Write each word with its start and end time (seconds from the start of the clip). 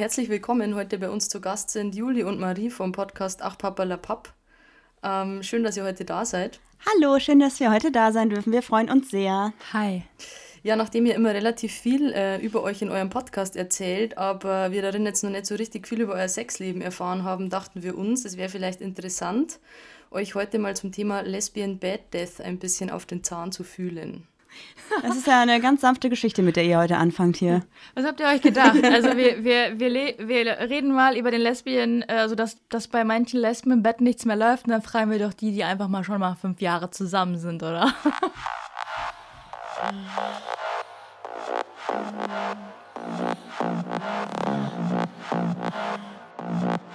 Herzlich 0.00 0.30
willkommen. 0.30 0.76
Heute 0.76 0.96
bei 0.96 1.10
uns 1.10 1.28
zu 1.28 1.42
Gast 1.42 1.68
sind 1.68 1.94
Juli 1.94 2.22
und 2.22 2.40
Marie 2.40 2.70
vom 2.70 2.90
Podcast 2.92 3.42
Ach 3.42 3.58
Papa 3.58 3.82
la 3.82 3.98
Papp. 3.98 4.32
Ähm, 5.02 5.42
schön, 5.42 5.62
dass 5.62 5.76
ihr 5.76 5.84
heute 5.84 6.06
da 6.06 6.24
seid. 6.24 6.58
Hallo, 6.86 7.18
schön, 7.18 7.38
dass 7.38 7.60
wir 7.60 7.70
heute 7.70 7.92
da 7.92 8.10
sein 8.10 8.30
dürfen. 8.30 8.50
Wir 8.50 8.62
freuen 8.62 8.88
uns 8.88 9.10
sehr. 9.10 9.52
Hi. 9.74 10.04
Ja, 10.62 10.76
nachdem 10.76 11.04
ihr 11.04 11.14
immer 11.14 11.34
relativ 11.34 11.74
viel 11.74 12.14
äh, 12.14 12.38
über 12.38 12.62
euch 12.62 12.80
in 12.80 12.88
eurem 12.88 13.10
Podcast 13.10 13.56
erzählt, 13.56 14.16
aber 14.16 14.72
wir 14.72 14.80
darin 14.80 15.04
jetzt 15.04 15.22
noch 15.22 15.28
nicht 15.28 15.44
so 15.44 15.54
richtig 15.54 15.86
viel 15.86 16.00
über 16.00 16.14
euer 16.14 16.28
Sexleben 16.28 16.80
erfahren 16.80 17.24
haben, 17.24 17.50
dachten 17.50 17.82
wir 17.82 17.98
uns, 17.98 18.24
es 18.24 18.38
wäre 18.38 18.48
vielleicht 18.48 18.80
interessant, 18.80 19.60
euch 20.10 20.34
heute 20.34 20.58
mal 20.58 20.74
zum 20.74 20.92
Thema 20.92 21.20
Lesbian 21.20 21.78
Bad 21.78 22.14
Death 22.14 22.40
ein 22.40 22.58
bisschen 22.58 22.88
auf 22.88 23.04
den 23.04 23.22
Zahn 23.22 23.52
zu 23.52 23.64
fühlen. 23.64 24.26
Das 25.02 25.16
ist 25.16 25.26
ja 25.26 25.40
eine 25.40 25.60
ganz 25.60 25.82
sanfte 25.82 26.10
Geschichte, 26.10 26.42
mit 26.42 26.56
der 26.56 26.64
ihr 26.64 26.78
heute 26.78 26.96
anfangt 26.96 27.36
hier. 27.36 27.62
Was 27.94 28.04
habt 28.04 28.20
ihr 28.20 28.26
euch 28.26 28.42
gedacht? 28.42 28.76
Also 28.82 29.16
wir, 29.16 29.44
wir, 29.44 29.78
wir, 29.78 30.28
wir 30.28 30.58
reden 30.68 30.92
mal 30.92 31.16
über 31.16 31.30
den 31.30 31.40
Lesbien, 31.40 32.04
also 32.08 32.34
dass, 32.34 32.56
dass 32.68 32.88
bei 32.88 33.04
manchen 33.04 33.40
Lesben 33.40 33.70
im 33.70 33.82
Bett 33.82 34.00
nichts 34.00 34.24
mehr 34.24 34.36
läuft 34.36 34.66
und 34.66 34.72
dann 34.72 34.82
fragen 34.82 35.10
wir 35.10 35.18
doch 35.18 35.32
die, 35.32 35.52
die 35.52 35.64
einfach 35.64 35.88
mal 35.88 36.02
schon 36.04 36.18
mal 36.18 36.34
fünf 36.34 36.60
Jahre 36.60 36.90
zusammen 36.90 37.38
sind, 37.38 37.62
oder? 37.62 37.94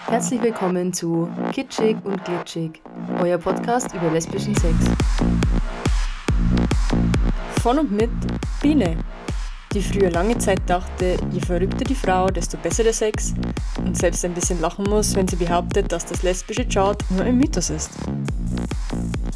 Herzlich 0.08 0.42
willkommen 0.42 0.94
zu 0.94 1.30
Kitschig 1.52 1.98
und 2.04 2.24
Glitschig, 2.24 2.82
euer 3.22 3.38
Podcast 3.38 3.94
über 3.94 4.12
lesbischen 4.12 4.56
Sex. 4.56 4.76
Von 7.66 7.80
und 7.80 7.92
mit 7.92 8.12
Biene, 8.62 8.96
die 9.74 9.82
früher 9.82 10.12
lange 10.12 10.38
Zeit 10.38 10.62
dachte, 10.68 11.18
je 11.32 11.40
verrückter 11.40 11.84
die 11.84 11.96
Frau, 11.96 12.28
desto 12.28 12.58
besser 12.58 12.84
der 12.84 12.94
Sex 12.94 13.34
und 13.84 13.98
selbst 13.98 14.24
ein 14.24 14.36
bisschen 14.36 14.62
lachen 14.62 14.86
muss, 14.88 15.16
wenn 15.16 15.28
sie 15.28 15.36
behauptet, 15.36 15.92
dass 15.92 16.06
das 16.06 16.22
lesbische 16.22 16.68
Chart 16.68 17.04
nur 17.10 17.24
ein 17.26 17.40
Mythos 17.40 17.72
ist. 17.72 17.90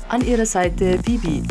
An 0.10 0.24
ihrer 0.24 0.46
Seite 0.46 1.00
Bibi, 1.00 1.42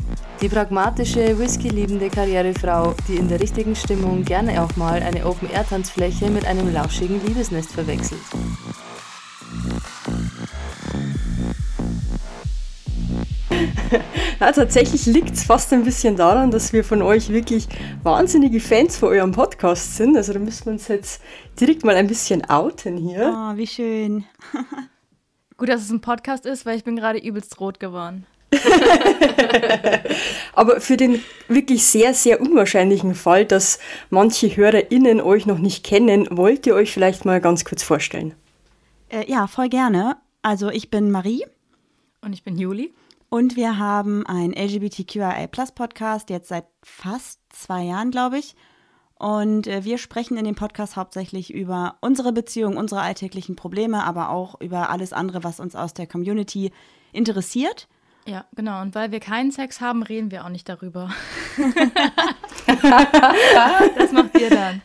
die 0.41 0.48
pragmatische, 0.48 1.36
whisky-liebende 1.36 2.11
Karrierefrau, 2.11 2.95
die 3.08 3.17
in 3.17 3.27
der 3.27 3.41
richtigen 3.41 3.74
Stimmung 3.74 4.24
gerne 4.24 4.62
auch 4.62 4.77
mal 4.77 5.02
eine 5.02 5.27
Open-Air-Tanzfläche 5.27 6.30
mit 6.30 6.47
einem 6.47 6.72
lauschigen 6.72 7.20
Liebesnest 7.27 7.72
verwechselt. 7.72 8.22
Na, 14.41 14.53
tatsächlich 14.53 15.06
liegt 15.06 15.34
es 15.34 15.45
fast 15.45 15.73
ein 15.73 15.84
bisschen 15.84 16.17
daran, 16.17 16.51
dass 16.51 16.73
wir 16.73 16.84
von 16.84 17.03
euch 17.03 17.31
wirklich 17.31 17.69
wahnsinnige 18.03 18.61
Fans 18.61 18.97
von 18.97 19.11
eurem 19.11 19.33
Podcast 19.33 19.97
sind. 19.97 20.17
Also 20.17 20.33
da 20.33 20.39
müssen 20.39 20.67
wir 20.67 20.73
uns 20.73 20.89
jetzt 20.89 21.23
direkt 21.61 21.84
mal 21.84 21.97
ein 21.97 22.06
bisschen 22.06 22.48
outen 22.48 22.97
hier. 22.97 23.34
Oh, 23.34 23.56
wie 23.56 23.67
schön. 23.67 24.25
Gut, 25.56 25.69
dass 25.69 25.83
es 25.83 25.91
ein 25.91 26.01
Podcast 26.01 26.47
ist, 26.47 26.67
weil 26.67 26.77
ich 26.77 26.84
bin 26.84 26.97
gerade 26.97 27.19
übelst 27.19 27.59
rot 27.61 27.81
geworden. 27.81 28.27
Aber 30.55 30.81
für 30.81 30.97
den 30.97 31.20
wirklich 31.48 31.84
sehr, 31.84 32.14
sehr 32.14 32.41
unwahrscheinlichen 32.41 33.14
Fall, 33.14 33.45
dass 33.45 33.79
manche 34.11 34.56
HörerInnen 34.56 35.20
euch 35.20 35.47
noch 35.47 35.59
nicht 35.59 35.84
kennen, 35.84 36.29
wollt 36.31 36.67
ihr 36.67 36.75
euch 36.75 36.92
vielleicht 36.92 37.25
mal 37.25 37.41
ganz 37.41 37.64
kurz 37.64 37.83
vorstellen? 37.83 38.34
Äh, 39.09 39.31
ja, 39.31 39.47
voll 39.47 39.69
gerne. 39.69 40.17
Also 40.42 40.70
ich 40.70 40.91
bin 40.91 41.11
Marie. 41.11 41.45
Und 42.20 42.33
ich 42.33 42.42
bin 42.42 42.56
Juli. 42.56 42.92
Und 43.30 43.56
wir 43.56 43.78
haben 43.78 44.26
einen 44.26 44.54
LGBTQIA 44.54 45.46
Podcast 45.46 46.30
jetzt 46.30 46.48
seit 46.48 46.64
fast 46.82 47.40
zwei 47.50 47.82
Jahren, 47.82 48.10
glaube 48.10 48.38
ich. 48.38 48.56
Und 49.18 49.66
äh, 49.66 49.84
wir 49.84 49.98
sprechen 49.98 50.36
in 50.38 50.44
dem 50.44 50.54
Podcast 50.54 50.96
hauptsächlich 50.96 51.52
über 51.52 51.96
unsere 52.00 52.32
Beziehung, 52.32 52.76
unsere 52.76 53.02
alltäglichen 53.02 53.56
Probleme, 53.56 54.04
aber 54.04 54.30
auch 54.30 54.60
über 54.60 54.90
alles 54.90 55.12
andere, 55.12 55.42
was 55.44 55.60
uns 55.60 55.74
aus 55.74 55.92
der 55.92 56.06
Community 56.06 56.72
interessiert. 57.12 57.88
Ja, 58.26 58.44
genau. 58.54 58.80
Und 58.80 58.94
weil 58.94 59.10
wir 59.10 59.20
keinen 59.20 59.50
Sex 59.50 59.80
haben, 59.80 60.02
reden 60.02 60.30
wir 60.30 60.44
auch 60.44 60.50
nicht 60.50 60.68
darüber. 60.68 61.11
das 62.67 64.12
macht 64.12 64.38
ihr 64.38 64.50
dann. 64.50 64.83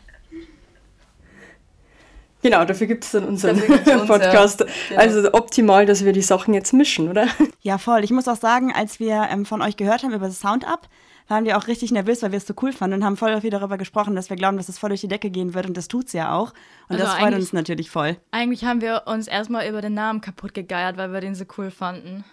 Genau, 2.44 2.62
dafür 2.66 2.86
gibt 2.86 3.04
es 3.04 3.12
dann 3.12 3.24
unseren 3.24 3.58
uns, 3.62 4.06
Podcast. 4.06 4.60
Ja. 4.60 4.66
Genau. 4.90 5.00
Also 5.00 5.32
optimal, 5.32 5.86
dass 5.86 6.04
wir 6.04 6.12
die 6.12 6.20
Sachen 6.20 6.52
jetzt 6.52 6.74
mischen, 6.74 7.08
oder? 7.08 7.26
Ja, 7.62 7.78
voll. 7.78 8.04
Ich 8.04 8.10
muss 8.10 8.28
auch 8.28 8.36
sagen, 8.36 8.70
als 8.74 9.00
wir 9.00 9.26
ähm, 9.30 9.46
von 9.46 9.62
euch 9.62 9.78
gehört 9.78 10.02
haben 10.02 10.12
über 10.12 10.26
das 10.26 10.40
Sound-Up, 10.40 10.86
waren 11.28 11.46
wir 11.46 11.56
auch 11.56 11.66
richtig 11.66 11.90
nervös, 11.92 12.22
weil 12.22 12.32
wir 12.32 12.36
es 12.36 12.46
so 12.46 12.52
cool 12.60 12.72
fanden 12.72 12.96
und 12.96 13.04
haben 13.04 13.16
voll 13.16 13.40
viel 13.40 13.48
darüber 13.48 13.78
gesprochen, 13.78 14.14
dass 14.14 14.28
wir 14.28 14.36
glauben, 14.36 14.58
dass 14.58 14.68
es 14.68 14.78
voll 14.78 14.90
durch 14.90 15.00
die 15.00 15.08
Decke 15.08 15.30
gehen 15.30 15.54
wird 15.54 15.64
und 15.64 15.74
das 15.74 15.88
tut 15.88 16.08
es 16.08 16.12
ja 16.12 16.34
auch. 16.34 16.52
Und 16.90 16.96
also 16.96 17.04
das 17.04 17.14
freut 17.14 17.32
uns 17.32 17.54
natürlich 17.54 17.88
voll. 17.88 18.18
Eigentlich 18.32 18.66
haben 18.66 18.82
wir 18.82 19.04
uns 19.06 19.26
erstmal 19.26 19.66
über 19.66 19.80
den 19.80 19.94
Namen 19.94 20.20
kaputt 20.20 20.52
gegeiert, 20.52 20.98
weil 20.98 21.14
wir 21.14 21.22
den 21.22 21.34
so 21.34 21.46
cool 21.56 21.70
fanden. 21.70 22.24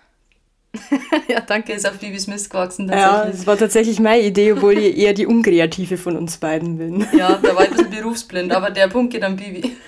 ja, 1.28 1.42
danke, 1.42 1.74
ist 1.74 1.88
auf 1.88 1.98
Bibis 1.98 2.28
Mist 2.28 2.50
gewachsen. 2.50 2.90
Ja, 2.90 3.26
das 3.26 3.46
war 3.46 3.58
tatsächlich 3.58 4.00
meine 4.00 4.24
Idee, 4.24 4.54
obwohl 4.54 4.78
ich 4.78 4.98
eher 4.98 5.14
die 5.14 5.26
unkreative 5.26 5.98
von 5.98 6.16
uns 6.16 6.38
beiden 6.38 6.78
bin. 6.78 7.06
Ja, 7.18 7.38
da 7.38 7.56
war 7.56 7.64
ich 7.64 7.72
ein 7.72 7.78
bisschen 7.78 7.92
berufsblind, 7.92 8.52
aber 8.54 8.72
der 8.72 8.88
Punkt 8.88 9.12
geht 9.14 9.24
an 9.24 9.36
Bibi. 9.36 9.76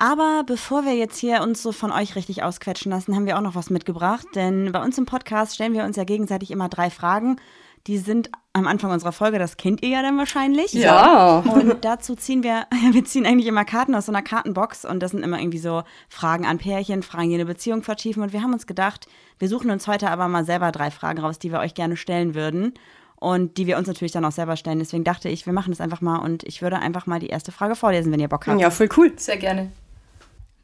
Aber 0.00 0.44
bevor 0.46 0.84
wir 0.84 0.94
jetzt 0.94 1.18
hier 1.18 1.42
uns 1.42 1.60
so 1.60 1.72
von 1.72 1.90
euch 1.90 2.14
richtig 2.14 2.44
ausquetschen 2.44 2.92
lassen, 2.92 3.16
haben 3.16 3.26
wir 3.26 3.36
auch 3.36 3.42
noch 3.42 3.56
was 3.56 3.68
mitgebracht. 3.68 4.28
Denn 4.36 4.70
bei 4.70 4.80
uns 4.80 4.96
im 4.96 5.06
Podcast 5.06 5.56
stellen 5.56 5.72
wir 5.72 5.82
uns 5.82 5.96
ja 5.96 6.04
gegenseitig 6.04 6.52
immer 6.52 6.68
drei 6.68 6.88
Fragen. 6.88 7.40
Die 7.86 7.98
sind 7.98 8.30
am 8.52 8.66
Anfang 8.66 8.90
unserer 8.90 9.12
Folge, 9.12 9.38
das 9.38 9.56
kennt 9.56 9.82
ihr 9.82 9.90
ja 9.90 10.02
dann 10.02 10.18
wahrscheinlich. 10.18 10.72
Ja. 10.72 11.38
Und 11.38 11.84
dazu 11.84 12.14
ziehen 12.16 12.42
wir, 12.42 12.66
wir 12.92 13.04
ziehen 13.04 13.26
eigentlich 13.26 13.46
immer 13.46 13.64
Karten 13.64 13.94
aus 13.94 14.06
so 14.06 14.12
einer 14.12 14.22
Kartenbox 14.22 14.84
und 14.84 15.00
das 15.00 15.12
sind 15.12 15.22
immer 15.22 15.38
irgendwie 15.38 15.58
so 15.58 15.82
Fragen 16.08 16.44
an 16.44 16.58
Pärchen, 16.58 17.02
Fragen, 17.02 17.28
die 17.28 17.36
eine 17.36 17.46
Beziehung 17.46 17.82
vertiefen. 17.82 18.22
Und 18.22 18.32
wir 18.32 18.42
haben 18.42 18.52
uns 18.52 18.66
gedacht, 18.66 19.06
wir 19.38 19.48
suchen 19.48 19.70
uns 19.70 19.86
heute 19.86 20.10
aber 20.10 20.28
mal 20.28 20.44
selber 20.44 20.72
drei 20.72 20.90
Fragen 20.90 21.20
raus, 21.20 21.38
die 21.38 21.52
wir 21.52 21.60
euch 21.60 21.74
gerne 21.74 21.96
stellen 21.96 22.34
würden 22.34 22.74
und 23.16 23.56
die 23.56 23.66
wir 23.66 23.78
uns 23.78 23.88
natürlich 23.88 24.12
dann 24.12 24.24
auch 24.24 24.32
selber 24.32 24.56
stellen. 24.56 24.78
Deswegen 24.78 25.04
dachte 25.04 25.28
ich, 25.28 25.46
wir 25.46 25.52
machen 25.52 25.70
das 25.70 25.80
einfach 25.80 26.00
mal 26.00 26.18
und 26.18 26.44
ich 26.44 26.62
würde 26.62 26.78
einfach 26.78 27.06
mal 27.06 27.20
die 27.20 27.28
erste 27.28 27.52
Frage 27.52 27.76
vorlesen, 27.76 28.12
wenn 28.12 28.20
ihr 28.20 28.28
Bock 28.28 28.46
habt. 28.46 28.60
Ja, 28.60 28.70
voll 28.70 28.88
cool. 28.96 29.12
Sehr 29.16 29.36
gerne. 29.36 29.70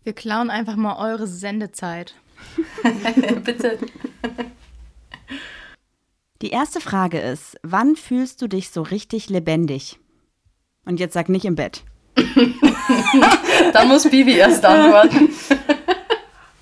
Wir 0.03 0.13
klauen 0.13 0.51
einfach 0.51 0.77
mal 0.77 0.97
eure 0.97 1.27
Sendezeit. 1.27 2.15
Bitte. 3.45 3.79
Die 6.45 6.51
erste 6.51 6.79
Frage 6.79 7.21
ist, 7.21 7.57
wann 7.63 7.97
fühlst 7.97 8.43
du 8.43 8.49
dich 8.49 8.69
so 8.69 8.83
richtig 8.83 9.31
lebendig? 9.31 9.99
Und 10.85 11.01
jetzt 11.01 11.15
sag 11.15 11.31
nicht 11.31 11.47
im 11.47 11.55
Bett. 11.55 11.85
Dann 13.73 13.89
muss 13.89 14.07
Bibi 14.11 14.35
erst 14.35 14.63
antworten. 14.63 15.31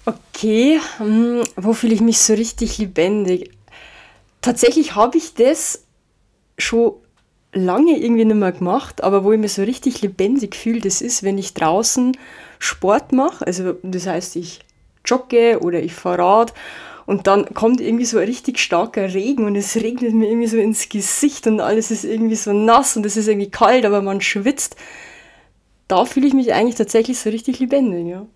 Okay, 0.04 0.80
hm, 0.98 1.44
wo 1.54 1.72
fühle 1.72 1.94
ich 1.94 2.00
mich 2.00 2.18
so 2.18 2.34
richtig 2.34 2.78
lebendig? 2.78 3.52
Tatsächlich 4.40 4.96
habe 4.96 5.16
ich 5.16 5.34
das 5.34 5.84
schon 6.58 6.94
lange 7.52 7.96
irgendwie 7.96 8.24
nicht 8.24 8.36
mehr 8.36 8.50
gemacht, 8.50 9.04
aber 9.04 9.22
wo 9.22 9.30
ich 9.30 9.38
mich 9.38 9.52
so 9.52 9.62
richtig 9.62 10.02
lebendig 10.02 10.56
fühle, 10.56 10.80
das 10.80 11.00
ist, 11.00 11.22
wenn 11.22 11.38
ich 11.38 11.54
draußen 11.54 12.16
Sport 12.58 13.12
mache. 13.12 13.46
Also 13.46 13.76
das 13.84 14.08
heißt, 14.08 14.34
ich 14.34 14.60
jogge 15.04 15.60
oder 15.60 15.80
ich 15.80 15.94
fahre 15.94 16.18
Rad 16.18 16.54
und 17.12 17.26
dann 17.26 17.52
kommt 17.52 17.82
irgendwie 17.82 18.06
so 18.06 18.16
ein 18.16 18.24
richtig 18.24 18.58
starker 18.58 19.12
Regen 19.12 19.44
und 19.44 19.54
es 19.54 19.76
regnet 19.76 20.14
mir 20.14 20.30
irgendwie 20.30 20.46
so 20.46 20.56
ins 20.56 20.88
Gesicht 20.88 21.46
und 21.46 21.60
alles 21.60 21.90
ist 21.90 22.04
irgendwie 22.04 22.36
so 22.36 22.54
nass 22.54 22.96
und 22.96 23.04
es 23.04 23.18
ist 23.18 23.28
irgendwie 23.28 23.50
kalt, 23.50 23.84
aber 23.84 24.00
man 24.00 24.22
schwitzt. 24.22 24.76
Da 25.88 26.06
fühle 26.06 26.26
ich 26.26 26.32
mich 26.32 26.54
eigentlich 26.54 26.76
tatsächlich 26.76 27.18
so 27.18 27.28
richtig 27.28 27.58
lebendig, 27.58 28.06
ja. 28.06 28.26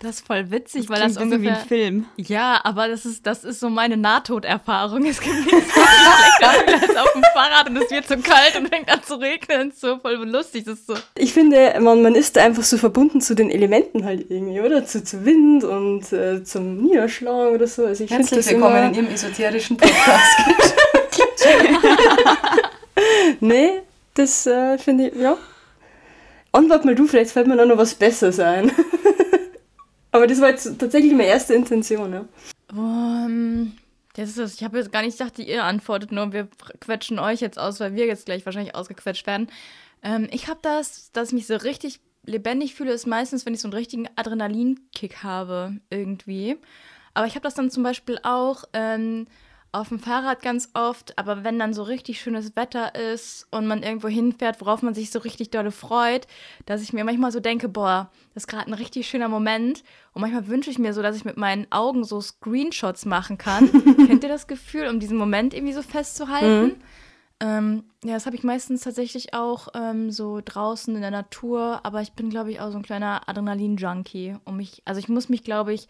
Das 0.00 0.16
ist 0.16 0.26
voll 0.26 0.50
witzig, 0.50 0.86
das 0.86 0.90
weil 0.90 1.06
das 1.06 1.18
ungefähr 1.18 1.42
wie 1.42 1.50
ein 1.50 1.66
Film. 1.66 2.06
Ja, 2.16 2.58
aber 2.64 2.88
das 2.88 3.04
ist 3.04 3.26
das 3.26 3.44
ist 3.44 3.60
so 3.60 3.68
meine 3.68 3.98
Nahtoderfahrung. 3.98 5.04
Es 5.10 5.20
gibt 5.20 5.34
nichts 5.34 5.74
so 5.74 5.80
schlechter 5.80 6.86
als 6.86 6.96
auf 6.96 7.12
dem 7.12 7.22
Fahrrad 7.34 7.68
und 7.68 7.76
es 7.76 7.90
wird 7.90 8.08
so 8.08 8.16
kalt 8.16 8.56
und 8.56 8.68
fängt 8.68 8.90
an 8.90 9.02
zu 9.02 9.16
regnen. 9.16 9.72
So 9.76 9.98
voll 9.98 10.14
lustig, 10.26 10.64
das 10.64 10.78
ist 10.78 10.86
so. 10.86 10.94
Ich 11.16 11.34
finde, 11.34 11.74
man, 11.80 12.00
man 12.00 12.14
ist 12.14 12.38
einfach 12.38 12.62
so 12.62 12.78
verbunden 12.78 13.20
zu 13.20 13.34
den 13.34 13.50
Elementen 13.50 14.04
halt 14.04 14.30
irgendwie, 14.30 14.60
oder? 14.60 14.86
Zu, 14.86 15.04
zu 15.04 15.26
Wind 15.26 15.64
und 15.64 16.10
äh, 16.12 16.42
zum 16.44 16.78
Niederschlag 16.82 17.52
oder 17.52 17.66
so. 17.66 17.84
Also 17.84 18.04
ich 18.04 18.10
Herzlich 18.10 18.38
das 18.38 18.50
willkommen 18.50 18.76
immer... 18.76 18.88
in 18.88 18.94
Ihrem 18.94 19.08
esoterischen 19.08 19.76
Podcast. 19.76 20.38
nee, 23.40 23.70
das 24.14 24.46
äh, 24.46 24.78
finde 24.78 25.08
ich, 25.08 25.16
ja. 25.16 25.36
Antwort 26.52 26.86
mal 26.86 26.94
du, 26.94 27.06
vielleicht 27.06 27.32
fällt 27.32 27.48
mir 27.48 27.56
da 27.56 27.66
noch 27.66 27.76
was 27.76 27.94
Besseres 27.94 28.40
ein. 28.40 28.72
Aber 30.12 30.26
das 30.26 30.40
war 30.40 30.50
jetzt 30.50 30.78
tatsächlich 30.78 31.12
meine 31.12 31.26
erste 31.26 31.54
Intention, 31.54 32.12
ja. 32.12 32.24
Um, 32.72 33.72
das 34.14 34.30
ist 34.30 34.38
das. 34.38 34.54
Ich 34.54 34.64
habe 34.64 34.78
jetzt 34.78 34.92
gar 34.92 35.02
nicht 35.02 35.18
gedacht, 35.18 35.38
ihr 35.38 35.64
antwortet 35.64 36.12
nur, 36.12 36.32
wir 36.32 36.48
quetschen 36.80 37.18
euch 37.18 37.40
jetzt 37.40 37.58
aus, 37.58 37.80
weil 37.80 37.94
wir 37.94 38.06
jetzt 38.06 38.26
gleich 38.26 38.44
wahrscheinlich 38.44 38.74
ausgequetscht 38.74 39.26
werden. 39.26 39.48
Ähm, 40.02 40.28
ich 40.32 40.48
habe 40.48 40.60
das, 40.62 41.12
dass 41.12 41.28
ich 41.28 41.34
mich 41.34 41.46
so 41.46 41.56
richtig 41.56 42.00
lebendig 42.24 42.74
fühle, 42.74 42.92
ist 42.92 43.06
meistens, 43.06 43.46
wenn 43.46 43.54
ich 43.54 43.60
so 43.60 43.68
einen 43.68 43.74
richtigen 43.74 44.08
Adrenalinkick 44.16 45.22
habe, 45.22 45.76
irgendwie. 45.90 46.58
Aber 47.14 47.26
ich 47.26 47.34
habe 47.34 47.42
das 47.42 47.54
dann 47.54 47.70
zum 47.70 47.82
Beispiel 47.82 48.18
auch 48.22 48.64
ähm, 48.72 49.26
auf 49.72 49.88
dem 49.88 50.00
Fahrrad 50.00 50.42
ganz 50.42 50.70
oft, 50.74 51.16
aber 51.16 51.44
wenn 51.44 51.58
dann 51.58 51.74
so 51.74 51.84
richtig 51.84 52.20
schönes 52.20 52.56
Wetter 52.56 52.94
ist 52.94 53.46
und 53.50 53.66
man 53.66 53.82
irgendwo 53.82 54.08
hinfährt, 54.08 54.60
worauf 54.60 54.82
man 54.82 54.94
sich 54.94 55.10
so 55.10 55.20
richtig 55.20 55.50
dolle 55.50 55.70
freut, 55.70 56.26
dass 56.66 56.82
ich 56.82 56.92
mir 56.92 57.04
manchmal 57.04 57.30
so 57.30 57.38
denke, 57.38 57.68
boah, 57.68 58.10
das 58.34 58.44
ist 58.44 58.46
gerade 58.48 58.66
ein 58.66 58.74
richtig 58.74 59.08
schöner 59.08 59.28
Moment. 59.28 59.84
Und 60.12 60.22
manchmal 60.22 60.48
wünsche 60.48 60.70
ich 60.70 60.78
mir 60.78 60.92
so, 60.92 61.02
dass 61.02 61.16
ich 61.16 61.24
mit 61.24 61.36
meinen 61.36 61.70
Augen 61.70 62.02
so 62.02 62.20
Screenshots 62.20 63.04
machen 63.04 63.38
kann. 63.38 63.70
Kennt 64.06 64.24
ihr 64.24 64.28
das 64.28 64.48
Gefühl, 64.48 64.88
um 64.88 64.98
diesen 64.98 65.16
Moment 65.16 65.54
irgendwie 65.54 65.74
so 65.74 65.82
festzuhalten? 65.82 66.66
Mhm. 66.66 66.82
Ähm, 67.42 67.84
ja, 68.04 68.14
das 68.14 68.26
habe 68.26 68.36
ich 68.36 68.42
meistens 68.42 68.82
tatsächlich 68.82 69.34
auch 69.34 69.68
ähm, 69.74 70.10
so 70.10 70.40
draußen 70.44 70.94
in 70.94 71.00
der 71.00 71.10
Natur, 71.10 71.80
aber 71.84 72.02
ich 72.02 72.12
bin, 72.12 72.28
glaube 72.28 72.50
ich, 72.50 72.60
auch 72.60 72.70
so 72.70 72.76
ein 72.76 72.82
kleiner 72.82 73.28
Adrenalin-Junkie. 73.28 74.36
Um 74.44 74.56
mich, 74.56 74.82
also 74.84 74.98
ich 74.98 75.08
muss 75.08 75.28
mich, 75.28 75.42
glaube 75.42 75.72
ich, 75.72 75.88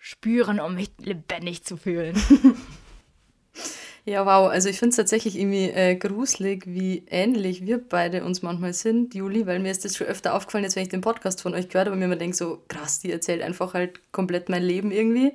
spüren, 0.00 0.58
um 0.58 0.74
mich 0.74 0.90
lebendig 0.98 1.62
zu 1.62 1.76
fühlen. 1.76 2.16
Ja, 4.06 4.24
wow. 4.24 4.50
Also 4.50 4.68
ich 4.70 4.78
finde 4.78 4.90
es 4.90 4.96
tatsächlich 4.96 5.38
irgendwie 5.38 5.70
äh, 5.70 5.94
gruselig, 5.94 6.64
wie 6.66 7.04
ähnlich 7.10 7.66
wir 7.66 7.78
beide 7.78 8.24
uns 8.24 8.40
manchmal 8.40 8.72
sind, 8.72 9.14
Juli, 9.14 9.46
weil 9.46 9.58
mir 9.58 9.70
ist 9.70 9.84
das 9.84 9.96
schon 9.96 10.06
öfter 10.06 10.34
aufgefallen, 10.34 10.64
jetzt 10.64 10.74
wenn 10.74 10.84
ich 10.84 10.88
den 10.88 11.02
Podcast 11.02 11.42
von 11.42 11.54
euch 11.54 11.68
gehört 11.68 11.86
habe, 11.86 11.96
mir 11.98 12.06
immer 12.06 12.16
denke 12.16 12.34
so, 12.34 12.62
krass, 12.68 13.00
die 13.00 13.12
erzählt 13.12 13.42
einfach 13.42 13.74
halt 13.74 14.00
komplett 14.10 14.48
mein 14.48 14.62
Leben 14.62 14.90
irgendwie. 14.90 15.34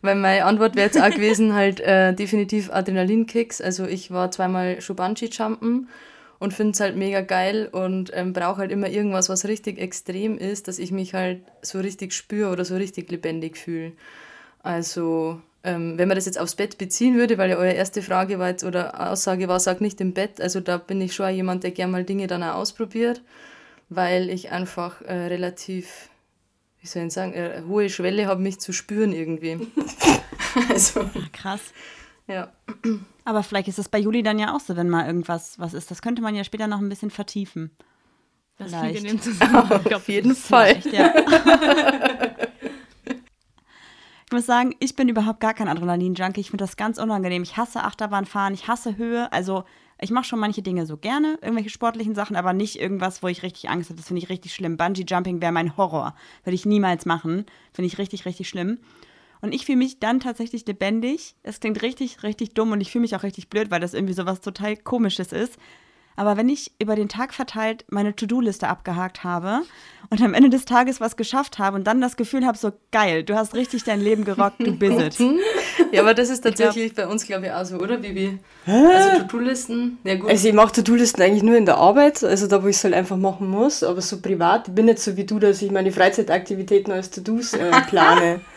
Weil 0.00 0.14
meine 0.14 0.44
Antwort 0.44 0.76
wäre 0.76 0.86
jetzt 0.86 1.00
auch 1.00 1.10
gewesen, 1.10 1.54
halt 1.54 1.80
äh, 1.80 2.14
definitiv 2.14 2.70
Adrenalinkicks. 2.72 3.60
Also 3.60 3.84
ich 3.84 4.12
war 4.12 4.30
zweimal 4.30 4.80
schon 4.80 4.96
Bungee-Jumpen 4.96 5.88
und 6.44 6.52
finde 6.52 6.72
es 6.72 6.80
halt 6.80 6.94
mega 6.94 7.22
geil 7.22 7.68
und 7.72 8.10
ähm, 8.14 8.34
brauche 8.34 8.58
halt 8.58 8.70
immer 8.70 8.88
irgendwas, 8.88 9.30
was 9.30 9.46
richtig 9.46 9.78
extrem 9.78 10.36
ist, 10.36 10.68
dass 10.68 10.78
ich 10.78 10.92
mich 10.92 11.14
halt 11.14 11.42
so 11.62 11.80
richtig 11.80 12.12
spüre 12.12 12.50
oder 12.50 12.66
so 12.66 12.76
richtig 12.76 13.10
lebendig 13.10 13.56
fühle. 13.56 13.92
Also 14.62 15.40
ähm, 15.64 15.96
wenn 15.96 16.06
man 16.06 16.16
das 16.16 16.26
jetzt 16.26 16.38
aufs 16.38 16.54
Bett 16.54 16.76
beziehen 16.76 17.16
würde, 17.16 17.38
weil 17.38 17.48
ja 17.48 17.56
eure 17.56 17.72
erste 17.72 18.02
Frage 18.02 18.38
war 18.38 18.50
jetzt 18.50 18.62
oder 18.62 19.10
Aussage 19.10 19.48
war, 19.48 19.58
sag 19.58 19.80
nicht 19.80 20.02
im 20.02 20.12
Bett, 20.12 20.38
also 20.38 20.60
da 20.60 20.76
bin 20.76 21.00
ich 21.00 21.14
schon 21.14 21.34
jemand, 21.34 21.64
der 21.64 21.70
gerne 21.70 21.92
mal 21.92 22.04
Dinge 22.04 22.26
dann 22.26 22.42
auch 22.42 22.56
ausprobiert, 22.56 23.22
weil 23.88 24.28
ich 24.28 24.52
einfach 24.52 25.00
äh, 25.00 25.14
relativ, 25.14 26.10
wie 26.82 26.86
soll 26.86 27.06
ich 27.06 27.12
sagen, 27.14 27.32
äh, 27.32 27.62
hohe 27.66 27.88
Schwelle 27.88 28.26
habe, 28.26 28.42
mich 28.42 28.60
zu 28.60 28.74
spüren 28.74 29.14
irgendwie. 29.14 29.66
also, 30.68 31.08
Krass. 31.32 31.72
Ja. 32.26 32.52
Aber 33.24 33.42
vielleicht 33.42 33.68
ist 33.68 33.78
das 33.78 33.88
bei 33.88 33.98
Juli 33.98 34.22
dann 34.22 34.38
ja 34.38 34.54
auch 34.54 34.60
so, 34.60 34.76
wenn 34.76 34.90
mal 34.90 35.06
irgendwas 35.06 35.58
was 35.58 35.74
ist. 35.74 35.90
Das 35.90 36.02
könnte 36.02 36.22
man 36.22 36.34
ja 36.34 36.44
später 36.44 36.66
noch 36.66 36.78
ein 36.78 36.88
bisschen 36.88 37.10
vertiefen. 37.10 37.70
Das 38.58 38.70
vielleicht. 38.70 38.98
in 38.98 39.04
dem 39.04 39.20
Zusammenhang 39.20 39.92
auf 39.94 40.08
jeden 40.08 40.34
Fall. 40.34 40.80
Ja. 40.92 41.12
Ich 44.26 44.32
muss 44.32 44.46
sagen, 44.46 44.74
ich 44.80 44.96
bin 44.96 45.08
überhaupt 45.08 45.40
gar 45.40 45.54
kein 45.54 45.68
Adrenalin-Junkie. 45.68 46.40
Ich 46.40 46.50
finde 46.50 46.64
das 46.64 46.76
ganz 46.76 46.98
unangenehm. 46.98 47.42
Ich 47.42 47.56
hasse 47.56 47.82
Achterbahnfahren, 47.84 48.54
ich 48.54 48.68
hasse 48.68 48.96
Höhe. 48.96 49.30
Also 49.32 49.64
ich 50.00 50.10
mache 50.10 50.24
schon 50.24 50.38
manche 50.38 50.62
Dinge 50.62 50.86
so 50.86 50.96
gerne, 50.96 51.38
irgendwelche 51.40 51.70
sportlichen 51.70 52.14
Sachen, 52.14 52.36
aber 52.36 52.52
nicht 52.52 52.80
irgendwas, 52.80 53.22
wo 53.22 53.28
ich 53.28 53.42
richtig 53.42 53.70
Angst 53.70 53.90
habe. 53.90 53.96
Das 53.98 54.08
finde 54.08 54.22
ich 54.22 54.28
richtig 54.28 54.54
schlimm. 54.54 54.76
Bungee-Jumping 54.76 55.40
wäre 55.40 55.52
mein 55.52 55.76
Horror. 55.76 56.14
Würde 56.42 56.54
ich 56.54 56.66
niemals 56.66 57.06
machen. 57.06 57.46
Finde 57.72 57.86
ich 57.86 57.98
richtig, 57.98 58.26
richtig 58.26 58.48
schlimm. 58.48 58.78
Und 59.44 59.52
ich 59.52 59.66
fühle 59.66 59.76
mich 59.76 59.98
dann 59.98 60.20
tatsächlich 60.20 60.66
lebendig. 60.66 61.34
Es 61.42 61.60
klingt 61.60 61.82
richtig, 61.82 62.22
richtig 62.22 62.54
dumm 62.54 62.72
und 62.72 62.80
ich 62.80 62.90
fühle 62.90 63.02
mich 63.02 63.14
auch 63.14 63.24
richtig 63.24 63.50
blöd, 63.50 63.70
weil 63.70 63.78
das 63.78 63.92
irgendwie 63.92 64.14
so 64.14 64.24
was 64.24 64.40
total 64.40 64.74
Komisches 64.74 65.32
ist. 65.32 65.58
Aber 66.16 66.38
wenn 66.38 66.48
ich 66.48 66.72
über 66.78 66.96
den 66.96 67.10
Tag 67.10 67.34
verteilt 67.34 67.84
meine 67.90 68.16
To-Do-Liste 68.16 68.68
abgehakt 68.68 69.22
habe 69.22 69.60
und 70.08 70.22
am 70.22 70.32
Ende 70.32 70.48
des 70.48 70.64
Tages 70.64 70.98
was 70.98 71.16
geschafft 71.16 71.58
habe 71.58 71.76
und 71.76 71.86
dann 71.86 72.00
das 72.00 72.16
Gefühl 72.16 72.46
habe, 72.46 72.56
so 72.56 72.72
geil, 72.90 73.22
du 73.22 73.36
hast 73.36 73.54
richtig 73.54 73.84
dein 73.84 74.00
Leben 74.00 74.24
gerockt, 74.24 74.60
du 74.60 74.78
bist 74.78 75.20
it. 75.20 75.30
ja, 75.92 76.00
aber 76.00 76.14
das 76.14 76.30
ist 76.30 76.40
tatsächlich 76.40 76.94
glaub, 76.94 77.08
bei 77.08 77.12
uns, 77.12 77.26
glaube 77.26 77.44
ich, 77.44 77.52
auch 77.52 77.66
so, 77.66 77.76
oder, 77.76 77.98
Bibi? 77.98 78.38
Hä? 78.64 78.86
Also 78.94 79.24
To-Do-Listen, 79.24 79.98
ja 80.04 80.14
gut. 80.14 80.30
Also 80.30 80.48
ich 80.48 80.54
mache 80.54 80.72
To-Do-Listen 80.72 81.20
eigentlich 81.20 81.42
nur 81.42 81.58
in 81.58 81.66
der 81.66 81.76
Arbeit, 81.76 82.24
also 82.24 82.46
da, 82.46 82.62
wo 82.62 82.68
ich 82.68 82.76
es 82.76 82.84
halt 82.84 82.94
einfach 82.94 83.18
machen 83.18 83.50
muss, 83.50 83.82
aber 83.82 84.00
so 84.00 84.22
privat, 84.22 84.68
ich 84.68 84.74
bin 84.74 84.86
nicht 84.86 85.00
so 85.00 85.18
wie 85.18 85.24
du, 85.24 85.38
dass 85.38 85.60
ich 85.60 85.70
meine 85.70 85.92
Freizeitaktivitäten 85.92 86.94
als 86.94 87.10
To-Dos 87.10 87.52
äh, 87.52 87.70
plane. 87.88 88.40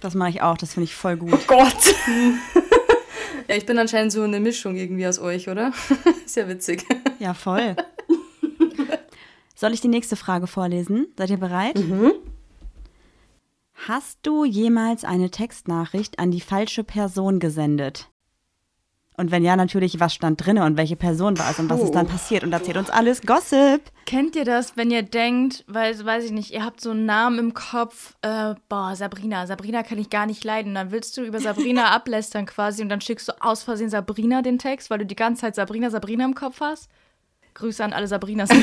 Das 0.00 0.14
mache 0.14 0.30
ich 0.30 0.40
auch, 0.42 0.56
das 0.56 0.74
finde 0.74 0.84
ich 0.84 0.94
voll 0.94 1.16
gut. 1.16 1.34
Oh 1.34 1.38
Gott! 1.46 1.94
Ja, 3.50 3.56
ich 3.56 3.66
bin 3.66 3.78
anscheinend 3.80 4.12
so 4.12 4.22
eine 4.22 4.38
Mischung 4.38 4.76
irgendwie 4.76 5.08
aus 5.08 5.18
euch, 5.18 5.48
oder? 5.48 5.72
Ist 6.24 6.36
ja 6.36 6.46
witzig. 6.46 6.86
Ja, 7.18 7.34
voll. 7.34 7.74
Soll 9.56 9.74
ich 9.74 9.80
die 9.80 9.88
nächste 9.88 10.14
Frage 10.14 10.46
vorlesen? 10.46 11.08
Seid 11.18 11.30
ihr 11.30 11.36
bereit? 11.36 11.76
Mhm. 11.76 12.12
Hast 13.88 14.20
du 14.22 14.44
jemals 14.44 15.02
eine 15.02 15.32
Textnachricht 15.32 16.20
an 16.20 16.30
die 16.30 16.40
falsche 16.40 16.84
Person 16.84 17.40
gesendet? 17.40 18.08
Und 19.16 19.30
wenn 19.30 19.44
ja, 19.44 19.54
natürlich, 19.54 20.00
was 20.00 20.14
stand 20.14 20.44
drin 20.44 20.58
und 20.58 20.78
welche 20.78 20.96
Person 20.96 21.38
war 21.38 21.50
es 21.50 21.58
und 21.58 21.68
was 21.68 21.82
ist 21.82 21.94
dann 21.94 22.06
passiert? 22.06 22.42
Und 22.42 22.52
erzählt 22.52 22.78
uns 22.78 22.88
alles 22.88 23.20
Gossip. 23.22 23.82
Kennt 24.06 24.34
ihr 24.34 24.46
das, 24.46 24.76
wenn 24.76 24.90
ihr 24.90 25.02
denkt, 25.02 25.64
weil, 25.66 26.02
weiß 26.02 26.24
ich 26.24 26.30
nicht, 26.30 26.52
ihr 26.52 26.64
habt 26.64 26.80
so 26.80 26.92
einen 26.92 27.04
Namen 27.04 27.38
im 27.38 27.52
Kopf, 27.52 28.14
äh, 28.22 28.54
boah, 28.68 28.96
Sabrina, 28.96 29.46
Sabrina 29.46 29.82
kann 29.82 29.98
ich 29.98 30.08
gar 30.08 30.26
nicht 30.26 30.42
leiden. 30.42 30.74
Dann 30.74 30.90
willst 30.90 31.16
du 31.16 31.22
über 31.22 31.38
Sabrina 31.38 31.90
ablästern 31.94 32.46
quasi 32.46 32.82
und 32.82 32.88
dann 32.88 33.02
schickst 33.02 33.28
du 33.28 33.32
aus 33.40 33.62
Versehen 33.62 33.90
Sabrina 33.90 34.40
den 34.40 34.58
Text, 34.58 34.88
weil 34.88 34.98
du 34.98 35.06
die 35.06 35.16
ganze 35.16 35.42
Zeit 35.42 35.54
Sabrina, 35.54 35.90
Sabrina 35.90 36.24
im 36.24 36.34
Kopf 36.34 36.60
hast? 36.60 36.88
Grüße 37.54 37.84
an 37.84 37.92
alle 37.92 38.06
Sabrinas. 38.06 38.48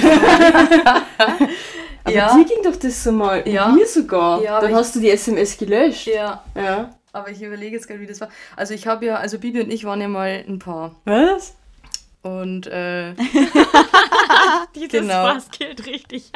Aber 2.03 2.15
ja. 2.15 2.35
dir 2.35 2.45
ging 2.45 2.63
doch 2.63 2.75
das 2.75 3.03
so 3.03 3.11
mal. 3.11 3.47
Ja. 3.47 3.67
Mir 3.67 3.85
sogar. 3.85 4.41
Ja, 4.41 4.61
dann 4.61 4.73
hast 4.73 4.95
du 4.95 4.99
die 4.99 5.09
SMS 5.09 5.57
gelöscht. 5.57 6.07
Ja. 6.07 6.43
Ja. 6.55 6.96
Aber 7.17 7.31
ich 7.31 7.41
überlege 7.41 7.75
jetzt 7.75 7.87
gerade, 7.87 7.99
wie 7.99 8.05
das 8.05 8.21
war. 8.21 8.29
Also 8.55 8.73
ich 8.73 8.85
habe 8.85 9.05
ja, 9.05 9.15
also 9.15 9.39
Bibi 9.39 9.61
und 9.61 9.71
ich 9.71 9.85
waren 9.85 9.99
ja 9.99 10.07
mal 10.07 10.43
ein 10.47 10.59
Paar. 10.59 10.95
Was? 11.05 11.55
Und 12.21 12.67
äh, 12.67 13.13
Dieses 14.75 14.89
genau. 14.89 15.29
Spaß 15.29 15.49
gilt 15.51 15.85
richtig. 15.85 16.31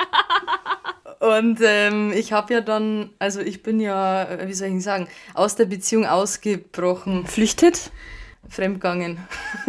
und 1.19 1.59
ähm, 1.61 2.11
ich 2.13 2.33
habe 2.33 2.53
ja 2.53 2.61
dann, 2.61 3.09
also 3.19 3.41
ich 3.41 3.61
bin 3.61 3.79
ja, 3.79 4.23
äh, 4.23 4.47
wie 4.47 4.53
soll 4.53 4.69
ich 4.69 4.83
sagen, 4.83 5.07
aus 5.33 5.55
der 5.55 5.65
Beziehung 5.65 6.05
ausgebrochen. 6.05 7.27
Flüchtet? 7.27 7.91
Fremdgangen. 8.49 9.19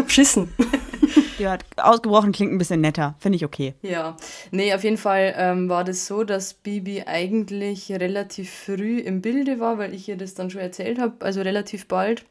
Schissen. 0.07 0.53
Ja, 1.43 1.59
ausgebrochen 1.77 2.31
klingt 2.31 2.53
ein 2.53 2.59
bisschen 2.59 2.81
netter. 2.81 3.17
Finde 3.19 3.35
ich 3.35 3.45
okay. 3.45 3.75
Ja. 3.83 4.17
Nee, 4.53 4.73
auf 4.75 4.85
jeden 4.85 4.97
Fall 4.97 5.35
ähm, 5.37 5.69
war 5.69 5.83
das 5.83 6.07
so, 6.07 6.23
dass 6.23 6.55
Bibi 6.55 7.03
eigentlich 7.05 7.91
relativ 7.91 8.49
früh 8.49 9.01
im 9.01 9.21
Bilde 9.21 9.59
war, 9.59 9.77
weil 9.77 9.93
ich 9.93 10.09
ihr 10.09 10.17
das 10.17 10.35
dann 10.35 10.51
schon 10.51 10.61
erzählt 10.61 11.01
habe, 11.01 11.15
also 11.19 11.43
relativ 11.43 11.89
bald. 11.89 12.25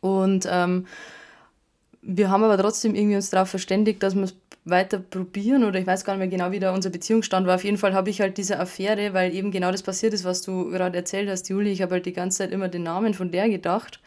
Und 0.00 0.48
ähm, 0.50 0.88
wir 2.02 2.28
haben 2.28 2.42
aber 2.42 2.58
trotzdem 2.58 2.96
irgendwie 2.96 3.14
uns 3.14 3.30
darauf 3.30 3.50
verständigt, 3.50 4.02
dass 4.02 4.16
wir 4.16 4.24
es 4.24 4.34
weiter 4.64 4.98
probieren 4.98 5.62
oder 5.62 5.78
ich 5.78 5.86
weiß 5.86 6.04
gar 6.04 6.14
nicht 6.14 6.28
mehr 6.28 6.28
genau, 6.28 6.50
wie 6.50 6.58
da 6.58 6.74
unser 6.74 6.90
Beziehungsstand 6.90 7.46
war. 7.46 7.54
Auf 7.54 7.64
jeden 7.64 7.78
Fall 7.78 7.94
habe 7.94 8.10
ich 8.10 8.20
halt 8.20 8.36
diese 8.36 8.58
Affäre, 8.58 9.14
weil 9.14 9.32
eben 9.32 9.52
genau 9.52 9.70
das 9.70 9.84
passiert 9.84 10.12
ist, 10.12 10.24
was 10.24 10.42
du 10.42 10.70
gerade 10.70 10.96
erzählt 10.96 11.28
hast, 11.28 11.48
Juli. 11.48 11.70
Ich 11.70 11.82
habe 11.82 11.92
halt 11.92 12.06
die 12.06 12.12
ganze 12.12 12.38
Zeit 12.38 12.50
immer 12.50 12.66
den 12.66 12.82
Namen 12.82 13.14
von 13.14 13.30
der 13.30 13.48
gedacht 13.48 14.00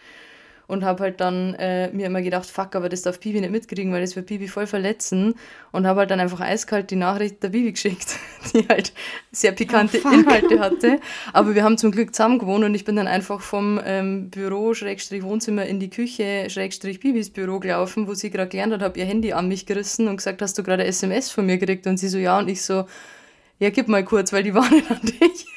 und 0.68 0.84
habe 0.84 1.04
halt 1.04 1.22
dann 1.22 1.54
äh, 1.56 1.90
mir 1.92 2.06
immer 2.08 2.22
gedacht, 2.22 2.46
fuck, 2.46 2.76
aber 2.76 2.90
das 2.90 3.02
darf 3.02 3.20
Bibi 3.20 3.40
nicht 3.40 3.52
mitkriegen, 3.52 3.94
weil 3.94 4.02
das 4.02 4.16
wird 4.16 4.28
Bibi 4.28 4.48
voll 4.48 4.68
verletzen 4.68 5.36
und 5.72 5.88
habe 5.88 6.02
halt 6.02 6.12
dann 6.12 6.20
einfach 6.20 6.42
eiskalt 6.42 6.92
die 6.92 6.98
Nachricht 6.98 7.42
der 7.42 7.50
Bibi 7.50 7.72
geschickt, 7.72 8.16
die 8.54 8.68
halt 8.68 8.92
sehr 9.32 9.54
pikante 9.54 10.00
oh, 10.04 10.10
Inhalte 10.10 10.60
hatte. 10.60 11.00
Aber 11.32 11.56
wir 11.56 11.64
haben 11.64 11.78
zum 11.78 11.92
Glück 11.92 12.14
zusammen 12.14 12.38
gewohnt 12.38 12.66
und 12.66 12.76
ich 12.76 12.84
bin 12.84 12.98
dann 12.98 13.08
einfach 13.08 13.42
vom 13.42 13.80
ähm, 13.86 14.30
Büro, 14.30 14.74
Schrägstrich 14.74 15.24
Wohnzimmer 15.24 15.66
in 15.66 15.80
die 15.80 15.90
Küche, 15.90 16.50
Schrägstrich 16.50 17.00
Bibis 17.00 17.30
Büro 17.30 17.60
gelaufen, 17.60 18.08
wo 18.08 18.14
sie 18.14 18.30
gerade 18.30 18.50
gelernt 18.50 18.74
hat, 18.74 18.82
habe 18.82 19.00
ihr 19.00 19.06
Handy 19.06 19.34
an 19.34 19.48
mich 19.48 19.66
gerissen 19.66 20.08
und 20.08 20.18
gesagt, 20.18 20.42
hast 20.42 20.58
du 20.58 20.64
gerade 20.64 20.84
SMS 20.84 21.32
von 21.32 21.46
mir 21.46 21.58
gekriegt? 21.58 21.88
Und 21.88 21.98
sie 21.98 22.10
so, 22.10 22.18
ja, 22.18 22.40
und 22.40 22.50
ich 22.50 22.62
so, 22.62 22.86
ja, 23.60 23.70
gib 23.70 23.88
mal 23.88 24.04
kurz, 24.04 24.34
weil 24.34 24.44
die 24.44 24.54
waren 24.54 24.74
nicht 24.74 24.92
an 24.92 25.00
dich 25.02 25.57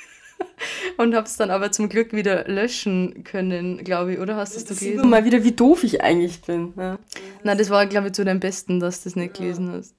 und 0.96 1.14
habe 1.14 1.26
es 1.26 1.36
dann 1.36 1.50
aber 1.50 1.72
zum 1.72 1.88
Glück 1.88 2.12
wieder 2.12 2.44
löschen 2.48 3.24
können, 3.24 3.84
glaube 3.84 4.14
ich, 4.14 4.18
oder 4.18 4.36
hast 4.36 4.54
du 4.54 4.72
es 4.72 4.78
gelesen? 4.80 5.08
mal 5.08 5.24
wieder, 5.24 5.44
wie 5.44 5.52
doof 5.52 5.84
ich 5.84 6.02
eigentlich 6.02 6.42
bin. 6.42 6.72
Ja. 6.76 6.98
Nein, 7.42 7.58
das 7.58 7.70
war, 7.70 7.86
glaube 7.86 8.08
ich, 8.08 8.12
zu 8.14 8.24
deinem 8.24 8.40
Besten, 8.40 8.80
dass 8.80 9.02
du 9.02 9.08
das 9.08 9.16
nicht 9.16 9.34
gelesen 9.34 9.72
hast. 9.72 9.94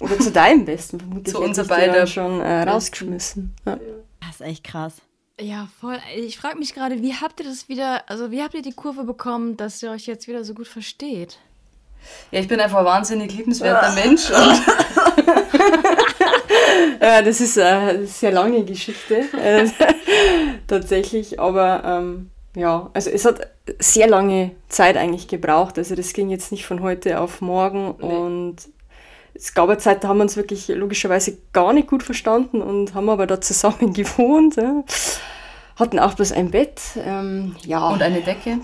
Oder 0.00 0.18
zu 0.18 0.30
deinem 0.30 0.64
Besten, 0.64 1.00
vermutlich. 1.00 1.34
Zu 1.34 1.40
unser 1.40 1.64
beider 1.64 2.06
schon 2.06 2.40
äh, 2.40 2.62
rausgeschmissen. 2.62 3.54
Ja. 3.66 3.78
Das 4.20 4.36
ist 4.36 4.40
echt 4.40 4.64
krass. 4.64 4.94
Ja, 5.40 5.68
voll. 5.80 5.98
Ich 6.16 6.36
frage 6.36 6.58
mich 6.58 6.74
gerade, 6.74 7.00
wie 7.00 7.14
habt 7.14 7.40
ihr 7.40 7.46
das 7.46 7.68
wieder, 7.68 8.08
also 8.10 8.30
wie 8.30 8.42
habt 8.42 8.54
ihr 8.54 8.62
die 8.62 8.72
Kurve 8.72 9.04
bekommen, 9.04 9.56
dass 9.56 9.82
ihr 9.82 9.90
euch 9.90 10.06
jetzt 10.06 10.26
wieder 10.26 10.42
so 10.44 10.54
gut 10.54 10.66
versteht? 10.66 11.38
Ja, 12.30 12.40
ich 12.40 12.48
bin 12.48 12.60
einfach 12.60 12.78
ein 12.78 12.84
wahnsinnig 12.84 13.32
liebenswerter 13.34 13.92
Mensch. 13.92 14.30
ja, 17.00 17.22
das 17.22 17.40
ist 17.40 17.58
eine 17.58 18.06
sehr 18.06 18.32
lange 18.32 18.64
Geschichte, 18.64 19.24
äh, 19.42 19.68
tatsächlich, 20.66 21.40
aber 21.40 21.82
ähm, 21.84 22.30
ja, 22.54 22.90
also 22.94 23.10
es 23.10 23.24
hat 23.24 23.48
sehr 23.78 24.08
lange 24.08 24.52
Zeit 24.68 24.96
eigentlich 24.96 25.28
gebraucht. 25.28 25.78
Also 25.78 25.94
das 25.94 26.12
ging 26.12 26.30
jetzt 26.30 26.50
nicht 26.50 26.66
von 26.66 26.82
heute 26.82 27.20
auf 27.20 27.40
morgen 27.40 27.94
nee. 27.98 28.04
und 28.04 28.56
es 29.34 29.54
gab 29.54 29.68
eine 29.68 29.78
Zeit, 29.78 30.02
da 30.02 30.08
haben 30.08 30.18
wir 30.18 30.24
uns 30.24 30.36
wirklich 30.36 30.66
logischerweise 30.68 31.38
gar 31.52 31.72
nicht 31.72 31.88
gut 31.88 32.02
verstanden 32.02 32.60
und 32.60 32.94
haben 32.94 33.08
aber 33.08 33.26
da 33.26 33.40
zusammen 33.40 33.92
gewohnt. 33.92 34.56
Ja. 34.56 34.82
Hatten 35.76 36.00
auch 36.00 36.14
bloß 36.14 36.32
ein 36.32 36.50
Bett. 36.50 36.80
Ähm, 37.04 37.54
ja. 37.64 37.88
Und 37.88 38.02
eine 38.02 38.20
Decke. 38.20 38.58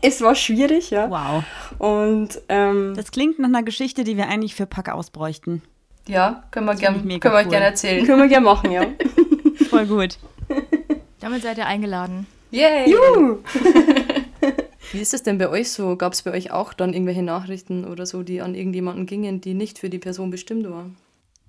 es 0.00 0.22
war 0.22 0.34
schwierig, 0.34 0.90
ja. 0.90 1.10
Wow. 1.10 1.44
Und 1.82 2.40
ähm, 2.48 2.92
Das 2.94 3.10
klingt 3.10 3.40
nach 3.40 3.48
einer 3.48 3.64
Geschichte, 3.64 4.04
die 4.04 4.16
wir 4.16 4.28
eigentlich 4.28 4.54
für 4.54 4.66
Pack 4.66 4.88
ausbräuchten. 4.88 5.62
Ja, 6.06 6.44
können 6.52 6.66
wir, 6.66 6.76
finde 6.76 6.92
ich 6.92 6.94
gern, 6.94 7.06
mega 7.06 7.18
können 7.18 7.34
wir 7.34 7.44
cool. 7.44 7.50
gerne 7.50 7.64
erzählen. 7.66 8.06
können 8.06 8.22
wir 8.22 8.28
gerne 8.28 8.44
machen, 8.44 8.70
ja. 8.70 8.86
Voll 9.68 9.86
gut. 9.86 10.16
Damit 11.18 11.42
seid 11.42 11.58
ihr 11.58 11.66
eingeladen. 11.66 12.28
Yay! 12.52 12.88
Juhu. 12.88 13.38
Wie 14.92 15.00
ist 15.00 15.12
es 15.12 15.24
denn 15.24 15.38
bei 15.38 15.48
euch 15.48 15.72
so? 15.72 15.96
Gab 15.96 16.12
es 16.12 16.22
bei 16.22 16.30
euch 16.30 16.52
auch 16.52 16.72
dann 16.72 16.92
irgendwelche 16.92 17.24
Nachrichten 17.24 17.84
oder 17.84 18.06
so, 18.06 18.22
die 18.22 18.42
an 18.42 18.54
irgendjemanden 18.54 19.06
gingen, 19.06 19.40
die 19.40 19.54
nicht 19.54 19.80
für 19.80 19.90
die 19.90 19.98
Person 19.98 20.30
bestimmt 20.30 20.70
waren? 20.70 20.96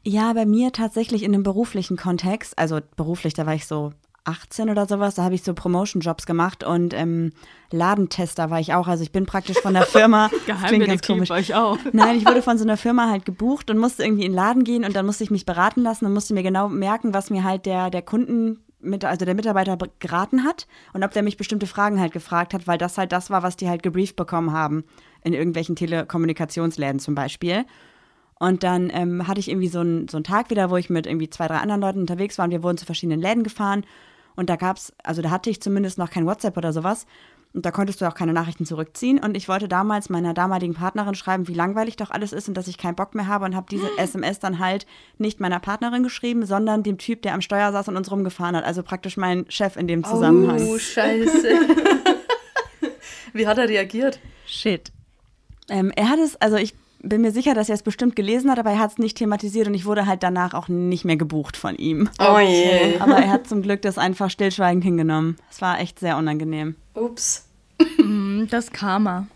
Ja, 0.04 0.34
bei 0.34 0.48
mir 0.48 0.72
tatsächlich 0.72 1.22
in 1.22 1.36
einem 1.36 1.44
beruflichen 1.44 1.96
Kontext. 1.96 2.58
Also 2.58 2.80
beruflich, 2.96 3.36
da 3.36 3.46
war 3.46 3.54
ich 3.54 3.68
so 3.68 3.94
18 4.26 4.70
oder 4.70 4.86
sowas. 4.86 5.16
Da 5.16 5.24
habe 5.24 5.36
ich 5.36 5.44
so 5.44 5.54
Promotion-Jobs 5.54 6.26
gemacht 6.26 6.64
und 6.64 6.94
ähm, 6.94 7.32
Ladentester 7.72 8.50
war 8.50 8.60
ich 8.60 8.74
auch. 8.74 8.88
Also 8.88 9.04
ich 9.04 9.12
bin 9.12 9.26
praktisch 9.26 9.58
von 9.60 9.74
der 9.74 9.84
Firma. 9.84 10.30
klingt 10.68 10.86
ganz 10.88 11.02
komisch. 11.06 11.32
euch 11.32 11.54
auch. 11.56 11.78
Nein, 11.92 12.18
ich 12.18 12.26
wurde 12.26 12.42
von 12.42 12.58
so 12.58 12.64
einer 12.64 12.78
Firma 12.78 13.10
halt 13.10 13.26
gebucht 13.26 13.70
und 13.70 13.78
musste 13.78 14.04
irgendwie 14.04 14.26
in 14.26 14.32
den 14.32 14.36
Laden 14.36 14.64
gehen 14.64 14.86
und 14.86 14.96
dann 14.96 15.06
musste 15.06 15.24
ich 15.24 15.32
mich 15.32 15.46
beraten 15.46 15.82
lassen 15.82 16.06
und 16.06 16.14
musste 16.14 16.34
mir 16.34 16.44
genau 16.44 16.70
merken, 16.70 17.14
was 17.14 17.30
mir 17.30 17.44
halt 17.44 17.66
der, 17.66 17.90
der 17.90 18.02
Kunden, 18.02 18.60
mit, 18.80 19.06
also 19.06 19.24
der 19.26 19.34
Mitarbeiter 19.36 19.78
be- 19.78 19.90
geraten 20.00 20.44
hat 20.44 20.68
und 20.94 21.04
ob 21.04 21.12
der 21.12 21.24
mich 21.24 21.38
bestimmte 21.38 21.68
Fragen 21.68 22.00
halt 22.02 22.12
gefragt 22.12 22.54
hat, 22.54 22.68
weil 22.68 22.78
das 22.78 22.98
halt 22.98 23.12
das 23.14 23.30
war, 23.30 23.42
was 23.44 23.56
die 23.56 23.70
halt 23.70 23.82
gebrieft 23.84 24.16
bekommen 24.18 24.52
haben 24.52 24.84
in 25.24 25.34
irgendwelchen 25.34 25.76
Telekommunikationsläden 25.78 27.00
zum 27.00 27.16
Beispiel. 27.16 27.66
Und 28.40 28.64
dann 28.64 28.90
ähm, 28.94 29.26
hatte 29.28 29.40
ich 29.40 29.50
irgendwie 29.50 29.70
so 29.70 29.80
einen, 29.80 30.08
so 30.10 30.18
einen 30.18 30.26
Tag 30.26 30.50
wieder, 30.50 30.70
wo 30.70 30.76
ich 30.78 30.90
mit 30.90 31.08
irgendwie 31.08 31.30
zwei, 31.30 31.48
drei 31.48 31.58
anderen 31.60 31.80
Leuten 31.82 32.00
unterwegs 32.00 32.38
war 32.38 32.46
und 32.46 32.52
wir 32.52 32.62
wurden 32.64 32.78
zu 32.78 32.86
verschiedenen 32.86 33.22
Läden 33.22 33.44
gefahren. 33.44 33.86
Und 34.36 34.50
da 34.50 34.56
gab's, 34.56 34.94
also 35.04 35.22
da 35.22 35.32
hatte 35.32 35.50
ich 35.50 35.62
zumindest 35.62 35.98
noch 35.98 36.10
kein 36.10 36.26
WhatsApp 36.26 36.58
oder 36.58 36.74
sowas. 36.74 37.06
Und 37.54 37.68
da 37.68 37.72
konntest 37.72 38.02
du 38.02 38.08
auch 38.08 38.16
keine 38.16 38.34
Nachrichten 38.34 38.66
zurückziehen. 38.66 39.20
Und 39.20 39.38
ich 39.38 39.48
wollte 39.48 39.68
damals 39.68 40.10
meiner 40.10 40.34
damaligen 40.34 40.74
Partnerin 40.74 41.14
schreiben, 41.14 41.48
wie 41.48 41.54
langweilig 41.54 41.96
doch 41.98 42.10
alles 42.10 42.34
ist 42.34 42.48
und 42.48 42.56
dass 42.56 42.68
ich 42.68 42.80
keinen 42.80 42.96
Bock 42.96 43.14
mehr 43.14 43.28
habe 43.28 43.46
und 43.46 43.56
habe 43.56 43.68
diese 43.70 43.88
SMS 43.98 44.40
dann 44.40 44.58
halt 44.58 44.88
nicht 45.20 45.40
meiner 45.40 45.60
Partnerin 45.60 46.02
geschrieben, 46.02 46.48
sondern 46.48 46.82
dem 46.82 46.98
Typ, 46.98 47.22
der 47.22 47.36
am 47.36 47.42
Steuer 47.42 47.72
saß 47.72 47.90
und 47.90 47.98
uns 47.98 48.10
rumgefahren 48.10 48.56
hat. 48.56 48.64
Also 48.64 48.82
praktisch 48.82 49.18
mein 49.18 49.46
Chef 49.50 49.76
in 49.76 49.88
dem 49.88 50.04
Zusammenhang. 50.04 50.68
Oh, 50.68 50.80
scheiße. 50.80 51.48
Wie 53.34 53.46
hat 53.48 53.60
er 53.60 53.70
reagiert? 53.70 54.20
Shit. 54.48 54.92
Ähm, 55.70 55.92
er 55.96 56.10
hat 56.10 56.20
es, 56.20 56.36
also 56.42 56.58
ich 56.58 56.74
bin 57.04 57.22
mir 57.22 57.32
sicher, 57.32 57.54
dass 57.54 57.70
er 57.70 57.76
es 57.76 57.84
bestimmt 57.84 58.16
gelesen 58.16 58.50
hat, 58.50 58.58
aber 58.60 58.72
er 58.72 58.80
hat 58.80 58.92
es 58.92 58.98
nicht 58.98 59.18
thematisiert 59.18 59.68
und 59.68 59.74
ich 59.74 59.86
wurde 59.86 60.06
halt 60.08 60.24
danach 60.24 60.54
auch 60.54 60.68
nicht 60.70 61.06
mehr 61.06 61.18
gebucht 61.18 61.58
von 61.58 61.76
ihm. 61.76 62.10
Oh 62.20 62.40
je. 62.40 62.98
Aber 63.00 63.18
er 63.18 63.30
hat 63.30 63.48
zum 63.48 63.62
Glück 63.62 63.82
das 63.82 63.98
einfach 63.98 64.30
stillschweigend 64.30 64.84
hingenommen. 64.84 65.36
Es 65.52 65.62
war 65.62 65.80
echt 65.80 66.00
sehr 66.00 66.18
unangenehm. 66.18 66.76
Ups. 66.96 67.48
Hm, 67.98 68.48
Das 68.50 68.72
Karma. 68.72 69.28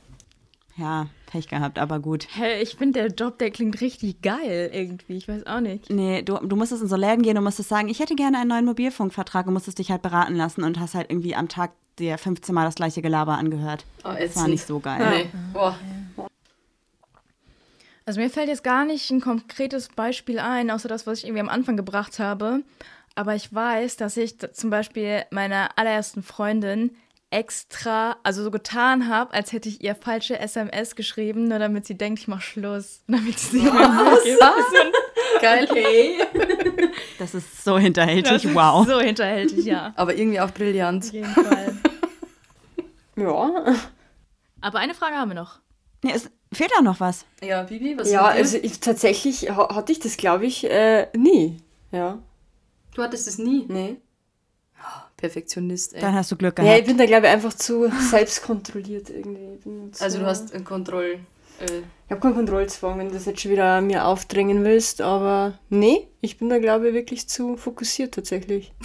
Ja, 0.78 1.08
Pech 1.26 1.48
gehabt, 1.50 1.80
aber 1.80 2.00
gut. 2.00 2.28
Hey, 2.36 2.62
ich 2.62 2.76
finde, 2.76 3.02
der 3.02 3.12
Job, 3.12 3.38
der 3.40 3.52
klingt 3.52 3.82
richtig 3.82 4.22
geil 4.22 4.70
irgendwie. 4.72 5.18
Ich 5.18 5.28
weiß 5.28 5.46
auch 5.48 5.60
nicht. 5.60 5.90
Nee, 5.90 6.22
du, 6.22 6.36
du 6.38 6.56
musstest 6.56 6.84
in 6.84 6.88
so 6.88 6.96
Läden 6.96 7.22
gehen 7.24 7.38
und 7.38 7.44
musstest 7.44 7.68
sagen, 7.70 7.90
ich 7.90 8.00
hätte 8.00 8.16
gerne 8.16 8.38
einen 8.38 8.50
neuen 8.50 8.66
Mobilfunkvertrag 8.66 9.48
und 9.48 9.54
musstest 9.54 9.80
dich 9.80 9.92
halt 9.92 10.04
beraten 10.04 10.36
lassen 10.36 10.64
und 10.64 10.80
hast 10.80 10.94
halt 10.96 11.10
irgendwie 11.10 11.36
am 11.36 11.50
Tag 11.50 11.72
dir 12.00 12.18
15 12.18 12.54
Mal 12.54 12.66
das 12.66 12.76
gleiche 12.76 13.02
Gelaber 13.02 13.38
angehört. 13.38 13.86
Oh, 14.06 14.10
Das 14.18 14.36
war 14.36 14.48
nicht 14.48 14.66
so 14.66 14.80
geil. 14.80 15.00
Nee. 15.24 15.30
Boah. 15.52 15.76
Also 18.08 18.22
mir 18.22 18.30
fällt 18.30 18.48
jetzt 18.48 18.64
gar 18.64 18.86
nicht 18.86 19.12
ein 19.12 19.20
konkretes 19.20 19.90
Beispiel 19.90 20.40
ein, 20.40 20.72
außer 20.72 20.88
das, 20.88 21.06
was 21.06 21.20
ich 21.20 21.26
irgendwie 21.26 21.42
am 21.42 21.50
Anfang 21.50 21.76
gebracht 21.76 22.20
habe. 22.20 22.64
Aber 23.16 23.36
ich 23.36 23.54
weiß, 23.54 23.98
dass 23.98 24.16
ich 24.16 24.40
zum 24.40 24.70
Beispiel 24.70 25.26
meiner 25.30 25.78
allerersten 25.78 26.24
Freundin 26.24 26.96
extra, 27.32 28.16
also 28.24 28.46
so 28.46 28.50
getan 28.50 29.10
habe, 29.10 29.34
als 29.34 29.52
hätte 29.52 29.68
ich 29.68 29.84
ihr 29.84 29.94
falsche 29.94 30.40
SMS 30.40 30.96
geschrieben, 30.96 31.50
nur 31.50 31.60
damit 31.60 31.86
sie 31.86 31.98
denkt, 31.98 32.22
ich 32.22 32.30
mach 32.30 32.40
Schluss. 32.40 33.02
Damit 33.08 33.38
sie 33.40 33.60
sich 33.60 33.64
mehr 33.74 33.90
Mühe 33.90 34.20
gibt. 34.24 35.42
Geil. 35.42 35.68
Das 37.20 37.34
ist 37.34 37.64
so 37.64 37.78
hinterhältig, 37.78 38.32
Das 38.32 38.46
ist 38.46 38.56
wow. 38.56 38.88
So 38.88 39.02
hinterhältig, 39.02 39.66
ja. 39.66 39.92
Aber 39.98 40.16
irgendwie 40.16 40.40
auch 40.40 40.52
brillant. 40.52 41.04
Auf 41.04 41.12
jeden 41.12 41.26
Fall. 41.34 41.76
Ja. 43.18 43.76
Aber 44.62 44.78
eine 44.80 44.94
Frage 44.94 45.16
haben 45.16 45.32
wir 45.32 45.36
noch. 45.36 45.60
Nee, 46.04 46.12
es 46.14 46.30
fehlt 46.54 46.72
auch 46.78 46.82
noch 46.84 47.00
was. 47.00 47.26
Ja, 47.42 47.64
Bibi, 47.64 47.98
was 47.98 48.12
Ja, 48.12 48.26
also 48.26 48.58
ich, 48.62 48.80
tatsächlich 48.80 49.50
ha 49.50 49.76
hatte 49.76 49.92
ich 49.92 50.00
das, 50.00 50.18
glaube 50.18 50.46
ich, 50.46 50.64
äh, 50.70 51.08
nie. 51.16 51.58
Ja. 51.92 52.20
du 52.96 53.04
hattest 53.04 53.28
es 53.28 53.38
nie. 53.38 53.66
Nee. 53.68 53.98
Perfektionist, 55.18 55.96
ey. 55.96 56.02
Dann 56.02 56.14
hast 56.14 56.32
du 56.32 56.36
Glück 56.36 56.60
Ja, 56.60 56.64
ich 56.66 56.70
gehabt. 56.72 56.88
bin 56.88 56.98
da, 56.98 57.06
glaube 57.08 57.26
ich, 57.26 57.34
einfach 57.34 57.54
zu 57.54 57.90
selbstkontrolliert 58.12 59.10
irgendwie. 59.10 59.92
Zu, 59.92 60.04
Also 60.04 60.20
du 60.20 60.26
hast 60.26 60.54
einen 60.54 60.64
Kontroll... 60.66 61.20
Äh, 61.60 61.66
Ich 62.06 62.12
habe 62.12 62.22
keinen 62.22 62.36
Kontrollzwang, 62.36 63.00
wenn 63.00 63.08
du 63.08 63.16
das 63.16 63.26
jetzt 63.26 63.42
schon 63.42 63.52
wieder 63.52 63.82
mir 63.82 64.06
aufdrängen 64.06 64.64
willst, 64.64 65.02
aber 65.02 65.58
nee, 65.70 66.08
ich 66.22 66.38
bin 66.38 66.50
da, 66.50 66.60
glaube 66.60 66.90
ich, 66.90 66.94
wirklich 66.94 67.28
zu 67.28 67.58
fokussiert 67.58 68.14
tatsächlich. 68.14 68.72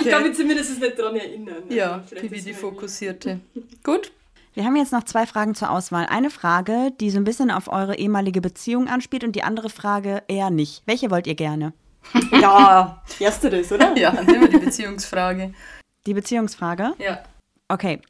Ich 0.00 0.10
kann 0.10 0.22
mich 0.22 0.36
zumindest 0.36 0.80
nicht 0.80 0.98
daran 0.98 1.16
erinnern. 1.16 1.62
ja, 1.68 2.02
Bibi, 2.20 2.40
die 2.40 2.54
Fokussierte. 2.54 3.40
Gut. 3.82 4.12
Wir 4.54 4.64
haben 4.64 4.76
jetzt 4.76 4.92
noch 4.92 5.02
zwei 5.02 5.26
Fragen 5.26 5.56
zur 5.56 5.68
Auswahl. 5.70 6.06
Eine 6.06 6.30
Frage, 6.30 6.92
die 7.00 7.10
so 7.10 7.18
ein 7.18 7.24
bisschen 7.24 7.50
auf 7.50 7.66
eure 7.66 7.96
ehemalige 7.96 8.40
Beziehung 8.40 8.86
anspielt 8.86 9.24
und 9.24 9.32
die 9.34 9.42
andere 9.42 9.68
Frage 9.68 10.22
eher 10.28 10.50
nicht. 10.50 10.84
Welche 10.86 11.10
wollt 11.10 11.26
ihr 11.26 11.34
gerne? 11.34 11.72
Ja, 12.30 13.02
ersteres, 13.18 13.72
oder? 13.72 13.96
Ja, 13.96 14.12
nehmen 14.12 14.42
wir 14.42 14.48
die 14.48 14.64
Beziehungsfrage. 14.64 15.52
Die 16.06 16.14
Beziehungsfrage? 16.14 16.92
Ja. 16.98 17.24
Okay. 17.68 18.00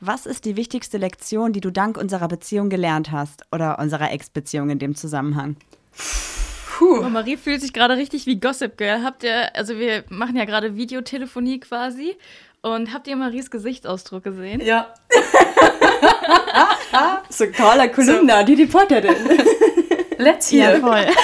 Was 0.00 0.26
ist 0.26 0.44
die 0.44 0.56
wichtigste 0.56 0.98
Lektion, 0.98 1.52
die 1.52 1.60
du 1.60 1.70
dank 1.70 1.96
unserer 1.96 2.28
Beziehung 2.28 2.68
gelernt 2.68 3.10
hast? 3.10 3.44
Oder 3.52 3.78
unserer 3.78 4.10
Ex-Beziehung 4.10 4.68
in 4.70 4.78
dem 4.78 4.94
Zusammenhang? 4.94 5.56
Oh, 6.80 7.08
Marie 7.08 7.36
fühlt 7.36 7.60
sich 7.60 7.72
gerade 7.72 7.96
richtig 7.96 8.26
wie 8.26 8.40
Gossip 8.40 8.76
Girl. 8.76 9.04
Habt 9.04 9.22
ihr, 9.22 9.54
also 9.54 9.78
wir 9.78 10.04
machen 10.08 10.36
ja 10.36 10.44
gerade 10.44 10.76
Videotelefonie 10.76 11.60
quasi. 11.60 12.16
Und 12.62 12.92
habt 12.92 13.08
ihr 13.08 13.16
Maries 13.16 13.50
Gesichtsausdruck 13.50 14.22
gesehen? 14.22 14.60
Ja. 14.60 14.94
So 17.30 17.46
Carla 17.46 17.88
Kolumna, 17.88 18.42
die 18.42 18.54
Reporterin. 18.54 19.14
Let's 20.18 20.50
Ja, 20.50 20.68
hear. 20.68 20.80
voll. 20.80 21.06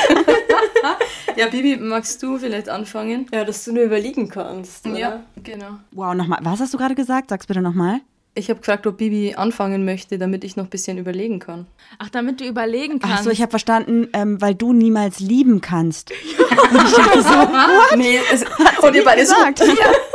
Ja, 1.37 1.47
Bibi, 1.47 1.77
magst 1.77 2.21
du 2.23 2.37
vielleicht 2.39 2.69
anfangen? 2.69 3.27
Ja, 3.33 3.45
dass 3.45 3.65
du 3.65 3.73
nur 3.73 3.85
überlegen 3.85 4.29
kannst. 4.29 4.85
Oder? 4.87 5.23
genau. 5.45 5.79
Wow, 5.93 6.15
nochmal. 6.15 6.41
Was 6.43 6.59
hast 6.61 6.75
du 6.75 6.79
gerade 6.79 6.97
gesagt? 6.97 7.31
Sag's 7.31 7.47
bitte 7.47 7.61
nochmal. 7.61 8.01
Ich 8.39 8.49
habe 8.51 8.61
gefragt, 8.61 8.87
ob 8.87 8.97
Bibi 8.99 9.35
anfangen 9.35 9.85
möchte, 9.85 10.17
damit 10.17 10.45
ich 10.45 10.55
noch 10.57 10.65
ein 10.65 10.71
bisschen 10.71 10.97
überlegen 10.97 11.41
kann. 11.41 11.67
Ach, 11.99 12.09
damit 12.09 12.41
du 12.41 12.45
überlegen 12.45 13.01
Ach 13.03 13.09
kannst. 13.09 13.25
so, 13.25 13.31
ich 13.31 13.43
habe 13.43 13.51
verstanden, 13.51 14.09
ähm, 14.13 14.41
weil 14.41 14.55
du 14.55 14.73
niemals 14.73 15.19
lieben 15.21 15.61
kannst. 15.61 16.13
Nee, 17.97 18.19
also, 18.31 18.45
Und 18.87 18.95
ihr 18.95 19.05
beide 19.05 19.23
gesagt. 19.23 19.59
so, 19.61 19.65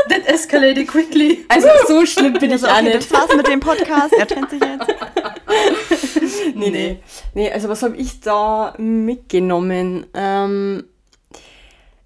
that 0.09 0.27
escalated 0.27 0.87
quickly. 0.87 1.43
also 1.49 1.67
so 1.87 2.05
schlimm 2.05 2.33
bin 2.33 2.51
ich 2.51 2.63
auch 2.63 2.71
Okay, 2.71 2.83
nicht. 2.83 2.95
das 2.95 3.11
war's 3.11 3.35
mit 3.35 3.47
dem 3.47 3.59
Podcast. 3.59 4.13
Er 4.13 4.27
trennt 4.27 4.49
sich 4.49 4.61
jetzt. 4.61 4.93
Nee, 6.55 6.69
nee. 6.69 6.99
Nee, 7.33 7.51
also 7.51 7.69
was 7.69 7.83
habe 7.83 7.95
ich 7.97 8.19
da 8.19 8.73
mitgenommen? 8.77 10.05
Ähm, 10.13 10.83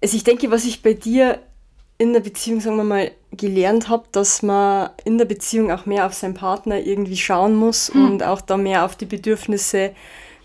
also 0.02 0.16
ich 0.16 0.24
denke, 0.24 0.50
was 0.50 0.64
ich 0.64 0.82
bei 0.82 0.92
dir 0.94 1.40
in 1.98 2.12
der 2.12 2.20
Beziehung, 2.20 2.60
sagen 2.60 2.76
wir 2.76 2.84
mal, 2.84 3.10
gelernt 3.32 3.88
habe, 3.88 4.04
dass 4.12 4.42
man 4.42 4.90
in 5.04 5.18
der 5.18 5.24
Beziehung 5.24 5.70
auch 5.70 5.84
mehr 5.84 6.06
auf 6.06 6.14
seinen 6.14 6.34
Partner 6.34 6.78
irgendwie 6.78 7.16
schauen 7.16 7.56
muss 7.56 7.90
und 7.90 8.22
auch 8.22 8.40
da 8.40 8.56
mehr 8.56 8.84
auf 8.84 8.96
die 8.96 9.04
Bedürfnisse 9.04 9.92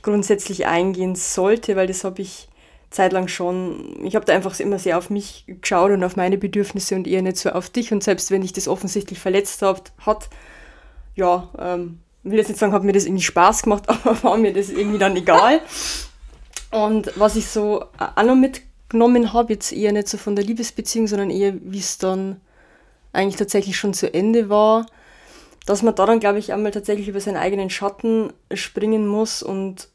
grundsätzlich 0.01 0.65
eingehen 0.65 1.15
sollte, 1.15 1.75
weil 1.75 1.87
das 1.87 2.03
habe 2.03 2.21
ich 2.21 2.49
zeitlang 2.89 3.27
schon, 3.27 4.03
ich 4.03 4.15
habe 4.15 4.25
da 4.25 4.33
einfach 4.33 4.59
immer 4.59 4.77
sehr 4.77 4.97
auf 4.97 5.09
mich 5.09 5.45
geschaut 5.47 5.91
und 5.91 6.03
auf 6.03 6.15
meine 6.15 6.37
Bedürfnisse 6.37 6.95
und 6.95 7.07
eher 7.07 7.21
nicht 7.21 7.37
so 7.37 7.51
auf 7.51 7.69
dich 7.69 7.91
und 7.91 8.03
selbst 8.03 8.29
wenn 8.31 8.43
ich 8.43 8.53
das 8.53 8.67
offensichtlich 8.67 9.19
verletzt 9.19 9.61
hab, 9.61 9.91
hat, 10.05 10.29
ja, 11.15 11.49
ähm, 11.57 11.99
will 12.23 12.37
jetzt 12.37 12.49
nicht 12.49 12.59
sagen, 12.59 12.73
hat 12.73 12.83
mir 12.83 12.93
das 12.93 13.05
irgendwie 13.05 13.23
Spaß 13.23 13.63
gemacht, 13.63 13.83
aber 13.87 14.21
war 14.23 14.37
mir 14.37 14.53
das 14.53 14.69
irgendwie 14.69 14.99
dann 14.99 15.15
egal. 15.15 15.61
Und 16.71 17.11
was 17.17 17.35
ich 17.35 17.47
so 17.47 17.85
auch 17.99 18.23
noch 18.23 18.35
mitgenommen 18.93 19.33
habe, 19.33 19.53
jetzt 19.53 19.71
eher 19.71 19.91
nicht 19.91 20.07
so 20.07 20.17
von 20.17 20.35
der 20.35 20.45
Liebesbeziehung, 20.45 21.07
sondern 21.07 21.31
eher, 21.31 21.55
wie 21.61 21.79
es 21.79 21.97
dann 21.97 22.39
eigentlich 23.11 23.37
tatsächlich 23.37 23.75
schon 23.77 23.93
zu 23.93 24.13
Ende 24.13 24.49
war, 24.49 24.85
dass 25.65 25.81
man 25.81 25.95
da 25.95 26.05
dann, 26.05 26.19
glaube 26.19 26.39
ich, 26.39 26.53
einmal 26.53 26.71
tatsächlich 26.71 27.07
über 27.07 27.19
seinen 27.19 27.37
eigenen 27.37 27.69
Schatten 27.69 28.31
springen 28.53 29.07
muss 29.07 29.41
und 29.41 29.89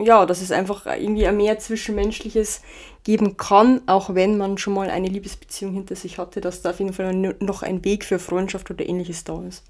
ja, 0.00 0.26
dass 0.26 0.42
es 0.42 0.52
einfach 0.52 0.86
irgendwie 0.86 1.26
ein 1.26 1.36
mehr 1.36 1.58
Zwischenmenschliches 1.58 2.60
geben 3.02 3.36
kann, 3.36 3.80
auch 3.86 4.14
wenn 4.14 4.38
man 4.38 4.56
schon 4.56 4.74
mal 4.74 4.90
eine 4.90 5.08
Liebesbeziehung 5.08 5.72
hinter 5.72 5.96
sich 5.96 6.18
hatte, 6.18 6.40
dass 6.40 6.62
da 6.62 6.70
auf 6.70 6.78
jeden 6.78 6.92
Fall 6.92 7.12
noch 7.40 7.62
ein 7.64 7.84
Weg 7.84 8.04
für 8.04 8.20
Freundschaft 8.20 8.70
oder 8.70 8.88
ähnliches 8.88 9.24
da 9.24 9.42
ist. 9.42 9.64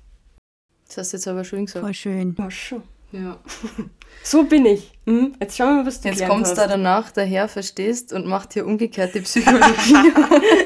Das 0.88 0.98
hast 0.98 1.12
du 1.12 1.16
jetzt 1.16 1.28
aber 1.28 1.44
schön 1.44 1.64
gesagt. 1.64 1.82
Voll 1.82 1.94
schön. 1.94 2.36
Ja, 2.38 2.50
schon. 2.50 2.82
Ja. 3.12 3.38
So 4.22 4.44
bin 4.44 4.66
ich. 4.66 4.92
Hm? 5.06 5.34
Jetzt 5.40 5.56
schauen 5.56 5.68
wir 5.68 5.74
mal, 5.76 5.86
was 5.86 6.00
du 6.00 6.08
Jetzt 6.08 6.26
kommst 6.26 6.50
hast. 6.50 6.58
da 6.58 6.66
danach 6.66 7.10
daher, 7.10 7.48
verstehst, 7.48 8.12
und 8.12 8.26
macht 8.26 8.52
hier 8.52 8.66
umgekehrte 8.66 9.22
Psychologie. 9.22 10.12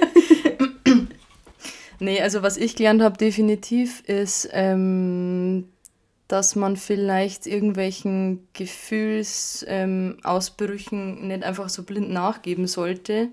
Nee, 2.03 2.21
also 2.21 2.43
was 2.43 2.57
ich 2.57 2.75
gelernt 2.75 3.01
habe 3.01 3.17
definitiv 3.17 4.01
ist, 4.09 4.49
ähm, 4.51 5.69
dass 6.27 6.57
man 6.57 6.77
vielleicht 6.77 7.47
irgendwelchen 7.47 8.49
Gefühlsausbrüchen 8.55 11.19
ähm, 11.19 11.29
nicht 11.29 11.45
einfach 11.45 11.69
so 11.69 11.85
blind 11.85 12.11
nachgeben 12.11 12.67
sollte, 12.67 13.29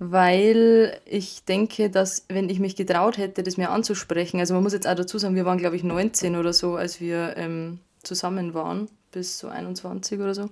weil 0.00 0.98
ich 1.04 1.44
denke, 1.44 1.88
dass 1.88 2.24
wenn 2.28 2.48
ich 2.48 2.58
mich 2.58 2.74
getraut 2.74 3.18
hätte, 3.18 3.44
das 3.44 3.56
mir 3.56 3.70
anzusprechen, 3.70 4.40
also 4.40 4.54
man 4.54 4.64
muss 4.64 4.72
jetzt 4.72 4.88
auch 4.88 4.96
dazu 4.96 5.18
sagen, 5.18 5.36
wir 5.36 5.44
waren 5.44 5.58
glaube 5.58 5.76
ich 5.76 5.84
19 5.84 6.34
oder 6.34 6.52
so, 6.52 6.74
als 6.74 7.00
wir 7.00 7.36
ähm, 7.36 7.78
zusammen 8.02 8.52
waren, 8.52 8.88
bis 9.12 9.38
so 9.38 9.48
21 9.48 10.20
oder 10.20 10.34
so. 10.34 10.50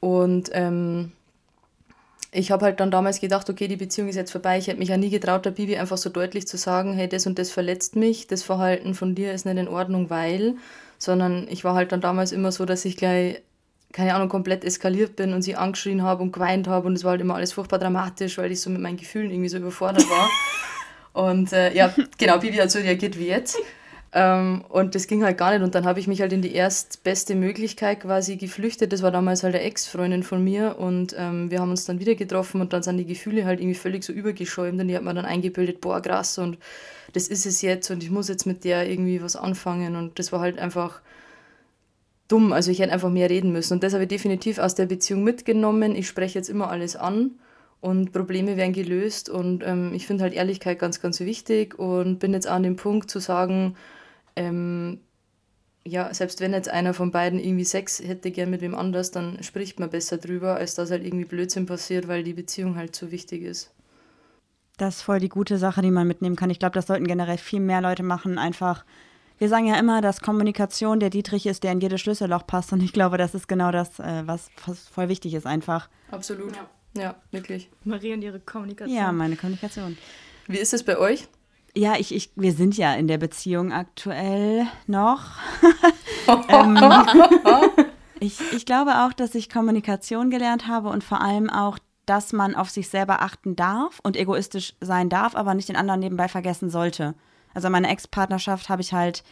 Und 0.00 0.50
ähm, 0.52 1.12
ich 2.32 2.50
habe 2.50 2.66
halt 2.66 2.80
dann 2.80 2.90
damals 2.90 3.20
gedacht, 3.20 3.48
okay, 3.48 3.66
die 3.66 3.76
Beziehung 3.76 4.08
ist 4.08 4.16
jetzt 4.16 4.32
vorbei. 4.32 4.58
Ich 4.58 4.66
hätte 4.66 4.78
mich 4.78 4.90
ja 4.90 4.96
nie 4.96 5.10
getraut, 5.10 5.44
der 5.46 5.52
Bibi 5.52 5.76
einfach 5.76 5.96
so 5.96 6.10
deutlich 6.10 6.46
zu 6.46 6.58
sagen, 6.58 6.94
hey, 6.94 7.08
das 7.08 7.26
und 7.26 7.38
das 7.38 7.50
verletzt 7.50 7.96
mich, 7.96 8.26
das 8.26 8.42
Verhalten 8.42 8.94
von 8.94 9.14
dir 9.14 9.32
ist 9.32 9.46
nicht 9.46 9.56
in 9.56 9.68
Ordnung, 9.68 10.10
weil, 10.10 10.54
sondern 10.98 11.46
ich 11.48 11.64
war 11.64 11.74
halt 11.74 11.92
dann 11.92 12.00
damals 12.00 12.32
immer 12.32 12.52
so, 12.52 12.66
dass 12.66 12.84
ich 12.84 12.96
gleich, 12.96 13.40
keine 13.92 14.14
Ahnung, 14.14 14.28
komplett 14.28 14.64
eskaliert 14.64 15.16
bin 15.16 15.32
und 15.32 15.42
sie 15.42 15.56
angeschrien 15.56 16.02
habe 16.02 16.22
und 16.22 16.32
geweint 16.32 16.68
habe 16.68 16.86
und 16.88 16.94
es 16.94 17.04
war 17.04 17.12
halt 17.12 17.22
immer 17.22 17.36
alles 17.36 17.54
furchtbar 17.54 17.78
dramatisch, 17.78 18.36
weil 18.36 18.52
ich 18.52 18.60
so 18.60 18.68
mit 18.68 18.82
meinen 18.82 18.98
Gefühlen 18.98 19.30
irgendwie 19.30 19.48
so 19.48 19.56
überfordert 19.56 20.04
war. 20.10 20.28
und 21.30 21.52
äh, 21.54 21.74
ja, 21.74 21.94
genau, 22.18 22.38
Bibi 22.38 22.58
hat 22.58 22.70
so 22.70 22.80
reagiert 22.80 23.18
wie 23.18 23.28
jetzt. 23.28 23.56
Ähm, 24.18 24.64
und 24.70 24.94
das 24.94 25.08
ging 25.08 25.22
halt 25.22 25.36
gar 25.36 25.52
nicht. 25.52 25.62
Und 25.62 25.74
dann 25.74 25.84
habe 25.84 26.00
ich 26.00 26.06
mich 26.06 26.22
halt 26.22 26.32
in 26.32 26.40
die 26.40 26.54
erstbeste 26.54 27.34
Möglichkeit 27.34 28.00
quasi 28.00 28.36
geflüchtet. 28.36 28.90
Das 28.94 29.02
war 29.02 29.10
damals 29.10 29.42
halt 29.42 29.54
eine 29.54 29.64
Ex-Freundin 29.64 30.22
von 30.22 30.42
mir. 30.42 30.78
Und 30.78 31.14
ähm, 31.18 31.50
wir 31.50 31.60
haben 31.60 31.68
uns 31.68 31.84
dann 31.84 32.00
wieder 32.00 32.14
getroffen 32.14 32.62
und 32.62 32.72
dann 32.72 32.82
sind 32.82 32.96
die 32.96 33.04
Gefühle 33.04 33.44
halt 33.44 33.60
irgendwie 33.60 33.74
völlig 33.74 34.04
so 34.04 34.14
übergeschäumt. 34.14 34.80
Und 34.80 34.88
die 34.88 34.96
hat 34.96 35.02
mir 35.02 35.12
dann 35.12 35.26
eingebildet, 35.26 35.82
boah, 35.82 36.00
krass, 36.00 36.38
und 36.38 36.56
das 37.12 37.28
ist 37.28 37.44
es 37.44 37.60
jetzt 37.60 37.90
und 37.90 38.02
ich 38.02 38.10
muss 38.10 38.28
jetzt 38.28 38.46
mit 38.46 38.64
der 38.64 38.88
irgendwie 38.88 39.20
was 39.22 39.36
anfangen. 39.36 39.96
Und 39.96 40.18
das 40.18 40.32
war 40.32 40.40
halt 40.40 40.58
einfach 40.58 41.02
dumm. 42.28 42.54
Also 42.54 42.70
ich 42.70 42.78
hätte 42.78 42.92
einfach 42.92 43.10
mehr 43.10 43.28
reden 43.28 43.52
müssen. 43.52 43.74
Und 43.74 43.82
das 43.82 43.92
habe 43.92 44.04
ich 44.04 44.08
definitiv 44.08 44.58
aus 44.58 44.74
der 44.74 44.86
Beziehung 44.86 45.24
mitgenommen. 45.24 45.94
Ich 45.94 46.08
spreche 46.08 46.38
jetzt 46.38 46.48
immer 46.48 46.70
alles 46.70 46.96
an 46.96 47.32
und 47.82 48.12
Probleme 48.12 48.56
werden 48.56 48.72
gelöst. 48.72 49.28
Und 49.28 49.62
ähm, 49.62 49.92
ich 49.94 50.06
finde 50.06 50.22
halt 50.24 50.32
Ehrlichkeit 50.32 50.78
ganz, 50.78 51.02
ganz 51.02 51.20
wichtig 51.20 51.78
und 51.78 52.18
bin 52.18 52.32
jetzt 52.32 52.46
an 52.46 52.62
dem 52.62 52.76
Punkt 52.76 53.10
zu 53.10 53.18
sagen, 53.18 53.76
ähm, 54.36 55.00
ja, 55.86 56.12
selbst 56.12 56.40
wenn 56.40 56.52
jetzt 56.52 56.68
einer 56.68 56.94
von 56.94 57.10
beiden 57.10 57.38
irgendwie 57.38 57.64
Sex 57.64 58.00
hätte 58.00 58.30
gern 58.30 58.50
mit 58.50 58.60
wem 58.60 58.74
anders, 58.74 59.10
dann 59.10 59.42
spricht 59.42 59.78
man 59.78 59.90
besser 59.90 60.18
drüber, 60.18 60.56
als 60.56 60.74
dass 60.74 60.90
halt 60.90 61.04
irgendwie 61.04 61.24
Blödsinn 61.24 61.66
passiert, 61.66 62.08
weil 62.08 62.24
die 62.24 62.34
Beziehung 62.34 62.76
halt 62.76 62.94
so 62.96 63.10
wichtig 63.10 63.42
ist. 63.42 63.72
Das 64.78 64.96
ist 64.96 65.02
voll 65.02 65.20
die 65.20 65.28
gute 65.28 65.58
Sache, 65.58 65.80
die 65.82 65.90
man 65.90 66.06
mitnehmen 66.06 66.36
kann. 66.36 66.50
Ich 66.50 66.58
glaube, 66.58 66.74
das 66.74 66.86
sollten 66.86 67.06
generell 67.06 67.38
viel 67.38 67.60
mehr 67.60 67.80
Leute 67.80 68.02
machen. 68.02 68.36
Einfach, 68.36 68.84
wir 69.38 69.48
sagen 69.48 69.66
ja 69.66 69.78
immer, 69.78 70.00
dass 70.00 70.20
Kommunikation 70.20 71.00
der 71.00 71.08
Dietrich 71.08 71.46
ist, 71.46 71.62
der 71.62 71.72
in 71.72 71.80
jedes 71.80 72.00
Schlüsselloch 72.00 72.46
passt. 72.46 72.72
Und 72.72 72.82
ich 72.82 72.92
glaube, 72.92 73.16
das 73.16 73.34
ist 73.34 73.48
genau 73.48 73.70
das, 73.70 73.98
äh, 74.00 74.22
was, 74.26 74.50
was 74.66 74.88
voll 74.88 75.08
wichtig 75.08 75.34
ist, 75.34 75.46
einfach. 75.46 75.88
Absolut. 76.10 76.54
Ja, 76.54 77.00
ja 77.00 77.14
wirklich. 77.30 77.70
Marie 77.84 78.12
und 78.12 78.22
ihre 78.22 78.40
Kommunikation. 78.40 78.96
Ja, 78.96 79.12
meine 79.12 79.36
Kommunikation. 79.36 79.96
Wie 80.46 80.58
ist 80.58 80.74
es 80.74 80.82
bei 80.82 80.98
euch? 80.98 81.26
Ja, 81.76 81.96
ich, 81.98 82.14
ich, 82.14 82.30
wir 82.36 82.54
sind 82.54 82.78
ja 82.78 82.94
in 82.94 83.06
der 83.06 83.18
Beziehung 83.18 83.70
aktuell 83.70 84.66
noch. 84.86 85.24
ähm, 86.48 86.78
ich, 88.18 88.40
ich 88.54 88.64
glaube 88.64 89.04
auch, 89.04 89.12
dass 89.12 89.34
ich 89.34 89.50
Kommunikation 89.50 90.30
gelernt 90.30 90.68
habe 90.68 90.88
und 90.88 91.04
vor 91.04 91.20
allem 91.20 91.50
auch, 91.50 91.78
dass 92.06 92.32
man 92.32 92.54
auf 92.54 92.70
sich 92.70 92.88
selber 92.88 93.20
achten 93.20 93.56
darf 93.56 94.00
und 94.02 94.16
egoistisch 94.16 94.74
sein 94.80 95.10
darf, 95.10 95.34
aber 95.36 95.52
nicht 95.52 95.68
den 95.68 95.76
anderen 95.76 96.00
nebenbei 96.00 96.28
vergessen 96.28 96.70
sollte. 96.70 97.14
Also 97.52 97.68
meine 97.68 97.90
Ex-Partnerschaft 97.90 98.70
habe 98.70 98.80
ich 98.80 98.94
halt 98.94 99.22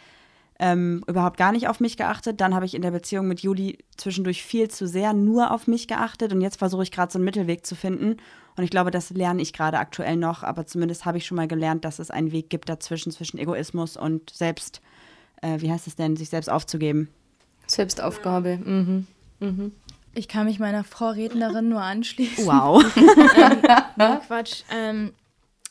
ähm, 0.58 1.02
überhaupt 1.06 1.38
gar 1.38 1.50
nicht 1.50 1.68
auf 1.68 1.80
mich 1.80 1.96
geachtet. 1.96 2.42
Dann 2.42 2.54
habe 2.54 2.66
ich 2.66 2.74
in 2.74 2.82
der 2.82 2.90
Beziehung 2.90 3.26
mit 3.26 3.40
Juli 3.40 3.78
zwischendurch 3.96 4.42
viel 4.42 4.68
zu 4.68 4.86
sehr 4.86 5.14
nur 5.14 5.50
auf 5.50 5.66
mich 5.66 5.88
geachtet 5.88 6.34
und 6.34 6.42
jetzt 6.42 6.58
versuche 6.58 6.82
ich 6.82 6.92
gerade 6.92 7.10
so 7.10 7.18
einen 7.18 7.24
Mittelweg 7.24 7.64
zu 7.64 7.74
finden 7.74 8.18
und 8.56 8.64
ich 8.64 8.70
glaube, 8.70 8.90
das 8.90 9.10
lerne 9.10 9.42
ich 9.42 9.52
gerade 9.52 9.78
aktuell 9.78 10.16
noch, 10.16 10.42
aber 10.42 10.66
zumindest 10.66 11.04
habe 11.04 11.18
ich 11.18 11.26
schon 11.26 11.36
mal 11.36 11.48
gelernt, 11.48 11.84
dass 11.84 11.98
es 11.98 12.10
einen 12.10 12.32
Weg 12.32 12.50
gibt 12.50 12.68
dazwischen, 12.68 13.10
zwischen 13.10 13.38
Egoismus 13.38 13.96
und 13.96 14.30
selbst, 14.30 14.80
äh, 15.42 15.60
wie 15.60 15.70
heißt 15.70 15.86
es 15.86 15.96
denn, 15.96 16.16
sich 16.16 16.28
selbst 16.28 16.48
aufzugeben. 16.48 17.08
Selbstaufgabe. 17.66 18.58
Mhm. 18.58 19.06
Mhm. 19.40 19.72
Ich 20.14 20.28
kann 20.28 20.46
mich 20.46 20.60
meiner 20.60 20.84
Vorrednerin 20.84 21.68
nur 21.68 21.82
anschließen. 21.82 22.46
Wow. 22.46 22.84
ähm, 22.96 23.62
nee, 23.96 24.18
Quatsch. 24.26 24.62
Ähm, 24.70 25.12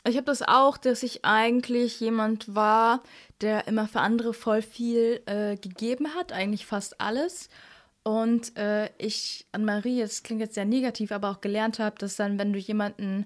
ich 0.05 0.17
habe 0.17 0.25
das 0.25 0.41
auch, 0.41 0.77
dass 0.77 1.01
ich 1.01 1.23
eigentlich 1.23 2.01
jemand 2.01 2.53
war, 2.53 3.01
der 3.39 3.67
immer 3.67 3.87
für 3.87 4.01
andere 4.01 4.33
voll 4.33 4.61
viel 4.61 5.21
äh, 5.25 5.55
gegeben 5.55 6.07
hat, 6.15 6.33
eigentlich 6.33 6.65
fast 6.65 6.99
alles. 6.99 7.47
Und 8.03 8.57
äh, 8.57 8.89
ich 8.97 9.45
an 9.53 9.63
Marie, 9.63 10.01
das 10.01 10.23
klingt 10.23 10.41
jetzt 10.41 10.55
sehr 10.55 10.65
negativ, 10.65 11.11
aber 11.11 11.31
auch 11.31 11.41
gelernt 11.41 11.79
habe, 11.79 11.97
dass 11.97 12.17
dann, 12.17 12.37
wenn 12.37 12.51
du 12.51 12.59
jemanden 12.59 13.25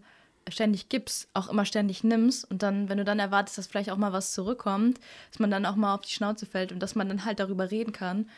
ständig 0.50 0.88
gibst, 0.88 1.28
auch 1.34 1.50
immer 1.50 1.66
ständig 1.66 2.04
nimmst 2.04 2.50
und 2.50 2.64
dann, 2.64 2.88
wenn 2.88 2.98
du 2.98 3.04
dann 3.04 3.20
erwartest, 3.20 3.58
dass 3.58 3.68
vielleicht 3.68 3.90
auch 3.90 3.98
mal 3.98 4.14
was 4.14 4.34
zurückkommt, 4.34 5.00
dass 5.32 5.40
man 5.40 5.52
dann 5.52 5.66
auch 5.66 5.76
mal 5.76 5.96
auf 5.96 6.02
die 6.02 6.12
Schnauze 6.12 6.46
fällt 6.46 6.72
und 6.72 6.80
dass 6.80 6.96
man 6.96 7.10
dann 7.10 7.26
halt 7.26 7.40
darüber 7.40 7.72
reden 7.72 7.92
kann, 7.92 8.30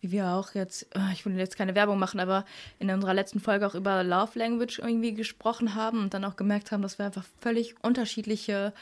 wie 0.00 0.12
wir 0.12 0.28
auch 0.28 0.54
jetzt, 0.54 0.94
äh, 0.94 1.12
ich 1.12 1.26
will 1.26 1.36
jetzt 1.36 1.56
keine 1.56 1.74
Werbung 1.74 1.98
machen, 1.98 2.20
aber 2.20 2.44
in 2.78 2.90
unserer 2.90 3.14
letzten 3.14 3.40
Folge 3.40 3.66
auch 3.66 3.74
über 3.74 4.04
Love 4.04 4.38
Language 4.38 4.78
irgendwie 4.78 5.14
gesprochen 5.14 5.74
haben 5.74 6.00
und 6.00 6.14
dann 6.14 6.24
auch 6.24 6.36
gemerkt 6.36 6.70
haben, 6.70 6.82
dass 6.82 6.98
wir 6.98 7.06
einfach 7.06 7.24
völlig 7.40 7.74
unterschiedliche 7.82 8.72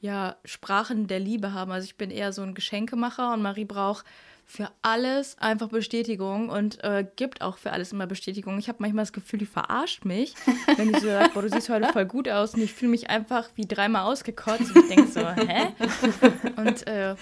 ja, 0.00 0.36
Sprachen 0.44 1.06
der 1.06 1.20
Liebe 1.20 1.52
haben. 1.52 1.70
Also 1.70 1.86
ich 1.86 1.96
bin 1.96 2.10
eher 2.10 2.32
so 2.32 2.42
ein 2.42 2.54
Geschenkemacher 2.54 3.32
und 3.32 3.42
Marie 3.42 3.64
braucht 3.64 4.04
für 4.46 4.70
alles 4.82 5.36
einfach 5.38 5.68
Bestätigung 5.68 6.48
und 6.48 6.82
äh, 6.84 7.06
gibt 7.16 7.42
auch 7.42 7.58
für 7.58 7.72
alles 7.72 7.92
immer 7.92 8.06
Bestätigung. 8.06 8.58
Ich 8.58 8.68
habe 8.68 8.78
manchmal 8.80 9.02
das 9.02 9.12
Gefühl, 9.12 9.38
die 9.38 9.46
verarscht 9.46 10.04
mich, 10.04 10.34
wenn 10.76 10.92
die 10.92 11.00
so 11.00 11.06
sagt, 11.06 11.34
boah, 11.34 11.42
du 11.42 11.48
siehst 11.48 11.68
heute 11.68 11.92
voll 11.92 12.04
gut 12.06 12.28
aus 12.28 12.54
und 12.54 12.62
ich 12.62 12.72
fühle 12.72 12.90
mich 12.90 13.10
einfach 13.10 13.48
wie 13.54 13.66
dreimal 13.66 14.04
ausgekotzt 14.04 14.74
und 14.74 14.76
ich 14.76 14.94
denke 14.94 15.10
so, 15.10 15.26
hä? 15.28 15.68
Und 16.56 16.86
äh, 16.86 17.16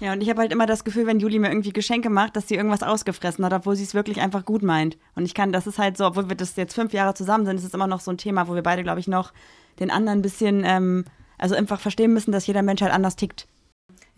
ja, 0.00 0.12
und 0.12 0.20
ich 0.20 0.30
habe 0.30 0.40
halt 0.40 0.52
immer 0.52 0.66
das 0.66 0.84
Gefühl, 0.84 1.06
wenn 1.06 1.18
Juli 1.18 1.38
mir 1.38 1.48
irgendwie 1.48 1.72
Geschenke 1.72 2.10
macht, 2.10 2.36
dass 2.36 2.46
sie 2.46 2.54
irgendwas 2.54 2.82
ausgefressen 2.82 3.44
hat, 3.44 3.52
obwohl 3.52 3.74
sie 3.74 3.82
es 3.82 3.94
wirklich 3.94 4.20
einfach 4.20 4.44
gut 4.44 4.62
meint. 4.62 4.96
Und 5.16 5.24
ich 5.24 5.34
kann, 5.34 5.52
das 5.52 5.66
ist 5.66 5.78
halt 5.78 5.96
so, 5.96 6.06
obwohl 6.06 6.28
wir 6.28 6.36
das 6.36 6.54
jetzt 6.56 6.74
fünf 6.74 6.92
Jahre 6.92 7.14
zusammen 7.14 7.46
sind, 7.46 7.56
ist 7.56 7.64
es 7.64 7.74
immer 7.74 7.88
noch 7.88 8.00
so 8.00 8.12
ein 8.12 8.18
Thema, 8.18 8.46
wo 8.46 8.54
wir 8.54 8.62
beide, 8.62 8.84
glaube 8.84 9.00
ich, 9.00 9.08
noch 9.08 9.32
den 9.80 9.90
anderen 9.90 10.20
ein 10.20 10.22
bisschen, 10.22 10.62
ähm, 10.64 11.04
also 11.36 11.54
einfach 11.54 11.80
verstehen 11.80 12.12
müssen, 12.12 12.30
dass 12.30 12.46
jeder 12.46 12.62
Mensch 12.62 12.82
halt 12.82 12.92
anders 12.92 13.16
tickt. 13.16 13.48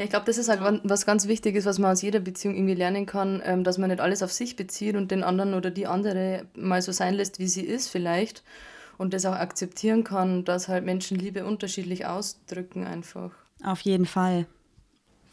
Ja, 0.00 0.04
ich 0.04 0.10
glaube, 0.10 0.24
das 0.24 0.38
ist 0.38 0.48
halt 0.48 0.80
was 0.82 1.04
ganz 1.04 1.28
Wichtiges, 1.28 1.66
was 1.66 1.78
man 1.78 1.92
aus 1.92 2.00
jeder 2.00 2.20
Beziehung 2.20 2.54
irgendwie 2.54 2.72
lernen 2.72 3.04
kann, 3.04 3.42
ähm, 3.44 3.64
dass 3.64 3.76
man 3.76 3.90
nicht 3.90 4.00
alles 4.00 4.22
auf 4.22 4.32
sich 4.32 4.56
bezieht 4.56 4.96
und 4.96 5.10
den 5.10 5.22
anderen 5.22 5.52
oder 5.52 5.70
die 5.70 5.86
andere 5.86 6.46
mal 6.54 6.80
so 6.80 6.90
sein 6.90 7.12
lässt, 7.12 7.38
wie 7.38 7.48
sie 7.48 7.66
ist 7.66 7.88
vielleicht. 7.88 8.42
Und 8.96 9.12
das 9.12 9.26
auch 9.26 9.34
akzeptieren 9.34 10.02
kann, 10.02 10.46
dass 10.46 10.68
halt 10.68 10.86
Menschen 10.86 11.18
Liebe 11.18 11.44
unterschiedlich 11.44 12.06
ausdrücken 12.06 12.86
einfach. 12.86 13.32
Auf 13.62 13.82
jeden 13.82 14.06
Fall. 14.06 14.46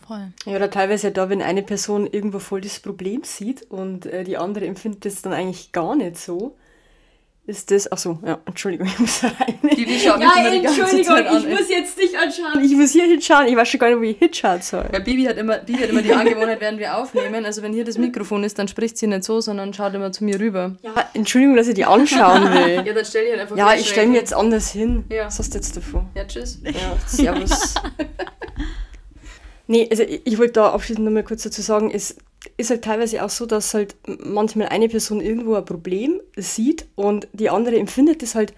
Voll. 0.06 0.34
Ja, 0.46 0.58
oder 0.58 0.70
teilweise 0.70 1.14
da, 1.14 1.30
wenn 1.30 1.42
eine 1.42 1.64
Person 1.64 2.06
irgendwo 2.06 2.40
voll 2.40 2.60
das 2.60 2.82
Problem 2.82 3.24
sieht 3.24 3.72
und 3.72 4.06
äh, 4.06 4.26
die 4.26 4.36
andere 4.36 4.66
empfindet 4.66 5.06
das 5.06 5.22
dann 5.22 5.32
eigentlich 5.32 5.72
gar 5.72 5.96
nicht 5.96 6.18
so, 6.18 6.58
ist 7.48 7.72
das. 7.72 7.90
Achso, 7.92 8.20
ja, 8.26 8.40
Entschuldigung, 8.46 8.88
ich 8.94 9.00
muss 9.00 9.24
rein. 9.24 9.58
Die 9.64 10.00
schaut 10.00 10.22
ja, 10.22 10.32
immer 10.38 10.54
Entschuldigung, 10.54 10.76
die 10.76 10.80
ganze 10.80 11.02
Zeit 11.04 11.26
ich 11.26 11.48
muss 11.48 11.70
jetzt 11.70 11.98
dich 11.98 12.18
anschauen. 12.18 12.64
Ich 12.64 12.76
muss 12.76 12.92
hier 12.92 13.06
hinschauen. 13.06 13.48
Ich 13.48 13.56
weiß 13.56 13.68
schon 13.68 13.80
gar 13.80 13.90
nicht, 13.90 14.02
wie 14.02 14.12
ich 14.12 14.18
hinschauen 14.20 14.62
soll. 14.62 14.86
Ja, 14.92 15.00
Bibi 15.00 15.24
hat, 15.24 15.38
immer, 15.38 15.58
Bibi 15.60 15.80
hat 15.80 15.90
immer 15.90 16.02
die 16.02 16.14
Angewohnheit, 16.14 16.60
während 16.60 16.80
wir 16.80 16.98
aufnehmen. 16.98 17.46
Also, 17.46 17.62
wenn 17.62 17.74
hier 17.74 17.86
das 17.86 17.98
Mikrofon 17.98 18.44
ist, 18.44 18.60
dann 18.60 18.68
spricht 18.68 18.98
sie 18.98 19.08
nicht 19.08 19.24
so, 19.24 19.40
sondern 19.40 19.74
schaut 19.74 19.94
immer 19.94 20.12
zu 20.12 20.26
mir 20.26 20.40
rüber. 20.40 20.76
Ja, 20.82 20.94
Entschuldigung, 21.14 21.56
dass 21.56 21.68
ich 21.68 21.76
die 21.76 21.86
anschauen 21.86 22.52
will. 22.52 22.74
ja, 22.86 22.94
dann 22.94 23.06
stell 23.06 23.24
dich 23.24 23.32
halt 23.32 23.42
einfach 23.42 23.58
Ja, 23.58 23.74
ich 23.74 23.90
stelle 23.90 24.08
mich 24.08 24.18
jetzt 24.18 24.34
anders 24.34 24.72
hin. 24.72 25.06
Ja. 25.10 25.28
Was 25.28 25.40
hast 25.40 25.54
du 25.54 25.58
jetzt 25.58 25.76
davon? 25.78 26.08
Ja, 26.16 26.26
tschüss. 26.26 26.60
Ja, 26.64 26.98
servus. 27.06 27.76
nee, 29.68 29.88
also 29.90 30.04
ich, 30.04 30.22
ich 30.26 30.38
wollte 30.38 30.54
da 30.54 30.72
abschließend 30.72 31.06
nochmal 31.06 31.24
kurz 31.24 31.44
dazu 31.44 31.62
sagen, 31.62 31.92
ist 31.92 32.18
ist 32.58 32.70
halt 32.70 32.84
teilweise 32.84 33.24
auch 33.24 33.30
so, 33.30 33.46
dass 33.46 33.74
halt 33.74 33.96
manchmal 34.24 34.70
eine 34.70 34.90
Person 34.90 35.22
irgendwo 35.22 35.56
ein 35.56 35.66
Problem 35.66 36.22
sieht 36.36 36.88
und 36.96 37.28
die 37.34 37.50
andere 37.50 37.78
empfindet 37.78 38.22
das 38.22 38.36
halt 38.36 38.54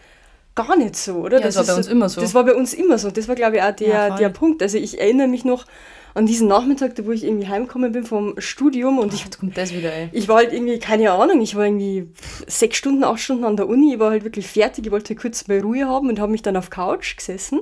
gar 0.56 0.76
nicht 0.76 0.96
so, 0.96 1.16
oder? 1.16 1.38
Ja, 1.38 1.44
das, 1.44 1.56
das 1.56 1.68
war 1.68 1.76
bei 1.76 1.78
uns 1.78 1.88
immer 1.88 2.10
so. 2.10 2.22
Das 2.22 2.34
war 2.34 2.44
bei 2.44 2.56
uns 2.56 2.74
immer 2.74 2.98
so. 2.98 3.12
Das 3.12 3.28
war, 3.28 3.36
glaube 3.36 3.58
ich, 3.58 3.64
auch 3.64 3.72
der, 3.72 3.88
ja, 3.88 4.16
der 4.18 4.30
Punkt. 4.30 4.62
Also 4.62 4.78
ich 4.78 5.00
erinnere 5.00 5.28
mich 5.28 5.46
noch 5.46 5.66
an 6.14 6.26
diesen 6.26 6.48
Nachmittag, 6.48 6.94
wo 7.04 7.12
ich 7.12 7.24
irgendwie 7.24 7.48
heimgekommen 7.48 7.92
bin 7.92 8.04
vom 8.04 8.34
Studium 8.40 9.00
und 9.00 9.14
oh, 9.14 9.16
ich, 9.16 9.38
kommt 9.38 9.58
das 9.58 9.74
wieder, 9.74 9.94
ey. 9.94 10.10
ich 10.12 10.28
war 10.28 10.38
halt 10.38 10.52
irgendwie, 10.52 10.80
keine 10.80 11.12
Ahnung, 11.12 11.40
ich 11.40 11.56
war 11.56 11.66
irgendwie 11.66 12.10
sechs 12.48 12.78
Stunden, 12.78 13.04
acht 13.04 13.20
Stunden 13.20 13.46
an 13.46 13.56
der 13.56 13.70
Uni, 13.70 13.94
ich 13.94 14.00
war 14.00 14.10
halt 14.10 14.24
wirklich 14.24 14.48
fertig, 14.48 14.88
ich 14.88 14.92
wollte 14.92 15.16
kurz 15.16 15.48
mal 15.48 15.60
Ruhe 15.60 15.88
haben 15.88 16.10
und 16.10 16.20
habe 16.20 16.32
mich 16.32 16.42
dann 16.42 16.58
auf 16.58 16.72
Couch 16.72 17.16
gesessen 17.16 17.62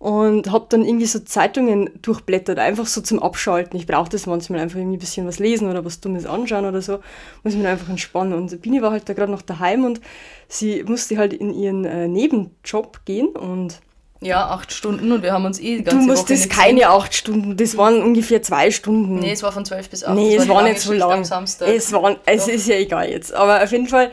und 0.00 0.50
habe 0.50 0.64
dann 0.70 0.82
irgendwie 0.82 1.04
so 1.04 1.18
Zeitungen 1.20 1.90
durchblättert, 2.00 2.58
einfach 2.58 2.86
so 2.86 3.02
zum 3.02 3.22
Abschalten. 3.22 3.78
Ich 3.78 3.86
brauche 3.86 4.08
das 4.08 4.24
manchmal 4.26 4.60
einfach 4.60 4.78
irgendwie 4.78 4.96
ein 4.96 5.00
bisschen 5.00 5.26
was 5.26 5.38
lesen 5.38 5.70
oder 5.70 5.84
was 5.84 6.00
Dummes 6.00 6.24
anschauen 6.24 6.64
oder 6.64 6.80
so, 6.80 7.00
muss 7.44 7.54
mich 7.54 7.66
einfach 7.66 7.88
entspannen. 7.90 8.32
Und 8.32 8.62
Bini 8.62 8.80
war 8.80 8.92
halt 8.92 9.08
da 9.10 9.12
gerade 9.12 9.30
noch 9.30 9.42
daheim 9.42 9.84
und 9.84 10.00
sie 10.48 10.82
musste 10.84 11.18
halt 11.18 11.34
in 11.34 11.52
ihren 11.52 11.84
äh, 11.84 12.08
Nebenjob 12.08 13.04
gehen 13.04 13.28
und 13.28 13.80
Ja, 14.22 14.48
acht 14.48 14.72
Stunden 14.72 15.12
und 15.12 15.22
wir 15.22 15.34
haben 15.34 15.44
uns 15.44 15.60
eh 15.60 15.76
die 15.76 15.84
Du 15.84 15.90
ganze 15.90 15.98
Woche 15.98 16.06
musstest 16.12 16.46
nicht 16.46 16.56
keine 16.58 16.80
gesehen. 16.80 16.90
acht 16.92 17.14
Stunden, 17.14 17.56
das 17.58 17.76
waren 17.76 18.02
ungefähr 18.02 18.42
zwei 18.42 18.70
Stunden. 18.70 19.16
Nee, 19.16 19.32
es 19.32 19.42
war 19.42 19.52
von 19.52 19.66
12 19.66 19.90
bis 19.90 20.02
8. 20.04 20.14
Nee, 20.14 20.34
es 20.36 20.48
war 20.48 20.56
lange 20.56 20.70
nicht 20.70 20.80
so 20.80 20.94
lang. 20.94 21.20
Es, 21.20 21.92
war, 21.92 22.16
es 22.24 22.48
ist 22.48 22.66
ja 22.68 22.76
egal 22.76 23.10
jetzt. 23.10 23.34
Aber 23.34 23.62
auf 23.62 23.70
jeden 23.70 23.86
Fall 23.86 24.10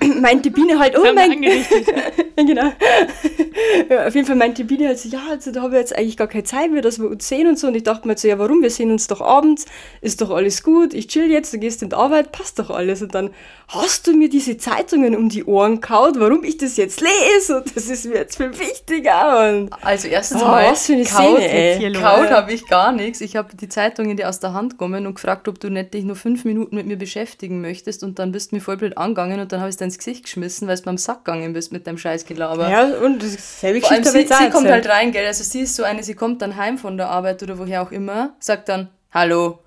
meinte 0.20 0.50
Biene 0.50 0.78
halt, 0.78 0.96
oh 0.98 1.04
Haben 1.04 1.16
wir 1.16 1.28
mein 1.28 2.46
genau. 2.46 2.72
Ja, 3.88 4.06
auf 4.06 4.14
jeden 4.14 4.26
Fall 4.26 4.36
meinte 4.36 4.64
Biene 4.64 4.88
halt 4.88 4.98
so, 4.98 5.08
ja, 5.08 5.20
also 5.30 5.52
da 5.52 5.62
habe 5.62 5.74
ich 5.74 5.80
jetzt 5.80 5.96
eigentlich 5.96 6.16
gar 6.16 6.26
keine 6.26 6.44
Zeit 6.44 6.70
mehr, 6.70 6.82
dass 6.82 6.98
wir 6.98 7.08
uns 7.08 7.28
sehen 7.28 7.46
und 7.46 7.58
so. 7.58 7.66
Und 7.66 7.74
ich 7.74 7.82
dachte 7.82 8.06
mir 8.06 8.16
so, 8.16 8.28
ja, 8.28 8.38
warum? 8.38 8.62
Wir 8.62 8.70
sehen 8.70 8.90
uns 8.90 9.06
doch 9.06 9.20
abends, 9.20 9.66
ist 10.00 10.20
doch 10.20 10.30
alles 10.30 10.62
gut, 10.62 10.94
ich 10.94 11.08
chill 11.08 11.30
jetzt, 11.30 11.52
du 11.52 11.58
gehst 11.58 11.82
in 11.82 11.90
die 11.90 11.96
Arbeit, 11.96 12.32
passt 12.32 12.58
doch 12.58 12.70
alles. 12.70 13.02
Und 13.02 13.14
dann 13.14 13.30
hast 13.68 14.06
du 14.06 14.12
mir 14.14 14.28
diese 14.28 14.56
Zeitungen 14.56 15.14
um 15.14 15.28
die 15.28 15.44
Ohren 15.44 15.80
kaut, 15.80 16.18
warum 16.18 16.44
ich 16.44 16.56
das 16.56 16.76
jetzt 16.76 17.00
lese 17.00 17.58
und 17.58 17.76
das 17.76 17.86
ist 17.86 18.06
mir 18.06 18.16
jetzt 18.16 18.36
viel 18.36 18.58
wichtiger. 18.58 19.48
Und 19.48 19.70
Also 19.82 20.08
erstens 20.08 20.42
oh, 20.42 20.46
mal, 20.46 20.70
was 20.70 20.86
für 20.86 20.94
eine 20.94 21.04
kaut, 21.04 21.38
Szene, 21.38 21.92
kaut 21.92 22.30
habe 22.30 22.52
ich 22.52 22.66
gar 22.66 22.92
nichts. 22.92 23.20
Ich 23.20 23.36
habe 23.36 23.54
die 23.54 23.68
Zeitungen 23.68 24.16
dir 24.16 24.28
aus 24.28 24.40
der 24.40 24.54
Hand 24.54 24.78
genommen 24.78 25.06
und 25.06 25.14
gefragt, 25.14 25.46
ob 25.46 25.60
du 25.60 25.68
nicht 25.68 25.94
dich 25.94 26.04
nur 26.04 26.16
fünf 26.16 26.44
Minuten 26.44 26.74
mit 26.74 26.86
mir 26.86 26.96
beschäftigen 26.96 27.60
möchtest 27.60 28.02
und 28.02 28.18
dann 28.18 28.32
bist 28.32 28.50
du 28.50 28.56
mir 28.56 28.60
voll 28.60 28.76
blöd 28.76 28.96
angegangen 28.96 29.40
und 29.40 29.52
dann 29.52 29.60
habe 29.60 29.68
ich 29.68 29.74
es 29.74 29.78
dir 29.78 29.89
ins 29.90 29.98
Gesicht 29.98 30.24
geschmissen, 30.24 30.68
weil 30.68 30.76
du 30.76 30.82
beim 30.82 30.98
Sack 30.98 31.24
gegangen 31.24 31.52
bist 31.52 31.72
mit 31.72 31.86
deinem 31.86 31.98
Scheißgelaber. 31.98 32.70
Ja, 32.70 32.84
und 32.98 33.22
dasselbe 33.22 33.80
Vor 33.80 33.90
allem 33.90 34.02
Geschichte 34.02 34.34
sie, 34.34 34.44
sie 34.44 34.50
kommt 34.50 34.68
halt 34.68 34.88
rein, 34.88 35.12
gell? 35.12 35.26
Also 35.26 35.44
sie 35.44 35.62
ist 35.62 35.74
so 35.74 35.82
eine, 35.82 36.02
sie 36.02 36.14
kommt 36.14 36.40
dann 36.42 36.56
heim 36.56 36.78
von 36.78 36.96
der 36.96 37.08
Arbeit 37.08 37.42
oder 37.42 37.58
woher 37.58 37.82
auch 37.82 37.90
immer, 37.90 38.34
sagt 38.38 38.68
dann, 38.68 38.88
hallo, 39.12 39.58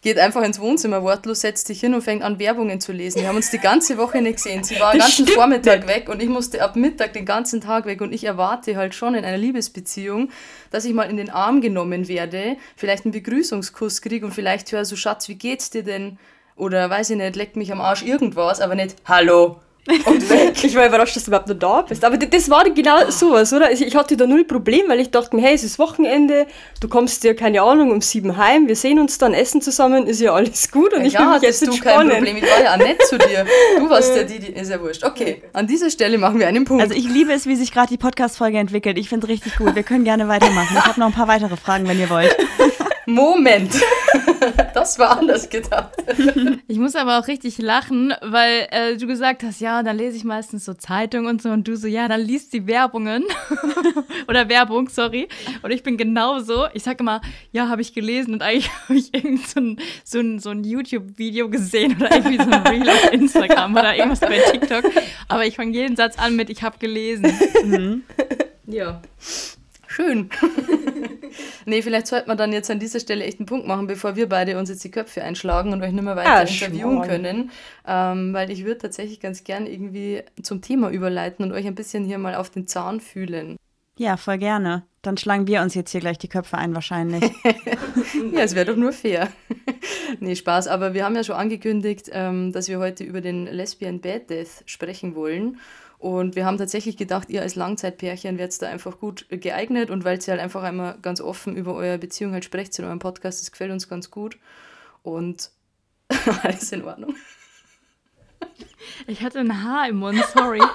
geht 0.00 0.18
einfach 0.18 0.42
ins 0.42 0.60
Wohnzimmer 0.60 1.02
wortlos, 1.02 1.40
setzt 1.40 1.66
sich 1.66 1.80
hin 1.80 1.94
und 1.94 2.02
fängt 2.02 2.22
an, 2.22 2.38
Werbungen 2.38 2.80
zu 2.80 2.92
lesen. 2.92 3.20
Wir 3.20 3.28
haben 3.28 3.36
uns 3.36 3.50
die 3.50 3.58
ganze 3.58 3.98
Woche 3.98 4.22
nicht 4.22 4.36
gesehen. 4.36 4.62
Sie 4.62 4.78
war 4.78 4.92
den 4.92 5.00
ganzen 5.00 5.26
Vormittag 5.26 5.88
weg 5.88 6.08
und 6.08 6.22
ich 6.22 6.28
musste 6.28 6.62
ab 6.62 6.76
Mittag 6.76 7.12
den 7.14 7.24
ganzen 7.24 7.60
Tag 7.60 7.86
weg 7.86 8.00
und 8.00 8.12
ich 8.12 8.24
erwarte 8.24 8.76
halt 8.76 8.94
schon 8.94 9.14
in 9.14 9.24
einer 9.24 9.38
Liebesbeziehung, 9.38 10.30
dass 10.70 10.84
ich 10.84 10.94
mal 10.94 11.04
in 11.04 11.16
den 11.16 11.30
Arm 11.30 11.60
genommen 11.60 12.06
werde, 12.08 12.56
vielleicht 12.76 13.04
einen 13.04 13.12
Begrüßungskuss 13.12 14.02
kriege 14.02 14.24
und 14.24 14.32
vielleicht 14.32 14.70
höre 14.70 14.84
so, 14.84 14.94
Schatz, 14.94 15.28
wie 15.28 15.34
geht's 15.34 15.70
dir 15.70 15.82
denn? 15.82 16.18
Oder 16.54 16.90
weiß 16.90 17.10
ich 17.10 17.16
nicht, 17.16 17.36
leckt 17.36 17.56
mich 17.56 17.72
am 17.72 17.80
Arsch 17.80 18.02
irgendwas, 18.02 18.60
aber 18.60 18.74
nicht, 18.74 18.96
hallo. 19.04 19.60
Und 20.06 20.30
weg. 20.30 20.62
Ich 20.62 20.74
war 20.74 20.86
überrascht, 20.86 21.16
dass 21.16 21.24
du 21.24 21.30
überhaupt 21.30 21.48
noch 21.48 21.58
da 21.58 21.82
bist. 21.82 22.04
Aber 22.04 22.16
das 22.16 22.50
war 22.50 22.64
genau 22.70 23.10
sowas, 23.10 23.52
oder? 23.52 23.70
Ich 23.72 23.94
hatte 23.96 24.16
da 24.16 24.26
null 24.26 24.44
Problem, 24.44 24.88
weil 24.88 25.00
ich 25.00 25.10
dachte 25.10 25.34
mir, 25.34 25.42
hey, 25.42 25.54
es 25.54 25.64
ist 25.64 25.78
Wochenende, 25.78 26.46
du 26.80 26.88
kommst 26.88 27.24
dir, 27.24 27.34
keine 27.34 27.62
Ahnung, 27.62 27.90
um 27.90 28.00
sieben 28.00 28.36
heim, 28.36 28.68
wir 28.68 28.76
sehen 28.76 28.98
uns 28.98 29.18
dann, 29.18 29.34
essen 29.34 29.62
zusammen, 29.62 30.06
ist 30.06 30.20
ja 30.20 30.32
alles 30.32 30.70
gut 30.70 30.92
und 30.92 31.04
ich 31.04 31.14
will 31.14 31.20
ja, 31.20 31.34
mich 31.34 31.42
jetzt 31.42 31.66
du 31.66 31.76
kein. 31.78 32.08
Problem. 32.08 32.36
Ich 32.36 32.42
war 32.42 32.62
ja 32.62 32.74
auch 32.74 32.78
nett 32.78 33.02
zu 33.02 33.18
dir. 33.18 33.46
Du 33.78 33.88
warst 33.88 34.14
ja 34.14 34.24
die, 34.24 34.38
die 34.38 34.52
ist 34.52 34.70
ja 34.70 34.80
wurscht. 34.80 35.04
Okay, 35.04 35.42
an 35.52 35.66
dieser 35.66 35.90
Stelle 35.90 36.18
machen 36.18 36.38
wir 36.38 36.48
einen 36.48 36.64
Punkt. 36.64 36.82
Also 36.82 36.94
ich 36.94 37.08
liebe 37.08 37.32
es, 37.32 37.46
wie 37.46 37.56
sich 37.56 37.72
gerade 37.72 37.88
die 37.88 37.98
Podcast-Folge 37.98 38.58
entwickelt. 38.58 38.98
Ich 38.98 39.08
finde 39.08 39.26
es 39.26 39.30
richtig 39.30 39.56
gut. 39.56 39.74
Wir 39.74 39.82
können 39.82 40.04
gerne 40.04 40.28
weitermachen. 40.28 40.76
Ich 40.78 40.84
habe 40.84 41.00
noch 41.00 41.06
ein 41.06 41.12
paar 41.12 41.28
weitere 41.28 41.56
Fragen, 41.56 41.88
wenn 41.88 41.98
ihr 41.98 42.10
wollt. 42.10 42.36
Moment. 43.08 43.72
Das 44.74 44.98
war 44.98 45.18
anders 45.18 45.48
gedacht. 45.48 45.92
Ich 46.68 46.78
muss 46.78 46.94
aber 46.94 47.18
auch 47.18 47.26
richtig 47.26 47.58
lachen, 47.58 48.14
weil 48.20 48.68
äh, 48.70 48.96
du 48.96 49.06
gesagt 49.06 49.42
hast, 49.42 49.60
ja, 49.60 49.82
dann 49.82 49.96
lese 49.96 50.16
ich 50.16 50.24
meistens 50.24 50.64
so 50.64 50.74
Zeitungen 50.74 51.26
und 51.26 51.42
so 51.42 51.48
und 51.48 51.66
du 51.66 51.76
so, 51.76 51.88
ja, 51.88 52.06
dann 52.06 52.20
liest 52.20 52.52
die 52.52 52.66
Werbungen 52.66 53.24
oder 54.28 54.48
Werbung, 54.48 54.88
sorry. 54.88 55.28
Und 55.62 55.70
ich 55.70 55.82
bin 55.82 55.96
genauso. 55.96 56.66
Ich 56.74 56.82
sage 56.84 56.98
immer, 57.00 57.20
ja, 57.50 57.68
habe 57.68 57.82
ich 57.82 57.94
gelesen 57.94 58.34
und 58.34 58.42
eigentlich 58.42 58.70
habe 58.84 58.98
ich 58.98 59.12
irgend 59.14 59.48
so 59.48 59.60
ein, 59.60 59.80
so 60.04 60.20
ein, 60.20 60.38
so 60.38 60.50
ein 60.50 60.62
YouTube-Video 60.62 61.48
gesehen 61.48 61.96
oder 61.98 62.12
irgendwie 62.12 62.36
so 62.36 62.50
ein 62.50 62.66
Reel 62.66 62.88
auf 62.88 63.12
Instagram 63.12 63.72
oder 63.74 63.96
irgendwas 63.96 64.20
bei 64.20 64.38
TikTok. 64.38 64.84
Aber 65.28 65.46
ich 65.46 65.56
fange 65.56 65.72
jeden 65.72 65.96
Satz 65.96 66.18
an 66.18 66.36
mit, 66.36 66.50
ich 66.50 66.62
habe 66.62 66.78
gelesen. 66.78 68.02
Ja. 68.66 69.00
Schön. 69.86 70.30
Nee, 71.66 71.82
vielleicht 71.82 72.06
sollte 72.06 72.28
man 72.28 72.36
dann 72.36 72.52
jetzt 72.52 72.70
an 72.70 72.78
dieser 72.78 73.00
Stelle 73.00 73.24
echt 73.24 73.38
einen 73.40 73.46
Punkt 73.46 73.66
machen, 73.66 73.86
bevor 73.86 74.16
wir 74.16 74.28
beide 74.28 74.58
uns 74.58 74.68
jetzt 74.68 74.84
die 74.84 74.90
Köpfe 74.90 75.22
einschlagen 75.22 75.72
und 75.72 75.82
euch 75.82 75.92
nicht 75.92 76.04
mehr 76.04 76.16
weiter 76.16 76.30
Ah, 76.30 76.40
interviewen 76.42 77.02
Schmarrn. 77.04 77.08
können. 77.08 77.50
Ähm, 77.86 78.34
weil 78.34 78.50
ich 78.50 78.64
würde 78.64 78.78
tatsächlich 78.78 79.20
ganz 79.20 79.44
gern 79.44 79.66
irgendwie 79.66 80.22
zum 80.42 80.60
Thema 80.62 80.90
überleiten 80.90 81.44
und 81.44 81.52
euch 81.52 81.66
ein 81.66 81.74
bisschen 81.74 82.04
hier 82.04 82.18
mal 82.18 82.34
auf 82.34 82.50
den 82.50 82.66
Zahn 82.66 83.00
fühlen. 83.00 83.56
Ja, 83.96 84.16
voll 84.16 84.38
gerne. 84.38 84.84
Dann 85.02 85.16
schlagen 85.16 85.48
wir 85.48 85.60
uns 85.60 85.74
jetzt 85.74 85.90
hier 85.90 86.00
gleich 86.00 86.18
die 86.18 86.28
Köpfe 86.28 86.56
ein 86.58 86.74
wahrscheinlich. 86.74 87.24
Ja, 88.32 88.40
es 88.40 88.54
wäre 88.54 88.66
doch 88.66 88.76
nur 88.76 88.92
fair. 88.92 89.28
nee, 90.20 90.34
Spaß. 90.36 90.68
Aber 90.68 90.94
wir 90.94 91.04
haben 91.04 91.16
ja 91.16 91.24
schon 91.24 91.34
angekündigt, 91.36 92.08
ähm, 92.12 92.52
dass 92.52 92.68
wir 92.68 92.78
heute 92.78 93.04
über 93.04 93.20
den 93.20 93.46
Lesbian 93.46 94.00
Bad 94.00 94.30
Death 94.30 94.62
sprechen 94.66 95.14
wollen. 95.14 95.58
Und 95.98 96.36
wir 96.36 96.46
haben 96.46 96.58
tatsächlich 96.58 96.96
gedacht, 96.96 97.28
ihr 97.28 97.42
als 97.42 97.56
Langzeitpärchen 97.56 98.38
werdet 98.38 98.62
da 98.62 98.68
einfach 98.68 99.00
gut 99.00 99.26
geeignet 99.30 99.90
und 99.90 100.04
weil 100.04 100.18
ihr 100.18 100.28
halt 100.28 100.40
einfach 100.40 100.62
einmal 100.62 100.96
ganz 101.02 101.20
offen 101.20 101.56
über 101.56 101.74
eure 101.74 101.98
Beziehung 101.98 102.32
halt 102.32 102.44
sprecht 102.44 102.78
in 102.78 102.84
eurem 102.84 103.00
Podcast, 103.00 103.40
das 103.40 103.50
gefällt 103.50 103.72
uns 103.72 103.88
ganz 103.88 104.10
gut. 104.10 104.38
Und 105.02 105.50
alles 106.42 106.70
in 106.72 106.84
Ordnung. 106.84 107.16
Ich 109.06 109.22
hatte 109.22 109.40
ein 109.40 109.64
Haar 109.64 109.88
im 109.88 109.96
Mund, 109.96 110.22
sorry. 110.32 110.60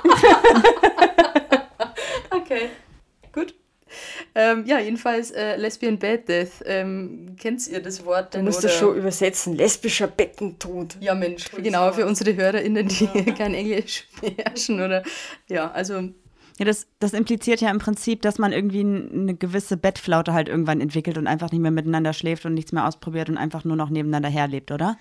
Okay, 2.29 2.69
gut. 3.31 3.53
Ähm, 4.35 4.65
ja, 4.65 4.79
jedenfalls 4.79 5.31
äh, 5.31 5.55
Lesbian 5.57 5.97
Bad 5.99 6.27
Death. 6.27 6.63
Ähm, 6.65 7.35
kennt 7.39 7.67
ihr 7.67 7.81
das 7.81 8.05
Wort 8.05 8.33
Du 8.33 8.37
denn? 8.37 8.45
musst 8.45 8.59
oder? 8.59 8.67
das 8.67 8.77
schon 8.77 8.95
übersetzen, 8.97 9.55
lesbischer 9.55 10.07
Beckentod. 10.07 10.97
Ja, 10.99 11.15
Mensch, 11.15 11.45
genau, 11.51 11.91
für 11.91 12.05
unsere 12.05 12.35
HörerInnen, 12.35 12.87
die 12.87 13.07
kein 13.37 13.53
Englisch 13.53 14.07
beherrschen 14.21 14.81
oder 14.81 15.03
ja, 15.49 15.71
also 15.71 15.95
Ja, 16.57 16.65
das, 16.65 16.87
das 16.99 17.13
impliziert 17.13 17.61
ja 17.61 17.69
im 17.71 17.79
Prinzip, 17.79 18.21
dass 18.21 18.37
man 18.39 18.51
irgendwie 18.51 18.81
eine 18.81 19.35
gewisse 19.35 19.77
Bettflaute 19.77 20.33
halt 20.33 20.49
irgendwann 20.49 20.81
entwickelt 20.81 21.17
und 21.17 21.27
einfach 21.27 21.51
nicht 21.51 21.61
mehr 21.61 21.71
miteinander 21.71 22.13
schläft 22.13 22.45
und 22.45 22.53
nichts 22.53 22.71
mehr 22.71 22.87
ausprobiert 22.87 23.29
und 23.29 23.37
einfach 23.37 23.63
nur 23.63 23.75
noch 23.75 23.89
nebeneinander 23.89 24.29
herlebt, 24.29 24.71
oder? 24.71 24.97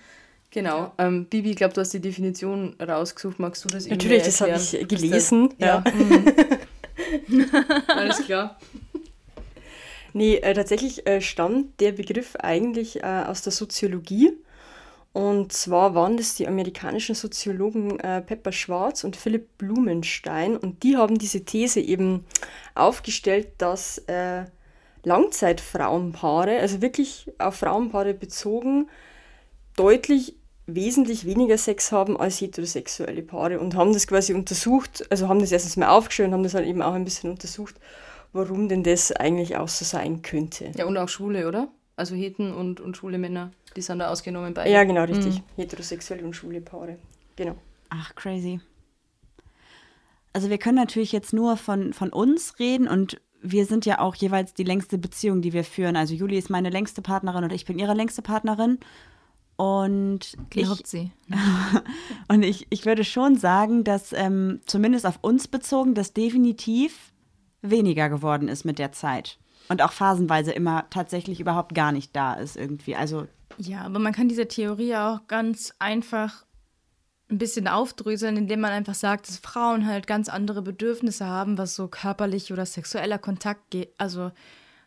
genau. 0.50 0.92
Ähm, 0.98 1.24
Bibi, 1.26 1.50
ich 1.50 1.56
glaube, 1.56 1.74
du 1.74 1.80
hast 1.80 1.92
die 1.94 2.00
Definition 2.00 2.76
rausgesucht. 2.80 3.38
Magst 3.40 3.64
du 3.64 3.68
das 3.70 3.86
irgendwie 3.86 4.06
Natürlich, 4.06 4.22
das 4.24 4.40
habe 4.40 4.52
ich 4.52 4.86
gelesen. 4.88 5.54
Ja. 5.58 5.82
Ja. 5.82 5.84
Alles 7.96 8.24
klar. 8.24 8.58
Nee, 10.12 10.36
äh, 10.36 10.54
tatsächlich 10.54 11.06
äh, 11.06 11.20
stammt 11.20 11.80
der 11.80 11.92
Begriff 11.92 12.36
eigentlich 12.36 13.02
äh, 13.02 13.24
aus 13.26 13.42
der 13.42 13.52
Soziologie. 13.52 14.32
Und 15.12 15.52
zwar 15.52 15.94
waren 15.94 16.16
das 16.16 16.34
die 16.36 16.48
amerikanischen 16.48 17.14
Soziologen 17.14 18.00
äh, 18.00 18.22
Pepper 18.22 18.52
Schwarz 18.52 19.04
und 19.04 19.16
Philipp 19.16 19.58
Blumenstein. 19.58 20.56
Und 20.56 20.82
die 20.82 20.96
haben 20.96 21.18
diese 21.18 21.44
These 21.44 21.80
eben 21.80 22.24
aufgestellt, 22.74 23.48
dass 23.58 23.98
äh, 24.06 24.44
Langzeitfrauenpaare, 25.04 26.60
also 26.60 26.80
wirklich 26.80 27.30
auf 27.38 27.56
Frauenpaare 27.56 28.14
bezogen, 28.14 28.88
deutlich 29.76 30.36
wesentlich 30.66 31.26
weniger 31.26 31.58
Sex 31.58 31.92
haben 31.92 32.16
als 32.18 32.40
heterosexuelle 32.40 33.22
Paare 33.22 33.58
und 33.58 33.74
haben 33.74 33.92
das 33.92 34.06
quasi 34.06 34.32
untersucht, 34.32 35.04
also 35.10 35.28
haben 35.28 35.40
das 35.40 35.52
erstens 35.52 35.76
mal 35.76 35.98
und 35.98 36.32
haben 36.32 36.42
das 36.42 36.54
halt 36.54 36.66
eben 36.66 36.82
auch 36.82 36.94
ein 36.94 37.04
bisschen 37.04 37.30
untersucht, 37.30 37.74
warum 38.32 38.68
denn 38.68 38.82
das 38.82 39.12
eigentlich 39.12 39.56
auch 39.56 39.68
so 39.68 39.84
sein 39.84 40.22
könnte. 40.22 40.72
Ja, 40.76 40.86
und 40.86 40.96
auch 40.96 41.08
Schwule, 41.08 41.48
oder? 41.48 41.68
Also 41.96 42.14
Heten 42.14 42.52
und, 42.52 42.80
und 42.80 42.96
schwule 42.96 43.18
Männer, 43.18 43.50
die 43.76 43.82
sind 43.82 43.98
da 43.98 44.08
ausgenommen 44.08 44.54
bei. 44.54 44.68
Ja, 44.68 44.84
genau, 44.84 45.04
richtig. 45.04 45.42
Heterosexuelle 45.56 46.24
und 46.24 46.34
schwule 46.34 46.60
Paare. 46.60 46.98
Genau. 47.36 47.56
Ach, 47.90 48.14
crazy. 48.14 48.60
Also 50.32 50.48
wir 50.48 50.58
können 50.58 50.76
natürlich 50.76 51.12
jetzt 51.12 51.32
nur 51.32 51.56
von, 51.56 51.92
von 51.92 52.10
uns 52.10 52.58
reden 52.58 52.88
und 52.88 53.20
wir 53.42 53.66
sind 53.66 53.84
ja 53.84 53.98
auch 53.98 54.14
jeweils 54.14 54.54
die 54.54 54.64
längste 54.64 54.96
Beziehung, 54.96 55.42
die 55.42 55.52
wir 55.52 55.64
führen. 55.64 55.96
Also 55.96 56.14
Juli 56.14 56.38
ist 56.38 56.48
meine 56.48 56.70
längste 56.70 57.02
Partnerin 57.02 57.44
und 57.44 57.52
ich 57.52 57.66
bin 57.66 57.78
ihre 57.78 57.94
längste 57.94 58.22
Partnerin. 58.22 58.78
Und 59.56 60.20
ich, 60.54 60.64
Glaubt 60.64 60.86
sie. 60.86 61.10
und 62.28 62.42
ich, 62.42 62.66
ich 62.70 62.86
würde 62.86 63.04
schon 63.04 63.36
sagen, 63.36 63.84
dass 63.84 64.12
ähm, 64.12 64.60
zumindest 64.64 65.04
auf 65.04 65.18
uns 65.20 65.48
bezogen 65.48 65.94
das 65.94 66.14
definitiv 66.14 67.11
weniger 67.62 68.08
geworden 68.08 68.48
ist 68.48 68.64
mit 68.64 68.78
der 68.78 68.92
Zeit. 68.92 69.38
Und 69.68 69.80
auch 69.80 69.92
phasenweise 69.92 70.52
immer 70.52 70.86
tatsächlich 70.90 71.40
überhaupt 71.40 71.74
gar 71.74 71.92
nicht 71.92 72.14
da 72.14 72.34
ist 72.34 72.56
irgendwie. 72.56 72.96
Also 72.96 73.26
Ja, 73.58 73.82
aber 73.82 73.98
man 73.98 74.12
kann 74.12 74.28
diese 74.28 74.48
Theorie 74.48 74.96
auch 74.96 75.20
ganz 75.28 75.72
einfach 75.78 76.44
ein 77.30 77.38
bisschen 77.38 77.66
aufdröseln, 77.66 78.36
indem 78.36 78.60
man 78.60 78.72
einfach 78.72 78.94
sagt, 78.94 79.28
dass 79.28 79.38
Frauen 79.38 79.86
halt 79.86 80.06
ganz 80.06 80.28
andere 80.28 80.62
Bedürfnisse 80.62 81.26
haben, 81.26 81.56
was 81.56 81.74
so 81.74 81.88
körperlich 81.88 82.52
oder 82.52 82.66
sexueller 82.66 83.18
Kontakt 83.18 83.70
geht, 83.70 83.94
also 83.96 84.30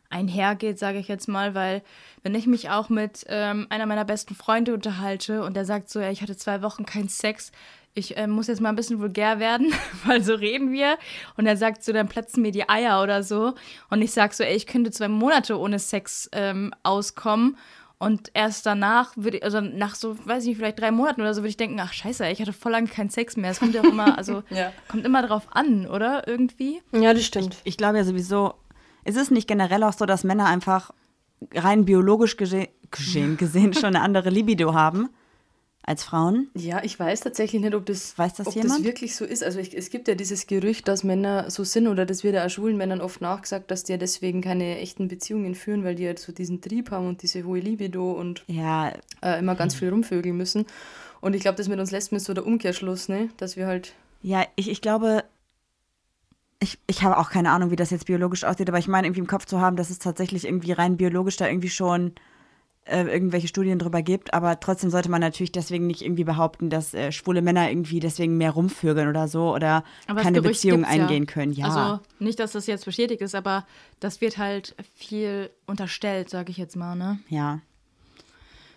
einhergeht, 0.10 0.78
sage 0.78 1.00
ich 1.00 1.08
jetzt 1.08 1.28
mal, 1.28 1.56
weil 1.56 1.82
wenn 2.22 2.36
ich 2.36 2.46
mich 2.46 2.70
auch 2.70 2.90
mit 2.90 3.26
ähm, 3.28 3.66
einer 3.70 3.88
meiner 3.88 4.06
besten 4.06 4.36
Freunde 4.36 4.74
unterhalte 4.74 5.44
und 5.44 5.56
der 5.56 5.66
sagt 5.66 5.90
so, 5.90 6.00
ja, 6.00 6.12
ich 6.12 6.22
hatte 6.22 6.38
zwei 6.38 6.62
Wochen 6.62 6.86
keinen 6.86 7.10
Sex, 7.10 7.52
ich 7.96 8.18
äh, 8.18 8.28
muss 8.28 8.48
jetzt 8.48 8.62
mal 8.62 8.70
ein 8.70 8.76
bisschen 8.76 9.00
vulgär 9.00 9.40
werden, 9.40 9.74
weil 10.06 10.22
so 10.22 10.36
reden 10.36 10.72
wir. 10.72 10.98
Und 11.38 11.48
er 11.48 11.58
sagt 11.58 11.84
so, 11.84 11.94
dann 11.94 12.08
platzen 12.08 12.44
mir 12.44 12.52
die 12.52 12.70
Eier 12.70 13.02
oder 13.02 13.24
so. 13.24 13.56
Und 13.90 14.02
ich 14.02 14.12
sag 14.12 14.34
so, 14.34 14.44
ey, 14.44 14.56
ich 14.56 14.68
könnte 14.68 14.92
zwei 14.92 15.08
Monate 15.08 15.58
ohne 15.58 15.80
Sex 15.80 16.30
ähm, 16.34 16.74
auskommen. 16.84 17.58
Und 17.98 18.30
erst 18.34 18.66
danach 18.66 19.14
würde 19.16 19.42
also 19.42 19.62
nach 19.62 19.96
so, 19.96 20.18
weiß 20.28 20.44
ich 20.44 20.50
nicht, 20.50 20.58
vielleicht 20.58 20.80
drei 20.80 20.92
Monaten 20.92 21.22
oder 21.22 21.34
so, 21.34 21.42
würde 21.42 21.50
ich 21.50 21.58
denken, 21.58 21.80
ach 21.80 21.94
scheiße, 21.94 22.28
ich 22.28 22.42
hatte 22.42 22.52
voll 22.52 22.74
lange 22.74 22.90
keinen 22.90 23.10
Sex 23.10 23.38
mehr. 23.38 23.52
Es 23.52 23.60
kommt 23.60 23.74
ja 23.74 23.82
auch 23.82 23.86
immer, 23.86 24.18
also 24.18 24.44
Ja. 24.50 24.74
kommt 24.90 25.06
immer 25.06 25.26
drauf 25.26 25.48
an, 25.52 25.88
oder? 25.88 26.28
Irgendwie. 26.28 26.82
Ja, 26.92 27.14
das 27.14 27.26
stimmt. 27.26 27.56
Ich 27.64 27.78
glaube 27.78 27.98
ja 27.98 28.04
sowieso, 28.04 28.56
es 29.06 29.16
ist 29.16 29.32
nicht 29.32 29.48
generell 29.48 29.84
auch 29.84 29.94
so, 29.94 30.06
dass 30.06 30.26
Männer 30.26 30.46
einfach 30.46 30.92
rein 31.54 31.86
biologisch 31.86 32.36
gese 32.36 32.68
gesehen, 32.92 33.38
gesehen 33.38 33.74
schon 33.74 33.96
eine 33.96 34.02
andere 34.02 34.30
Libido 34.30 34.74
haben 34.74 35.10
als 35.86 36.04
Frauen. 36.04 36.50
Ja, 36.56 36.84
ich 36.84 37.00
weiß 37.00 37.21
tatsächlich 37.21 37.62
nicht, 37.62 37.76
ob 37.76 37.86
das, 37.86 38.17
Weiß 38.17 38.34
das 38.34 38.48
ob 38.48 38.56
jemand? 38.56 38.80
das 38.80 38.84
wirklich 38.84 39.15
so 39.15 39.24
ist. 39.26 39.43
Also 39.43 39.60
ich, 39.60 39.78
es 39.78 39.89
gibt 39.89 40.08
ja 40.08 40.15
dieses 40.15 40.48
Gerücht, 40.48 40.88
dass 40.88 41.04
Männer 41.04 41.50
so 41.52 41.63
sind 41.63 41.88
oder 41.88 42.06
das 42.06 42.24
wird 42.24 42.36
ja 42.36 42.45
auch 42.45 42.50
schwulen 42.50 42.78
Männern 42.78 43.02
oft 43.02 43.21
nachgesagt, 43.21 43.69
dass 43.69 43.84
die 43.84 43.93
ja 43.93 43.98
deswegen 43.98 44.41
keine 44.41 44.80
echten 44.80 45.08
Beziehungen 45.08 45.56
führen, 45.56 45.84
weil 45.84 45.95
die 45.95 46.08
halt 46.08 46.19
so 46.19 46.32
diesen 46.32 46.62
Trieb 46.62 46.91
haben 46.91 47.08
und 47.08 47.21
diese 47.21 47.43
hohe 47.43 47.60
Libido 47.60 48.12
und 48.12 48.43
Ja, 48.48 48.93
äh, 49.21 49.39
immer 49.39 49.56
ganz 49.56 49.76
viel 49.76 49.89
rumvögeln 49.89 50.36
müssen. 50.36 50.65
Und 51.21 51.36
ich 51.36 51.41
glaube, 51.41 51.58
das 51.58 51.67
mit 51.67 51.80
uns 51.80 51.91
Lesben 51.91 52.15
ist 52.15 52.26
so 52.26 52.34
der 52.34 52.45
Umkehrschluss, 52.45 53.08
ne? 53.10 53.30
Dass 53.38 53.56
wir 53.56 53.67
halt 53.67 53.93
ja, 54.21 54.43
ich, 54.56 54.71
ich 54.71 54.82
glaube, 54.82 55.24
ich, 56.60 56.80
ich 56.88 57.04
habe 57.04 57.17
auch 57.17 57.30
keine 57.30 57.52
Ahnung, 57.52 57.69
wie 57.69 57.76
das 57.76 57.91
jetzt 57.91 58.08
biologisch 58.08 58.43
aussieht, 58.43 58.67
aber 58.67 58.80
ich 58.80 58.88
meine 58.88 59.06
irgendwie 59.06 59.19
im 59.19 59.28
Kopf 59.28 59.45
zu 59.45 59.62
haben, 59.62 59.76
dass 59.76 59.91
es 59.91 60.00
tatsächlich 60.00 60.45
irgendwie 60.45 60.71
rein 60.71 60.98
biologisch 60.98 61.38
da 61.38 61.48
irgendwie 61.48 61.69
schon 61.69 62.13
äh, 62.86 63.04
irgendwelche 63.04 63.48
Studien 63.48 63.80
drüber 63.80 64.02
gibt, 64.02 64.34
aber 64.34 64.60
trotzdem 64.60 64.89
sollte 64.89 65.10
man 65.10 65.21
natürlich 65.21 65.52
deswegen 65.52 65.88
nicht 65.88 66.04
irgendwie 66.04 66.24
behaupten, 66.24 66.69
dass 66.69 66.93
äh, 66.93 67.12
schwule 67.12 67.41
Männer 67.41 67.69
irgendwie 67.69 68.00
deswegen 68.00 68.38
mehr 68.38 68.52
rumvögeln 68.52 69.08
oder 69.08 69.28
so 69.28 69.54
oder 69.54 69.84
Aber 70.08 70.21
keine 70.21 70.41
Beziehung 70.41 70.82
gibt's 70.82 70.95
ja. 70.95 71.02
eingehen 71.02 71.26
können. 71.26 71.52
Ja, 71.52 71.65
Also 71.65 72.00
nicht, 72.19 72.39
dass 72.39 72.52
das 72.52 72.67
jetzt 72.67 72.86
bestätigt 72.86 73.21
ist, 73.21 73.34
aber 73.34 73.65
das 74.00 74.21
wird 74.21 74.38
halt 74.38 74.76
viel 74.95 75.50
unterstellt, 75.65 76.30
sage 76.30 76.52
ich 76.52 76.58
jetzt 76.58 76.76
mal, 76.76 76.95
ne? 76.95 77.19
ja. 77.30 77.60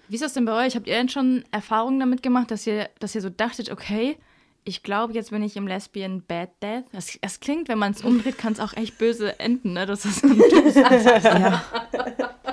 Wie 0.09 0.15
ist 0.15 0.25
das 0.25 0.33
denn 0.33 0.47
bei 0.47 0.67
euch? 0.67 0.75
Habt 0.75 0.87
ihr 0.87 0.95
denn 0.95 1.11
schon 1.11 1.45
Erfahrungen 1.51 2.01
damit 2.01 2.23
gemacht, 2.23 2.51
dass 2.51 2.67
ihr, 2.67 2.89
dass 2.99 3.15
ihr 3.15 3.21
so 3.21 3.29
dachtet, 3.29 3.71
okay, 3.71 4.17
ich 4.65 4.83
glaube, 4.83 5.13
jetzt 5.13 5.31
bin 5.31 5.43
ich 5.43 5.57
im 5.57 5.67
Lesbian 5.67 6.23
Bad 6.27 6.51
Death? 6.63 6.85
Es, 6.93 7.19
es 7.21 7.41
klingt, 7.41 7.69
wenn 7.69 7.79
man 7.79 7.93
es 7.93 8.03
umdreht, 8.03 8.39
kann 8.39 8.55
es 8.55 8.61
auch 8.61 8.75
echt 8.75 8.97
böse 8.97 9.39
enden, 9.39 9.75
ne? 9.75 9.85
Das 9.85 10.07
ist 10.07 10.25
ja. 10.75 11.63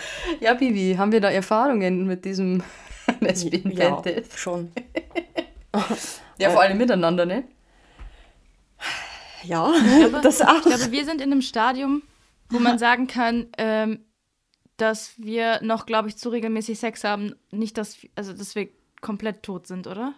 Ja, 0.40 0.54
Bibi, 0.54 0.96
haben 0.96 1.12
wir 1.12 1.20
da 1.20 1.30
Erfahrungen 1.30 2.06
mit 2.06 2.24
diesem 2.24 2.62
Lesbian 3.20 3.72
ja, 3.72 4.02
schon. 4.34 4.70
Ja, 6.38 6.50
vor 6.50 6.62
allem 6.62 6.78
miteinander, 6.78 7.26
ne? 7.26 7.44
Ja, 9.44 9.72
Aber 10.04 10.20
das 10.20 10.42
auch. 10.42 10.56
Ich 10.56 10.62
glaube, 10.62 10.90
wir 10.90 11.04
sind 11.04 11.20
in 11.20 11.32
einem 11.32 11.42
Stadium, 11.42 12.02
wo 12.50 12.58
man 12.58 12.78
sagen 12.78 13.06
kann, 13.06 13.46
ähm, 13.56 14.04
dass 14.76 15.12
wir 15.16 15.60
noch, 15.62 15.86
glaube 15.86 16.08
ich, 16.08 16.16
zu 16.16 16.28
regelmäßig 16.28 16.78
Sex 16.78 17.04
haben. 17.04 17.34
Nicht, 17.50 17.78
dass, 17.78 17.98
also, 18.14 18.32
dass 18.32 18.54
wir 18.54 18.68
komplett 19.00 19.42
tot 19.42 19.66
sind, 19.66 19.86
oder? 19.86 20.14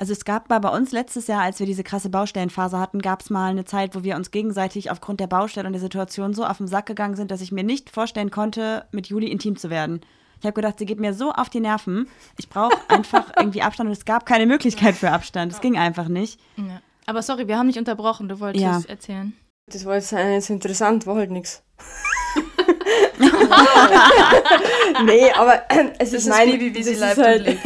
Also 0.00 0.14
es 0.14 0.24
gab 0.24 0.48
mal 0.48 0.60
bei 0.60 0.70
uns 0.70 0.92
letztes 0.92 1.26
Jahr, 1.26 1.42
als 1.42 1.58
wir 1.58 1.66
diese 1.66 1.84
krasse 1.84 2.08
Baustellenphase 2.08 2.78
hatten, 2.78 3.02
gab 3.02 3.20
es 3.20 3.28
mal 3.28 3.50
eine 3.50 3.66
Zeit, 3.66 3.94
wo 3.94 4.02
wir 4.02 4.16
uns 4.16 4.30
gegenseitig 4.30 4.90
aufgrund 4.90 5.20
der 5.20 5.26
Baustelle 5.26 5.66
und 5.66 5.74
der 5.74 5.80
Situation 5.82 6.32
so 6.32 6.46
auf 6.46 6.56
den 6.56 6.68
Sack 6.68 6.86
gegangen 6.86 7.16
sind, 7.16 7.30
dass 7.30 7.42
ich 7.42 7.52
mir 7.52 7.64
nicht 7.64 7.90
vorstellen 7.90 8.30
konnte, 8.30 8.86
mit 8.92 9.08
Juli 9.08 9.26
intim 9.30 9.56
zu 9.58 9.68
werden. 9.68 10.00
Ich 10.38 10.46
habe 10.46 10.54
gedacht, 10.54 10.78
sie 10.78 10.86
geht 10.86 11.00
mir 11.00 11.12
so 11.12 11.32
auf 11.32 11.50
die 11.50 11.60
Nerven. 11.60 12.08
Ich 12.38 12.48
brauche 12.48 12.78
einfach 12.88 13.30
irgendwie 13.38 13.60
Abstand 13.60 13.88
und 13.88 13.92
es 13.92 14.06
gab 14.06 14.24
keine 14.24 14.46
Möglichkeit 14.46 14.94
für 14.94 15.10
Abstand. 15.10 15.52
Es 15.52 15.60
ging 15.60 15.76
einfach 15.76 16.08
nicht. 16.08 16.40
Ja. 16.56 16.80
Aber 17.04 17.20
sorry, 17.20 17.46
wir 17.46 17.58
haben 17.58 17.66
nicht 17.66 17.78
unterbrochen. 17.78 18.26
Du 18.26 18.40
wolltest 18.40 18.64
Ja. 18.64 18.80
erzählen. 18.88 19.34
Das 19.70 19.84
war 19.84 19.96
jetzt, 19.96 20.14
äh, 20.14 20.32
jetzt 20.32 20.48
interessant, 20.48 21.06
war 21.06 21.16
halt 21.16 21.30
nichts. 21.30 21.62
nee, 25.04 25.30
aber 25.32 25.70
äh, 25.70 25.90
es 25.98 26.10
Das 26.10 26.12
ist 26.14 26.26
ist 26.26 26.28
mein, 26.30 26.52
Bibi, 26.52 26.74
wie 26.74 26.82
sie 26.82 26.92
ist 26.92 27.02
halt-. 27.18 27.58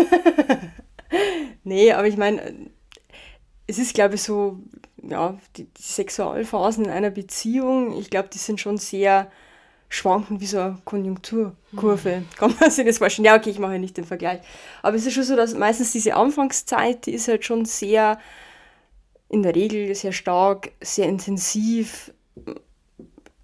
Nee, 1.65 1.93
aber 1.93 2.07
ich 2.07 2.17
meine, 2.17 2.71
es 3.67 3.79
ist, 3.79 3.95
glaube 3.95 4.15
ich, 4.17 4.23
so, 4.23 4.59
ja, 5.03 5.39
die, 5.57 5.65
die 5.65 5.83
Sexualphasen 5.83 6.85
in 6.85 6.91
einer 6.91 7.11
Beziehung, 7.11 7.99
ich 7.99 8.11
glaube, 8.11 8.29
die 8.33 8.39
sind 8.39 8.61
schon 8.61 8.77
sehr 8.79 9.31
schwankend 9.89 10.41
wie 10.41 10.47
so 10.47 10.59
eine 10.59 10.79
Konjunkturkurve. 10.85 12.25
Kann 12.37 12.55
man 12.59 12.71
sich 12.71 12.85
das 12.85 12.99
vorstellen? 12.99 13.27
Ja, 13.27 13.37
okay, 13.37 13.51
ich 13.51 13.59
mache 13.59 13.73
ja 13.75 13.79
nicht 13.79 13.97
den 13.97 14.05
Vergleich. 14.05 14.41
Aber 14.83 14.97
es 14.97 15.07
ist 15.07 15.15
schon 15.15 15.23
so, 15.25 15.37
dass 15.37 15.55
meistens 15.55 15.93
diese 15.93 16.15
Anfangszeit, 16.15 17.07
die 17.07 17.13
ist 17.13 17.29
halt 17.29 17.45
schon 17.45 17.65
sehr, 17.65 18.19
in 19.29 19.43
der 19.43 19.55
Regel 19.55 19.95
sehr 19.95 20.13
stark, 20.13 20.73
sehr 20.81 21.07
intensiv, 21.09 22.13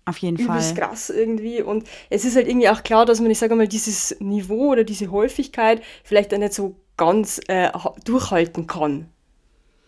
Auf 0.04 0.18
jeden 0.18 0.38
Fall. 0.38 0.74
krass 0.74 1.10
irgendwie. 1.10 1.62
Und 1.62 1.86
es 2.10 2.24
ist 2.24 2.36
halt 2.36 2.48
irgendwie 2.48 2.68
auch 2.68 2.82
klar, 2.82 3.06
dass 3.06 3.20
man, 3.20 3.30
ich 3.30 3.38
sage 3.38 3.54
mal, 3.54 3.68
dieses 3.68 4.16
Niveau 4.20 4.72
oder 4.72 4.84
diese 4.84 5.10
Häufigkeit 5.10 5.82
vielleicht 6.04 6.34
auch 6.34 6.38
nicht 6.38 6.52
so 6.54 6.74
ganz 7.00 7.40
äh, 7.48 7.72
ha- 7.72 7.94
durchhalten 8.04 8.66
kann. 8.66 9.08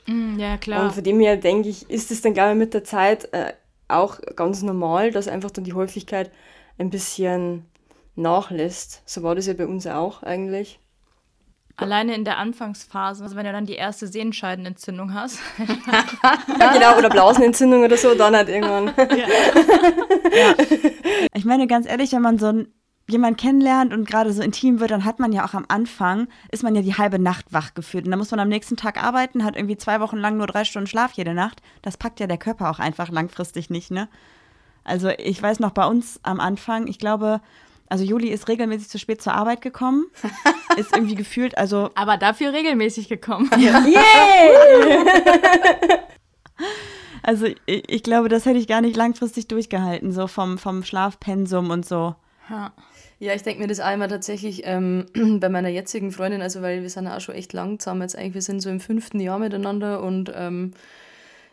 Mm, 0.07 0.39
ja, 0.39 0.57
klar. 0.57 0.85
Und 0.85 0.95
von 0.95 1.05
dem 1.05 1.21
her 1.21 1.37
denke 1.37 1.69
ich, 1.69 1.89
ist 1.91 2.11
es 2.11 2.23
dann, 2.23 2.33
glaube 2.33 2.53
ich, 2.53 2.57
mit 2.57 2.73
der 2.73 2.85
Zeit 2.85 3.31
äh, 3.35 3.53
auch 3.87 4.19
ganz 4.35 4.63
normal, 4.63 5.13
dass 5.13 5.29
einfach 5.29 5.51
dann 5.51 5.65
die 5.65 5.75
Häufigkeit 5.75 6.33
ein 6.79 6.89
bisschen 6.89 7.67
nachlässt. 8.17 9.03
So 9.05 9.23
war 9.23 9.35
das 9.35 9.47
ja 9.47 9.53
bei 9.53 9.67
uns 9.67 9.87
auch 9.87 10.23
eigentlich. 10.23 10.81
Alleine 11.77 12.15
in 12.15 12.25
der 12.25 12.39
Anfangsphase, 12.39 13.25
also 13.25 13.37
wenn 13.37 13.45
du 13.45 13.53
dann 13.53 13.67
die 13.67 13.75
erste 13.75 14.07
Sehenscheidenentzündung 14.07 15.13
hast. 15.15 15.39
Ja, 16.59 16.73
genau, 16.73 16.99
oder 16.99 17.11
Blasenentzündung 17.11 17.85
oder 17.85 17.97
so, 17.97 18.15
dann 18.15 18.37
halt 18.37 18.49
irgendwann. 18.49 18.93
Ich 21.35 21.45
meine, 21.45 21.67
ganz 21.67 21.87
ehrlich, 21.87 22.13
wenn 22.13 22.23
man 22.23 22.39
so 22.39 22.47
ein, 22.47 22.69
jemand 23.13 23.39
kennenlernt 23.39 23.93
und 23.93 24.09
gerade 24.09 24.33
so 24.33 24.43
intim 24.43 24.81
wird, 24.81 24.91
dann 24.91 25.05
hat 25.05 25.19
man 25.19 25.33
ja 25.33 25.45
auch 25.45 25.55
am 25.55 25.65
Anfang, 25.69 26.29
ist 26.51 26.63
man 26.63 26.75
ja 26.75 26.83
die 26.83 26.95
halbe 26.95 27.19
Nacht 27.19 27.53
wach 27.53 27.75
gefühlt. 27.75 28.05
Und 28.05 28.11
dann 28.11 28.19
muss 28.19 28.31
man 28.31 28.41
am 28.41 28.49
nächsten 28.49 28.77
Tag 28.77 29.03
arbeiten, 29.03 29.45
hat 29.45 29.57
irgendwie 29.57 29.77
zwei 29.77 30.01
Wochen 30.01 30.17
lang 30.17 30.37
nur 30.37 30.47
drei 30.47 30.65
Stunden 30.65 30.87
Schlaf 30.87 31.13
jede 31.13 31.35
Nacht. 31.35 31.63
Das 31.83 31.97
packt 31.97 32.21
ja 32.21 32.27
der 32.27 32.39
Körper 32.39 32.71
auch 32.71 32.79
einfach 32.79 33.11
langfristig 33.11 33.71
nicht, 33.71 33.91
ne? 33.91 34.09
Also 34.85 35.11
ich 35.11 35.41
weiß 35.41 35.61
noch 35.61 35.71
bei 35.71 35.87
uns 35.87 36.19
am 36.25 36.41
Anfang, 36.41 36.89
ich 36.89 36.99
glaube, 36.99 37.41
also 37.89 38.03
Juli 38.03 38.29
ist 38.29 38.49
regelmäßig 38.49 38.89
zu 38.89 38.99
spät 38.99 39.23
zur 39.23 39.35
Arbeit 39.35 39.61
gekommen. 39.61 40.07
ist 40.77 40.97
irgendwie 40.97 41.15
gefühlt, 41.15 41.57
also 41.57 41.91
Aber 41.95 42.17
dafür 42.17 42.53
regelmäßig 42.53 43.09
gekommen. 43.09 43.49
Also 47.23 47.47
ich, 47.47 47.89
ich 47.89 48.03
glaube, 48.03 48.29
das 48.29 48.47
hätte 48.47 48.59
ich 48.59 48.67
gar 48.67 48.81
nicht 48.81 48.97
langfristig 48.97 49.47
durchgehalten, 49.47 50.13
so 50.13 50.27
vom, 50.27 50.59
vom 50.59 50.83
Schlafpensum 50.83 51.71
und 51.71 51.87
so. 51.87 52.17
Ja. 52.51 52.73
Ja, 53.23 53.35
ich 53.35 53.45
denke 53.45 53.61
mir 53.63 53.69
das 53.69 53.79
einmal 53.79 54.09
tatsächlich 54.09 54.63
ähm, 54.65 55.07
bei 55.39 55.49
meiner 55.49 55.69
jetzigen 55.69 56.11
Freundin, 56.11 56.43
also 56.43 56.61
weil 56.61 56.83
wir 56.83 56.91
sind 56.91 57.05
ja 57.05 57.17
auch 57.17 57.21
schon 57.21 57.37
echt 57.37 57.53
lang 57.53 57.79
zusammen 57.79 58.03
jetzt 58.03 58.19
eigentlich, 58.19 58.35
wir 58.35 58.43
sind 58.43 58.61
so 58.61 58.69
im 58.69 58.81
fünften 58.81 59.21
Jahr 59.21 59.39
miteinander 59.39 60.03
und 60.03 60.33
ähm, 60.35 60.73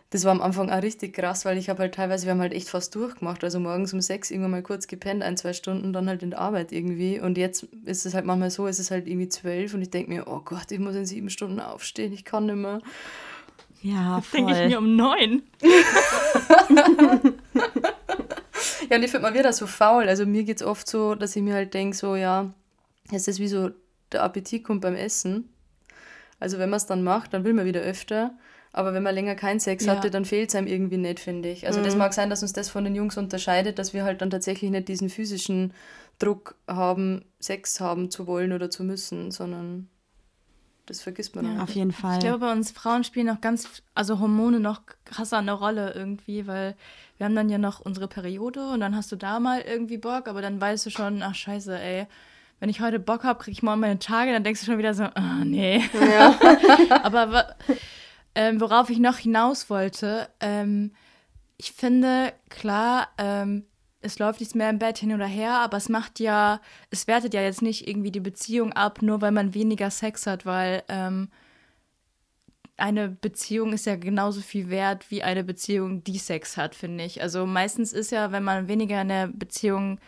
das 0.09 0.25
war 0.25 0.31
am 0.31 0.41
Anfang 0.41 0.71
auch 0.71 0.81
richtig 0.81 1.13
krass, 1.13 1.45
weil 1.45 1.59
ich 1.59 1.69
habe 1.69 1.83
halt 1.83 1.93
teilweise, 1.93 2.25
wir 2.25 2.31
haben 2.31 2.41
halt 2.41 2.53
echt 2.53 2.69
fast 2.69 2.95
durchgemacht, 2.95 3.43
also 3.43 3.59
morgens 3.59 3.93
um 3.93 4.01
sechs 4.01 4.31
irgendwann 4.31 4.49
mal 4.49 4.63
kurz 4.63 4.87
gepennt, 4.87 5.21
ein, 5.21 5.37
zwei 5.37 5.53
Stunden, 5.53 5.93
dann 5.93 6.09
halt 6.09 6.23
in 6.23 6.31
der 6.31 6.39
Arbeit 6.39 6.71
irgendwie 6.71 7.19
und 7.19 7.37
jetzt 7.37 7.67
ist 7.85 8.07
es 8.07 8.15
halt 8.15 8.25
manchmal 8.25 8.49
so, 8.49 8.65
es 8.65 8.79
ist 8.79 8.89
halt 8.89 9.07
irgendwie 9.07 9.29
zwölf 9.29 9.75
und 9.75 9.83
ich 9.83 9.91
denke 9.91 10.09
mir, 10.09 10.23
oh 10.25 10.41
Gott, 10.43 10.71
ich 10.71 10.79
muss 10.79 10.95
in 10.95 11.05
sieben 11.05 11.29
Stunden 11.29 11.59
aufstehen, 11.59 12.13
ich 12.13 12.25
kann 12.25 12.47
nicht 12.47 12.55
mehr. 12.55 12.81
Ja, 13.83 14.23
Denke 14.33 14.53
ich 14.53 14.57
voll. 14.57 14.69
mir 14.69 14.79
um 14.79 14.95
neun. 14.95 15.43
Ja, 18.89 18.97
und 18.97 19.03
ich 19.03 19.11
finde, 19.11 19.23
man 19.27 19.33
wird 19.33 19.47
auch 19.47 19.53
so 19.53 19.67
faul. 19.67 20.07
Also 20.07 20.25
mir 20.25 20.43
geht 20.43 20.57
es 20.57 20.63
oft 20.63 20.89
so, 20.89 21.15
dass 21.15 21.35
ich 21.35 21.43
mir 21.43 21.53
halt 21.53 21.73
denke, 21.73 21.95
so, 21.95 22.15
ja, 22.15 22.51
es 23.11 23.27
ist 23.27 23.39
wie 23.39 23.47
so, 23.47 23.71
der 24.11 24.23
Appetit 24.23 24.63
kommt 24.63 24.81
beim 24.81 24.95
Essen. 24.95 25.49
Also 26.39 26.57
wenn 26.57 26.69
man 26.69 26.77
es 26.77 26.85
dann 26.85 27.03
macht, 27.03 27.33
dann 27.33 27.43
will 27.43 27.53
man 27.53 27.65
wieder 27.65 27.81
öfter. 27.81 28.31
Aber 28.71 28.93
wenn 28.93 29.03
man 29.03 29.15
länger 29.15 29.35
keinen 29.35 29.59
Sex 29.59 29.85
Ja. 29.85 29.93
hatte, 29.93 30.09
dann 30.11 30.25
fehlt 30.25 30.49
es 30.49 30.55
einem 30.55 30.67
irgendwie 30.67 30.97
nicht, 30.97 31.19
finde 31.19 31.49
ich. 31.49 31.65
Also 31.67 31.81
das 31.81 31.95
mag 31.95 32.13
sein, 32.13 32.29
dass 32.29 32.43
uns 32.43 32.53
das 32.53 32.69
von 32.69 32.83
den 32.83 32.95
Jungs 32.95 33.17
unterscheidet, 33.17 33.79
dass 33.79 33.93
wir 33.93 34.03
halt 34.03 34.21
dann 34.21 34.29
tatsächlich 34.29 34.69
nicht 34.69 34.87
diesen 34.87 35.09
physischen 35.09 35.73
Druck 36.19 36.55
haben, 36.67 37.25
Sex 37.39 37.79
haben 37.79 38.11
zu 38.11 38.27
wollen 38.27 38.53
oder 38.53 38.69
zu 38.69 38.83
müssen, 38.83 39.31
sondern 39.31 39.89
das 40.85 41.01
vergisst 41.01 41.35
man 41.35 41.45
Ja. 41.45 41.57
auch. 41.57 41.63
Auf 41.63 41.71
jeden 41.75 41.91
Fall. 41.91 42.13
Ich 42.13 42.19
glaube, 42.19 42.39
bei 42.39 42.51
uns 42.51 42.71
Frauen 42.71 43.03
spielen 43.03 43.27
noch 43.27 43.41
ganz, 43.41 43.67
also 43.95 44.19
Hormone 44.19 44.59
noch 44.59 44.81
krasser 45.05 45.37
eine 45.39 45.53
Rolle 45.53 45.93
irgendwie, 45.95 46.45
weil 46.47 46.75
wir 47.19 47.25
haben 47.25 47.35
dann 47.35 47.49
ja 47.49 47.59
noch 47.59 47.79
unsere 47.81 48.07
Periode 48.07 48.69
und 48.69 48.79
dann 48.79 48.95
hast 48.95 49.11
du 49.11 49.15
da 49.17 49.39
mal 49.39 49.61
irgendwie 49.61 49.97
Bock, 49.99 50.27
aber 50.27 50.41
dann 50.41 50.59
weißt 50.59 50.87
du 50.87 50.89
schon, 50.89 51.21
ach 51.21 51.35
scheiße, 51.35 51.77
ey, 51.77 52.07
wenn 52.59 52.69
ich 52.69 52.81
heute 52.81 52.97
Bock 52.99 53.23
habe, 53.23 53.39
kriege 53.39 53.51
ich 53.53 53.61
morgen 53.61 53.81
meine 53.81 53.99
Tage, 53.99 54.31
dann 54.31 54.43
denkst 54.43 54.61
du 54.61 54.65
schon 54.65 54.77
wieder 54.79 54.93
so, 54.93 55.03
ah 55.03 55.43
nee. 55.45 55.83
aber 57.03 57.31
wa- 57.31 57.55
ähm, 58.35 58.59
worauf 58.61 58.89
ich 58.89 58.99
noch 58.99 59.17
hinaus 59.17 59.69
wollte, 59.69 60.29
ähm, 60.39 60.93
ich 61.57 61.73
finde, 61.73 62.31
klar, 62.49 63.09
ähm, 63.17 63.65
es 64.01 64.17
läuft 64.17 64.39
nichts 64.39 64.55
mehr 64.55 64.69
im 64.69 64.79
Bett 64.79 64.97
hin 64.97 65.13
oder 65.13 65.25
her, 65.25 65.55
aber 65.55 65.75
es 65.75 65.89
macht 65.89 66.21
ja, 66.21 66.61
es 66.89 67.05
wertet 67.07 67.33
ja 67.33 67.41
jetzt 67.41 67.61
nicht 67.61 67.85
irgendwie 67.85 68.11
die 68.11 68.21
Beziehung 68.21 68.71
ab, 68.71 69.01
nur 69.01 69.19
weil 69.21 69.31
man 69.33 69.53
weniger 69.53 69.91
Sex 69.91 70.25
hat, 70.25 70.45
weil 70.45 70.83
ähm, 70.87 71.27
eine 72.79 73.09
Beziehung 73.09 73.73
ist 73.73 73.85
ja 73.85 73.95
genauso 73.95 74.41
viel 74.41 74.69
wert 74.69 75.09
wie 75.11 75.23
eine 75.23 75.43
Beziehung, 75.43 76.03
die 76.03 76.17
Sex 76.17 76.57
hat, 76.57 76.75
finde 76.75 77.03
ich. 77.03 77.21
Also 77.21 77.45
meistens 77.45 77.93
ist 77.93 78.11
ja, 78.11 78.31
wenn 78.31 78.43
man 78.43 78.67
weniger 78.67 79.01
in 79.01 79.09
der 79.09 79.27
Beziehung 79.27 79.99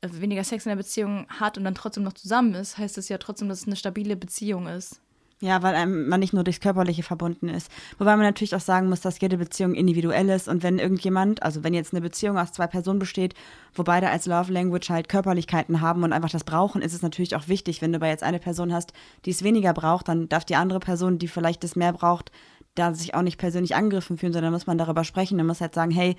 äh, 0.00 0.08
weniger 0.12 0.44
Sex 0.44 0.66
in 0.66 0.70
der 0.70 0.76
Beziehung 0.76 1.26
hat 1.28 1.58
und 1.58 1.64
dann 1.64 1.74
trotzdem 1.74 2.04
noch 2.04 2.12
zusammen 2.12 2.54
ist, 2.54 2.78
heißt 2.78 2.98
es 2.98 3.08
ja 3.08 3.18
trotzdem, 3.18 3.48
dass 3.48 3.60
es 3.60 3.66
eine 3.66 3.76
stabile 3.76 4.16
Beziehung 4.16 4.66
ist. 4.66 5.00
Ja, 5.40 5.62
weil 5.62 5.76
einem 5.76 6.08
man 6.08 6.18
nicht 6.18 6.32
nur 6.32 6.42
durchs 6.42 6.58
Körperliche 6.58 7.04
verbunden 7.04 7.48
ist. 7.48 7.70
Wobei 7.98 8.16
man 8.16 8.26
natürlich 8.26 8.56
auch 8.56 8.60
sagen 8.60 8.88
muss, 8.88 9.02
dass 9.02 9.20
jede 9.20 9.38
Beziehung 9.38 9.74
individuell 9.74 10.28
ist 10.30 10.48
und 10.48 10.64
wenn 10.64 10.80
irgendjemand, 10.80 11.44
also 11.44 11.62
wenn 11.62 11.74
jetzt 11.74 11.94
eine 11.94 12.00
Beziehung 12.00 12.36
aus 12.36 12.50
zwei 12.50 12.66
Personen 12.66 12.98
besteht, 12.98 13.34
wo 13.72 13.84
beide 13.84 14.10
als 14.10 14.26
Love 14.26 14.52
Language 14.52 14.90
halt 14.90 15.08
Körperlichkeiten 15.08 15.80
haben 15.80 16.02
und 16.02 16.12
einfach 16.12 16.30
das 16.30 16.42
brauchen, 16.42 16.82
ist 16.82 16.92
es 16.92 17.02
natürlich 17.02 17.36
auch 17.36 17.46
wichtig, 17.46 17.80
wenn 17.82 17.92
du 17.92 17.98
aber 17.98 18.08
jetzt 18.08 18.24
eine 18.24 18.40
Person 18.40 18.72
hast, 18.72 18.92
die 19.26 19.30
es 19.30 19.44
weniger 19.44 19.72
braucht, 19.72 20.08
dann 20.08 20.28
darf 20.28 20.44
die 20.44 20.56
andere 20.56 20.80
Person, 20.80 21.20
die 21.20 21.28
vielleicht 21.28 21.62
es 21.62 21.76
mehr 21.76 21.92
braucht, 21.92 22.32
da 22.74 22.92
sich 22.92 23.14
auch 23.14 23.22
nicht 23.22 23.38
persönlich 23.38 23.76
angegriffen 23.76 24.18
fühlen, 24.18 24.32
sondern 24.32 24.52
muss 24.52 24.66
man 24.66 24.78
darüber 24.78 25.04
sprechen. 25.04 25.38
Dann 25.38 25.46
muss 25.46 25.60
halt 25.60 25.74
sagen, 25.74 25.92
hey, 25.92 26.16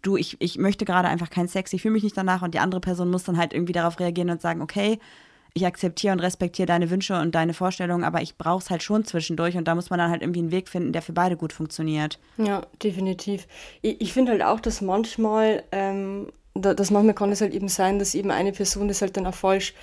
du, 0.00 0.16
ich, 0.16 0.36
ich 0.40 0.56
möchte 0.56 0.86
gerade 0.86 1.08
einfach 1.08 1.28
keinen 1.28 1.48
Sex, 1.48 1.74
ich 1.74 1.82
fühle 1.82 1.92
mich 1.92 2.04
nicht 2.04 2.16
danach 2.16 2.40
und 2.40 2.54
die 2.54 2.58
andere 2.58 2.80
Person 2.80 3.10
muss 3.10 3.24
dann 3.24 3.36
halt 3.36 3.52
irgendwie 3.52 3.72
darauf 3.72 4.00
reagieren 4.00 4.30
und 4.30 4.40
sagen, 4.40 4.62
okay, 4.62 4.98
ich 5.54 5.66
akzeptiere 5.66 6.12
und 6.12 6.20
respektiere 6.20 6.66
deine 6.66 6.90
Wünsche 6.90 7.20
und 7.20 7.34
deine 7.34 7.54
Vorstellungen, 7.54 8.04
aber 8.04 8.22
ich 8.22 8.36
brauche 8.36 8.62
es 8.62 8.70
halt 8.70 8.82
schon 8.82 9.04
zwischendurch 9.04 9.56
und 9.56 9.68
da 9.68 9.74
muss 9.74 9.90
man 9.90 9.98
dann 9.98 10.10
halt 10.10 10.22
irgendwie 10.22 10.40
einen 10.40 10.50
Weg 10.50 10.68
finden, 10.68 10.92
der 10.92 11.02
für 11.02 11.12
beide 11.12 11.36
gut 11.36 11.52
funktioniert. 11.52 12.18
Ja, 12.38 12.62
definitiv. 12.82 13.46
Ich, 13.82 14.00
ich 14.00 14.12
finde 14.12 14.32
halt 14.32 14.42
auch, 14.42 14.60
dass 14.60 14.80
manchmal, 14.80 15.62
ähm, 15.72 16.32
da, 16.54 16.74
dass 16.74 16.90
manchmal 16.90 17.14
kann 17.14 17.32
es 17.32 17.40
halt 17.40 17.52
eben 17.52 17.68
sein, 17.68 17.98
dass 17.98 18.14
eben 18.14 18.30
eine 18.30 18.52
Person 18.52 18.88
das 18.88 19.02
halt 19.02 19.16
dann 19.16 19.26
auch 19.26 19.34
falsch 19.34 19.74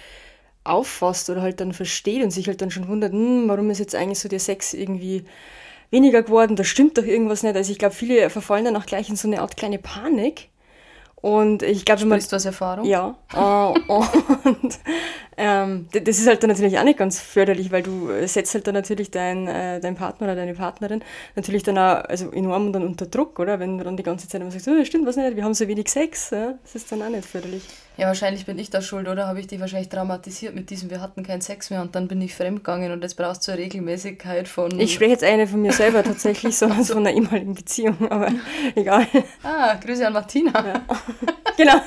auffasst 0.63 1.29
oder 1.29 1.41
halt 1.41 1.60
dann 1.60 1.73
versteht 1.73 2.23
und 2.23 2.32
sich 2.32 2.47
halt 2.47 2.62
dann 2.62 2.71
schon 2.71 2.88
wundert, 2.88 3.13
hm, 3.13 3.47
warum 3.47 3.69
ist 3.69 3.79
jetzt 3.79 3.95
eigentlich 3.95 4.19
so 4.19 4.27
der 4.27 4.39
Sex 4.39 4.73
irgendwie 4.73 5.23
weniger 5.91 6.23
geworden, 6.23 6.55
da 6.55 6.63
stimmt 6.63 6.97
doch 6.97 7.03
irgendwas 7.03 7.43
nicht. 7.43 7.55
Also 7.55 7.71
ich 7.71 7.79
glaube, 7.79 7.95
viele 7.95 8.29
verfallen 8.29 8.65
dann 8.65 8.75
auch 8.75 8.86
gleich 8.86 9.10
in 9.10 9.15
so 9.15 9.27
eine 9.27 9.41
Art 9.41 9.58
kleine 9.58 9.79
Panik 9.79 10.49
und 11.21 11.63
ich 11.63 11.84
glaube, 11.84 12.01
wenn 12.01 12.08
man. 12.08 12.19
Sprichst 12.19 12.32
du 12.32 12.36
aus 12.38 12.45
Erfahrung? 12.45 12.86
Ja. 12.86 13.15
Äh, 13.34 13.38
und 14.49 14.79
ähm, 15.38 15.88
das 15.91 16.19
ist 16.19 16.27
halt 16.27 16.41
dann 16.43 16.49
natürlich 16.49 16.77
auch 16.79 16.84
nicht 16.84 16.99
ganz 16.99 17.19
förderlich, 17.19 17.71
weil 17.71 17.84
du 17.84 18.10
setzt 18.25 18.53
halt 18.53 18.67
dann 18.67 18.75
natürlich 18.75 19.12
deinen 19.12 19.47
äh, 19.47 19.79
dein 19.79 19.95
Partner 19.95 20.27
oder 20.27 20.36
deine 20.36 20.53
Partnerin 20.53 21.03
natürlich 21.36 21.63
dann 21.63 21.77
auch 21.77 22.03
also 22.05 22.32
enorm 22.32 22.71
dann 22.71 22.86
unter 22.86 23.05
Druck, 23.05 23.39
oder? 23.39 23.60
Wenn 23.60 23.77
du 23.77 23.84
dann 23.84 23.97
die 23.97 24.03
ganze 24.03 24.27
Zeit 24.27 24.41
immer 24.41 24.51
sagst, 24.51 24.67
oh, 24.67 24.86
stimmt 24.86 25.08
was 25.08 25.17
nicht, 25.17 25.36
wir 25.36 25.43
haben 25.43 25.53
so 25.53 25.67
wenig 25.67 25.89
Sex, 25.89 26.29
ja? 26.32 26.53
das 26.63 26.75
ist 26.75 26.91
dann 26.91 27.01
auch 27.01 27.10
nicht 27.10 27.25
förderlich. 27.25 27.63
Ja, 27.99 28.07
wahrscheinlich 28.07 28.45
bin 28.45 28.57
ich 28.57 28.69
da 28.69 28.81
schuld, 28.81 29.09
oder? 29.09 29.27
Habe 29.27 29.41
ich 29.41 29.47
dich 29.47 29.59
wahrscheinlich 29.59 29.89
traumatisiert 29.89 30.55
mit 30.55 30.69
diesem, 30.69 30.89
wir 30.89 31.01
hatten 31.01 31.21
keinen 31.21 31.41
Sex 31.41 31.69
mehr 31.69 31.81
und 31.81 31.95
dann 31.95 32.07
bin 32.07 32.21
ich 32.21 32.33
fremdgegangen 32.33 32.93
und 32.93 33.01
jetzt 33.01 33.17
brauchst 33.17 33.45
du 33.45 33.51
eine 33.51 33.59
Regelmäßigkeit 33.59 34.47
von. 34.47 34.79
Ich 34.79 34.93
spreche 34.93 35.12
jetzt 35.12 35.23
eine 35.25 35.47
von 35.47 35.62
mir 35.62 35.73
selber 35.73 36.01
tatsächlich, 36.01 36.57
sondern 36.57 36.85
von 36.85 37.05
einer 37.05 37.12
ehemaligen 37.13 37.55
Beziehung, 37.55 38.09
aber 38.09 38.31
egal. 38.75 39.05
Ah, 39.43 39.75
Grüße 39.75 40.07
an 40.07 40.13
Martina. 40.13 40.53
Ja. 40.65 40.81
genau. 41.57 41.73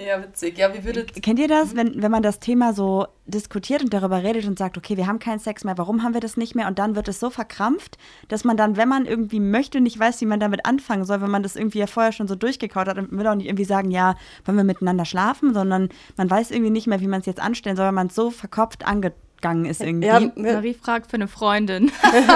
Ja, 0.00 0.22
witzig. 0.22 0.56
Ja, 0.56 0.72
wie 0.72 0.84
würdet 0.84 1.22
Kennt 1.22 1.38
ihr 1.38 1.48
das, 1.48 1.76
wenn, 1.76 2.02
wenn 2.02 2.10
man 2.10 2.22
das 2.22 2.38
Thema 2.38 2.72
so 2.72 3.06
diskutiert 3.26 3.82
und 3.82 3.92
darüber 3.92 4.22
redet 4.22 4.46
und 4.46 4.58
sagt, 4.58 4.78
okay, 4.78 4.96
wir 4.96 5.06
haben 5.06 5.18
keinen 5.18 5.38
Sex 5.38 5.62
mehr, 5.62 5.76
warum 5.76 6.02
haben 6.02 6.14
wir 6.14 6.20
das 6.20 6.36
nicht 6.36 6.54
mehr? 6.54 6.68
Und 6.68 6.78
dann 6.78 6.96
wird 6.96 7.06
es 7.08 7.20
so 7.20 7.28
verkrampft, 7.28 7.98
dass 8.28 8.44
man 8.44 8.56
dann, 8.56 8.76
wenn 8.76 8.88
man 8.88 9.04
irgendwie 9.04 9.40
möchte, 9.40 9.80
nicht 9.80 9.98
weiß, 9.98 10.20
wie 10.22 10.26
man 10.26 10.40
damit 10.40 10.64
anfangen 10.64 11.04
soll, 11.04 11.20
wenn 11.20 11.30
man 11.30 11.42
das 11.42 11.54
irgendwie 11.54 11.78
ja 11.78 11.86
vorher 11.86 12.12
schon 12.12 12.28
so 12.28 12.34
durchgekaut 12.34 12.88
hat 12.88 12.96
und 12.96 13.12
will 13.12 13.26
auch 13.26 13.34
nicht 13.34 13.46
irgendwie 13.46 13.64
sagen, 13.64 13.90
ja, 13.90 14.16
wollen 14.44 14.56
wir 14.56 14.64
miteinander 14.64 15.04
schlafen, 15.04 15.52
sondern 15.52 15.90
man 16.16 16.30
weiß 16.30 16.50
irgendwie 16.50 16.70
nicht 16.70 16.86
mehr, 16.86 17.00
wie 17.00 17.06
man 17.06 17.20
es 17.20 17.26
jetzt 17.26 17.40
anstellen 17.40 17.76
soll, 17.76 17.86
weil 17.86 17.92
man 17.92 18.06
es 18.06 18.14
so 18.14 18.30
verkopft 18.30 18.86
ange 18.86 19.12
gegangen 19.40 19.64
ist 19.64 19.80
irgendwie. 19.80 20.08
Ja, 20.08 20.20
Marie 20.36 20.74
fragt 20.74 21.10
für 21.10 21.14
eine 21.14 21.28
Freundin. 21.28 21.90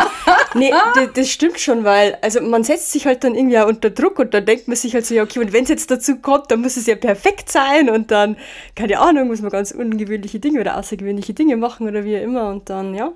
nee, 0.55 0.73
das, 0.95 1.09
das, 1.14 1.31
stimmt 1.31 1.61
schon, 1.61 1.85
weil 1.85 2.17
also 2.23 2.40
man 2.40 2.64
setzt 2.64 2.93
sich 2.93 3.07
halt 3.07 3.25
dann 3.25 3.35
irgendwie 3.35 3.59
auch 3.59 3.69
unter 3.69 3.90
Druck 3.90 4.19
und 4.19 4.33
dann 4.35 4.47
denkt 4.47 4.69
man 4.69 4.77
sich 4.77 4.95
halt 4.95 5.05
so, 5.07 5.14
ja 5.14 5.23
okay, 5.23 5.40
und 5.40 5.53
wenn 5.53 5.64
es 5.64 5.71
jetzt 5.71 5.90
dazu 5.90 6.17
kommt, 6.17 6.51
dann 6.51 6.62
muss 6.62 6.77
es 6.77 6.87
ja 6.87 6.97
perfekt 6.97 7.51
sein 7.51 7.90
und 7.90 8.11
dann, 8.11 8.37
keine 8.75 8.99
Ahnung, 8.99 9.29
muss 9.29 9.43
man 9.43 9.51
ganz 9.51 9.71
ungewöhnliche 9.73 10.40
Dinge 10.40 10.61
oder 10.61 10.79
außergewöhnliche 10.79 11.35
Dinge 11.35 11.57
machen 11.57 11.87
oder 11.88 12.05
wie 12.05 12.14
immer 12.14 12.49
und 12.49 12.71
dann, 12.71 12.95
ja, 12.95 13.12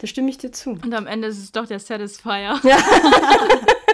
da 0.00 0.06
stimme 0.06 0.28
ich 0.28 0.38
dir 0.38 0.52
zu. 0.52 0.70
Und 0.70 0.94
am 0.94 1.06
Ende 1.06 1.28
ist 1.28 1.38
es 1.38 1.52
doch 1.52 1.66
der 1.66 1.78
Satisfier. 1.78 2.60
Ja. 2.62 2.76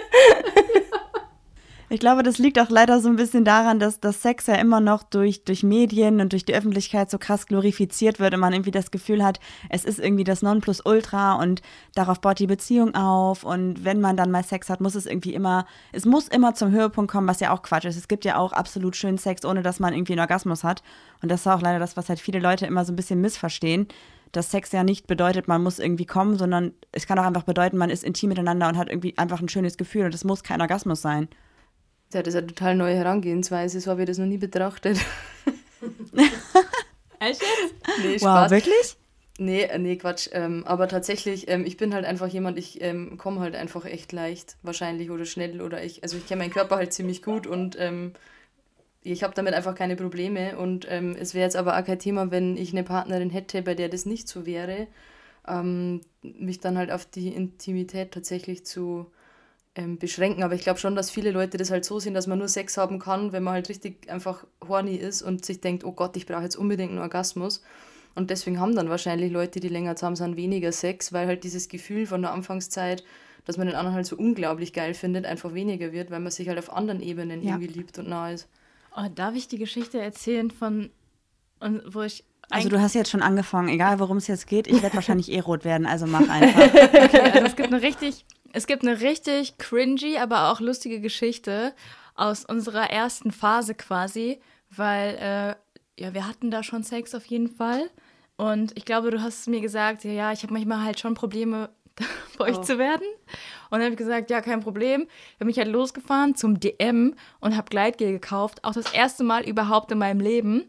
Ich 1.93 1.99
glaube, 1.99 2.23
das 2.23 2.39
liegt 2.39 2.57
auch 2.57 2.71
leider 2.71 2.99
so 2.99 3.07
ein 3.07 3.17
bisschen 3.17 3.45
daran, 3.45 3.77
dass 3.77 3.99
das 3.99 4.23
Sex 4.23 4.47
ja 4.47 4.55
immer 4.55 4.79
noch 4.79 5.03
durch, 5.03 5.43
durch 5.43 5.61
Medien 5.61 6.21
und 6.21 6.31
durch 6.31 6.43
die 6.43 6.55
Öffentlichkeit 6.55 7.11
so 7.11 7.19
krass 7.19 7.45
glorifiziert 7.45 8.19
wird 8.19 8.33
und 8.33 8.39
man 8.39 8.51
irgendwie 8.51 8.71
das 8.71 8.89
Gefühl 8.89 9.23
hat, 9.23 9.39
es 9.69 9.85
ist 9.85 9.99
irgendwie 9.99 10.23
das 10.23 10.41
Nonplusultra 10.41 11.35
und 11.35 11.61
darauf 11.93 12.19
baut 12.19 12.39
die 12.39 12.47
Beziehung 12.47 12.95
auf 12.95 13.43
und 13.43 13.85
wenn 13.85 14.01
man 14.01 14.17
dann 14.17 14.31
mal 14.31 14.43
Sex 14.43 14.71
hat, 14.71 14.81
muss 14.81 14.95
es 14.95 15.05
irgendwie 15.05 15.35
immer, 15.35 15.67
es 15.91 16.07
muss 16.07 16.27
immer 16.29 16.55
zum 16.55 16.71
Höhepunkt 16.71 17.11
kommen, 17.11 17.27
was 17.27 17.41
ja 17.41 17.51
auch 17.51 17.61
Quatsch 17.61 17.85
ist. 17.85 17.95
Es 17.95 18.07
gibt 18.07 18.25
ja 18.25 18.37
auch 18.37 18.53
absolut 18.53 18.95
schönen 18.95 19.19
Sex, 19.19 19.45
ohne 19.45 19.61
dass 19.61 19.79
man 19.79 19.93
irgendwie 19.93 20.13
einen 20.13 20.21
Orgasmus 20.21 20.63
hat 20.63 20.81
und 21.21 21.29
das 21.29 21.41
ist 21.41 21.47
auch 21.47 21.61
leider 21.61 21.77
das, 21.77 21.95
was 21.95 22.09
halt 22.09 22.19
viele 22.19 22.39
Leute 22.39 22.65
immer 22.65 22.85
so 22.85 22.91
ein 22.91 22.95
bisschen 22.95 23.21
missverstehen 23.21 23.87
dass 24.31 24.49
Sex 24.49 24.71
ja 24.71 24.83
nicht 24.83 25.05
bedeutet, 25.05 25.47
man 25.47 25.61
muss 25.61 25.77
irgendwie 25.77 26.07
kommen, 26.07 26.39
sondern 26.39 26.73
es 26.91 27.05
kann 27.05 27.19
auch 27.19 27.23
einfach 27.23 27.43
bedeuten, 27.43 27.77
man 27.77 27.91
ist 27.91 28.03
intim 28.03 28.29
miteinander 28.29 28.67
und 28.67 28.79
hat 28.79 28.89
irgendwie 28.89 29.15
einfach 29.15 29.39
ein 29.39 29.47
schönes 29.47 29.77
Gefühl 29.77 30.05
und 30.05 30.15
es 30.15 30.23
muss 30.23 30.41
kein 30.41 30.59
Orgasmus 30.59 31.03
sein. 31.03 31.27
Ja, 32.13 32.21
das 32.21 32.33
ist 32.33 32.37
eine 32.37 32.47
total 32.47 32.75
neue 32.75 32.95
Herangehensweise, 32.95 33.79
so 33.79 33.91
habe 33.91 34.01
ich 34.01 34.07
das 34.07 34.17
noch 34.17 34.25
nie 34.25 34.37
betrachtet. 34.37 34.99
Echt? 37.19 37.41
Nee, 38.03 38.19
Spaß. 38.19 38.51
Wow, 38.51 38.51
wirklich? 38.51 38.97
Nee, 39.39 39.63
äh, 39.63 39.79
nee, 39.79 39.95
Quatsch. 39.95 40.29
Ähm, 40.31 40.63
aber 40.65 40.87
tatsächlich, 40.87 41.49
ähm, 41.49 41.65
ich 41.65 41.77
bin 41.77 41.93
halt 41.93 42.05
einfach 42.05 42.27
jemand, 42.27 42.59
ich 42.59 42.81
ähm, 42.81 43.17
komme 43.17 43.39
halt 43.39 43.55
einfach 43.55 43.85
echt 43.85 44.11
leicht, 44.11 44.57
wahrscheinlich 44.61 45.09
oder 45.09 45.25
schnell 45.25 45.61
oder 45.61 45.83
ich, 45.83 46.03
also 46.03 46.17
ich 46.17 46.27
kenne 46.27 46.43
meinen 46.43 46.51
Körper 46.53 46.75
halt 46.75 46.93
ziemlich 46.93 47.23
gut 47.23 47.47
und 47.47 47.75
ähm, 47.79 48.13
ich 49.01 49.23
habe 49.23 49.33
damit 49.33 49.53
einfach 49.53 49.75
keine 49.75 49.95
Probleme 49.95 50.57
und 50.57 50.87
ähm, 50.89 51.15
es 51.19 51.33
wäre 51.33 51.43
jetzt 51.45 51.55
aber 51.55 51.77
auch 51.77 51.83
kein 51.83 51.99
Thema, 51.99 52.31
wenn 52.31 52.57
ich 52.57 52.71
eine 52.71 52.83
Partnerin 52.83 53.31
hätte, 53.31 53.61
bei 53.63 53.73
der 53.73 53.89
das 53.89 54.05
nicht 54.05 54.27
so 54.27 54.45
wäre, 54.45 54.87
ähm, 55.47 56.01
mich 56.21 56.59
dann 56.59 56.77
halt 56.77 56.91
auf 56.91 57.05
die 57.05 57.29
Intimität 57.29 58.11
tatsächlich 58.11 58.65
zu 58.65 59.07
ähm, 59.75 59.97
beschränken. 59.97 60.43
Aber 60.43 60.55
ich 60.55 60.61
glaube 60.61 60.79
schon, 60.79 60.95
dass 60.95 61.09
viele 61.09 61.31
Leute 61.31 61.57
das 61.57 61.71
halt 61.71 61.85
so 61.85 61.99
sehen, 61.99 62.13
dass 62.13 62.27
man 62.27 62.39
nur 62.39 62.47
Sex 62.47 62.77
haben 62.77 62.99
kann, 62.99 63.31
wenn 63.31 63.43
man 63.43 63.55
halt 63.55 63.69
richtig 63.69 64.09
einfach 64.09 64.45
horny 64.67 64.95
ist 64.95 65.21
und 65.21 65.45
sich 65.45 65.61
denkt, 65.61 65.83
oh 65.83 65.91
Gott, 65.91 66.15
ich 66.17 66.25
brauche 66.25 66.43
jetzt 66.43 66.55
unbedingt 66.55 66.91
einen 66.91 67.01
Orgasmus. 67.01 67.63
Und 68.15 68.29
deswegen 68.29 68.59
haben 68.59 68.75
dann 68.75 68.89
wahrscheinlich 68.89 69.31
Leute, 69.31 69.59
die 69.59 69.69
länger 69.69 69.95
zusammen 69.95 70.15
sind, 70.15 70.37
weniger 70.37 70.71
Sex, 70.71 71.13
weil 71.13 71.25
halt 71.25 71.43
dieses 71.43 71.67
Gefühl 71.67 72.05
von 72.05 72.21
der 72.21 72.31
Anfangszeit, 72.31 73.03
dass 73.45 73.57
man 73.57 73.67
den 73.67 73.75
anderen 73.75 73.95
halt 73.95 74.05
so 74.05 74.15
unglaublich 74.15 74.71
geil 74.71 74.93
findet, 74.93 75.25
einfach 75.25 75.53
weniger 75.53 75.91
wird, 75.91 76.11
weil 76.11 76.19
man 76.19 76.31
sich 76.31 76.47
halt 76.47 76.59
auf 76.59 76.71
anderen 76.71 77.01
Ebenen 77.01 77.41
ja. 77.41 77.55
irgendwie 77.55 77.73
liebt 77.73 77.97
und 77.97 78.07
nah 78.07 78.29
ist. 78.31 78.47
Oh, 78.95 79.07
darf 79.13 79.33
ich 79.33 79.47
die 79.47 79.57
Geschichte 79.57 79.99
erzählen 79.99 80.51
von, 80.51 80.91
wo 81.87 82.01
ich 82.01 82.23
also 82.49 82.69
du 82.69 82.79
hast 82.79 82.93
jetzt 82.93 83.09
schon 83.09 83.23
angefangen, 83.23 83.69
egal 83.69 83.99
worum 83.99 84.17
es 84.17 84.27
jetzt 84.27 84.45
geht, 84.45 84.67
ich 84.67 84.83
werde 84.83 84.93
wahrscheinlich 84.95 85.31
eh 85.31 85.39
rot 85.39 85.65
werden, 85.65 85.87
also 85.87 86.05
mach 86.05 86.27
einfach. 86.29 86.65
Okay, 86.65 87.19
also 87.19 87.45
es 87.45 87.55
gibt 87.55 87.73
eine 87.73 87.81
richtig 87.81 88.25
es 88.53 88.67
gibt 88.67 88.83
eine 88.83 89.01
richtig 89.01 89.57
cringy, 89.57 90.17
aber 90.17 90.51
auch 90.51 90.59
lustige 90.59 91.01
Geschichte 91.01 91.73
aus 92.15 92.45
unserer 92.45 92.89
ersten 92.89 93.31
Phase 93.31 93.75
quasi, 93.75 94.39
weil 94.69 95.15
äh, 95.15 96.01
ja, 96.01 96.13
wir 96.13 96.27
hatten 96.27 96.51
da 96.51 96.63
schon 96.63 96.83
Sex 96.83 97.13
auf 97.13 97.25
jeden 97.25 97.49
Fall. 97.49 97.89
Und 98.37 98.77
ich 98.77 98.85
glaube, 98.85 99.11
du 99.11 99.21
hast 99.21 99.47
mir 99.47 99.61
gesagt, 99.61 100.03
ja, 100.03 100.11
ja, 100.11 100.31
ich 100.31 100.43
habe 100.43 100.53
manchmal 100.53 100.83
halt 100.83 100.99
schon 100.99 101.13
Probleme, 101.15 101.69
bei 102.37 102.45
euch 102.45 102.57
oh. 102.57 102.61
zu 102.61 102.77
werden. 102.77 103.05
Und 103.69 103.79
dann 103.79 103.83
habe 103.83 103.91
ich 103.91 103.97
gesagt, 103.97 104.29
ja, 104.29 104.41
kein 104.41 104.61
Problem. 104.61 105.07
Ich 105.29 105.35
habe 105.35 105.45
mich 105.45 105.57
halt 105.57 105.67
losgefahren 105.67 106.35
zum 106.35 106.59
DM 106.59 107.15
und 107.39 107.57
habe 107.57 107.69
Gleitgel 107.69 108.11
gekauft. 108.11 108.63
Auch 108.63 108.73
das 108.73 108.91
erste 108.93 109.23
Mal 109.23 109.47
überhaupt 109.47 109.91
in 109.91 109.97
meinem 109.97 110.19
Leben. 110.19 110.65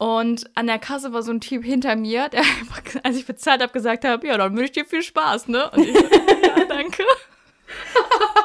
Und 0.00 0.48
an 0.54 0.66
der 0.66 0.78
Kasse 0.78 1.12
war 1.12 1.22
so 1.22 1.30
ein 1.30 1.42
Typ 1.42 1.62
hinter 1.62 1.94
mir, 1.94 2.30
der 2.30 2.40
einfach, 2.60 2.82
als 3.02 3.16
ich 3.16 3.26
bezahlt 3.26 3.60
habe, 3.60 3.70
gesagt 3.70 4.06
habe, 4.06 4.26
ja, 4.26 4.38
dann 4.38 4.52
wünsche 4.56 4.64
ich 4.64 4.72
dir 4.72 4.86
viel 4.86 5.02
Spaß, 5.02 5.48
ne? 5.48 5.70
Und 5.72 5.86
ich 5.86 5.94
so, 5.94 6.02
ja, 6.02 6.64
danke. 6.68 7.02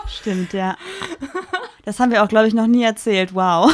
Stimmt, 0.10 0.52
ja. 0.52 0.76
Das 1.86 2.02
haben 2.02 2.12
wir 2.12 2.24
auch, 2.24 2.28
glaube 2.28 2.50
ich, 2.50 2.54
noch 2.54 2.68
nie 2.68 2.84
erzählt. 2.84 3.34
Wow. 3.34 3.74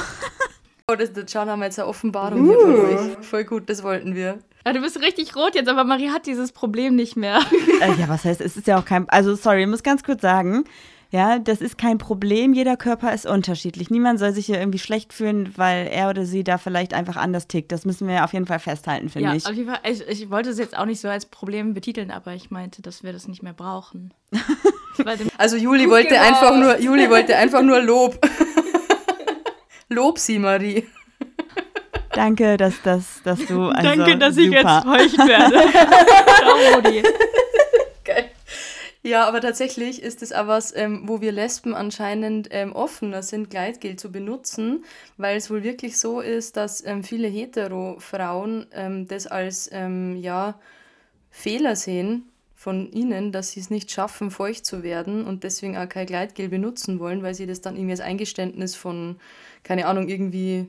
Oh, 0.88 0.96
das, 0.96 1.12
das 1.12 1.32
schauen 1.32 1.48
wir 1.48 1.58
mal 1.58 1.66
jetzt 1.66 1.80
eine 1.80 1.88
Offenbarung 1.88 2.48
uh. 2.48 2.52
hier 2.52 2.60
von 2.60 2.80
euch. 2.86 3.26
Voll 3.26 3.46
gut, 3.46 3.68
das 3.68 3.82
wollten 3.82 4.14
wir. 4.14 4.38
Ja, 4.64 4.74
du 4.74 4.82
bist 4.82 5.02
richtig 5.02 5.36
rot 5.36 5.56
jetzt, 5.56 5.68
aber 5.68 5.84
Marie 5.84 6.12
hat 6.12 6.28
dieses 6.28 6.52
Problem 6.52 6.96
nicht 6.96 7.16
mehr. 7.16 7.40
Äh, 7.82 8.00
ja, 8.00 8.08
was 8.08 8.26
heißt, 8.26 8.42
es 8.42 8.58
ist 8.58 8.68
ja 8.68 8.78
auch 8.78 8.86
kein. 8.86 9.10
Also, 9.10 9.34
sorry, 9.34 9.64
ich 9.64 9.68
muss 9.68 9.82
ganz 9.82 10.04
kurz 10.04 10.22
sagen, 10.22 10.66
ja, 11.12 11.40
das 11.40 11.60
ist 11.60 11.78
kein 11.78 11.98
Problem. 11.98 12.54
Jeder 12.54 12.78
Körper 12.78 13.14
ist 13.14 13.26
unterschiedlich. 13.26 13.90
Niemand 13.90 14.18
soll 14.18 14.32
sich 14.32 14.46
hier 14.46 14.58
irgendwie 14.58 14.80
schlecht 14.80 15.12
fühlen, 15.12 15.54
weil 15.58 15.88
er 15.88 16.10
oder 16.10 16.26
sie 16.26 16.46
da 16.46 16.58
vielleicht 16.58 16.94
einfach 16.94 17.18
anders 17.18 17.48
tickt. 17.48 17.74
Das 17.74 17.84
müssen 17.84 18.08
wir 18.08 18.24
auf 18.24 18.32
jeden 18.32 18.46
Fall 18.46 18.60
festhalten, 18.60 19.10
finde 19.10 19.30
ja, 19.30 19.36
ich. 19.36 19.46
Auf 19.46 19.54
jeden 19.54 19.70
Fall. 19.70 19.80
Ich, 19.84 20.08
ich 20.08 20.30
wollte 20.30 20.50
es 20.50 20.58
jetzt 20.58 20.78
auch 20.78 20.86
nicht 20.86 21.02
so 21.02 21.10
als 21.10 21.26
Problem 21.26 21.74
betiteln, 21.74 22.12
aber 22.12 22.34
ich 22.34 22.50
meinte, 22.50 22.82
dass 22.82 23.04
wir 23.04 23.12
das 23.12 23.28
nicht 23.28 23.44
mehr 23.44 23.52
brauchen. 23.52 24.14
also 25.38 25.58
Juli 25.58 25.90
wollte 25.90 26.20
einfach 26.20 26.56
nur, 26.56 26.80
Juli 26.80 27.10
wollte 27.10 27.36
einfach 27.36 27.62
nur 27.62 27.82
Lob. 27.82 28.18
Lob 29.90 30.18
sie, 30.18 30.40
Marie. 30.40 30.88
Danke, 32.14 32.56
dass, 32.56 32.82
dass, 32.84 33.22
dass 33.24 33.46
du. 33.46 33.70
Also, 33.72 33.96
Danke, 33.96 34.18
dass 34.18 34.36
super. 34.36 34.48
ich 34.48 34.54
jetzt 34.54 35.18
feucht 35.18 35.28
werde. 35.28 35.72
Ciao, 36.40 36.82
Modi. 36.82 37.04
Ja, 39.04 39.28
aber 39.28 39.42
tatsächlich 39.42 40.04
ist 40.04 40.22
es 40.22 40.32
auch 40.32 40.46
was, 40.48 40.76
ähm, 40.76 41.04
wo 41.08 41.22
wir 41.22 41.32
Lesben 41.32 41.74
anscheinend 41.74 42.50
ähm, 42.52 42.74
offener 42.74 43.24
sind, 43.24 43.50
Gleitgel 43.50 43.96
zu 43.96 44.12
benutzen, 44.12 44.86
weil 45.18 45.38
es 45.38 45.50
wohl 45.50 45.64
wirklich 45.64 45.98
so 45.98 46.22
ist, 46.22 46.56
dass 46.56 46.86
ähm, 46.86 47.04
viele 47.04 47.28
Hetero-Frauen 47.28 48.68
ähm, 48.74 49.08
das 49.08 49.26
als 49.26 49.70
ähm, 49.72 50.18
ja, 50.18 50.60
Fehler 51.32 51.76
sehen 51.76 52.30
von 52.56 52.92
ihnen, 52.92 53.32
dass 53.32 53.52
sie 53.52 53.60
es 53.62 53.72
nicht 53.72 53.92
schaffen, 53.92 54.32
feucht 54.32 54.66
zu 54.68 54.84
werden 54.84 55.26
und 55.26 55.44
deswegen 55.44 55.78
auch 55.78 55.90
kein 55.90 56.06
Gleitgel 56.06 56.50
benutzen 56.50 57.00
wollen, 57.00 57.24
weil 57.24 57.34
sie 57.36 57.48
das 57.48 57.62
dann 57.62 57.76
irgendwie 57.76 57.94
als 57.94 58.02
Eingeständnis 58.02 58.76
von, 58.76 59.18
keine 59.64 59.88
Ahnung, 59.88 60.10
irgendwie 60.10 60.68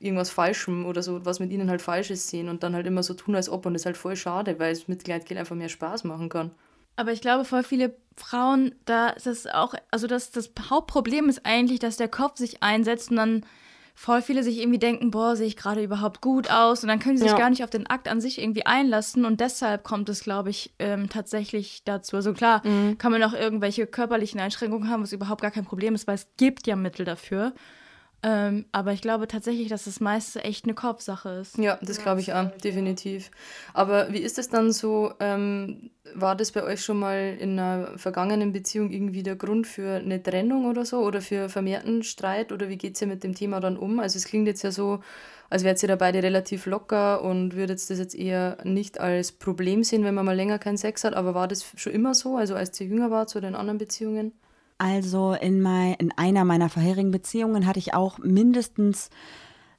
irgendwas 0.00 0.30
Falschem 0.30 0.86
oder 0.86 1.02
so, 1.02 1.24
was 1.24 1.40
mit 1.40 1.52
ihnen 1.52 1.70
halt 1.70 1.82
falsch 1.82 2.10
ist, 2.10 2.28
sehen 2.28 2.48
und 2.50 2.62
dann 2.62 2.74
halt 2.74 2.86
immer 2.86 3.02
so 3.02 3.14
tun, 3.14 3.36
als 3.36 3.48
ob 3.48 3.66
und 3.66 3.74
das 3.74 3.82
ist 3.82 3.86
halt 3.86 3.96
voll 3.98 4.16
schade, 4.16 4.58
weil 4.58 4.72
es 4.72 4.88
mit 4.88 5.04
Gleitgel 5.04 5.38
einfach 5.38 5.56
mehr 5.56 5.70
Spaß 5.70 6.04
machen 6.04 6.28
kann. 6.28 6.50
Aber 6.96 7.12
ich 7.12 7.20
glaube, 7.20 7.44
voll 7.44 7.62
viele 7.62 7.94
Frauen, 8.16 8.74
da 8.86 9.10
ist 9.10 9.26
es 9.26 9.46
auch, 9.46 9.74
also 9.90 10.06
das, 10.06 10.30
das 10.30 10.50
Hauptproblem 10.70 11.28
ist 11.28 11.44
eigentlich, 11.44 11.78
dass 11.78 11.96
der 11.98 12.08
Kopf 12.08 12.38
sich 12.38 12.62
einsetzt 12.62 13.10
und 13.10 13.16
dann 13.16 13.46
voll 13.94 14.20
viele 14.20 14.42
sich 14.42 14.58
irgendwie 14.58 14.78
denken, 14.78 15.10
boah, 15.10 15.36
sehe 15.36 15.46
ich 15.46 15.56
gerade 15.56 15.82
überhaupt 15.82 16.20
gut 16.20 16.50
aus 16.50 16.82
und 16.82 16.88
dann 16.88 16.98
können 16.98 17.16
sie 17.16 17.22
sich 17.22 17.32
ja. 17.32 17.38
gar 17.38 17.50
nicht 17.50 17.64
auf 17.64 17.70
den 17.70 17.86
Akt 17.86 18.08
an 18.08 18.20
sich 18.20 18.40
irgendwie 18.40 18.66
einlassen 18.66 19.24
und 19.24 19.40
deshalb 19.40 19.84
kommt 19.84 20.08
es, 20.10 20.20
glaube 20.20 20.50
ich, 20.50 20.74
ähm, 20.78 21.08
tatsächlich 21.08 21.82
dazu. 21.84 22.16
Also 22.16 22.34
klar, 22.34 22.66
mhm. 22.66 22.98
kann 22.98 23.10
man 23.10 23.22
auch 23.22 23.32
irgendwelche 23.32 23.86
körperlichen 23.86 24.38
Einschränkungen 24.38 24.90
haben, 24.90 25.02
was 25.02 25.12
überhaupt 25.12 25.40
gar 25.40 25.50
kein 25.50 25.64
Problem 25.64 25.94
ist, 25.94 26.06
weil 26.06 26.16
es 26.16 26.26
gibt 26.36 26.66
ja 26.66 26.76
Mittel 26.76 27.06
dafür. 27.06 27.54
Ähm, 28.22 28.64
aber 28.72 28.92
ich 28.92 29.02
glaube 29.02 29.28
tatsächlich, 29.28 29.68
dass 29.68 29.84
das 29.84 30.00
meiste 30.00 30.42
echt 30.42 30.64
eine 30.64 30.74
Kopfsache 30.74 31.28
ist. 31.28 31.58
Ja, 31.58 31.78
das 31.82 31.98
glaube 31.98 32.20
ich 32.20 32.32
auch, 32.32 32.50
definitiv. 32.56 33.30
Aber 33.74 34.12
wie 34.12 34.18
ist 34.18 34.38
es 34.38 34.48
dann 34.48 34.72
so? 34.72 35.12
Ähm, 35.20 35.90
war 36.14 36.34
das 36.34 36.52
bei 36.52 36.62
euch 36.62 36.82
schon 36.82 36.98
mal 36.98 37.36
in 37.38 37.58
einer 37.58 37.98
vergangenen 37.98 38.52
Beziehung 38.52 38.90
irgendwie 38.90 39.22
der 39.22 39.36
Grund 39.36 39.66
für 39.66 39.96
eine 39.96 40.22
Trennung 40.22 40.66
oder 40.66 40.84
so 40.84 40.98
oder 41.00 41.20
für 41.20 41.48
vermehrten 41.48 42.02
Streit? 42.02 42.52
Oder 42.52 42.68
wie 42.68 42.78
geht 42.78 42.94
es 42.94 43.02
ihr 43.02 43.06
mit 43.06 43.22
dem 43.22 43.34
Thema 43.34 43.60
dann 43.60 43.76
um? 43.76 44.00
Also, 44.00 44.16
es 44.16 44.24
klingt 44.24 44.46
jetzt 44.46 44.62
ja 44.62 44.70
so, 44.70 45.00
als 45.50 45.62
wärt 45.62 45.82
ihr 45.82 45.88
da 45.88 45.96
beide 45.96 46.22
relativ 46.22 46.66
locker 46.66 47.22
und 47.22 47.54
würdet 47.54 47.78
das 47.78 47.98
jetzt 47.98 48.14
eher 48.14 48.58
nicht 48.64 48.98
als 48.98 49.30
Problem 49.32 49.84
sehen, 49.84 50.04
wenn 50.04 50.14
man 50.14 50.24
mal 50.24 50.34
länger 50.34 50.58
keinen 50.58 50.78
Sex 50.78 51.04
hat. 51.04 51.14
Aber 51.14 51.34
war 51.34 51.48
das 51.48 51.64
schon 51.76 51.92
immer 51.92 52.14
so, 52.14 52.36
also 52.36 52.54
als 52.54 52.80
ihr 52.80 52.86
jünger 52.86 53.10
wart, 53.10 53.28
zu 53.28 53.40
den 53.40 53.54
anderen 53.54 53.78
Beziehungen? 53.78 54.32
Also 54.78 55.32
in, 55.32 55.62
mein, 55.62 55.94
in 55.94 56.12
einer 56.12 56.44
meiner 56.44 56.68
vorherigen 56.68 57.10
Beziehungen 57.10 57.66
hatte 57.66 57.78
ich 57.78 57.94
auch 57.94 58.18
mindestens 58.18 59.10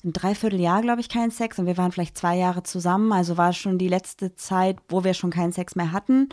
ein 0.04 0.14
Dreivierteljahr, 0.14 0.82
glaube 0.82 1.02
ich, 1.02 1.10
keinen 1.10 1.32
Sex 1.32 1.60
und 1.60 1.66
wir 1.66 1.78
waren 1.78 1.92
vielleicht 1.92 2.18
zwei 2.18 2.36
Jahre 2.36 2.64
zusammen. 2.64 3.12
Also 3.12 3.38
war 3.38 3.50
es 3.50 3.58
schon 3.58 3.78
die 3.78 3.88
letzte 3.88 4.36
Zeit, 4.36 4.78
wo 4.90 5.04
wir 5.04 5.14
schon 5.14 5.32
keinen 5.32 5.52
Sex 5.52 5.76
mehr 5.76 5.92
hatten. 5.92 6.30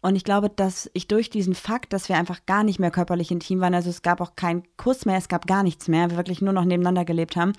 Und 0.00 0.16
ich 0.16 0.24
glaube, 0.24 0.48
dass 0.48 0.90
ich 0.92 1.08
durch 1.08 1.30
diesen 1.30 1.54
Fakt, 1.54 1.92
dass 1.92 2.08
wir 2.08 2.16
einfach 2.16 2.46
gar 2.46 2.62
nicht 2.62 2.78
mehr 2.78 2.90
körperlich 2.90 3.30
intim 3.30 3.60
waren, 3.60 3.74
also 3.74 3.90
es 3.90 4.02
gab 4.02 4.20
auch 4.20 4.36
keinen 4.36 4.62
Kuss 4.76 5.04
mehr, 5.04 5.16
es 5.16 5.28
gab 5.28 5.46
gar 5.46 5.62
nichts 5.62 5.88
mehr, 5.88 6.10
wir 6.10 6.16
wirklich 6.16 6.42
nur 6.42 6.52
noch 6.52 6.64
nebeneinander 6.64 7.04
gelebt 7.04 7.36
haben. 7.36 7.52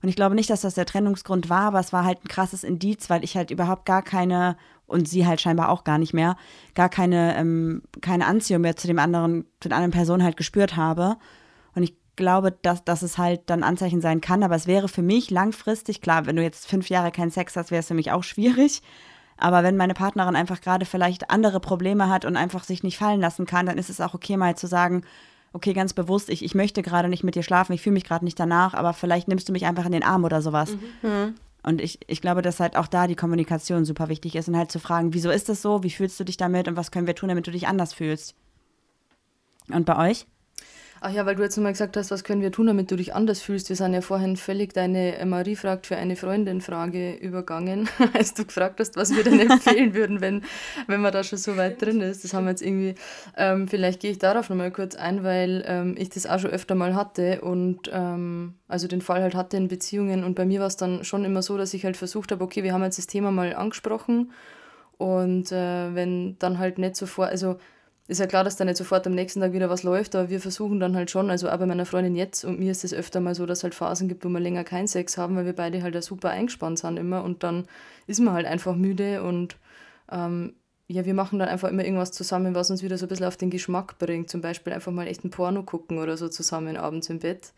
Und 0.00 0.08
ich 0.08 0.16
glaube 0.16 0.34
nicht, 0.36 0.48
dass 0.48 0.60
das 0.60 0.74
der 0.74 0.86
Trennungsgrund 0.86 1.48
war, 1.48 1.62
aber 1.62 1.80
es 1.80 1.92
war 1.92 2.04
halt 2.04 2.24
ein 2.24 2.28
krasses 2.28 2.62
Indiz, 2.62 3.10
weil 3.10 3.24
ich 3.24 3.36
halt 3.36 3.50
überhaupt 3.50 3.84
gar 3.84 4.02
keine 4.02 4.56
und 4.88 5.06
sie 5.06 5.26
halt 5.26 5.40
scheinbar 5.40 5.68
auch 5.68 5.84
gar 5.84 5.98
nicht 5.98 6.14
mehr, 6.14 6.36
gar 6.74 6.88
keine, 6.88 7.36
ähm, 7.36 7.82
keine 8.00 8.26
Anziehung 8.26 8.62
mehr 8.62 8.74
zu 8.74 8.88
dem 8.88 8.98
anderen, 8.98 9.44
zu 9.60 9.68
den 9.68 9.74
anderen 9.74 9.92
Personen 9.92 10.24
halt 10.24 10.36
gespürt 10.36 10.76
habe. 10.76 11.16
Und 11.74 11.84
ich 11.84 11.94
glaube, 12.16 12.50
dass, 12.62 12.84
dass 12.84 13.02
es 13.02 13.18
halt 13.18 13.42
dann 13.46 13.62
Anzeichen 13.62 14.00
sein 14.00 14.20
kann, 14.20 14.42
aber 14.42 14.56
es 14.56 14.66
wäre 14.66 14.88
für 14.88 15.02
mich 15.02 15.30
langfristig, 15.30 16.00
klar, 16.00 16.26
wenn 16.26 16.36
du 16.36 16.42
jetzt 16.42 16.66
fünf 16.66 16.88
Jahre 16.88 17.12
keinen 17.12 17.30
Sex 17.30 17.56
hast, 17.56 17.70
wäre 17.70 17.80
es 17.80 17.88
für 17.88 17.94
mich 17.94 18.10
auch 18.10 18.24
schwierig. 18.24 18.82
Aber 19.36 19.62
wenn 19.62 19.76
meine 19.76 19.94
Partnerin 19.94 20.34
einfach 20.34 20.60
gerade 20.60 20.84
vielleicht 20.84 21.30
andere 21.30 21.60
Probleme 21.60 22.08
hat 22.08 22.24
und 22.24 22.36
einfach 22.36 22.64
sich 22.64 22.82
nicht 22.82 22.98
fallen 22.98 23.20
lassen 23.20 23.46
kann, 23.46 23.66
dann 23.66 23.78
ist 23.78 23.88
es 23.88 24.00
auch 24.00 24.14
okay, 24.14 24.36
mal 24.36 24.56
zu 24.56 24.66
sagen, 24.66 25.04
okay, 25.52 25.72
ganz 25.74 25.92
bewusst, 25.92 26.28
ich, 26.28 26.44
ich 26.44 26.54
möchte 26.54 26.82
gerade 26.82 27.08
nicht 27.08 27.24
mit 27.24 27.34
dir 27.34 27.42
schlafen, 27.42 27.72
ich 27.72 27.82
fühle 27.82 27.94
mich 27.94 28.04
gerade 28.04 28.24
nicht 28.24 28.38
danach, 28.38 28.74
aber 28.74 28.92
vielleicht 28.92 29.28
nimmst 29.28 29.48
du 29.48 29.52
mich 29.52 29.64
einfach 29.64 29.86
in 29.86 29.92
den 29.92 30.02
Arm 30.02 30.24
oder 30.24 30.42
sowas. 30.42 30.76
Mhm. 31.02 31.34
Und 31.68 31.82
ich, 31.82 32.00
ich 32.06 32.22
glaube, 32.22 32.40
dass 32.40 32.60
halt 32.60 32.76
auch 32.76 32.86
da 32.86 33.06
die 33.06 33.14
Kommunikation 33.14 33.84
super 33.84 34.08
wichtig 34.08 34.36
ist 34.36 34.48
und 34.48 34.56
halt 34.56 34.72
zu 34.72 34.80
fragen, 34.80 35.12
wieso 35.12 35.28
ist 35.28 35.50
das 35.50 35.60
so, 35.60 35.82
wie 35.82 35.90
fühlst 35.90 36.18
du 36.18 36.24
dich 36.24 36.38
damit 36.38 36.66
und 36.66 36.76
was 36.76 36.90
können 36.90 37.06
wir 37.06 37.14
tun, 37.14 37.28
damit 37.28 37.46
du 37.46 37.50
dich 37.50 37.68
anders 37.68 37.92
fühlst. 37.92 38.34
Und 39.70 39.84
bei 39.84 40.08
euch? 40.08 40.26
Ach 41.00 41.12
ja, 41.12 41.24
weil 41.26 41.36
du 41.36 41.42
jetzt 41.42 41.56
nochmal 41.56 41.72
gesagt 41.72 41.96
hast, 41.96 42.10
was 42.10 42.24
können 42.24 42.42
wir 42.42 42.50
tun, 42.50 42.66
damit 42.66 42.90
du 42.90 42.96
dich 42.96 43.14
anders 43.14 43.40
fühlst. 43.40 43.68
Wir 43.68 43.76
sind 43.76 43.94
ja 43.94 44.00
vorhin 44.00 44.36
völlig 44.36 44.72
deine 44.74 45.16
äh, 45.16 45.24
Marie 45.24 45.54
fragt 45.54 45.86
für 45.86 45.96
eine 45.96 46.16
Freundin 46.16 46.60
Frage 46.60 47.14
übergangen, 47.14 47.88
als 48.14 48.34
du 48.34 48.44
gefragt 48.44 48.80
hast, 48.80 48.96
was 48.96 49.14
wir 49.14 49.22
denn 49.22 49.38
empfehlen 49.38 49.94
würden, 49.94 50.20
wenn, 50.20 50.42
wenn 50.86 51.00
man 51.00 51.12
da 51.12 51.22
schon 51.22 51.38
so 51.38 51.56
weit 51.56 51.80
drin 51.80 52.00
ist. 52.00 52.24
Das 52.24 52.34
haben 52.34 52.44
wir 52.44 52.50
jetzt 52.50 52.62
irgendwie, 52.62 52.96
ähm, 53.36 53.68
vielleicht 53.68 54.00
gehe 54.00 54.10
ich 54.10 54.18
darauf 54.18 54.50
nochmal 54.50 54.72
kurz 54.72 54.96
ein, 54.96 55.22
weil 55.22 55.64
ähm, 55.66 55.94
ich 55.96 56.10
das 56.10 56.26
auch 56.26 56.40
schon 56.40 56.50
öfter 56.50 56.74
mal 56.74 56.94
hatte 56.94 57.42
und 57.42 57.90
ähm, 57.92 58.54
also 58.66 58.88
den 58.88 59.00
Fall 59.00 59.22
halt 59.22 59.34
hatte 59.34 59.56
in 59.56 59.68
Beziehungen 59.68 60.24
und 60.24 60.34
bei 60.34 60.44
mir 60.46 60.60
war 60.60 60.66
es 60.66 60.76
dann 60.76 61.04
schon 61.04 61.24
immer 61.24 61.42
so, 61.42 61.56
dass 61.56 61.74
ich 61.74 61.84
halt 61.84 61.96
versucht 61.96 62.32
habe, 62.32 62.42
okay, 62.42 62.64
wir 62.64 62.72
haben 62.72 62.82
jetzt 62.82 62.98
das 62.98 63.06
Thema 63.06 63.30
mal 63.30 63.54
angesprochen 63.54 64.32
und 64.96 65.52
äh, 65.52 65.94
wenn 65.94 66.36
dann 66.40 66.58
halt 66.58 66.78
nicht 66.78 66.96
sofort, 66.96 67.30
also 67.30 67.58
ist 68.08 68.20
ja 68.20 68.26
klar, 68.26 68.42
dass 68.42 68.56
da 68.56 68.64
nicht 68.64 68.78
sofort 68.78 69.06
am 69.06 69.14
nächsten 69.14 69.40
Tag 69.40 69.52
wieder 69.52 69.68
was 69.68 69.82
läuft, 69.82 70.16
aber 70.16 70.30
wir 70.30 70.40
versuchen 70.40 70.80
dann 70.80 70.96
halt 70.96 71.10
schon, 71.10 71.30
also 71.30 71.50
auch 71.50 71.58
bei 71.58 71.66
meiner 71.66 71.84
Freundin 71.86 72.16
jetzt 72.16 72.44
und 72.44 72.58
mir 72.58 72.72
ist 72.72 72.82
es 72.82 72.94
öfter 72.94 73.20
mal 73.20 73.34
so, 73.34 73.44
dass 73.44 73.58
es 73.58 73.64
halt 73.64 73.74
Phasen 73.74 74.08
gibt, 74.08 74.24
wo 74.24 74.30
wir 74.30 74.40
länger 74.40 74.64
keinen 74.64 74.88
Sex 74.88 75.18
haben, 75.18 75.36
weil 75.36 75.44
wir 75.44 75.52
beide 75.52 75.82
halt 75.82 75.94
da 75.94 76.00
super 76.00 76.30
eingespannt 76.30 76.78
sind 76.78 76.96
immer 76.96 77.22
und 77.22 77.42
dann 77.42 77.66
ist 78.06 78.20
man 78.20 78.32
halt 78.32 78.46
einfach 78.46 78.74
müde 78.74 79.22
und 79.22 79.56
ähm, 80.10 80.54
ja, 80.90 81.04
wir 81.04 81.12
machen 81.12 81.38
dann 81.38 81.50
einfach 81.50 81.68
immer 81.68 81.84
irgendwas 81.84 82.12
zusammen, 82.12 82.54
was 82.54 82.70
uns 82.70 82.82
wieder 82.82 82.96
so 82.96 83.04
ein 83.04 83.10
bisschen 83.10 83.26
auf 83.26 83.36
den 83.36 83.50
Geschmack 83.50 83.98
bringt. 83.98 84.30
Zum 84.30 84.40
Beispiel 84.40 84.72
einfach 84.72 84.90
mal 84.90 85.06
echt 85.06 85.22
ein 85.22 85.30
Porno 85.30 85.62
gucken 85.62 85.98
oder 85.98 86.16
so 86.16 86.30
zusammen 86.30 86.78
abends 86.78 87.10
im 87.10 87.18
Bett. 87.18 87.52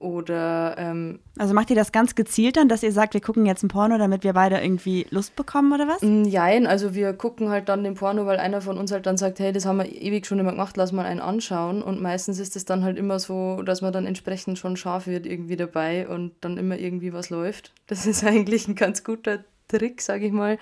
Oder 0.00 0.76
ähm, 0.78 1.18
also 1.36 1.52
macht 1.52 1.68
ihr 1.68 1.76
das 1.76 1.92
ganz 1.92 2.14
gezielt 2.14 2.56
dann, 2.56 2.70
dass 2.70 2.82
ihr 2.82 2.90
sagt, 2.90 3.12
wir 3.12 3.20
gucken 3.20 3.44
jetzt 3.44 3.62
ein 3.62 3.68
Porno, 3.68 3.98
damit 3.98 4.24
wir 4.24 4.32
beide 4.32 4.58
irgendwie 4.58 5.06
Lust 5.10 5.36
bekommen 5.36 5.74
oder 5.74 5.86
was? 5.86 6.00
Nein, 6.00 6.66
also 6.66 6.94
wir 6.94 7.12
gucken 7.12 7.50
halt 7.50 7.68
dann 7.68 7.84
den 7.84 7.96
Porno, 7.96 8.24
weil 8.24 8.38
einer 8.38 8.62
von 8.62 8.78
uns 8.78 8.92
halt 8.92 9.04
dann 9.04 9.18
sagt, 9.18 9.40
hey, 9.40 9.52
das 9.52 9.66
haben 9.66 9.76
wir 9.76 9.84
ewig 9.84 10.24
schon 10.24 10.38
immer 10.38 10.52
gemacht, 10.52 10.78
lass 10.78 10.92
mal 10.92 11.04
einen 11.04 11.20
anschauen. 11.20 11.82
Und 11.82 12.00
meistens 12.00 12.38
ist 12.38 12.56
es 12.56 12.64
dann 12.64 12.82
halt 12.82 12.96
immer 12.96 13.18
so, 13.18 13.60
dass 13.60 13.82
man 13.82 13.92
dann 13.92 14.06
entsprechend 14.06 14.58
schon 14.58 14.78
scharf 14.78 15.06
wird 15.06 15.26
irgendwie 15.26 15.56
dabei 15.56 16.08
und 16.08 16.32
dann 16.40 16.56
immer 16.56 16.78
irgendwie 16.78 17.12
was 17.12 17.28
läuft. 17.28 17.74
Das 17.86 18.06
ist 18.06 18.24
eigentlich 18.24 18.68
ein 18.68 18.76
ganz 18.76 19.04
guter 19.04 19.44
Trick, 19.68 20.00
sage 20.00 20.24
ich 20.24 20.32
mal. 20.32 20.56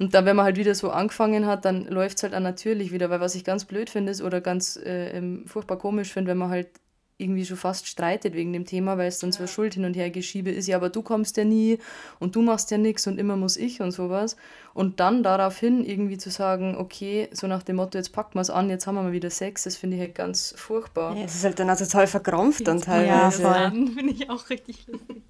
Und 0.00 0.14
dann, 0.14 0.24
wenn 0.24 0.34
man 0.34 0.46
halt 0.46 0.56
wieder 0.56 0.74
so 0.74 0.90
angefangen 0.90 1.46
hat, 1.46 1.64
dann 1.64 1.86
läuft 1.86 2.16
es 2.16 2.24
halt 2.24 2.34
auch 2.34 2.40
natürlich 2.40 2.90
wieder, 2.90 3.08
weil 3.08 3.20
was 3.20 3.36
ich 3.36 3.44
ganz 3.44 3.66
blöd 3.66 3.88
finde 3.88 4.10
ist 4.10 4.20
oder 4.20 4.40
ganz 4.40 4.76
äh, 4.78 5.22
furchtbar 5.46 5.78
komisch 5.78 6.12
finde, 6.12 6.32
wenn 6.32 6.38
man 6.38 6.50
halt 6.50 6.66
irgendwie 7.20 7.44
schon 7.44 7.56
fast 7.56 7.86
streitet 7.86 8.34
wegen 8.34 8.52
dem 8.52 8.64
Thema, 8.64 8.98
weil 8.98 9.08
es 9.08 9.18
dann 9.18 9.32
so 9.32 9.46
Schuld 9.46 9.74
hin 9.74 9.84
und 9.84 9.94
her 9.94 10.10
geschiebe 10.10 10.50
ist, 10.50 10.66
ja, 10.66 10.76
aber 10.76 10.88
du 10.88 11.02
kommst 11.02 11.36
ja 11.36 11.44
nie 11.44 11.78
und 12.18 12.34
du 12.36 12.42
machst 12.42 12.70
ja 12.70 12.78
nichts 12.78 13.06
und 13.06 13.18
immer 13.18 13.36
muss 13.36 13.56
ich 13.56 13.80
und 13.80 13.92
sowas. 13.92 14.36
Und 14.72 15.00
dann 15.00 15.22
daraufhin 15.22 15.84
irgendwie 15.84 16.18
zu 16.18 16.30
sagen, 16.30 16.76
okay, 16.76 17.28
so 17.32 17.46
nach 17.46 17.62
dem 17.62 17.76
Motto, 17.76 17.98
jetzt 17.98 18.12
packen 18.12 18.34
wir 18.34 18.40
es 18.40 18.50
an, 18.50 18.70
jetzt 18.70 18.86
haben 18.86 18.94
wir 18.94 19.02
mal 19.02 19.12
wieder 19.12 19.30
Sex, 19.30 19.64
das 19.64 19.76
finde 19.76 19.96
ich 19.96 20.02
halt 20.02 20.14
ganz 20.14 20.54
furchtbar. 20.56 21.16
Ja, 21.16 21.24
es 21.24 21.34
ist 21.34 21.44
halt 21.44 21.58
dann 21.58 21.70
auch 21.70 21.78
total 21.78 22.06
verkrampft 22.06 22.66
dann 22.66 22.80
teilweise. 22.80 23.42
Ja, 23.42 23.70
voll. 23.70 23.86
finde 23.94 24.12
ich 24.12 24.30
auch 24.30 24.48
richtig 24.50 24.86
lustig. 24.86 25.22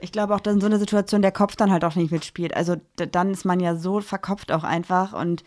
Ich 0.00 0.12
glaube 0.12 0.34
auch, 0.34 0.40
dass 0.40 0.54
in 0.54 0.60
so 0.60 0.66
einer 0.66 0.78
Situation 0.78 1.22
der 1.22 1.32
Kopf 1.32 1.56
dann 1.56 1.72
halt 1.72 1.84
auch 1.84 1.94
nicht 1.94 2.10
mitspielt. 2.10 2.54
Also 2.54 2.76
dann 2.96 3.30
ist 3.30 3.44
man 3.44 3.60
ja 3.60 3.76
so 3.76 4.00
verkopft 4.00 4.52
auch 4.52 4.64
einfach 4.64 5.12
und 5.12 5.44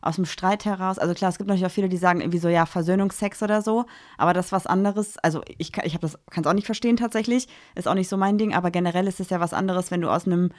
aus 0.00 0.16
dem 0.16 0.24
Streit 0.24 0.64
heraus. 0.64 0.98
Also 0.98 1.14
klar, 1.14 1.30
es 1.30 1.38
gibt 1.38 1.48
natürlich 1.48 1.66
auch 1.66 1.74
viele, 1.74 1.88
die 1.88 1.96
sagen 1.96 2.20
irgendwie 2.20 2.38
so, 2.38 2.48
ja, 2.48 2.66
Versöhnungsex 2.66 3.42
oder 3.42 3.62
so, 3.62 3.86
aber 4.16 4.32
das 4.32 4.46
ist 4.46 4.52
was 4.52 4.66
anderes. 4.66 5.18
Also 5.18 5.42
ich, 5.58 5.72
ich 5.82 5.98
kann 6.00 6.42
es 6.42 6.46
auch 6.46 6.52
nicht 6.52 6.66
verstehen 6.66 6.96
tatsächlich, 6.96 7.48
ist 7.74 7.88
auch 7.88 7.94
nicht 7.94 8.08
so 8.08 8.16
mein 8.16 8.38
Ding, 8.38 8.54
aber 8.54 8.70
generell 8.70 9.06
ist 9.06 9.20
es 9.20 9.30
ja 9.30 9.40
was 9.40 9.52
anderes, 9.52 9.90
wenn 9.90 10.00
du 10.00 10.10
aus 10.10 10.26
einem 10.26 10.50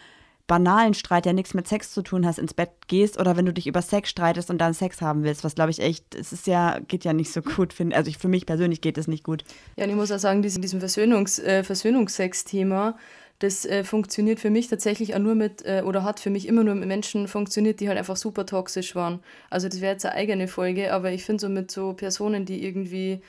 banalen 0.50 0.96
Streit, 0.96 1.26
der 1.26 1.34
nichts 1.34 1.54
mit 1.54 1.68
Sex 1.68 1.92
zu 1.92 2.02
tun 2.02 2.26
hast, 2.26 2.40
ins 2.40 2.56
Bett 2.56 2.72
gehst 2.88 3.20
oder 3.20 3.38
wenn 3.38 3.46
du 3.46 3.54
dich 3.54 3.68
über 3.68 3.82
Sex 3.82 4.10
streitest 4.10 4.50
und 4.50 4.58
dann 4.58 4.74
Sex 4.74 5.00
haben 5.00 5.24
willst, 5.24 5.46
was 5.46 5.56
glaube 5.56 5.72
ich 5.72 5.80
echt, 5.80 6.16
es 6.16 6.34
ist 6.34 6.48
ja, 6.48 6.80
geht 6.80 7.06
ja 7.06 7.14
nicht 7.14 7.32
so 7.32 7.42
gut, 7.42 7.72
find, 7.72 7.94
also 7.94 8.10
ich, 8.10 8.18
für 8.18 8.28
mich 8.28 8.46
persönlich 8.46 8.82
geht 8.82 8.98
es 8.98 9.08
nicht 9.08 9.24
gut. 9.24 9.44
Ja, 9.78 9.86
und 9.86 9.92
ich 9.92 9.96
muss 9.96 10.12
auch 10.12 10.20
sagen, 10.20 10.42
diesem, 10.42 10.62
diesem 10.62 10.80
Versöhnungs, 10.80 11.40
äh, 11.40 11.64
Versöhnungsex-Thema, 11.64 12.98
das 13.40 13.66
äh, 13.66 13.86
funktioniert 13.86 14.40
für 14.40 14.50
mich 14.50 14.68
tatsächlich 14.68 15.16
auch 15.16 15.20
nur 15.20 15.34
mit, 15.34 15.66
äh, 15.66 15.82
oder 15.86 16.04
hat 16.04 16.20
für 16.20 16.30
mich 16.30 16.48
immer 16.48 16.64
nur 16.64 16.76
mit 16.76 16.88
Menschen 16.88 17.28
funktioniert, 17.28 17.80
die 17.80 17.88
halt 17.88 17.98
einfach 17.98 18.18
super 18.18 18.46
toxisch 18.46 18.96
waren. 18.96 19.22
Also 19.50 19.70
das 19.70 19.80
wäre 19.80 19.94
jetzt 19.94 20.06
eine 20.06 20.16
eigene 20.16 20.48
Folge, 20.50 20.94
aber 20.94 21.12
ich 21.12 21.24
finde 21.24 21.42
so 21.42 21.50
mit 21.50 21.72
so 21.72 21.94
Personen, 21.94 22.46
die 22.46 22.66
irgendwie, 22.66 23.22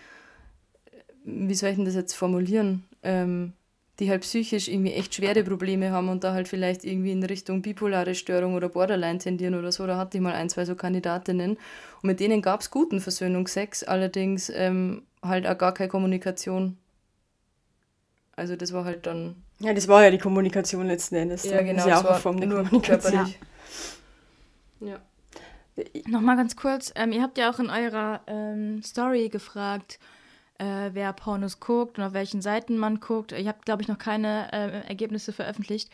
wie 1.25 1.55
soll 1.55 1.71
ich 1.71 1.77
denn 1.77 1.85
das 1.85 1.95
jetzt 1.95 2.15
formulieren, 2.15 2.85
ähm, 3.05 3.53
die 4.01 4.11
halt 4.11 4.23
psychisch 4.23 4.67
irgendwie 4.67 4.95
echt 4.95 5.15
schwere 5.15 5.45
Probleme 5.45 5.93
haben 5.93 6.09
und 6.09 6.25
da 6.25 6.33
halt 6.33 6.49
vielleicht 6.49 6.85
irgendwie 6.85 7.13
in 7.13 7.23
Richtung 7.23 7.63
bipolare 7.63 8.17
Störung 8.17 8.55
oder 8.55 8.69
Borderline 8.69 9.19
tendieren 9.19 9.55
oder 9.55 9.71
so. 9.71 9.87
Da 9.87 9.97
hatte 9.97 10.19
ich 10.19 10.23
mal 10.23 10.35
ein, 10.35 10.49
zwei 10.49 10.65
so 10.65 10.75
Kandidatinnen 10.75 11.53
und 11.53 12.05
mit 12.05 12.19
denen 12.19 12.43
gab 12.43 12.63
es 12.63 12.71
guten 12.73 13.01
Versöhnungsex, 13.01 13.85
allerdings 13.85 14.51
ähm, 14.53 15.03
halt 15.23 15.47
auch 15.47 15.57
gar 15.57 15.73
keine 15.73 15.89
Kommunikation. 15.89 16.79
Also 18.35 18.57
das 18.57 18.73
war 18.73 18.85
halt 18.85 19.07
dann 19.07 19.37
ja, 19.61 19.75
das 19.75 19.89
war 19.89 20.03
ja 20.03 20.11
die 20.11 20.19
Kommunikation 20.19 20.87
letzten 20.87 21.17
Endes. 21.17 21.45
Ja, 21.45 21.63
genau. 21.63 21.75
Das 21.75 21.85
ist 21.85 21.91
ja 21.91 22.01
auch 22.01 22.05
eine 22.05 22.19
Form 22.19 22.41
der 22.41 22.49
Kommunikation. 22.49 23.35
Ja. 24.81 24.99
Nochmal 26.07 26.37
ganz 26.37 26.57
kurz, 26.57 26.93
ähm, 26.95 27.13
ihr 27.13 27.23
habt 27.23 27.39
ja 27.39 27.51
auch 27.51 27.59
in 27.59 27.71
eurer 27.71 28.21
ähm, 28.27 28.83
Story 28.83 29.29
gefragt, 29.29 29.99
äh, 30.59 30.91
wer 30.93 31.13
Pornos 31.13 31.61
guckt 31.61 31.99
und 31.99 32.05
auf 32.05 32.13
welchen 32.13 32.43
Seiten 32.43 32.77
man 32.77 33.01
guckt. 33.01 33.33
Ihr 33.33 33.49
habt, 33.49 33.65
glaube 33.65 33.83
ich, 33.83 33.89
noch 33.89 33.99
keine 33.99 34.53
äh, 34.53 34.89
Ergebnisse 34.89 35.33
veröffentlicht. 35.33 35.91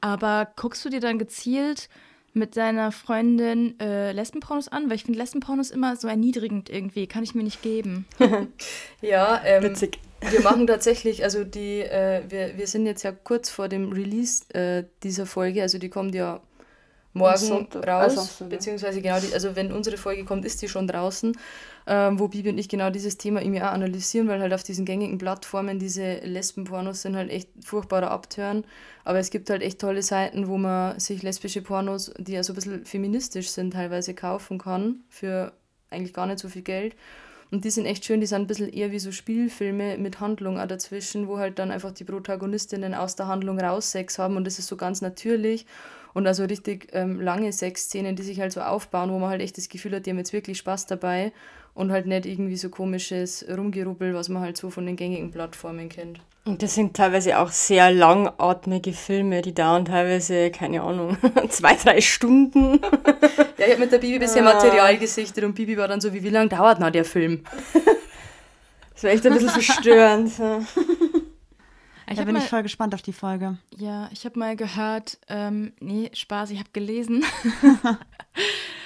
Aber 0.00 0.48
guckst 0.56 0.84
du 0.84 0.88
dir 0.88 1.00
dann 1.00 1.18
gezielt 1.18 1.88
mit 2.32 2.56
deiner 2.56 2.92
Freundin 2.92 3.78
äh, 3.80 4.12
Lesbenpornos 4.12 4.68
an? 4.68 4.88
Weil 4.88 4.96
ich 4.96 5.04
finde 5.04 5.18
Lesbenpornos 5.18 5.70
immer 5.70 5.96
so 5.96 6.08
erniedrigend 6.08 6.68
irgendwie. 6.68 7.06
Kann 7.06 7.24
ich 7.24 7.34
mir 7.34 7.44
nicht 7.44 7.62
geben. 7.62 8.06
Ja, 9.00 9.40
ähm, 9.44 9.62
Witzig. 9.62 9.98
Wir 10.20 10.40
machen 10.40 10.66
tatsächlich, 10.66 11.24
also 11.24 11.44
die, 11.44 11.80
äh, 11.80 12.22
wir, 12.28 12.56
wir 12.56 12.66
sind 12.66 12.86
jetzt 12.86 13.02
ja 13.02 13.12
kurz 13.12 13.50
vor 13.50 13.68
dem 13.68 13.92
Release 13.92 14.44
äh, 14.52 14.84
dieser 15.02 15.26
Folge, 15.26 15.62
also 15.62 15.78
die 15.78 15.88
kommt 15.88 16.14
ja 16.14 16.40
morgen 17.14 17.68
raus, 17.86 18.38
ja. 18.40 18.46
beziehungsweise 18.46 19.00
genau, 19.00 19.18
die, 19.20 19.32
also 19.32 19.56
wenn 19.56 19.72
unsere 19.72 19.96
Folge 19.96 20.24
kommt, 20.24 20.44
ist 20.44 20.60
die 20.62 20.68
schon 20.68 20.86
draußen, 20.86 21.36
ähm, 21.86 22.18
wo 22.18 22.28
Bibi 22.28 22.50
und 22.50 22.58
ich 22.58 22.68
genau 22.68 22.90
dieses 22.90 23.16
Thema 23.18 23.40
irgendwie 23.40 23.62
auch 23.62 23.72
analysieren, 23.72 24.28
weil 24.28 24.40
halt 24.40 24.52
auf 24.52 24.62
diesen 24.62 24.84
gängigen 24.84 25.18
Plattformen 25.18 25.78
diese 25.78 26.18
Lesbenpornos 26.18 27.02
sind 27.02 27.16
halt 27.16 27.30
echt 27.30 27.48
furchtbarer 27.64 28.10
Abtören, 28.10 28.64
aber 29.04 29.18
es 29.18 29.30
gibt 29.30 29.50
halt 29.50 29.62
echt 29.62 29.80
tolle 29.80 30.02
Seiten, 30.02 30.48
wo 30.48 30.58
man 30.58 30.98
sich 31.00 31.22
lesbische 31.22 31.62
Pornos, 31.62 32.12
die 32.18 32.32
ja 32.32 32.42
so 32.42 32.52
ein 32.52 32.56
bisschen 32.56 32.84
feministisch 32.84 33.48
sind, 33.48 33.72
teilweise 33.72 34.14
kaufen 34.14 34.58
kann, 34.58 35.00
für 35.08 35.52
eigentlich 35.90 36.12
gar 36.12 36.26
nicht 36.26 36.38
so 36.38 36.48
viel 36.48 36.62
Geld. 36.62 36.94
Und 37.50 37.64
die 37.64 37.70
sind 37.70 37.86
echt 37.86 38.04
schön, 38.04 38.20
die 38.20 38.26
sind 38.26 38.42
ein 38.42 38.46
bisschen 38.46 38.68
eher 38.68 38.92
wie 38.92 38.98
so 38.98 39.10
Spielfilme 39.10 39.96
mit 39.96 40.20
Handlung 40.20 40.58
auch 40.58 40.66
dazwischen, 40.66 41.28
wo 41.28 41.38
halt 41.38 41.58
dann 41.58 41.70
einfach 41.70 41.92
die 41.92 42.04
Protagonistinnen 42.04 42.94
aus 42.94 43.16
der 43.16 43.26
Handlung 43.26 43.58
raus 43.58 43.90
Sex 43.90 44.18
haben 44.18 44.36
und 44.36 44.44
das 44.46 44.58
ist 44.58 44.66
so 44.66 44.76
ganz 44.76 45.00
natürlich. 45.00 45.64
Und 46.12 46.26
also 46.26 46.44
richtig 46.44 46.88
ähm, 46.92 47.20
lange 47.20 47.52
Sexszenen, 47.52 48.16
die 48.16 48.22
sich 48.22 48.40
halt 48.40 48.52
so 48.52 48.60
aufbauen, 48.60 49.10
wo 49.10 49.18
man 49.18 49.30
halt 49.30 49.40
echt 49.40 49.56
das 49.56 49.68
Gefühl 49.68 49.94
hat, 49.94 50.06
die 50.06 50.10
haben 50.10 50.18
jetzt 50.18 50.32
wirklich 50.32 50.58
Spaß 50.58 50.86
dabei 50.86 51.32
und 51.74 51.92
halt 51.92 52.06
nicht 52.06 52.26
irgendwie 52.26 52.56
so 52.56 52.70
komisches 52.70 53.46
Rumgerubbel, 53.48 54.14
was 54.14 54.28
man 54.28 54.42
halt 54.42 54.56
so 54.56 54.68
von 54.68 54.84
den 54.84 54.96
gängigen 54.96 55.30
Plattformen 55.30 55.88
kennt. 55.88 56.20
Und 56.48 56.62
das 56.62 56.74
sind 56.74 56.96
teilweise 56.96 57.38
auch 57.38 57.50
sehr 57.50 57.92
langatmige 57.92 58.94
Filme, 58.94 59.42
die 59.42 59.52
dauern 59.52 59.84
teilweise, 59.84 60.50
keine 60.50 60.80
Ahnung, 60.80 61.18
zwei, 61.50 61.74
drei 61.74 62.00
Stunden. 62.00 62.80
Ja, 63.58 63.66
ich 63.66 63.72
habe 63.72 63.80
mit 63.80 63.92
der 63.92 63.98
Bibi 63.98 64.18
bisher 64.18 64.42
Material 64.42 64.96
gesichtet 64.96 65.44
und 65.44 65.54
Bibi 65.54 65.76
war 65.76 65.88
dann 65.88 66.00
so, 66.00 66.14
wie, 66.14 66.22
wie 66.22 66.30
lange 66.30 66.48
dauert 66.48 66.80
noch 66.80 66.88
der 66.88 67.04
Film? 67.04 67.44
Das 68.94 69.04
war 69.04 69.10
echt 69.10 69.26
ein 69.26 69.34
bisschen 69.34 69.50
verstörend. 69.50 70.32
Ich 72.10 72.16
Da 72.16 72.24
bin 72.24 72.32
mal, 72.32 72.42
ich 72.42 72.48
voll 72.48 72.62
gespannt 72.62 72.94
auf 72.94 73.02
die 73.02 73.12
Folge. 73.12 73.58
ja, 73.76 74.08
ich 74.10 74.24
habe 74.24 74.38
mal 74.38 74.56
gehört, 74.56 75.18
ähm, 75.28 75.74
nee, 75.80 76.10
Spaß, 76.14 76.48
ich 76.48 76.60
habe 76.60 76.70
gelesen, 76.72 77.26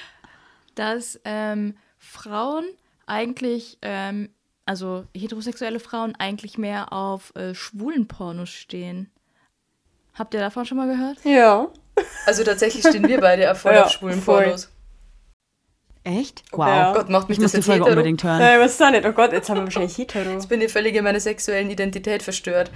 dass 0.75 1.21
ähm, 1.25 1.77
Frauen 1.97 2.65
eigentlich, 3.07 3.79
ähm, 3.83 4.31
also 4.67 5.05
heterosexuelle 5.17 5.81
Frauen 5.81 6.15
eigentlich 6.19 6.59
mehr 6.59 6.93
auf 6.93 7.35
äh, 7.37 7.55
schwulen 7.55 8.07
Pornos 8.09 8.51
stehen. 8.51 9.11
Habt 10.15 10.35
ihr 10.35 10.41
davon 10.41 10.67
schon 10.67 10.77
mal 10.79 10.89
gehört? 10.89 11.19
Ja. 11.25 11.69
Also 12.27 12.45
tatsächlich 12.45 12.87
stehen 12.87 13.07
wir 13.09 13.21
beide 13.21 13.51
auch 13.51 13.57
voll 13.57 13.75
Ja, 13.75 13.85
auf 13.85 13.91
schwulen 13.93 14.21
voll. 14.21 14.45
Pornos. 14.45 14.69
Echt? 16.05 16.43
Wow. 16.53 16.67
Ja. 16.67 16.91
Oh 16.91 16.95
Gott, 16.95 17.09
macht 17.11 17.29
mich 17.29 17.39
Ich 17.39 17.43
muss 17.43 17.53
das 17.53 17.53
die 17.53 17.57
jetzt 17.59 17.67
Folge 17.67 17.85
hetero? 17.85 17.97
unbedingt 17.99 18.25
hören. 18.25 18.39
Nein, 18.39 18.61
was 18.61 18.73
ist 18.73 18.81
da 18.81 18.91
nicht? 18.91 19.07
Oh 19.07 19.13
Gott, 19.13 19.33
jetzt 19.33 19.49
haben 19.49 19.59
wir 19.59 19.65
wahrscheinlich 19.65 19.97
hetero. 19.97 20.31
Jetzt 20.31 20.49
bin 20.49 20.61
ich 20.61 20.73
völlig 20.73 20.95
in 20.97 21.05
meiner 21.05 21.21
sexuellen 21.21 21.71
Identität 21.71 22.23
verstört. 22.23 22.71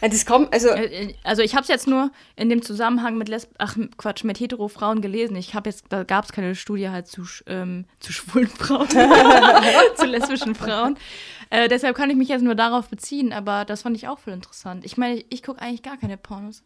Das 0.00 0.24
kommt, 0.26 0.52
also, 0.52 0.68
Äh, 0.68 1.14
Also 1.24 1.42
ich 1.42 1.54
habe 1.54 1.62
es 1.62 1.68
jetzt 1.68 1.86
nur 1.86 2.10
in 2.36 2.48
dem 2.48 2.62
Zusammenhang 2.62 3.18
mit 3.18 3.28
Lesb 3.28 3.50
ach 3.58 3.76
Quatsch 3.96 4.24
mit 4.24 4.40
hetero 4.40 4.68
Frauen 4.68 5.00
gelesen. 5.02 5.36
Ich 5.36 5.54
habe 5.54 5.68
jetzt 5.68 5.84
da 5.90 6.04
gab 6.04 6.24
es 6.24 6.32
keine 6.32 6.54
Studie 6.54 6.88
halt 6.88 7.06
zu 7.06 7.22
ähm, 7.46 7.84
zu 7.98 8.12
schwulen 8.12 8.48
Frauen, 8.48 8.88
zu 9.96 10.06
lesbischen 10.06 10.54
Frauen. 10.54 10.96
Äh, 11.50 11.68
deshalb 11.68 11.96
kann 11.96 12.08
ich 12.10 12.16
mich 12.16 12.28
jetzt 12.28 12.42
nur 12.42 12.54
darauf 12.54 12.88
beziehen. 12.88 13.32
Aber 13.32 13.64
das 13.64 13.82
fand 13.82 13.96
ich 13.96 14.08
auch 14.08 14.18
voll 14.18 14.32
interessant. 14.32 14.84
Ich 14.84 14.96
meine, 14.96 15.16
ich, 15.16 15.26
ich 15.30 15.42
gucke 15.42 15.60
eigentlich 15.60 15.82
gar 15.82 15.96
keine 15.98 16.16
Pornos. 16.16 16.62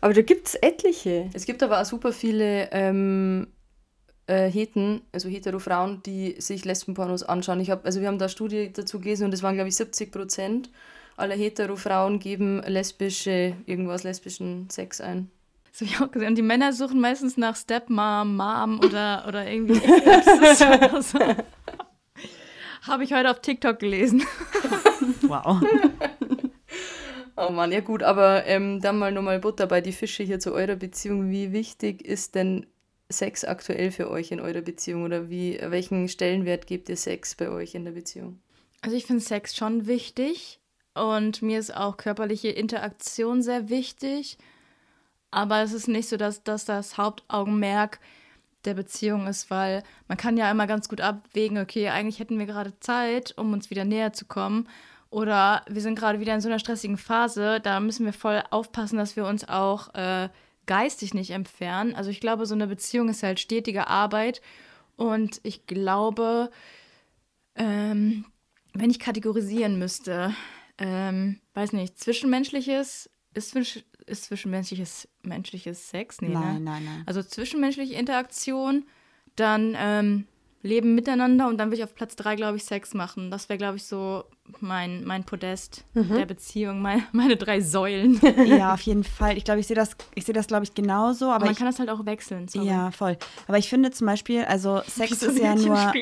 aber 0.00 0.14
da 0.14 0.22
gibt 0.22 0.48
es 0.48 0.54
etliche. 0.56 1.30
Es 1.34 1.44
gibt 1.46 1.62
aber 1.62 1.80
auch 1.80 1.84
super 1.84 2.12
viele 2.12 2.68
ähm, 2.72 3.46
äh, 4.26 4.48
Heten, 4.50 5.02
also 5.12 5.28
hetero 5.28 5.58
Frauen, 5.58 6.02
die 6.04 6.36
sich 6.40 6.64
Lesbenpornos 6.64 7.22
anschauen. 7.22 7.60
Ich 7.60 7.70
hab, 7.70 7.84
also 7.84 8.00
wir 8.00 8.08
haben 8.08 8.18
da 8.18 8.24
eine 8.24 8.30
Studie 8.30 8.72
dazu 8.72 8.98
gelesen 9.00 9.24
und 9.26 9.34
es 9.34 9.42
waren, 9.42 9.54
glaube 9.54 9.68
ich, 9.68 9.76
70 9.76 10.10
Prozent 10.10 10.70
aller 11.16 11.36
hetero 11.36 11.76
Frauen 11.76 12.18
geben 12.18 12.62
lesbische, 12.66 13.56
irgendwas 13.66 14.02
lesbischen 14.02 14.68
Sex 14.70 15.00
ein. 15.00 15.30
Das 15.70 15.80
habe 15.80 15.90
ich 15.90 16.00
auch 16.00 16.10
gesehen. 16.10 16.28
Und 16.28 16.34
die 16.36 16.42
Männer 16.42 16.72
suchen 16.72 17.00
meistens 17.00 17.36
nach 17.36 17.56
Stepmom, 17.56 18.36
Mom 18.36 18.80
oder, 18.80 19.24
oder 19.26 19.50
irgendwie 19.50 19.80
oder 19.80 21.02
so. 21.02 21.18
Habe 22.82 23.04
ich 23.04 23.12
heute 23.12 23.30
auf 23.30 23.40
TikTok 23.40 23.78
gelesen. 23.78 24.22
Wow. 25.22 25.62
Oh 27.36 27.50
Mann, 27.50 27.72
ja 27.72 27.80
gut, 27.80 28.02
aber 28.02 28.44
ähm, 28.46 28.80
dann 28.80 28.98
mal 28.98 29.10
nochmal 29.10 29.38
Butter 29.38 29.66
bei 29.66 29.80
die 29.80 29.92
Fische 29.92 30.22
hier 30.22 30.38
zu 30.38 30.52
eurer 30.52 30.76
Beziehung. 30.76 31.30
Wie 31.30 31.52
wichtig 31.52 32.04
ist 32.04 32.34
denn 32.34 32.66
Sex 33.08 33.44
aktuell 33.44 33.90
für 33.90 34.10
euch 34.10 34.32
in 34.32 34.40
eurer 34.40 34.60
Beziehung 34.60 35.04
oder 35.04 35.30
wie, 35.30 35.58
welchen 35.60 36.08
Stellenwert 36.08 36.66
gebt 36.66 36.88
ihr 36.88 36.96
Sex 36.96 37.34
bei 37.34 37.48
euch 37.48 37.74
in 37.74 37.84
der 37.84 37.92
Beziehung? 37.92 38.40
Also 38.82 38.96
ich 38.96 39.06
finde 39.06 39.22
Sex 39.22 39.56
schon 39.56 39.86
wichtig 39.86 40.60
und 40.94 41.42
mir 41.42 41.58
ist 41.58 41.74
auch 41.74 41.96
körperliche 41.96 42.48
Interaktion 42.48 43.42
sehr 43.42 43.68
wichtig. 43.68 44.38
Aber 45.30 45.62
es 45.62 45.72
ist 45.72 45.88
nicht 45.88 46.08
so, 46.08 46.16
dass, 46.16 46.44
dass 46.44 46.64
das 46.64 46.98
Hauptaugenmerk 46.98 48.00
der 48.64 48.74
Beziehung 48.74 49.26
ist, 49.26 49.50
weil 49.50 49.82
man 50.06 50.18
kann 50.18 50.36
ja 50.36 50.50
immer 50.50 50.66
ganz 50.66 50.88
gut 50.88 51.00
abwägen, 51.00 51.58
okay, 51.58 51.88
eigentlich 51.88 52.20
hätten 52.20 52.38
wir 52.38 52.46
gerade 52.46 52.78
Zeit, 52.80 53.34
um 53.36 53.52
uns 53.52 53.70
wieder 53.70 53.84
näher 53.84 54.12
zu 54.12 54.26
kommen. 54.26 54.68
Oder 55.10 55.62
wir 55.68 55.82
sind 55.82 55.98
gerade 55.98 56.20
wieder 56.20 56.34
in 56.34 56.40
so 56.40 56.48
einer 56.48 56.58
stressigen 56.58 56.96
Phase, 56.96 57.60
da 57.60 57.80
müssen 57.80 58.06
wir 58.06 58.12
voll 58.12 58.42
aufpassen, 58.50 58.98
dass 58.98 59.16
wir 59.16 59.26
uns 59.26 59.46
auch 59.48 59.94
äh, 59.94 60.28
geistig 60.66 61.12
nicht 61.12 61.30
entfernen. 61.30 61.94
Also 61.94 62.10
ich 62.10 62.20
glaube, 62.20 62.46
so 62.46 62.54
eine 62.54 62.66
Beziehung 62.66 63.08
ist 63.08 63.22
halt 63.22 63.40
stetige 63.40 63.88
Arbeit. 63.88 64.40
Und 64.96 65.40
ich 65.42 65.66
glaube, 65.66 66.50
ähm, 67.56 68.24
wenn 68.74 68.90
ich 68.90 69.00
kategorisieren 69.00 69.78
müsste, 69.78 70.34
ähm, 70.78 71.40
weiß 71.54 71.72
nicht, 71.72 71.98
zwischenmenschliches, 71.98 73.10
ist, 73.34 73.56
ist 74.06 74.24
zwischenmenschliches 74.24 75.08
menschliches 75.22 75.90
Sex? 75.90 76.20
Nee, 76.20 76.28
Nein, 76.28 76.54
ne? 76.54 76.60
nein, 76.60 76.84
nein. 76.84 77.02
Also 77.06 77.22
zwischenmenschliche 77.22 77.94
Interaktion, 77.94 78.84
dann 79.36 79.74
ähm, 79.78 80.26
Leben 80.64 80.94
miteinander 80.94 81.48
und 81.48 81.58
dann 81.58 81.68
würde 81.68 81.78
ich 81.78 81.84
auf 81.84 81.94
Platz 81.94 82.14
drei, 82.14 82.36
glaube 82.36 82.56
ich, 82.56 82.64
Sex 82.64 82.94
machen. 82.94 83.30
Das 83.32 83.48
wäre, 83.48 83.58
glaube 83.58 83.78
ich, 83.78 83.84
so 83.84 84.24
mein, 84.60 85.04
mein 85.04 85.24
Podest 85.24 85.84
der 85.94 86.24
Beziehung, 86.24 86.80
mein, 86.80 87.04
meine 87.12 87.36
drei 87.36 87.60
Säulen. 87.60 88.20
Ja, 88.46 88.74
auf 88.74 88.80
jeden 88.82 89.02
Fall. 89.02 89.36
Ich 89.36 89.44
glaube, 89.44 89.58
ich 89.58 89.66
sehe 89.66 89.74
das, 89.74 89.96
ich 90.14 90.24
sehe 90.24 90.34
das, 90.34 90.46
glaube 90.46 90.62
ich, 90.64 90.74
genauso. 90.74 91.26
Aber 91.26 91.36
Aber 91.36 91.44
man 91.46 91.52
ich, 91.52 91.58
kann 91.58 91.66
das 91.66 91.80
halt 91.80 91.90
auch 91.90 92.06
wechseln. 92.06 92.46
Sorry. 92.46 92.66
ja, 92.66 92.92
voll. 92.92 93.16
Aber 93.48 93.58
ich 93.58 93.68
finde 93.68 93.90
zum 93.90 94.06
Beispiel, 94.06 94.44
also 94.44 94.82
Sex 94.86 95.10
Wie 95.10 95.14
so 95.16 95.30
ist 95.32 95.38
ja 95.40 95.52
ein 95.52 95.62
nur. 95.62 95.92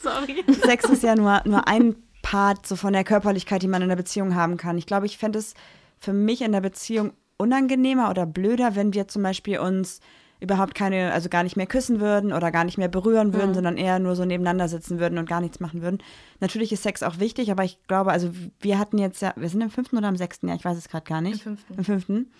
Sorry. 0.00 0.44
Sex 0.64 0.84
ist 0.88 1.02
ja 1.02 1.14
nur, 1.14 1.42
nur 1.44 1.68
ein 1.68 1.96
Part 2.22 2.66
so 2.66 2.76
von 2.76 2.92
der 2.92 3.04
Körperlichkeit, 3.04 3.62
die 3.62 3.68
man 3.68 3.82
in 3.82 3.88
der 3.88 3.96
Beziehung 3.96 4.34
haben 4.34 4.56
kann. 4.56 4.78
Ich 4.78 4.86
glaube, 4.86 5.06
ich 5.06 5.18
fände 5.18 5.38
es 5.38 5.54
für 5.98 6.12
mich 6.12 6.42
in 6.42 6.52
der 6.52 6.60
Beziehung 6.60 7.12
unangenehmer 7.36 8.10
oder 8.10 8.26
blöder, 8.26 8.74
wenn 8.76 8.94
wir 8.94 9.08
zum 9.08 9.22
Beispiel 9.22 9.58
uns 9.58 10.00
überhaupt 10.40 10.74
keine, 10.74 11.12
also 11.12 11.28
gar 11.28 11.42
nicht 11.42 11.56
mehr 11.56 11.66
küssen 11.66 12.00
würden 12.00 12.32
oder 12.32 12.52
gar 12.52 12.64
nicht 12.64 12.78
mehr 12.78 12.88
berühren 12.88 13.34
würden, 13.34 13.54
sondern 13.54 13.76
eher 13.76 13.98
nur 13.98 14.14
so 14.14 14.24
nebeneinander 14.24 14.68
sitzen 14.68 15.00
würden 15.00 15.18
und 15.18 15.28
gar 15.28 15.40
nichts 15.40 15.58
machen 15.58 15.82
würden. 15.82 15.98
Natürlich 16.38 16.72
ist 16.72 16.84
Sex 16.84 17.02
auch 17.02 17.18
wichtig, 17.18 17.50
aber 17.50 17.64
ich 17.64 17.78
glaube, 17.88 18.12
also 18.12 18.30
wir 18.60 18.78
hatten 18.78 18.98
jetzt 18.98 19.20
ja, 19.20 19.32
wir 19.36 19.48
sind 19.48 19.60
im 19.62 19.70
fünften 19.70 19.96
oder 19.96 20.08
im 20.08 20.16
sechsten 20.16 20.46
Jahr, 20.46 20.56
ich 20.56 20.64
weiß 20.64 20.78
es 20.78 20.88
gerade 20.88 21.04
gar 21.04 21.20
nicht. 21.20 21.44
Im 21.44 21.56
fünften. 21.56 21.74
Im 21.74 21.84
fünften. 21.84 22.32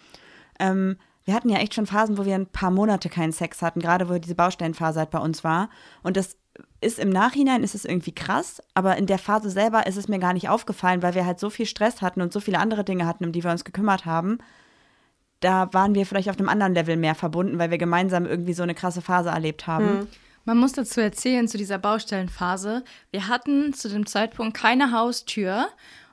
Ähm, 0.60 0.96
wir 1.24 1.34
hatten 1.34 1.50
ja 1.50 1.58
echt 1.58 1.74
schon 1.74 1.86
Phasen, 1.86 2.18
wo 2.18 2.24
wir 2.24 2.36
ein 2.36 2.46
paar 2.46 2.70
Monate 2.70 3.08
keinen 3.08 3.32
Sex 3.32 3.62
hatten, 3.62 3.80
gerade 3.80 4.08
wo 4.08 4.16
diese 4.16 4.34
Baustellenphase 4.34 5.00
halt 5.00 5.10
bei 5.10 5.18
uns 5.18 5.44
war. 5.44 5.68
Und 6.02 6.16
das 6.16 6.36
ist 6.80 6.98
im 6.98 7.10
Nachhinein 7.10 7.62
ist 7.62 7.74
es 7.74 7.84
irgendwie 7.84 8.14
krass, 8.14 8.62
aber 8.74 8.96
in 8.96 9.06
der 9.06 9.18
Phase 9.18 9.50
selber 9.50 9.86
ist 9.86 9.96
es 9.96 10.08
mir 10.08 10.18
gar 10.18 10.32
nicht 10.32 10.48
aufgefallen, 10.48 11.02
weil 11.02 11.14
wir 11.14 11.26
halt 11.26 11.40
so 11.40 11.50
viel 11.50 11.66
Stress 11.66 12.02
hatten 12.02 12.20
und 12.20 12.32
so 12.32 12.40
viele 12.40 12.58
andere 12.58 12.84
Dinge 12.84 13.06
hatten, 13.06 13.24
um 13.24 13.32
die 13.32 13.42
wir 13.42 13.50
uns 13.50 13.64
gekümmert 13.64 14.04
haben. 14.04 14.38
Da 15.40 15.72
waren 15.72 15.94
wir 15.94 16.06
vielleicht 16.06 16.28
auf 16.30 16.38
einem 16.38 16.48
anderen 16.48 16.74
Level 16.74 16.96
mehr 16.96 17.14
verbunden, 17.14 17.58
weil 17.58 17.70
wir 17.70 17.78
gemeinsam 17.78 18.26
irgendwie 18.26 18.54
so 18.54 18.62
eine 18.62 18.74
krasse 18.74 19.02
Phase 19.02 19.30
erlebt 19.30 19.66
haben. 19.66 20.08
Man 20.44 20.58
muss 20.58 20.72
dazu 20.72 21.00
erzählen, 21.00 21.46
zu 21.46 21.58
dieser 21.58 21.78
Baustellenphase, 21.78 22.84
wir 23.10 23.28
hatten 23.28 23.74
zu 23.74 23.88
dem 23.88 24.06
Zeitpunkt 24.06 24.56
keine 24.56 24.92
Haustür 24.92 25.68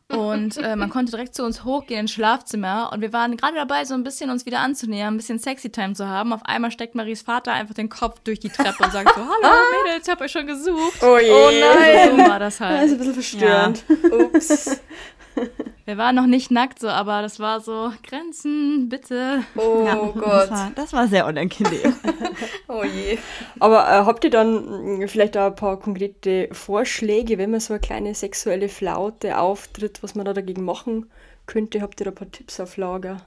und 0.08 0.58
äh, 0.58 0.76
man 0.76 0.92
konnte 0.92 1.12
direkt 1.12 1.34
zu 1.34 1.44
uns 1.44 1.64
hochgehen 1.64 2.02
ins 2.02 2.12
Schlafzimmer 2.12 2.92
und 2.94 3.02
wir 3.02 3.12
waren 3.12 3.36
gerade 3.38 3.56
dabei, 3.56 3.86
so 3.86 3.96
ein 3.96 4.04
bisschen 4.04 4.30
uns 4.30 4.46
wieder 4.46 4.60
anzunähern, 4.60 5.16
ein 5.16 5.18
bisschen 5.18 5.40
Sexy 5.40 5.72
Time 5.72 5.94
zu 5.94 6.08
haben. 6.08 6.32
Auf 6.32 6.46
einmal 6.46 6.70
steckt 6.72 6.94
Maries 6.94 7.24
Vater 7.24 7.54
einfach 7.54 7.74
den 7.74 7.90
Kopf 7.90 8.20
durch 8.24 8.40
die 8.40 8.50
Treppe 8.50 8.84
und 8.84 8.92
sagt 8.92 9.10
so, 9.16 9.22
hallo 9.44 9.56
Mädels, 9.84 10.08
ich 10.08 10.12
hab 10.12 10.22
euch 10.22 10.32
schon 10.32 10.46
gesucht. 10.46 11.02
Oh 11.02 11.18
je. 11.18 11.32
Oh 11.32 11.50
nein. 11.50 12.12
So 12.12 12.18
war 12.30 12.40
das 12.40 12.58
Das 12.60 12.62
ist 12.62 12.62
halt. 12.62 12.92
ein 12.92 12.98
bisschen 13.00 13.14
verstörend. 13.14 13.84
Ups. 14.12 14.80
Wir 15.86 15.98
waren 15.98 16.16
noch 16.16 16.26
nicht 16.26 16.50
nackt 16.50 16.80
so, 16.80 16.88
aber 16.88 17.22
das 17.22 17.40
war 17.40 17.60
so, 17.62 17.92
Grenzen, 18.08 18.90
bitte. 18.90 19.44
Oh 19.56 19.84
Ja, 19.86 19.96
Gott. 19.96 20.24
Das 20.24 20.50
war, 20.50 20.72
das 20.76 20.94
war 20.94 21.08
sehr 21.08 21.26
unangenehm. 21.28 21.94
Oh 22.68 22.84
je. 22.84 23.18
Aber 23.60 23.84
äh, 23.88 24.06
habt 24.06 24.24
ihr 24.24 24.30
dann 24.32 25.00
mh, 25.00 25.08
vielleicht 25.08 25.38
auch 25.38 25.46
ein 25.48 25.56
paar 25.56 25.80
konkrete 25.80 26.50
Vorschläge, 26.52 27.38
wenn 27.38 27.52
man 27.52 27.60
so 27.60 27.74
eine 27.74 27.80
kleine 27.80 28.16
sexuelle 28.16 28.68
Flaute 28.68 29.38
auftritt, 29.38 30.02
was 30.04 30.16
man 30.16 30.26
da 30.26 30.34
dagegen 30.34 30.66
machen 30.66 31.10
könnte? 31.46 31.82
Habt 31.82 32.02
ihr 32.02 32.06
da 32.06 32.12
ein 32.12 32.16
paar 32.16 32.32
Tipps 32.32 32.60
auf 32.60 32.78
Lager? 32.78 33.18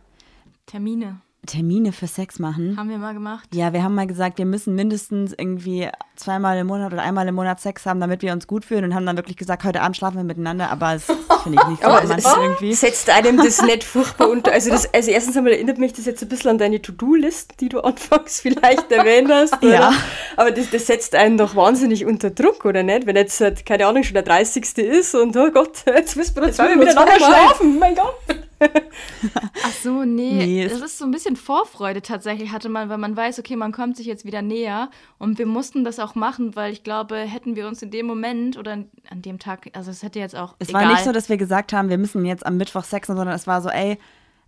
Termine 0.67 1.21
Termine 1.47 1.93
für 1.93 2.07
Sex 2.07 2.39
machen. 2.39 2.77
haben 2.77 2.91
wir 2.91 2.99
mal 2.99 3.15
gemacht. 3.15 3.49
Ja, 3.55 3.73
wir 3.73 3.83
haben 3.83 3.95
mal 3.95 4.07
gesagt, 4.07 4.39
wir 4.39 4.45
müssen 4.45 4.75
mindestens 4.75 5.33
irgendwie 5.33 5.89
zweimal 6.17 6.59
im 6.59 6.67
Monat 6.67 6.93
oder 6.93 7.03
einmal 7.03 7.27
im 7.27 7.37
Monat 7.37 7.61
Sex 7.61 7.87
haben, 7.87 8.01
damit 8.01 8.23
wir 8.23 8.33
uns 8.33 8.47
gut 8.47 8.65
fühlen 8.65 8.85
und 8.85 8.95
haben 8.95 9.07
dann 9.07 9.17
wirklich 9.17 9.37
gesagt, 9.37 9.65
heute 9.65 9.81
Abend 9.81 9.97
schlafen 9.97 10.19
wir 10.19 10.25
miteinander, 10.25 10.71
aber 10.71 10.95
das 10.95 11.05
finde 11.43 11.61
ich 11.63 11.69
nicht 11.69 11.83
so 11.83 11.89
romantisch 11.89 12.25
irgendwie. 12.37 12.75
setzt 12.75 13.09
einem 13.09 13.39
das 13.39 13.63
nicht 13.63 13.85
furchtbar 13.85 14.29
unter. 14.29 14.53
Also, 14.53 14.71
das, 14.71 14.93
also 14.93 15.11
erstens 15.11 15.37
einmal 15.37 15.53
erinnert 15.53 15.79
mich 15.79 15.93
das 15.93 16.05
jetzt 16.05 16.23
ein 16.23 16.29
bisschen 16.29 16.51
an 16.51 16.59
deine 16.59 16.83
To-Do-List, 16.83 17.61
die 17.61 17.69
du 17.69 17.81
anfangs 17.81 18.41
vielleicht 18.43 18.91
erwähnt 18.93 19.31
hast. 19.31 19.63
Oder? 19.63 19.73
Ja. 19.73 19.93
Aber 20.37 20.51
das, 20.51 20.71
das 20.71 20.87
setzt 20.87 21.15
einen 21.15 21.39
doch 21.39 21.57
wahnsinnig 21.57 22.05
unter 22.05 22.31
Druck, 22.31 22.65
oder 22.65 22.83
nicht? 22.83 23.07
Wenn 23.07 23.17
jetzt, 23.17 23.41
halt, 23.41 23.65
keine 23.65 23.87
Ahnung, 23.87 24.03
schon 24.03 24.15
der 24.15 24.23
30. 24.23 24.77
ist 24.79 25.15
und 25.15 25.37
oh 25.37 25.51
Gott, 25.51 25.85
jetzt 25.87 26.17
müssen 26.17 26.37
wir 26.37 26.53
zwei 26.53 26.69
wir 26.71 26.77
miteinander 26.77 27.17
schlafen, 27.17 27.79
mein 27.79 27.95
Gott. 27.95 28.48
Ach 28.61 29.73
so, 29.83 30.05
nee. 30.05 30.33
Nee, 30.35 30.65
es- 30.65 30.73
das 30.73 30.83
ist 30.83 30.99
so 30.99 31.05
ein 31.05 31.11
bisschen 31.11 31.37
Vorfreude 31.37 32.03
tatsächlich 32.03 32.51
hatte 32.53 32.69
man, 32.69 32.89
weil 32.89 32.99
man 32.99 33.17
weiß, 33.17 33.39
okay, 33.39 33.57
man 33.57 33.73
kommt 33.73 33.97
sich 33.97 34.07
jetzt 34.07 34.25
wieder 34.25 34.43
näher. 34.43 34.91
Und 35.19 35.39
wir 35.39 35.47
mussten 35.47 35.85
das 35.85 35.99
auch 35.99 36.15
machen, 36.15 36.57
weil 36.57 36.73
ich 36.73 36.83
glaube, 36.85 37.17
hätten 37.17 37.57
wir 37.57 37.67
uns 37.69 37.83
in 37.83 37.91
dem 37.91 38.07
Moment 38.07 38.57
oder 38.59 38.73
an 38.73 39.23
dem 39.23 39.39
Tag, 39.39 39.69
also 39.75 39.91
es 39.91 40.03
hätte 40.03 40.19
jetzt 40.19 40.35
auch. 40.37 40.55
Es 40.59 40.69
egal. 40.71 40.85
war 40.85 40.93
nicht 40.93 41.05
so, 41.05 41.13
dass 41.13 41.29
wir 41.29 41.37
gesagt 41.37 41.73
haben, 41.73 41.89
wir 41.89 41.99
müssen 41.99 42.25
jetzt 42.25 42.45
am 42.47 42.57
Mittwoch 42.57 42.85
sexen, 42.85 43.17
sondern 43.17 43.35
es 43.35 43.47
war 43.47 43.61
so, 43.63 43.69
ey, 43.69 43.99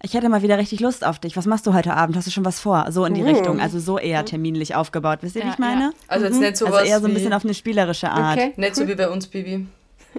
ich 0.02 0.14
hätte 0.14 0.30
mal 0.30 0.40
wieder 0.42 0.56
richtig 0.56 0.80
Lust 0.80 1.04
auf 1.04 1.18
dich. 1.18 1.36
Was 1.36 1.44
machst 1.44 1.66
du 1.66 1.74
heute 1.74 1.92
Abend? 1.94 2.16
Hast 2.16 2.26
du 2.26 2.30
schon 2.30 2.44
was 2.46 2.58
vor? 2.58 2.86
So 2.90 3.04
in 3.04 3.12
die 3.12 3.22
Richtung. 3.22 3.60
Also 3.60 3.78
so 3.78 3.98
eher 3.98 4.24
terminlich 4.24 4.74
aufgebaut. 4.74 5.18
Wisst 5.20 5.36
ihr, 5.36 5.42
wie 5.42 5.46
Ja, 5.48 5.52
ich 5.52 5.58
meine? 5.58 5.80
ja. 5.82 5.90
Also 6.08 6.24
jetzt 6.24 6.40
nicht 6.40 6.56
so 6.56 6.64
Also 6.66 6.78
was 6.78 6.88
eher 6.88 7.00
so 7.00 7.06
ein 7.06 7.10
wie, 7.10 7.14
bisschen 7.16 7.34
auf 7.34 7.44
eine 7.44 7.52
spielerische 7.52 8.10
Art. 8.10 8.38
Okay. 8.38 8.54
nicht 8.56 8.76
so 8.76 8.88
wie 8.88 8.94
bei 8.94 9.10
uns, 9.10 9.26
Bibi. 9.26 9.66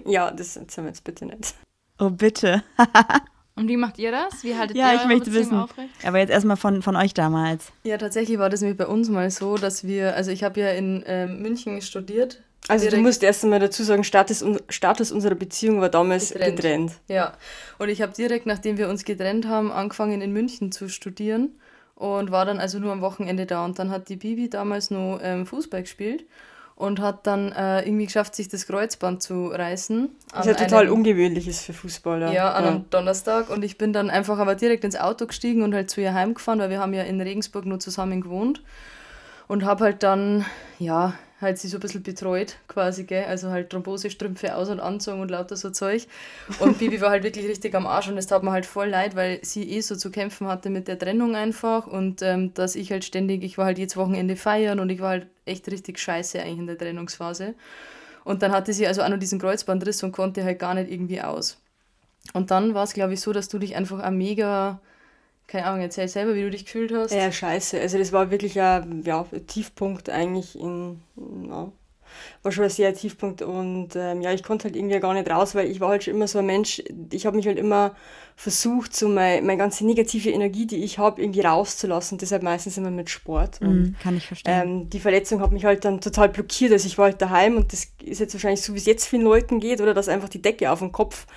Ja, 0.06 0.30
das 0.30 0.56
erzählen 0.56 0.86
wir 0.86 0.92
jetzt 0.92 1.04
bitte 1.04 1.26
nicht. 1.26 1.56
Oh, 2.00 2.12
bitte. 2.12 2.64
Und 3.56 3.68
wie 3.68 3.78
macht 3.78 3.99
ihr 3.99 4.12
das? 4.12 4.43
Wie 4.43 4.56
haltet 4.56 4.78
ja, 4.78 4.89
ihr 4.89 4.95
ich 4.95 4.99
eure 5.02 5.08
möchte 5.10 5.26
Beziehung 5.26 5.45
wissen. 5.45 5.58
aufrecht? 5.58 5.89
Aber 6.06 6.20
jetzt 6.20 6.30
erstmal 6.30 6.58
von, 6.58 6.82
von 6.82 6.95
euch 6.95 7.14
damals. 7.14 7.72
Ja, 7.84 7.97
tatsächlich 7.97 8.39
war 8.39 8.49
das 8.49 8.62
nämlich 8.62 8.78
bei 8.78 8.88
uns 8.88 9.10
mal 9.10 9.30
so, 9.30 9.58
dass 9.58 9.86
wir, 9.86 10.16
also 10.16 10.32
ich 10.32 10.43
habe 10.43 10.60
ja 10.60 10.72
in 10.72 11.04
ähm, 11.06 11.41
München 11.41 11.82
studiert. 11.82 12.41
Also, 12.68 12.89
du 12.89 12.97
musst 12.97 13.24
erst 13.24 13.43
einmal 13.43 13.60
dazu 13.60 13.84
sagen, 13.84 14.04
Status, 14.04 14.45
Status 14.70 15.12
unserer 15.12 15.34
Beziehung 15.36 15.82
war 15.82 15.89
damals 15.89 16.30
Getrennt. 16.30 16.56
getrennt. 16.56 16.91
Ja, 17.08 17.34
und 17.80 17.89
ich 17.89 18.02
habe 18.04 18.14
direkt, 18.14 18.45
nachdem 18.45 18.78
wir 18.78 18.88
uns 18.88 19.04
getrennt 19.04 19.47
haben, 19.47 19.72
angefangen 19.72 20.22
in 20.22 20.32
München 20.32 20.72
zu 20.72 20.88
studieren 20.88 21.49
und 21.95 22.32
war 22.32 22.45
dann 22.45 22.60
also 22.60 22.78
nur 22.78 22.91
am 22.91 23.02
Wochenende 23.02 23.47
da. 23.47 23.66
Und 23.66 23.80
dann 23.80 23.89
hat 23.89 24.10
die 24.10 24.16
Bibi 24.16 24.49
damals 24.49 24.91
noch 24.91 25.20
ähm, 25.24 25.47
Fußball 25.47 25.82
gespielt 25.82 26.26
und 26.76 26.99
hat 26.99 27.28
dann 27.28 27.51
äh, 27.51 27.82
irgendwie 27.86 28.05
geschafft, 28.05 28.36
sich 28.36 28.47
das 28.49 28.65
Kreuzband 28.65 29.22
zu 29.22 29.47
reißen. 29.47 30.09
Was 30.34 30.41
an 30.41 30.47
ja 30.47 30.53
total 30.55 30.84
einem- 30.86 30.93
ungewöhnlich 30.93 31.47
ist 31.47 31.61
für 31.63 31.74
Fußballer. 31.74 32.32
Ja, 32.32 32.51
an 32.53 32.65
einem 32.65 32.89
Donnerstag 32.89 33.49
und 33.49 33.63
ich 33.63 33.78
bin 33.78 33.93
dann 33.93 34.09
einfach 34.09 34.39
aber 34.39 34.55
direkt 34.55 34.84
ins 34.84 34.95
Auto 34.99 35.28
gestiegen 35.28 35.61
und 35.61 35.74
halt 35.76 35.89
zu 35.89 36.01
ihr 36.01 36.13
heimgefahren, 36.13 36.59
weil 36.59 36.69
wir 36.69 36.80
haben 36.80 36.93
ja 36.93 37.03
in 37.03 37.22
Regensburg 37.22 37.65
nur 37.65 37.80
zusammen 37.80 38.22
gewohnt 38.22 38.63
und 39.47 39.63
habe 39.65 39.84
halt 39.86 40.03
dann, 40.03 40.45
ja, 40.80 41.13
halt 41.42 41.58
sie 41.58 41.68
so 41.68 41.78
ein 41.78 41.80
bisschen 41.80 42.04
betreut 42.04 42.58
quasi, 42.68 43.04
gell, 43.04 43.26
also 43.26 43.50
halt 43.50 43.72
Thrombosestrümpfe 43.72 44.56
aus 44.56 44.70
und 44.70 44.80
anzogen 44.80 45.22
und 45.22 45.32
lauter 45.32 45.56
so 45.56 45.72
Zeug. 45.72 46.08
Und 46.60 46.78
Bibi 46.78 47.02
war 47.02 47.10
halt 47.10 47.24
wirklich 47.24 47.48
richtig 47.48 47.76
am 47.76 47.88
Arsch 47.88 48.08
und 48.08 48.18
es 48.18 48.28
tat 48.28 48.44
mir 48.44 48.52
halt 48.52 48.66
voll 48.66 48.89
leid, 48.89 49.16
weil 49.16 49.39
sie 49.44 49.70
eh 49.70 49.82
so 49.82 49.96
zu 49.96 50.12
kämpfen 50.12 50.48
hatte 50.48 50.70
mit 50.70 50.88
der 50.88 51.00
Trennung 51.00 51.36
einfach 51.36 51.88
und 51.88 52.22
ähm, 52.22 52.54
dass 52.54 52.76
ich 52.76 52.92
halt 52.92 53.04
ständig, 53.04 53.44
ich 53.44 53.58
war 53.58 53.66
halt 53.66 53.80
jedes 53.80 53.98
Wochenende 53.98 54.36
feiern 54.36 54.80
und 54.80 54.89
ich 54.89 55.00
war 55.00 55.10
halt 55.10 55.28
echt 55.46 55.70
richtig 55.70 56.00
scheiße 56.00 56.39
eigentlich 56.39 56.60
in 56.60 56.68
der 56.68 56.78
Trennungsphase. 56.78 57.56
Und 58.24 58.44
dann 58.44 58.52
hatte 58.52 58.74
sie 58.74 58.88
also 58.88 59.02
auch 59.02 59.10
noch 59.10 59.18
diesen 59.18 59.39
Kreuzbandriss 59.39 60.04
und 60.04 60.12
konnte 60.12 60.44
halt 60.44 60.60
gar 60.60 60.76
nicht 60.76 60.92
irgendwie 60.92 61.22
aus. 61.22 61.58
Und 62.34 62.52
dann 62.52 62.74
war 62.74 62.84
es, 62.84 62.94
glaube 62.94 63.14
ich, 63.14 63.22
so, 63.22 63.34
dass 63.34 63.50
du 63.50 63.58
dich 63.58 63.76
einfach 63.76 64.04
auch 64.04 64.12
mega, 64.12 64.80
keine 65.52 65.66
Ahnung, 65.66 65.82
erzähl 65.82 66.08
selber, 66.08 66.36
wie 66.36 66.41
du 66.41 66.49
dich 66.49 66.66
gefühlt 66.66 66.93
hast. 66.93 67.12
Ja, 67.12 67.32
scheiße. 67.32 67.80
Also 67.80 67.97
das 67.97 68.12
war 68.12 68.32
wirklich 68.32 68.60
ein 68.60 69.04
ja, 69.06 69.26
ein 69.32 69.47
Tiefpunkt 69.47 70.10
eigentlich 70.10 70.58
in, 70.58 71.02
ja, 71.47 71.72
war 72.43 72.52
schon 72.52 72.66
ein 72.66 72.70
sehr 72.70 72.93
Tiefpunkt 72.93 73.41
und 73.41 73.95
ähm, 73.95 74.22
ja, 74.22 74.34
ich 74.34 74.43
konnte 74.43 74.66
halt 74.66 74.76
irgendwie 74.76 74.99
gar 74.99 75.14
nicht 75.14 75.30
raus, 75.30 75.56
weil 75.56 75.70
ich 75.70 75.80
war 75.80 75.89
halt 75.89 76.04
schon 76.04 76.14
immer 76.16 76.28
so 76.28 76.39
ein 76.39 76.45
Mensch, 76.45 76.84
ich 77.12 77.26
habe 77.26 77.38
mich 77.38 77.47
halt 77.47 77.58
immer 77.58 77.95
versucht, 78.36 78.95
so 78.95 79.08
meine, 79.08 79.41
meine 79.41 79.58
ganze 79.58 79.86
negative 79.86 80.30
Energie, 80.32 80.68
die 80.68 80.84
ich 80.84 80.97
habe, 80.99 81.22
irgendwie 81.22 81.41
rauszulassen, 81.41 82.18
deshalb 82.18 82.43
meistens 82.43 82.78
immer 82.78 82.91
mit 82.91 83.10
Sport 83.10 83.62
und 83.62 83.91
Mhm, 83.91 83.95
kann 83.99 84.18
ich 84.18 84.28
verstehen. 84.28 84.64
ähm, 84.64 84.89
die 84.89 84.99
Verletzung 84.99 85.41
hat 85.41 85.52
mich 85.52 85.66
halt 85.66 85.86
dann 85.86 86.02
total 86.02 86.30
blockiert. 86.30 86.72
Also 86.74 86.88
ich 86.88 86.97
war 86.97 87.06
halt 87.06 87.22
daheim 87.22 87.58
und 87.58 87.72
das 87.74 87.88
ist 88.04 88.20
jetzt 88.20 88.34
wahrscheinlich 88.34 88.62
so, 88.62 88.74
wie 88.74 88.80
es 88.80 88.86
jetzt 88.86 89.08
vielen 89.08 89.22
Leuten 89.24 89.60
geht, 89.60 89.82
oder 89.82 89.93
dass 89.93 90.10
einfach 90.10 90.30
die 90.30 90.41
Decke 90.41 90.72
auf 90.72 90.80
den 90.80 90.91
Kopf 90.91 91.28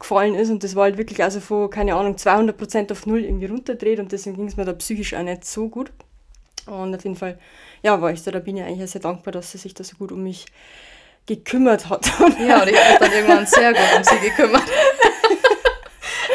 gefallen 0.00 0.34
ist 0.34 0.50
und 0.50 0.64
das 0.64 0.74
war 0.74 0.84
halt 0.84 0.98
wirklich 0.98 1.22
also 1.22 1.38
von, 1.38 1.70
keine 1.70 1.94
Ahnung, 1.94 2.16
200% 2.16 2.90
auf 2.90 3.06
Null 3.06 3.24
irgendwie 3.24 3.46
runterdreht 3.46 4.00
und 4.00 4.10
deswegen 4.10 4.36
ging 4.36 4.48
es 4.48 4.56
mir 4.56 4.64
da 4.64 4.72
psychisch 4.72 5.14
auch 5.14 5.22
nicht 5.22 5.44
so 5.44 5.68
gut. 5.68 5.92
Und 6.66 6.94
auf 6.94 7.04
jeden 7.04 7.16
Fall, 7.16 7.38
ja, 7.82 8.00
war 8.00 8.10
ich 8.10 8.22
da, 8.22 8.30
da 8.30 8.38
bin 8.40 8.56
ich 8.56 8.64
eigentlich 8.64 8.90
sehr 8.90 9.00
dankbar, 9.00 9.32
dass 9.32 9.52
sie 9.52 9.58
sich 9.58 9.74
da 9.74 9.84
so 9.84 9.96
gut 9.96 10.10
um 10.10 10.22
mich 10.22 10.46
gekümmert 11.26 11.88
hat. 11.88 12.06
Ja, 12.40 12.62
und 12.62 12.68
ich 12.68 12.76
habe 12.76 12.98
dann 12.98 13.12
irgendwann 13.12 13.46
sehr 13.46 13.72
gut 13.72 13.96
um 13.96 14.04
sie 14.04 14.18
gekümmert. 14.18 14.64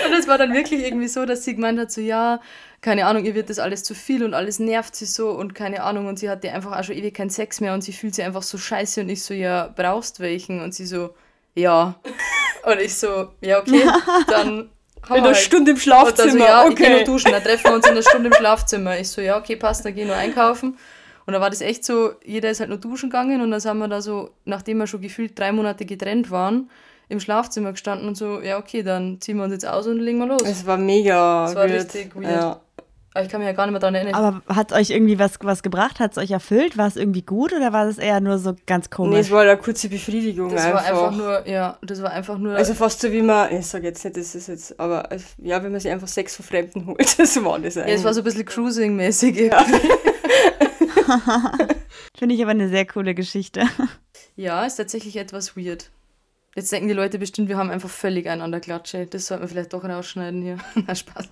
Und 0.05 0.13
es 0.13 0.27
war 0.27 0.37
dann 0.37 0.53
wirklich 0.53 0.83
irgendwie 0.83 1.07
so, 1.07 1.25
dass 1.25 1.43
sie 1.43 1.55
gemeint 1.55 1.79
hat, 1.79 1.91
so 1.91 1.99
ja, 1.99 2.39
keine 2.81 3.07
Ahnung, 3.07 3.25
ihr 3.25 3.33
wird 3.33 3.49
das 3.49 3.57
alles 3.57 3.81
zu 3.81 3.95
viel 3.95 4.23
und 4.23 4.35
alles 4.35 4.59
nervt 4.59 4.95
sie 4.95 5.05
so 5.05 5.31
und 5.31 5.55
keine 5.55 5.81
Ahnung 5.81 6.05
und 6.05 6.19
sie 6.19 6.29
hatte 6.29 6.51
einfach 6.51 6.77
auch 6.77 6.83
schon 6.83 6.95
ewig 6.95 7.15
keinen 7.15 7.31
Sex 7.31 7.59
mehr 7.59 7.73
und 7.73 7.81
sie 7.81 7.91
fühlt 7.91 8.13
sich 8.13 8.23
einfach 8.23 8.43
so 8.43 8.59
scheiße 8.59 9.01
und 9.01 9.09
ich 9.09 9.23
so, 9.23 9.33
ja, 9.33 9.73
brauchst 9.75 10.19
welchen? 10.19 10.61
Und 10.61 10.75
sie 10.75 10.85
so, 10.85 11.15
ja. 11.55 11.95
Und 12.63 12.81
ich 12.81 12.95
so, 12.95 13.29
ja, 13.41 13.59
okay, 13.59 13.83
dann 14.27 14.69
haben 15.03 15.17
In 15.17 15.23
einer 15.23 15.25
halt. 15.27 15.37
Stunde 15.37 15.71
im 15.71 15.77
Und 15.77 15.87
dann 15.87 16.05
so, 16.05 16.13
Schlafzimmer, 16.17 16.45
ja, 16.45 16.67
ich 16.67 16.75
geh 16.75 16.89
nur 16.89 16.95
okay. 16.95 17.03
duschen, 17.05 17.31
dann 17.31 17.43
treffen 17.43 17.63
wir 17.65 17.73
uns 17.75 17.85
in 17.85 17.91
einer 17.91 18.01
Stunde 18.01 18.29
im 18.29 18.33
Schlafzimmer. 18.33 18.99
Ich 18.99 19.09
so, 19.09 19.21
ja, 19.21 19.37
okay, 19.37 19.55
passt, 19.55 19.85
dann 19.85 19.93
geh 19.93 20.05
nur 20.05 20.15
einkaufen. 20.15 20.77
Und 21.25 21.33
dann 21.33 21.41
war 21.41 21.49
das 21.49 21.61
echt 21.61 21.83
so, 21.85 22.13
jeder 22.23 22.51
ist 22.51 22.59
halt 22.59 22.69
nur 22.69 22.77
duschen 22.77 23.09
gegangen 23.09 23.41
und 23.41 23.51
dann 23.51 23.59
sind 23.59 23.77
wir 23.77 23.87
da 23.87 24.01
so, 24.01 24.31
nachdem 24.45 24.77
wir 24.77 24.87
schon 24.87 25.01
gefühlt 25.01 25.37
drei 25.37 25.51
Monate 25.51 25.85
getrennt 25.85 26.29
waren, 26.29 26.69
im 27.09 27.19
Schlafzimmer 27.19 27.71
gestanden 27.71 28.07
und 28.07 28.15
so, 28.15 28.41
ja, 28.41 28.57
okay, 28.57 28.83
dann 28.83 29.19
ziehen 29.21 29.37
wir 29.37 29.43
uns 29.43 29.53
jetzt 29.53 29.67
aus 29.67 29.87
und 29.87 29.99
legen 29.99 30.19
wir 30.19 30.27
los. 30.27 30.41
Es 30.43 30.65
war 30.65 30.77
mega 30.77 31.47
Es 31.47 31.55
war 31.55 31.69
weird. 31.69 31.83
richtig 31.93 32.15
weird. 32.15 32.31
Ja. 32.31 32.61
Aber 33.15 33.23
ich 33.23 33.31
kann 33.31 33.39
mich 33.39 33.47
ja 33.47 33.53
gar 33.53 33.65
nicht 33.65 33.71
mehr 33.71 33.79
daran 33.79 33.95
erinnern. 33.95 34.13
Aber 34.13 34.41
hat 34.53 34.73
euch 34.73 34.89
irgendwie 34.89 35.17
was, 35.17 35.39
was 35.41 35.63
gebracht? 35.63 35.99
Hat 36.01 36.11
es 36.11 36.17
euch 36.17 36.31
erfüllt? 36.31 36.77
War 36.77 36.85
es 36.87 36.97
irgendwie 36.97 37.21
gut 37.21 37.53
oder 37.53 37.71
war 37.71 37.87
es 37.87 37.97
eher 37.97 38.19
nur 38.19 38.37
so 38.37 38.55
ganz 38.67 38.85
Nee, 38.89 38.95
komisch? 38.95 39.19
es 39.21 39.31
war 39.31 39.43
eine 39.43 39.55
kurze 39.57 39.87
Befriedigung 39.87 40.49
das 40.51 40.65
einfach. 40.65 40.83
war 40.91 41.07
einfach 41.07 41.17
nur, 41.17 41.47
ja, 41.47 41.77
das 41.81 42.01
war 42.03 42.11
einfach 42.11 42.37
nur. 42.37 42.55
Also 42.55 42.73
fast 42.73 42.99
so 42.99 43.09
wie 43.13 43.21
man, 43.21 43.53
ich 43.55 43.65
sag 43.67 43.83
jetzt 43.83 44.03
nicht, 44.03 44.17
das 44.17 44.35
ist 44.35 44.47
jetzt, 44.49 44.77
aber 44.79 45.11
es- 45.13 45.33
ja, 45.37 45.63
wenn 45.63 45.71
man 45.71 45.79
sich 45.79 45.89
einfach 45.91 46.09
Sex 46.09 46.35
von 46.35 46.45
Fremden 46.45 46.85
holt, 46.87 46.99
das 47.19 47.41
war 47.43 47.57
das 47.57 47.77
eigentlich. 47.77 47.89
ja, 47.89 47.95
es 47.95 48.03
war 48.03 48.13
so 48.13 48.19
ein 48.19 48.23
bisschen 48.25 48.45
Cruising-mäßig. 48.45 49.37
irgendwie. 49.37 49.79
Finde 52.17 52.35
ich 52.35 52.41
aber 52.41 52.51
eine 52.51 52.69
sehr 52.69 52.85
coole 52.85 53.15
Geschichte. 53.15 53.63
Ja, 54.35 54.65
ist 54.65 54.75
tatsächlich 54.75 55.15
etwas 55.17 55.55
weird. 55.55 55.89
Jetzt 56.55 56.71
denken 56.71 56.87
die 56.87 56.93
Leute 56.93 57.19
bestimmt, 57.19 57.49
wir 57.49 57.57
haben 57.57 57.69
einfach 57.69 57.89
völlig 57.89 58.27
einander 58.29 58.59
Klatsche. 58.61 59.05
Das 59.05 59.27
sollten 59.27 59.43
wir 59.43 59.47
vielleicht 59.49 59.73
doch 59.73 59.83
rausschneiden 59.83 60.41
hier. 60.41 60.57
Na, 60.87 60.95
Spaß. 60.95 61.29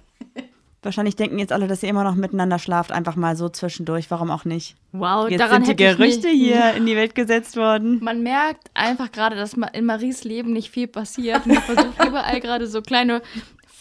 Wahrscheinlich 0.84 1.16
denken 1.16 1.40
jetzt 1.40 1.52
alle, 1.52 1.68
dass 1.68 1.84
ihr 1.84 1.90
immer 1.90 2.04
noch 2.04 2.16
miteinander 2.16 2.60
schlaft, 2.60 2.92
einfach 2.92 3.16
mal 3.16 3.36
so 3.36 3.50
zwischendurch. 3.50 4.12
Warum 4.12 4.32
auch 4.32 4.46
nicht? 4.46 4.76
Wow, 4.92 5.30
Jetzt 5.30 5.40
daran 5.40 5.66
sind 5.66 5.80
die 5.80 5.86
hätte 5.86 5.98
Gerüchte 5.98 6.30
hier 6.30 6.74
in 6.76 6.86
die 6.86 6.96
Welt 6.96 7.16
gesetzt 7.16 7.58
worden. 7.58 8.00
Man 8.04 8.24
merkt 8.24 8.70
einfach 8.74 9.12
gerade, 9.12 9.36
dass 9.36 9.54
in 9.54 9.86
Maries 9.86 10.24
Leben 10.24 10.54
nicht 10.54 10.70
viel 10.70 10.88
passiert. 10.88 11.44
Sie 11.46 11.56
versucht 11.56 12.04
überall 12.08 12.40
gerade 12.40 12.68
so 12.68 12.82
kleine 12.82 13.22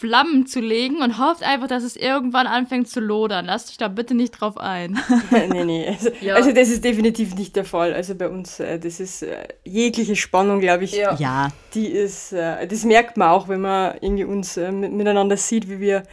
Flammen 0.03 0.45
zu 0.47 0.59
legen 0.59 0.97
und 1.01 1.17
hofft 1.17 1.43
einfach, 1.43 1.67
dass 1.67 1.81
es 1.81 1.95
irgendwann 1.95 2.45
anfängt 2.45 2.89
zu 2.89 2.99
lodern. 2.99 3.45
Lasst 3.45 3.69
euch 3.69 3.77
da 3.77 3.87
bitte 3.87 4.13
nicht 4.15 4.31
drauf 4.31 4.57
ein. 4.57 4.99
nee, 5.31 5.63
nee. 5.63 5.87
Also, 5.87 6.09
Ja. 6.19 6.35
also 6.35 6.51
das 6.51 6.67
ist 6.67 6.83
definitiv 6.83 7.35
nicht 7.35 7.55
der 7.55 7.63
Fall. 7.63 7.93
Also 7.93 8.13
bei 8.13 8.27
uns, 8.27 8.59
äh, 8.59 8.79
das 8.79 8.99
ist 8.99 9.23
äh, 9.23 9.47
jegliche 9.63 10.17
Spannung, 10.17 10.59
glaube 10.59 10.83
ich, 10.83 10.93
Ja. 10.93 11.15
Ja, 11.15 11.47
die 11.73 11.87
ist, 11.87 12.33
äh, 12.33 12.67
das 12.67 12.83
merkt 12.83 13.15
man 13.15 13.29
auch, 13.29 13.47
wenn 13.47 13.61
man 13.61 13.95
irgendwie 14.01 14.25
uns 14.25 14.57
mit, 14.57 14.91
miteinander 14.91 15.37
sieht, 15.37 15.69
wie 15.69 15.79
wir 15.79 16.03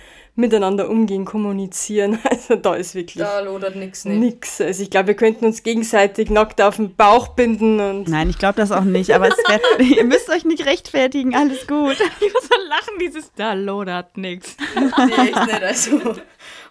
miteinander 0.41 0.89
umgehen, 0.89 1.25
kommunizieren. 1.25 2.19
Also 2.31 2.57
da 2.57 2.75
ist 2.75 2.95
wirklich 2.95 3.23
Da 3.23 3.41
lodert 3.41 3.77
nichts. 3.77 4.05
Nee. 4.05 4.17
nix. 4.17 4.61
Also 4.61 4.83
ich 4.83 4.91
glaube, 4.91 5.09
wir 5.09 5.15
könnten 5.15 5.45
uns 5.45 5.63
gegenseitig 5.63 6.31
nackt 6.31 6.61
auf 6.63 6.77
den 6.77 6.95
Bauch 6.95 7.29
binden 7.29 7.81
und 7.81 8.09
nein, 8.09 8.31
ich 8.31 8.39
glaube 8.39 8.57
das 8.57 8.73
auch 8.73 8.85
nicht. 8.85 9.15
Aber 9.15 9.29
es 9.29 9.37
wär, 9.37 9.81
ihr 9.99 10.05
müsst 10.05 10.29
euch 10.31 10.45
nicht 10.45 10.65
rechtfertigen, 10.67 11.35
alles 11.35 11.67
gut. 11.67 11.97
Ich 12.21 12.33
muss 12.33 12.43
so 12.43 12.69
lachen, 12.69 12.99
dieses 13.01 13.33
da 13.35 13.53
lodert 13.53 14.17
nix. 14.17 14.57
Nee, 14.75 15.29
echt 15.29 15.47
nicht. 15.47 15.63
Also, 15.63 16.17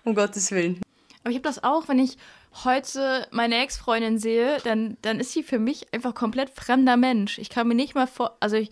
um 0.03 0.15
Gottes 0.15 0.51
Willen. 0.51 0.81
Aber 1.23 1.31
ich 1.31 1.37
habe 1.37 1.47
das 1.47 1.63
auch, 1.63 1.87
wenn 1.87 1.99
ich 1.99 2.17
heute 2.63 3.27
meine 3.31 3.61
Ex-Freundin 3.61 4.17
sehe, 4.17 4.57
dann, 4.63 4.97
dann 5.01 5.19
ist 5.19 5.33
sie 5.33 5.43
für 5.43 5.59
mich 5.59 5.93
einfach 5.93 6.15
komplett 6.15 6.49
fremder 6.49 6.97
Mensch. 6.97 7.37
Ich 7.37 7.49
kann 7.49 7.67
mir 7.67 7.75
nicht 7.75 7.95
mal 7.95 8.07
vor, 8.07 8.37
also 8.39 8.55
ich, 8.55 8.69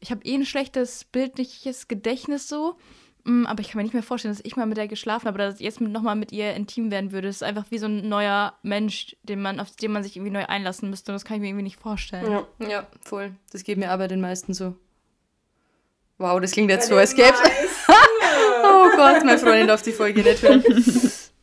ich 0.00 0.10
habe 0.10 0.24
eh 0.24 0.34
ein 0.34 0.46
schlechtes 0.46 1.04
bildliches 1.04 1.88
Gedächtnis 1.88 2.48
so. 2.48 2.76
Mm, 3.28 3.46
Aber 3.46 3.60
ich 3.60 3.68
kann 3.68 3.76
mir 3.76 3.82
nicht 3.82 3.92
mehr 3.92 4.02
vorstellen, 4.02 4.34
dass 4.34 4.44
ich 4.44 4.56
mal 4.56 4.66
mit 4.66 4.78
der 4.78 4.88
geschlafen 4.88 5.26
habe 5.26 5.36
oder 5.36 5.46
dass 5.46 5.56
ich 5.56 5.66
jetzt 5.66 5.80
nochmal 5.80 6.16
mit 6.16 6.32
ihr 6.32 6.54
intim 6.54 6.90
werden 6.90 7.12
würde. 7.12 7.28
Es 7.28 7.36
ist 7.36 7.42
einfach 7.42 7.66
wie 7.70 7.78
so 7.78 7.86
ein 7.86 8.08
neuer 8.08 8.54
Mensch, 8.62 9.16
den 9.22 9.42
man, 9.42 9.60
auf 9.60 9.70
den 9.76 9.92
man 9.92 10.02
sich 10.02 10.16
irgendwie 10.16 10.32
neu 10.32 10.46
einlassen 10.46 10.88
müsste. 10.88 11.12
Und 11.12 11.16
das 11.16 11.24
kann 11.24 11.36
ich 11.36 11.42
mir 11.42 11.48
irgendwie 11.48 11.64
nicht 11.64 11.78
vorstellen. 11.78 12.30
Ja. 12.30 12.68
Ja, 12.68 12.86
voll. 13.02 13.32
Das 13.52 13.64
geht 13.64 13.76
mir 13.76 13.92
auch 13.92 13.98
bei 13.98 14.08
den 14.08 14.20
meisten 14.20 14.54
so. 14.54 14.74
Wow, 16.16 16.40
das 16.40 16.52
klingt 16.52 16.70
jetzt 16.70 16.88
so, 16.88 16.96
als 16.96 17.14
gäbe 17.14 17.32
Oh 18.64 18.96
Gott, 18.96 19.24
meine 19.24 19.38
Freundin 19.38 19.68
darf 19.68 19.82
die 19.82 19.92
Folge 19.92 20.22
nicht 20.22 20.42
hören. 20.42 20.64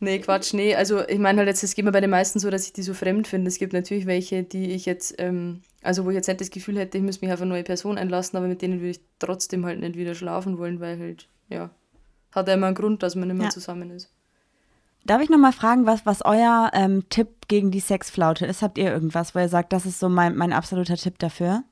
Nee, 0.02 0.20
Quatsch, 0.20 0.54
nee. 0.54 0.76
Also 0.76 1.08
ich 1.08 1.20
meine 1.20 1.40
halt 1.40 1.48
jetzt, 1.48 1.64
es 1.64 1.74
geht 1.74 1.86
mir 1.86 1.92
bei 1.92 2.02
den 2.02 2.10
meisten 2.10 2.40
so, 2.40 2.50
dass 2.50 2.66
ich 2.66 2.74
die 2.74 2.84
so 2.84 2.94
fremd 2.94 3.28
finde. 3.28 3.48
Es 3.48 3.58
gibt 3.58 3.74
natürlich 3.74 4.06
welche, 4.06 4.44
die 4.44 4.72
ich 4.72 4.86
jetzt, 4.86 5.16
ähm, 5.20 5.62
also 5.82 6.04
wo 6.04 6.10
ich 6.10 6.16
jetzt 6.16 6.28
nicht 6.28 6.42
das 6.42 6.50
Gefühl 6.50 6.78
hätte, 6.78 6.98
ich 6.98 7.04
müsste 7.04 7.26
mich 7.26 7.34
auf 7.34 7.42
eine 7.42 7.50
neue 7.50 7.64
Person 7.64 7.98
einlassen, 7.98 8.38
aber 8.38 8.48
mit 8.48 8.62
denen 8.62 8.82
würde 8.82 8.92
ich 8.92 9.00
trotzdem 9.20 9.66
halt 9.66 9.80
nicht 9.80 9.96
wieder 9.96 10.14
schlafen 10.14 10.58
wollen, 10.58 10.82
weil 10.82 11.00
halt, 11.00 11.28
ja, 11.50 11.70
hat 12.32 12.48
ja 12.48 12.54
immer 12.56 12.68
einen 12.68 12.76
Grund, 12.76 13.04
dass 13.04 13.16
man 13.16 13.28
nicht 13.28 13.38
mehr 13.38 13.46
Ja. 13.46 13.52
zusammen 13.52 13.92
ist. 13.92 14.10
Darf 15.06 15.22
ich 15.22 15.30
nochmal 15.30 15.54
fragen, 15.54 15.86
was, 15.86 16.06
was 16.06 16.26
euer 16.26 16.72
ähm, 16.74 17.08
Tipp 17.10 17.48
gegen 17.48 17.70
die 17.70 17.80
Sexflaute 17.80 18.46
ist? 18.48 18.64
Habt 18.64 18.78
ihr 18.80 18.92
irgendwas, 18.92 19.36
wo 19.36 19.40
ihr 19.40 19.50
sagt, 19.50 19.72
das 19.72 19.86
ist 19.86 20.00
so 20.00 20.10
mein, 20.10 20.36
mein 20.36 20.52
absoluter 20.52 20.96
Tipp 20.98 21.20
dafür? 21.20 21.64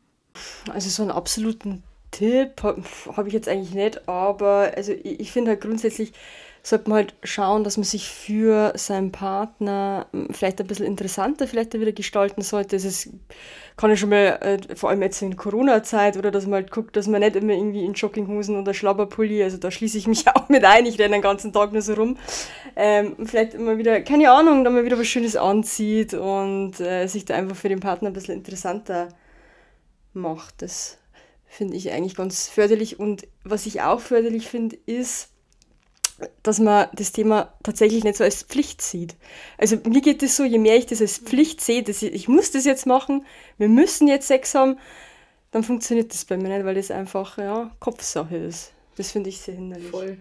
Also 0.71 0.89
so 0.89 1.01
einen 1.01 1.11
absoluten 1.11 1.83
Tipp 2.11 2.61
habe 2.61 2.83
hab 3.17 3.25
ich 3.25 3.33
jetzt 3.33 3.49
eigentlich 3.49 3.73
nicht, 3.73 4.07
aber 4.07 4.71
also 4.75 4.91
ich, 4.91 5.19
ich 5.19 5.31
finde 5.31 5.49
halt 5.51 5.61
grundsätzlich 5.61 6.13
sollte 6.65 6.89
man 6.89 6.95
halt 6.95 7.15
schauen, 7.23 7.65
dass 7.65 7.75
man 7.75 7.83
sich 7.83 8.07
für 8.07 8.71
seinen 8.75 9.11
Partner 9.11 10.07
m, 10.13 10.29
vielleicht 10.31 10.61
ein 10.61 10.67
bisschen 10.67 10.85
interessanter 10.85 11.45
vielleicht 11.45 11.73
wieder 11.73 11.91
gestalten 11.91 12.41
sollte. 12.41 12.77
Es 12.77 13.09
kann 13.75 13.89
ja 13.89 13.97
schon 13.97 14.09
mal, 14.09 14.39
äh, 14.41 14.75
vor 14.75 14.89
allem 14.89 15.01
jetzt 15.01 15.21
in 15.21 15.35
Corona-Zeit, 15.35 16.15
oder 16.15 16.31
dass 16.31 16.45
man 16.45 16.53
halt 16.53 16.71
guckt, 16.71 16.95
dass 16.95 17.07
man 17.07 17.19
nicht 17.19 17.35
immer 17.35 17.51
irgendwie 17.51 17.83
in 17.83 17.93
Jogginghosen 17.93 18.57
oder 18.57 18.73
Schlabberpulli, 18.73 19.43
also 19.43 19.57
da 19.57 19.71
schließe 19.71 19.97
ich 19.97 20.07
mich 20.07 20.25
auch 20.35 20.47
mit 20.47 20.63
ein, 20.63 20.85
ich 20.85 20.97
renne 20.97 21.17
den 21.17 21.21
ganzen 21.21 21.51
Tag 21.51 21.73
nur 21.73 21.81
so 21.81 21.95
rum, 21.95 22.17
ähm, 22.77 23.17
vielleicht 23.25 23.55
immer 23.55 23.77
wieder, 23.77 23.99
keine 24.01 24.31
Ahnung, 24.31 24.63
da 24.63 24.69
mal 24.69 24.85
wieder 24.85 24.97
was 24.97 25.07
Schönes 25.07 25.35
anzieht 25.35 26.13
und 26.13 26.79
äh, 26.79 27.07
sich 27.07 27.25
da 27.25 27.35
einfach 27.35 27.57
für 27.57 27.69
den 27.69 27.81
Partner 27.81 28.09
ein 28.09 28.13
bisschen 28.13 28.35
interessanter 28.35 29.09
macht. 30.13 30.61
Das 30.61 30.97
finde 31.45 31.75
ich 31.75 31.91
eigentlich 31.91 32.15
ganz 32.15 32.47
förderlich. 32.47 32.99
Und 32.99 33.27
was 33.43 33.65
ich 33.65 33.81
auch 33.81 33.99
förderlich 33.99 34.47
finde, 34.47 34.77
ist, 34.85 35.32
dass 36.43 36.59
man 36.59 36.87
das 36.93 37.11
Thema 37.11 37.53
tatsächlich 37.63 38.03
nicht 38.03 38.17
so 38.17 38.23
als 38.23 38.43
Pflicht 38.43 38.81
sieht. 38.81 39.15
Also 39.57 39.77
mir 39.87 40.01
geht 40.01 40.21
es 40.23 40.35
so, 40.35 40.43
je 40.43 40.59
mehr 40.59 40.77
ich 40.77 40.85
das 40.85 41.01
als 41.01 41.17
Pflicht 41.17 41.61
sehe, 41.61 41.83
dass 41.83 42.01
ich, 42.01 42.13
ich 42.13 42.27
muss 42.27 42.51
das 42.51 42.65
jetzt 42.65 42.85
machen, 42.85 43.25
wir 43.57 43.69
müssen 43.69 44.07
jetzt 44.07 44.27
Sex 44.27 44.55
haben, 44.55 44.77
dann 45.51 45.63
funktioniert 45.63 46.13
das 46.13 46.25
bei 46.25 46.37
mir 46.37 46.49
nicht, 46.49 46.65
weil 46.65 46.75
das 46.75 46.91
einfach 46.91 47.37
ja, 47.37 47.71
Kopfsache 47.79 48.35
ist. 48.37 48.71
Das 48.97 49.11
finde 49.11 49.29
ich 49.29 49.39
sehr 49.41 49.55
hinderlich. 49.55 49.89
Voll. 49.89 50.17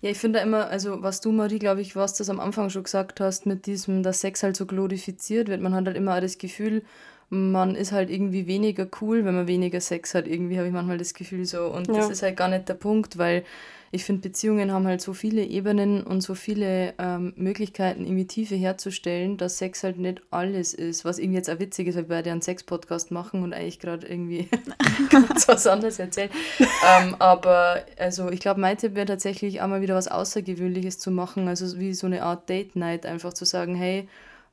Ja, 0.00 0.10
ich 0.10 0.18
finde 0.18 0.38
immer, 0.38 0.68
also 0.68 1.02
was 1.02 1.20
du, 1.20 1.32
Marie, 1.32 1.58
glaube 1.58 1.80
ich, 1.82 1.96
was 1.96 2.14
das 2.14 2.30
am 2.30 2.40
Anfang 2.40 2.70
schon 2.70 2.84
gesagt 2.84 3.20
hast, 3.20 3.46
mit 3.46 3.66
diesem, 3.66 4.02
dass 4.02 4.20
Sex 4.20 4.42
halt 4.42 4.56
so 4.56 4.66
glorifiziert 4.66 5.48
wird. 5.48 5.60
Man 5.60 5.74
hat 5.74 5.86
halt 5.86 5.96
immer 5.96 6.16
auch 6.16 6.20
das 6.20 6.38
Gefühl, 6.38 6.82
man 7.28 7.74
ist 7.74 7.92
halt 7.92 8.08
irgendwie 8.08 8.46
weniger 8.46 8.86
cool, 9.00 9.24
wenn 9.24 9.34
man 9.34 9.48
weniger 9.48 9.80
Sex 9.80 10.14
hat. 10.14 10.26
Irgendwie 10.28 10.56
habe 10.58 10.68
ich 10.68 10.72
manchmal 10.72 10.98
das 10.98 11.12
Gefühl 11.12 11.44
so. 11.44 11.64
Und 11.66 11.88
das 11.88 11.96
Ja. 12.06 12.08
ist 12.08 12.22
halt 12.22 12.36
gar 12.36 12.48
nicht 12.48 12.68
der 12.68 12.74
Punkt, 12.74 13.18
weil 13.18 13.44
ich 13.92 14.04
finde, 14.04 14.22
Beziehungen 14.28 14.72
haben 14.72 14.86
halt 14.86 15.00
so 15.00 15.12
viele 15.12 15.44
Ebenen 15.44 16.02
und 16.02 16.20
so 16.20 16.34
viele 16.34 16.94
ähm, 16.98 17.32
Möglichkeiten, 17.36 18.04
irgendwie 18.04 18.26
Tiefe 18.26 18.54
herzustellen, 18.54 19.36
dass 19.36 19.58
Sex 19.58 19.84
halt 19.84 19.98
nicht 19.98 20.22
alles 20.30 20.74
ist. 20.74 21.04
Was 21.04 21.18
irgendwie 21.18 21.38
jetzt 21.38 21.50
auch 21.50 21.58
witzig 21.58 21.88
ist, 21.88 21.96
weil 21.96 22.04
wir 22.04 22.16
beide 22.16 22.32
einen 22.32 22.42
Sex-Podcast 22.42 23.10
machen 23.10 23.42
und 23.42 23.52
eigentlich 23.52 23.78
gerade 23.78 24.06
irgendwie 24.06 24.48
ganz 25.10 25.46
was 25.48 25.66
anderes 25.66 25.98
erzählen. 25.98 26.30
ähm, 26.58 27.16
aber 27.18 27.84
also 27.98 28.30
ich 28.30 28.40
glaube, 28.40 28.60
mein 28.60 28.76
Tipp 28.76 28.94
wäre 28.94 29.06
tatsächlich 29.06 29.60
auch 29.60 29.68
mal 29.68 29.80
wieder 29.80 29.94
was 29.94 30.08
Außergewöhnliches 30.08 30.98
zu 30.98 31.10
machen. 31.10 31.48
Also 31.48 31.78
wie 31.78 31.94
so 31.94 32.06
eine 32.06 32.22
Art 32.22 32.48
Date-Night, 32.48 33.06
einfach 33.06 33.32
zu 33.32 33.44
sagen, 33.44 33.74
hey, 33.74 34.08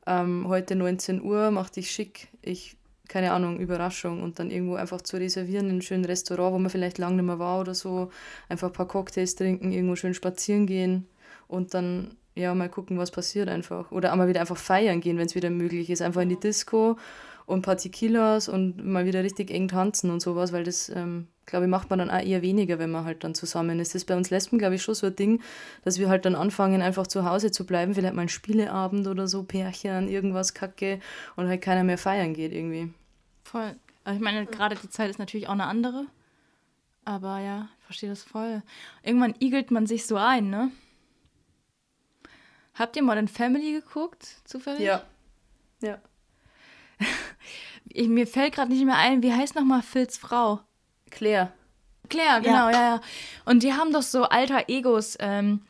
ähm, 0.06 0.46
heute 0.48 0.76
19 0.76 1.22
Uhr, 1.22 1.52
mach 1.52 1.70
dich 1.70 1.92
schick, 1.92 2.28
ich, 2.42 2.76
keine 3.14 3.32
Ahnung, 3.32 3.59
Überraschung 3.59 4.24
und 4.24 4.39
dann 4.39 4.49
irgendwo 4.49 4.74
einfach 4.74 4.99
zu 4.99 5.18
reservieren 5.18 5.66
in 5.66 5.74
einem 5.74 5.82
schönen 5.82 6.03
Restaurant, 6.03 6.51
wo 6.51 6.57
man 6.57 6.72
vielleicht 6.72 6.97
lange 6.97 7.18
nicht 7.18 7.26
mehr 7.26 7.38
war 7.38 7.61
oder 7.61 7.76
so, 7.76 8.09
einfach 8.49 8.70
ein 8.70 8.74
paar 8.74 8.88
Cocktails 8.88 9.36
trinken, 9.36 9.72
irgendwo 9.72 9.95
schön 9.95 10.16
spazieren 10.16 10.66
gehen 10.66 11.05
und 11.47 11.76
dann 11.76 12.16
ja 12.34 12.55
mal 12.55 12.70
gucken, 12.70 12.97
was 12.97 13.11
passiert 13.11 13.49
einfach. 13.49 13.91
Oder 13.91 14.11
auch 14.11 14.16
mal 14.16 14.28
wieder 14.28 14.41
einfach 14.41 14.57
feiern 14.57 14.99
gehen, 14.99 15.20
wenn 15.20 15.28
es 15.28 15.36
wieder 15.36 15.51
möglich 15.51 15.91
ist, 15.91 16.01
einfach 16.01 16.22
in 16.22 16.30
die 16.30 16.39
Disco 16.39 16.97
und 17.45 17.59
ein 17.59 17.61
paar 17.61 17.78
Tequilas 17.78 18.49
und 18.49 18.84
mal 18.84 19.05
wieder 19.05 19.24
richtig 19.24 19.51
eng 19.51 19.68
tanzen 19.68 20.09
und 20.09 20.20
sowas, 20.20 20.51
weil 20.51 20.64
das, 20.64 20.89
ähm, 20.89 21.28
glaube 21.45 21.66
ich, 21.66 21.70
macht 21.70 21.91
man 21.91 21.99
dann 21.99 22.09
auch 22.09 22.20
eher 22.20 22.41
weniger, 22.41 22.80
wenn 22.80 22.89
man 22.89 23.05
halt 23.05 23.24
dann 23.24 23.36
zusammen 23.36 23.80
ist. 23.80 23.89
Das 23.89 24.01
ist 24.01 24.05
bei 24.05 24.18
uns 24.18 24.32
Lesben, 24.32 24.57
glaube 24.57 24.74
ich, 24.74 24.82
schon 24.82 24.95
so 24.95 25.05
ein 25.05 25.16
Ding, 25.16 25.39
dass 25.84 25.99
wir 25.99 26.09
halt 26.09 26.26
dann 26.26 26.34
anfangen, 26.34 26.82
einfach 26.82 27.05
zu 27.05 27.30
Hause 27.30 27.51
zu 27.51 27.64
bleiben, 27.68 27.93
vielleicht 27.93 28.16
mal 28.16 28.24
ein 28.24 28.30
Spieleabend 28.30 29.05
oder 29.05 29.28
so, 29.28 29.43
Pärchen, 29.43 30.07
irgendwas 30.07 30.55
Kacke 30.55 30.99
und 31.36 31.47
halt 31.47 31.61
keiner 31.61 31.84
mehr 31.84 31.99
feiern 31.99 32.34
geht 32.34 32.53
irgendwie. 32.53 32.91
Voll. 33.44 33.76
Also 34.04 34.18
ich 34.18 34.24
meine, 34.24 34.46
gerade 34.46 34.76
die 34.76 34.89
Zeit 34.89 35.10
ist 35.10 35.20
natürlich 35.20 35.48
auch 35.48 35.54
eine 35.54 35.66
andere. 35.66 36.06
Aber 37.06 37.39
ja, 37.39 37.68
ich 37.80 37.86
verstehe 37.86 38.10
das 38.10 38.24
voll. 38.24 38.64
Irgendwann 39.04 39.36
igelt 39.39 39.72
man 39.72 39.88
sich 39.88 40.06
so 40.06 40.16
ein, 40.16 40.50
ne? 40.50 40.72
Habt 42.76 42.96
ihr 42.96 43.04
Modern 43.04 43.28
Family 43.28 43.74
geguckt, 43.74 44.26
zufällig? 44.46 44.82
Ja. 45.82 46.00
Ich, 47.96 48.08
mir 48.08 48.26
fällt 48.26 48.56
gerade 48.56 48.72
nicht 48.72 48.86
mehr 48.86 48.98
ein, 48.98 49.22
wie 49.22 49.34
heißt 49.34 49.56
nochmal 49.56 49.84
Phils 49.84 50.18
Frau? 50.18 50.62
Claire. 51.12 51.52
Claire, 52.10 52.41
genau, 52.41 52.70
ja. 52.70 52.96
ja, 52.96 53.02
Und 53.46 53.62
die 53.62 53.74
haben 53.74 53.91
doch 53.91 54.02
so 54.02 54.24
alter 54.24 54.68
Egos. 54.68 55.16
Ähm, 55.20 55.62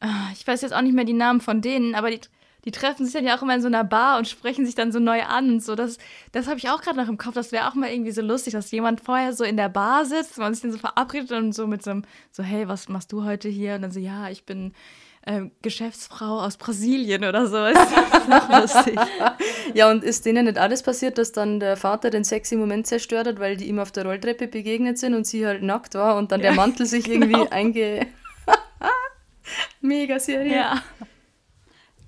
ah, 0.00 0.30
ich 0.32 0.46
weiß 0.46 0.62
jetzt 0.62 0.72
auch 0.72 0.80
nicht 0.80 0.94
mehr 0.94 1.04
die 1.04 1.12
Namen 1.12 1.40
von 1.40 1.60
denen, 1.60 1.94
aber 1.94 2.10
die, 2.10 2.20
die 2.66 2.72
treffen 2.72 3.04
sich 3.06 3.14
dann 3.14 3.24
ja 3.24 3.38
auch 3.38 3.42
immer 3.42 3.54
in 3.54 3.62
so 3.62 3.68
einer 3.68 3.84
Bar 3.84 4.18
und 4.18 4.26
sprechen 4.26 4.66
sich 4.66 4.74
dann 4.74 4.90
so 4.90 4.98
neu 4.98 5.22
an 5.22 5.48
und 5.50 5.64
so. 5.64 5.76
Das, 5.76 5.98
das 6.32 6.48
habe 6.48 6.58
ich 6.58 6.68
auch 6.68 6.82
gerade 6.82 6.96
noch 6.96 7.08
im 7.08 7.16
Kopf. 7.16 7.34
Das 7.34 7.52
wäre 7.52 7.68
auch 7.68 7.74
mal 7.74 7.90
irgendwie 7.90 8.10
so 8.10 8.22
lustig, 8.22 8.54
dass 8.54 8.72
jemand 8.72 9.00
vorher 9.00 9.32
so 9.32 9.44
in 9.44 9.56
der 9.56 9.68
Bar 9.68 10.04
sitzt, 10.04 10.36
man 10.36 10.52
sich 10.52 10.62
dann 10.62 10.72
so 10.72 10.78
verabredet 10.78 11.30
und 11.30 11.52
so 11.52 11.68
mit 11.68 11.84
so 11.84 11.92
einem, 11.92 12.02
so, 12.32 12.42
hey, 12.42 12.66
was 12.66 12.88
machst 12.88 13.12
du 13.12 13.24
heute 13.24 13.48
hier? 13.48 13.76
Und 13.76 13.82
dann 13.82 13.92
so, 13.92 14.00
ja, 14.00 14.30
ich 14.30 14.44
bin 14.44 14.72
ähm, 15.26 15.52
Geschäftsfrau 15.62 16.40
aus 16.40 16.56
Brasilien 16.56 17.24
oder 17.24 17.46
so. 17.46 17.56
Das 17.72 18.22
ist 18.22 18.28
noch 18.28 18.48
lustig. 18.48 18.98
Ja, 19.74 19.88
und 19.88 20.02
ist 20.02 20.26
denen 20.26 20.46
nicht 20.46 20.58
alles 20.58 20.82
passiert, 20.82 21.18
dass 21.18 21.30
dann 21.30 21.60
der 21.60 21.76
Vater 21.76 22.10
den 22.10 22.24
sexy 22.24 22.56
Moment 22.56 22.88
zerstört 22.88 23.28
hat, 23.28 23.38
weil 23.38 23.56
die 23.56 23.68
ihm 23.68 23.78
auf 23.78 23.92
der 23.92 24.06
Rolltreppe 24.06 24.48
begegnet 24.48 24.98
sind 24.98 25.14
und 25.14 25.24
sie 25.24 25.46
halt 25.46 25.62
nackt 25.62 25.94
war 25.94 26.16
und 26.16 26.32
dann 26.32 26.40
der 26.40 26.52
Mantel 26.52 26.84
sich 26.84 27.08
irgendwie 27.10 27.34
genau. 27.34 27.48
einge... 27.50 28.08
Mega 29.80 30.18
Serie. 30.18 30.52
Ja. 30.52 30.82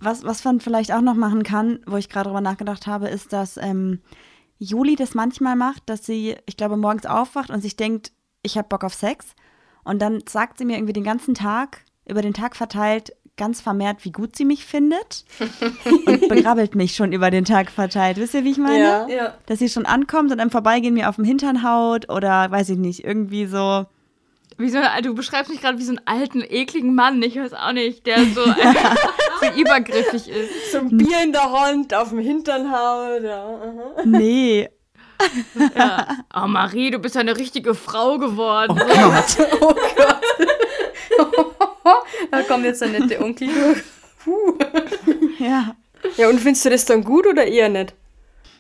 Was, 0.01 0.25
was 0.25 0.45
man 0.45 0.61
vielleicht 0.61 0.93
auch 0.93 1.01
noch 1.01 1.15
machen 1.15 1.43
kann, 1.43 1.81
wo 1.87 1.97
ich 1.97 2.09
gerade 2.09 2.29
drüber 2.29 2.41
nachgedacht 2.41 2.87
habe, 2.87 3.09
ist, 3.09 3.33
dass 3.33 3.57
ähm, 3.57 4.01
Juli 4.59 4.97
das 4.97 5.15
manchmal 5.15 5.57
macht, 5.57 5.83
dass 5.87 6.05
sie, 6.05 6.37
ich 6.47 6.57
glaube, 6.57 6.77
morgens 6.77 7.07
aufwacht 7.07 7.51
und 7.51 7.61
sich 7.61 7.77
denkt, 7.77 8.13
ich 8.43 8.57
habe 8.57 8.69
Bock 8.69 8.85
auf 8.85 8.95
Sex. 8.95 9.27
Und 9.85 10.01
dann 10.01 10.23
sagt 10.29 10.59
sie 10.59 10.65
mir 10.65 10.77
irgendwie 10.77 10.93
den 10.93 11.05
ganzen 11.05 11.35
Tag, 11.35 11.83
über 12.07 12.23
den 12.23 12.35
Tag 12.35 12.57
verteilt, 12.57 13.13
ganz 13.39 13.61
vermehrt, 13.61 14.05
wie 14.05 14.13
gut 14.13 14.37
sie 14.37 14.45
mich 14.45 14.67
findet. 14.67 15.25
und 16.07 16.29
begrabbelt 16.29 16.75
mich 16.75 16.95
schon 16.95 17.13
über 17.13 17.31
den 17.31 17.45
Tag 17.45 17.71
verteilt. 17.71 18.19
Wisst 18.19 18.35
ihr, 18.35 18.45
wie 18.45 18.51
ich 18.51 18.59
meine? 18.59 18.79
Ja. 18.79 19.09
Ja. 19.09 19.35
Dass 19.47 19.61
sie 19.61 19.69
schon 19.71 19.87
ankommt 19.87 20.31
und 20.33 20.41
im 20.41 20.51
Vorbeigehen 20.51 20.93
mir 20.95 21.09
auf 21.09 21.17
dem 21.17 21.25
Hintern 21.25 21.63
haut 21.63 22.11
oder 22.11 22.51
weiß 22.51 22.69
ich 22.71 22.79
nicht, 22.79 23.05
irgendwie 23.05 23.47
so. 23.47 23.87
Wie 24.59 24.71
so, 24.71 24.81
du 25.03 25.15
beschreibst 25.15 25.51
mich 25.51 25.61
gerade 25.61 25.79
wie 25.79 25.85
so 25.85 25.93
einen 25.93 26.01
alten, 26.05 26.43
ekligen 26.43 26.95
Mann, 26.95 27.23
ich 27.23 27.37
weiß 27.37 27.55
auch 27.55 27.73
nicht, 27.73 28.07
der 28.07 28.25
so, 28.25 28.45
so 29.55 29.61
übergriffig 29.61 30.28
ist. 30.28 30.72
So 30.72 30.78
ein 30.78 30.97
Bier 30.97 31.22
in 31.22 31.32
der 31.32 31.51
Hand, 31.51 31.95
auf 31.95 32.11
dem 32.11 32.18
Hintern 32.18 32.70
haut. 32.72 33.22
Ja. 33.22 33.61
Nee. 34.05 34.68
Ja. 35.74 36.07
Oh 36.34 36.47
Marie, 36.47 36.91
du 36.91 36.99
bist 36.99 37.16
ja 37.16 37.20
eine 37.20 37.36
richtige 37.36 37.74
Frau 37.74 38.18
geworden. 38.18 38.80
Oh 38.80 38.86
Gott. 38.86 39.49
Oh 41.20 41.34
Gott. 41.34 42.05
da 42.30 42.43
kommt 42.43 42.64
jetzt 42.64 42.80
der 42.80 42.89
nette 42.89 43.20
Onkel 43.20 43.49
durch. 43.49 43.82
Ja. 45.41 45.74
ja, 46.16 46.28
und 46.28 46.39
findest 46.39 46.64
du 46.64 46.70
das 46.70 46.84
dann 46.84 47.03
gut 47.03 47.26
oder 47.26 47.45
eher 47.45 47.68
nicht? 47.68 47.95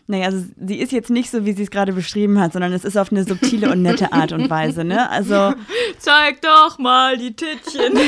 Nee, 0.08 0.24
also 0.24 0.42
sie 0.56 0.80
ist 0.80 0.90
jetzt 0.90 1.10
nicht 1.10 1.30
so, 1.30 1.44
wie 1.44 1.52
sie 1.52 1.64
es 1.64 1.70
gerade 1.70 1.92
beschrieben 1.92 2.40
hat, 2.40 2.54
sondern 2.54 2.72
es 2.72 2.84
ist 2.84 2.96
auf 2.96 3.12
eine 3.12 3.24
subtile 3.24 3.70
und 3.70 3.82
nette 3.82 4.12
Art 4.12 4.32
und 4.32 4.48
Weise, 4.48 4.82
ne? 4.82 5.08
Also, 5.10 5.52
Zeig 5.98 6.40
doch 6.40 6.78
mal 6.78 7.18
die 7.18 7.36
Tittchen. 7.36 7.92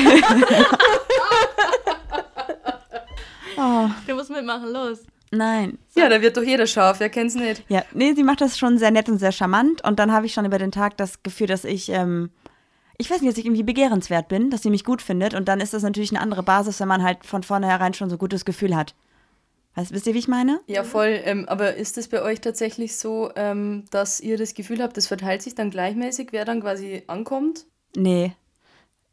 oh, 3.61 3.89
Du 4.07 4.15
musst 4.15 4.29
mitmachen, 4.29 4.71
los. 4.71 4.99
nein. 5.31 5.77
Ja, 5.95 6.09
da 6.09 6.21
wird 6.21 6.35
doch 6.37 6.43
jeder 6.43 6.67
scharf, 6.67 6.99
wer 6.99 7.09
kennt's 7.09 7.35
nicht? 7.35 7.63
Ja, 7.69 7.83
nee, 7.93 8.13
sie 8.13 8.23
macht 8.23 8.41
das 8.41 8.57
schon 8.57 8.77
sehr 8.77 8.91
nett 8.91 9.09
und 9.09 9.19
sehr 9.19 9.31
charmant. 9.31 9.83
Und 9.83 9.99
dann 9.99 10.11
habe 10.11 10.25
ich 10.25 10.33
schon 10.33 10.45
über 10.45 10.57
den 10.57 10.71
Tag 10.71 10.97
das 10.97 11.21
Gefühl, 11.23 11.47
dass 11.47 11.63
ich, 11.65 11.89
ähm, 11.89 12.29
ich 12.97 13.09
weiß 13.11 13.21
nicht, 13.21 13.31
dass 13.31 13.37
ich 13.37 13.45
irgendwie 13.45 13.63
begehrenswert 13.63 14.27
bin, 14.27 14.49
dass 14.49 14.61
sie 14.63 14.69
mich 14.69 14.83
gut 14.85 15.01
findet. 15.01 15.33
Und 15.33 15.47
dann 15.47 15.59
ist 15.59 15.73
das 15.73 15.83
natürlich 15.83 16.11
eine 16.11 16.21
andere 16.21 16.43
Basis, 16.43 16.79
wenn 16.79 16.87
man 16.87 17.03
halt 17.03 17.25
von 17.25 17.43
vornherein 17.43 17.93
schon 17.93 18.09
so 18.09 18.15
ein 18.15 18.19
gutes 18.19 18.45
Gefühl 18.45 18.75
hat. 18.75 18.95
Weißt, 19.75 19.93
wisst 19.93 20.05
ihr, 20.05 20.13
wie 20.13 20.19
ich 20.19 20.27
meine? 20.27 20.59
Ja, 20.67 20.83
voll. 20.83 21.21
Ähm, 21.23 21.47
aber 21.47 21.75
ist 21.75 21.97
es 21.97 22.09
bei 22.09 22.21
euch 22.21 22.41
tatsächlich 22.41 22.97
so, 22.97 23.31
ähm, 23.37 23.85
dass 23.89 24.19
ihr 24.19 24.37
das 24.37 24.53
Gefühl 24.53 24.81
habt, 24.83 24.97
das 24.97 25.07
verteilt 25.07 25.41
sich 25.41 25.55
dann 25.55 25.69
gleichmäßig, 25.69 26.29
wer 26.31 26.43
dann 26.43 26.59
quasi 26.61 27.03
ankommt? 27.07 27.65
Nee. 27.95 28.33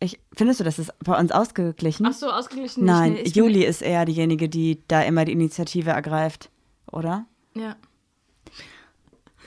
Ich, 0.01 0.20
findest 0.32 0.61
du, 0.61 0.64
das 0.64 0.78
ist 0.78 0.92
bei 1.01 1.18
uns 1.18 1.32
ausgeglichen? 1.32 2.07
Ach 2.07 2.12
so, 2.12 2.30
ausgeglichen 2.30 2.84
Nein, 2.84 3.12
nicht. 3.12 3.22
Nee, 3.22 3.28
ich 3.28 3.34
bin- 3.34 3.44
Juli 3.44 3.64
ist 3.64 3.82
eher 3.82 4.05
diejenige, 4.05 4.49
die 4.49 4.80
da 4.86 5.03
immer 5.03 5.24
die 5.24 5.32
Initiative 5.32 5.90
ergreift, 5.90 6.51
oder? 6.92 7.26
Ja. 7.55 7.74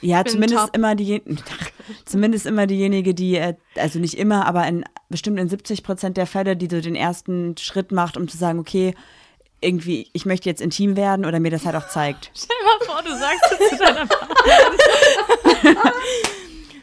Ja, 0.02 0.24
zumindest 0.24 0.60
top. 0.66 0.76
immer 0.76 0.94
die, 0.96 1.22
zumindest 2.04 2.44
immer 2.46 2.66
diejenige, 2.66 3.14
die, 3.14 3.36
äh, 3.36 3.54
also 3.76 3.98
nicht 4.00 4.18
immer, 4.18 4.46
aber 4.46 4.66
in 4.66 4.84
bestimmt 5.08 5.38
in 5.38 5.48
70 5.48 5.84
Prozent 5.84 6.16
der 6.16 6.26
Fälle, 6.26 6.56
die 6.56 6.68
so 6.68 6.80
den 6.80 6.96
ersten 6.96 7.56
Schritt 7.56 7.92
macht, 7.92 8.16
um 8.16 8.26
zu 8.28 8.36
sagen, 8.36 8.58
okay, 8.58 8.94
irgendwie, 9.60 10.08
ich 10.12 10.26
möchte 10.26 10.48
jetzt 10.48 10.60
intim 10.60 10.96
werden 10.96 11.24
oder 11.24 11.38
mir 11.38 11.50
das 11.52 11.64
halt 11.64 11.76
auch 11.76 11.86
zeigt. 11.88 12.30
Stell 12.36 12.56
dir 12.58 12.64
mal 12.64 12.84
vor, 12.84 13.02
du 13.04 13.16
sagst 13.16 13.44
das 13.52 13.68
zu 13.70 13.76
deiner 13.78 14.06
Partnerin. 14.06 15.76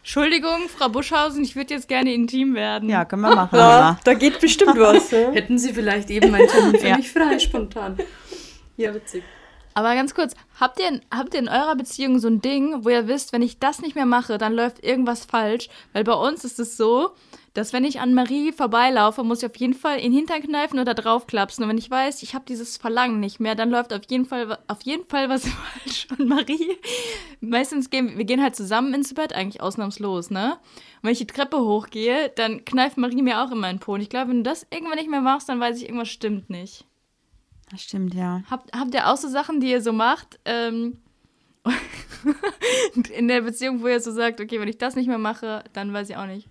Entschuldigung, 0.10 0.70
Frau 0.76 0.90
Buschhausen, 0.90 1.44
ich 1.44 1.56
würde 1.56 1.76
jetzt 1.76 1.88
gerne 1.88 2.12
intim 2.12 2.56
werden. 2.56 2.90
Ja, 2.90 3.06
können 3.06 3.22
wir 3.22 3.36
machen. 3.36 3.56
Ja, 3.56 4.00
da 4.04 4.16
geht 4.16 4.40
bestimmt 4.40 4.76
was. 4.80 5.12
Hätten 5.12 5.60
Sie 5.60 5.72
vielleicht 5.72 6.10
eben 6.10 6.32
meinen 6.32 6.48
Termin 6.48 6.80
für 6.80 6.88
Ja. 6.88 6.98
mich 6.98 7.12
frei, 7.12 7.38
spontan. 7.38 7.96
Ja, 8.76 8.92
witzig. 8.96 9.22
Aber 9.80 9.96
ganz 9.96 10.14
kurz, 10.14 10.34
habt 10.60 10.78
ihr, 10.82 11.00
habt 11.10 11.34
ihr 11.34 11.40
in 11.40 11.48
eurer 11.48 11.78
Beziehung 11.78 12.20
so 12.20 12.28
ein 12.28 12.42
Ding, 12.42 12.84
wo 12.84 12.90
ihr 12.90 13.08
wisst, 13.08 13.32
wenn 13.32 13.42
ich 13.42 13.60
das 13.60 13.82
nicht 13.82 13.96
mehr 13.96 14.06
mache, 14.06 14.38
dann 14.38 14.52
läuft 14.52 14.84
irgendwas 14.84 15.24
falsch? 15.24 15.70
Weil 15.94 16.04
bei 16.04 16.16
uns 16.16 16.44
ist 16.44 16.60
es 16.60 16.76
so, 16.76 17.12
dass 17.54 17.72
wenn 17.72 17.86
ich 17.86 18.02
an 18.02 18.14
Marie 18.14 18.52
vorbeilaufe, 18.52 19.24
muss 19.24 19.42
ich 19.42 19.50
auf 19.50 19.56
jeden 19.56 19.74
Fall 19.74 20.00
in 20.00 20.12
den 20.12 20.18
Hintern 20.18 20.42
kneifen 20.42 20.80
oder 20.80 20.94
draufklapsen. 20.94 21.64
Und 21.64 21.70
wenn 21.70 21.78
ich 21.78 21.90
weiß, 21.90 22.24
ich 22.24 22.36
habe 22.36 22.44
dieses 22.46 22.76
Verlangen 22.76 23.22
nicht 23.22 23.40
mehr, 23.40 23.56
dann 23.56 23.70
läuft 23.70 23.94
auf 23.94 24.02
jeden 24.10 24.26
Fall, 24.26 24.58
auf 24.68 24.82
jeden 24.82 25.08
Fall 25.08 25.30
was 25.30 25.48
falsch. 25.84 26.08
Und 26.12 26.28
Marie, 26.28 26.78
meistens 27.40 27.90
gehen 27.90 28.18
wir 28.18 28.26
gehen 28.26 28.44
halt 28.44 28.58
zusammen 28.58 28.94
ins 28.94 29.14
Bett, 29.14 29.32
eigentlich 29.32 29.62
ausnahmslos, 29.62 30.30
ne? 30.30 30.56
Und 30.56 31.04
wenn 31.04 31.14
ich 31.14 31.20
die 31.20 31.28
Treppe 31.28 31.58
hochgehe, 31.58 32.34
dann 32.36 32.66
kneift 32.66 32.98
Marie 32.98 33.22
mir 33.22 33.42
auch 33.42 33.52
immer 33.52 33.70
in 33.70 33.78
den 33.78 33.82
Po. 33.82 33.94
Und 33.94 34.02
ich 34.02 34.10
glaube, 34.10 34.32
wenn 34.32 34.44
du 34.44 34.50
das 34.50 34.68
irgendwann 34.72 34.98
nicht 34.98 35.10
mehr 35.10 35.22
machst, 35.22 35.48
dann 35.48 35.62
weiß 35.62 35.78
ich, 35.78 35.84
irgendwas 35.84 36.10
stimmt 36.10 36.50
nicht. 36.50 36.84
Das 37.72 37.82
stimmt, 37.84 38.14
ja. 38.14 38.42
Habt, 38.50 38.76
habt 38.76 38.94
ihr 38.94 39.08
auch 39.08 39.18
so 39.18 39.28
Sachen, 39.28 39.60
die 39.60 39.70
ihr 39.72 39.82
so 39.82 39.94
macht? 39.94 40.40
Ähm, 40.46 40.98
in 43.16 43.28
der 43.28 43.42
Beziehung, 43.42 43.82
wo 43.82 43.88
ihr 43.88 44.00
so 44.00 44.12
sagt, 44.12 44.42
okay, 44.42 44.60
wenn 44.60 44.68
ich 44.68 44.78
das 44.78 44.96
nicht 44.96 45.08
mehr 45.08 45.18
mache, 45.18 45.64
dann 45.74 45.94
weiß 45.94 46.10
ich 46.10 46.18
auch 46.18 46.26
nicht. 46.26 46.48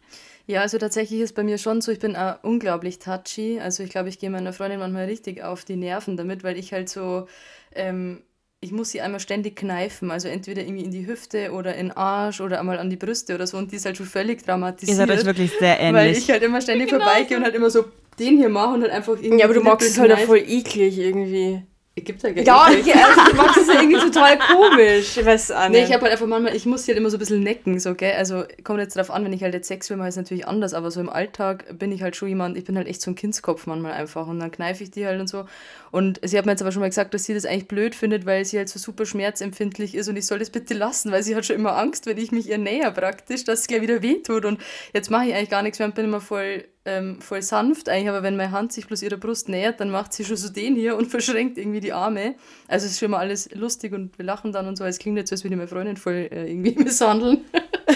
Ja, 0.47 0.63
also 0.63 0.79
tatsächlich 0.79 1.21
ist 1.21 1.35
bei 1.35 1.43
mir 1.45 1.59
schon 1.59 1.81
so, 1.83 1.93
ich 1.93 1.99
bin 1.99 2.17
auch 2.17 2.37
unglaublich 2.43 2.99
touchy. 2.99 3.61
Also 3.61 3.83
ich 3.83 3.91
glaube, 3.91 4.09
ich 4.09 4.19
gehe 4.19 4.31
meiner 4.31 4.53
Freundin 4.53 4.79
manchmal 4.81 5.05
richtig 5.05 5.43
auf 5.43 5.65
die 5.65 5.77
Nerven 5.77 6.17
damit, 6.17 6.43
weil 6.43 6.57
ich 6.57 6.73
halt 6.73 6.89
so, 6.89 7.27
ähm, 7.75 8.23
ich 8.61 8.73
muss 8.73 8.91
sie 8.91 9.03
einmal 9.03 9.21
ständig 9.21 9.57
kneifen. 9.57 10.11
Also 10.11 10.29
entweder 10.29 10.63
irgendwie 10.63 10.85
in 10.85 10.91
die 10.91 11.07
Hüfte 11.07 11.53
oder 11.53 11.75
in 11.75 11.89
den 11.89 11.97
Arsch 11.97 12.41
oder 12.41 12.61
einmal 12.61 12.79
an 12.79 12.89
die 12.89 12.97
Brüste 12.97 13.35
oder 13.35 13.47
so. 13.47 13.59
Und 13.59 13.73
die 13.73 13.77
ist 13.77 13.85
halt 13.85 13.99
schon 13.99 14.07
völlig 14.07 14.41
Ihr 14.41 14.47
traumatisiert. 14.47 14.97
seid 14.97 15.11
euch 15.11 15.25
wirklich 15.27 15.53
sehr 15.59 15.79
weil 15.93 16.07
ähnlich. 16.07 16.19
ich 16.19 16.31
halt 16.31 16.43
immer 16.43 16.63
ständig 16.63 16.89
Genau 16.89 17.05
vorbeigehe 17.05 17.37
und 17.37 17.45
halt 17.45 17.55
immer 17.55 17.69
so 17.71 17.85
den 18.19 18.37
hier 18.39 18.49
mache 18.49 18.75
und 18.75 18.83
halt 18.83 18.93
einfach 18.93 19.15
irgendwie. 19.15 19.39
Ja, 19.39 19.45
aber 19.45 19.55
du 19.55 19.61
magst 19.61 19.89
es 19.89 19.99
halt 19.99 20.13
auch 20.13 20.19
voll 20.19 20.39
eklig 20.47 20.99
irgendwie. 20.99 21.63
Gibt 22.05 22.23
ja 22.23 22.31
gar 22.31 22.45
Ja, 22.45 22.69
ich, 22.79 22.95
also, 22.95 23.31
du 23.31 23.37
magst 23.37 23.57
es 23.57 23.67
ja 23.67 23.81
irgendwie 23.81 23.99
total 23.99 24.39
komisch. 24.39 25.17
Ich 25.17 25.27
weiß 25.27 25.51
auch 25.51 25.69
Nee, 25.69 25.81
nicht. 25.81 25.89
ich 25.89 25.93
habe 25.93 26.03
halt 26.05 26.13
einfach 26.13 26.27
manchmal, 26.27 26.55
ich 26.55 26.65
muss 26.65 26.85
sie 26.85 26.93
halt 26.93 26.99
immer 27.01 27.11
so 27.11 27.17
ein 27.17 27.19
bisschen 27.19 27.43
necken, 27.43 27.81
so, 27.81 27.95
gell? 27.97 28.13
Also 28.13 28.45
kommt 28.63 28.79
jetzt 28.79 28.97
drauf 28.97 29.11
an, 29.11 29.25
wenn 29.25 29.33
ich 29.33 29.43
halt 29.43 29.53
jetzt 29.55 29.67
Sex 29.67 29.91
will, 29.91 29.97
mache 29.97 30.07
ich 30.09 30.13
es 30.13 30.17
natürlich 30.17 30.47
anders, 30.47 30.75
aber 30.75 30.93
so 30.93 31.01
im 31.01 31.11
Alltag 31.11 31.65
bin 31.77 31.91
ich 31.91 32.03
halt 32.03 32.15
schon 32.15 32.29
jemand, 32.29 32.57
ich 32.57 32.65
bin 32.65 32.77
halt 32.77 32.87
echt 32.87 33.03
so 33.03 33.11
ein 33.11 33.17
Kindskopf 33.17 33.67
manchmal 33.67 33.95
einfach 33.95 34.29
und 34.29 34.39
dann 34.39 34.53
kneife 34.53 34.85
ich 34.85 34.93
die 34.93 35.07
halt 35.07 35.19
und 35.21 35.27
so. 35.29 35.47
Und 35.91 36.21
sie 36.23 36.37
hat 36.37 36.47
mir 36.47 36.53
jetzt 36.53 36.63
aber 36.63 36.73
schon 36.73 36.81
mal 36.81 36.89
gesagt, 36.89 37.15
dass 37.15 37.25
sie 37.25 37.35
das 37.35 37.47
eigentlich 37.47 37.69
blöd 37.69 37.95
findet, 37.95 38.27
weil 38.27 38.45
sie 38.45 38.59
halt 38.59 38.69
so 38.69 38.79
super 38.79 39.07
schmerzempfindlich 39.07 39.95
ist 39.95 40.09
und 40.09 40.17
ich 40.17 40.27
soll 40.27 40.39
das 40.39 40.51
bitte 40.51 40.75
lassen, 40.75 41.13
weil 41.13 41.23
sie 41.23 41.35
hat 41.35 41.47
schon 41.47 41.57
immer 41.57 41.77
Angst, 41.77 42.07
wenn 42.07 42.19
ich 42.19 42.33
mich 42.33 42.49
ihr 42.49 42.59
näher 42.59 42.91
praktisch, 42.91 43.45
dass 43.45 43.61
es 43.61 43.67
gleich 43.67 43.83
wieder 43.83 44.03
wehtut 44.03 44.45
und 44.45 44.61
jetzt 44.93 45.11
mache 45.11 45.27
ich 45.27 45.35
eigentlich 45.35 45.51
gar 45.51 45.63
nichts 45.63 45.79
mehr 45.79 45.89
und 45.89 45.95
bin 45.95 46.05
immer 46.05 46.21
voll, 46.21 46.65
ähm, 46.85 47.21
voll 47.21 47.43
sanft 47.43 47.89
eigentlich, 47.89 48.09
aber 48.09 48.23
wenn 48.23 48.37
meine 48.37 48.53
Hand 48.53 48.73
sich 48.73 48.87
bloß 48.87 49.03
ihrer 49.03 49.17
Brust 49.17 49.49
nähert, 49.49 49.81
dann 49.81 49.91
macht 49.91 50.13
sie 50.13 50.25
schon 50.25 50.37
so 50.37 50.51
den 50.51 50.75
hier 50.75 50.97
und 50.97 51.07
verschränkt 51.11 51.59
irgendwie 51.59 51.81
die 51.81 51.93
Arme. 51.93 52.35
Also 52.67 52.87
es 52.87 52.93
ist 52.93 52.99
schon 52.99 53.07
immer 53.07 53.19
alles 53.19 53.55
lustig 53.55 53.93
und 53.93 54.19
wir 54.19 54.25
lachen 54.25 54.53
dann 54.53 54.67
und 54.67 54.77
so. 54.77 54.85
Es 54.85 54.99
klingt 54.99 55.17
jetzt 55.17 55.31
so, 55.31 55.35
als 55.35 55.45
würde 55.45 55.55
ich 55.55 55.59
meine 55.59 55.69
Freundin 55.69 55.97
voll 55.97 56.29
äh, 56.31 56.51
irgendwie 56.51 56.75
misshandeln. 56.79 57.45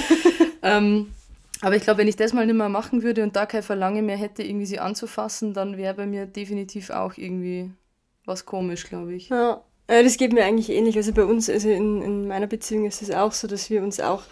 ähm, 0.62 1.08
aber 1.60 1.76
ich 1.76 1.84
glaube, 1.84 1.98
wenn 1.98 2.08
ich 2.08 2.16
das 2.16 2.32
mal 2.32 2.44
nicht 2.44 2.56
mehr 2.56 2.68
machen 2.68 3.04
würde 3.04 3.22
und 3.22 3.36
da 3.36 3.46
kein 3.46 3.62
Verlangen 3.62 4.04
mehr 4.04 4.16
hätte, 4.16 4.42
irgendwie 4.42 4.66
sie 4.66 4.80
anzufassen, 4.80 5.54
dann 5.54 5.76
wäre 5.76 5.94
bei 5.94 6.06
mir 6.06 6.26
definitiv 6.26 6.90
auch 6.90 7.16
irgendwie 7.16 7.70
was 8.24 8.46
komisch, 8.46 8.84
glaube 8.84 9.14
ich. 9.14 9.28
Ja, 9.28 10.02
das 10.02 10.16
geht 10.16 10.32
mir 10.32 10.44
eigentlich 10.44 10.70
ähnlich. 10.70 10.96
Also 10.96 11.12
bei 11.12 11.24
uns, 11.24 11.50
also 11.50 11.68
in, 11.68 12.02
in 12.02 12.28
meiner 12.28 12.46
Beziehung 12.46 12.86
ist 12.86 13.02
es 13.02 13.10
auch 13.10 13.32
so, 13.32 13.46
dass 13.46 13.68
wir 13.70 13.82
uns 13.82 14.00
auch 14.00 14.22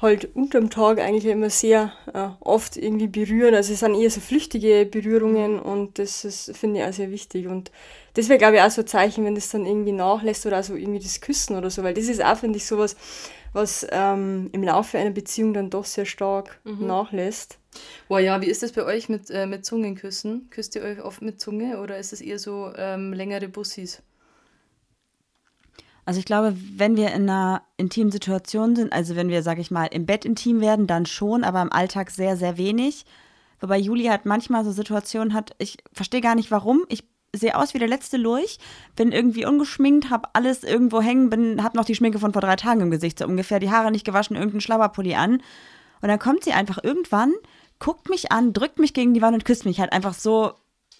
halt 0.00 0.36
unterm 0.36 0.70
Tag 0.70 1.00
eigentlich 1.00 1.26
immer 1.26 1.50
sehr 1.50 1.92
äh, 2.14 2.28
oft 2.40 2.76
irgendwie 2.76 3.08
berühren. 3.08 3.54
Also 3.54 3.72
es 3.72 3.80
sind 3.80 3.96
eher 3.96 4.10
so 4.10 4.20
flüchtige 4.20 4.86
Berührungen 4.86 5.58
und 5.58 5.98
das 5.98 6.24
ist, 6.24 6.56
finde 6.56 6.80
ich 6.80 6.86
auch 6.86 6.92
sehr 6.92 7.10
wichtig. 7.10 7.48
Und 7.48 7.72
das 8.14 8.28
wäre, 8.28 8.38
glaube 8.38 8.56
ich, 8.56 8.62
auch 8.62 8.70
so 8.70 8.82
ein 8.82 8.86
Zeichen, 8.86 9.24
wenn 9.24 9.34
das 9.34 9.48
dann 9.50 9.66
irgendwie 9.66 9.92
nachlässt 9.92 10.46
oder 10.46 10.62
so 10.62 10.76
irgendwie 10.76 11.00
das 11.00 11.20
Küssen 11.20 11.56
oder 11.56 11.70
so, 11.70 11.82
weil 11.82 11.94
das 11.94 12.04
ist 12.04 12.24
auch, 12.24 12.36
finde 12.36 12.58
ich, 12.58 12.66
sowas, 12.66 12.96
was 13.52 13.86
ähm, 13.90 14.50
im 14.52 14.62
Laufe 14.62 14.98
einer 14.98 15.10
Beziehung 15.10 15.52
dann 15.52 15.70
doch 15.70 15.84
sehr 15.84 16.04
stark 16.04 16.60
nachlässt. 16.64 17.58
Boah, 18.08 18.20
ja, 18.20 18.40
wie 18.40 18.46
ist 18.46 18.62
das 18.62 18.72
bei 18.72 18.84
euch 18.84 19.08
mit, 19.08 19.30
äh, 19.30 19.46
mit 19.46 19.64
Zungenküssen? 19.64 20.48
Küsst 20.50 20.74
ihr 20.76 20.82
euch 20.82 21.02
oft 21.02 21.22
mit 21.22 21.40
Zunge 21.40 21.80
oder 21.80 21.98
ist 21.98 22.12
es 22.12 22.20
eher 22.20 22.38
so 22.38 22.72
ähm, 22.76 23.12
längere 23.12 23.48
Bussis? 23.48 24.02
Also 26.08 26.20
ich 26.20 26.24
glaube, 26.24 26.56
wenn 26.76 26.96
wir 26.96 27.12
in 27.12 27.28
einer 27.28 27.62
intimen 27.76 28.10
Situation 28.10 28.74
sind, 28.74 28.94
also 28.94 29.14
wenn 29.14 29.28
wir, 29.28 29.42
sag 29.42 29.58
ich 29.58 29.70
mal, 29.70 29.84
im 29.86 30.06
Bett 30.06 30.24
intim 30.24 30.62
werden, 30.62 30.86
dann 30.86 31.04
schon, 31.04 31.44
aber 31.44 31.60
im 31.60 31.70
Alltag 31.70 32.10
sehr, 32.10 32.36
sehr 32.38 32.56
wenig. 32.56 33.04
Wobei 33.60 33.76
Juli 33.76 34.04
halt 34.04 34.24
manchmal 34.24 34.64
so 34.64 34.72
Situationen 34.72 35.34
hat, 35.34 35.54
ich 35.58 35.76
verstehe 35.92 36.22
gar 36.22 36.34
nicht 36.34 36.50
warum. 36.50 36.86
Ich 36.88 37.04
sehe 37.36 37.54
aus 37.54 37.74
wie 37.74 37.78
der 37.78 37.88
letzte 37.88 38.16
Lurch, 38.16 38.58
bin 38.96 39.12
irgendwie 39.12 39.44
ungeschminkt, 39.44 40.08
hab 40.08 40.30
alles 40.32 40.64
irgendwo 40.64 41.02
hängen, 41.02 41.28
bin, 41.28 41.62
hab 41.62 41.74
noch 41.74 41.84
die 41.84 41.94
Schminke 41.94 42.18
von 42.18 42.32
vor 42.32 42.40
drei 42.40 42.56
Tagen 42.56 42.80
im 42.80 42.90
Gesicht, 42.90 43.18
so 43.18 43.26
ungefähr, 43.26 43.60
die 43.60 43.70
Haare 43.70 43.90
nicht 43.90 44.06
gewaschen, 44.06 44.34
irgendeinen 44.34 44.62
Schlabberpulli 44.62 45.14
an. 45.14 45.42
Und 46.00 46.08
dann 46.08 46.18
kommt 46.18 46.44
sie 46.44 46.52
einfach 46.52 46.78
irgendwann, 46.82 47.34
guckt 47.78 48.08
mich 48.08 48.32
an, 48.32 48.52
drückt 48.52 48.78
mich 48.78 48.94
gegen 48.94 49.14
die 49.14 49.22
Wand 49.22 49.34
und 49.34 49.44
küsst 49.44 49.64
mich 49.64 49.80
halt 49.80 49.92
einfach 49.92 50.14
so 50.14 50.52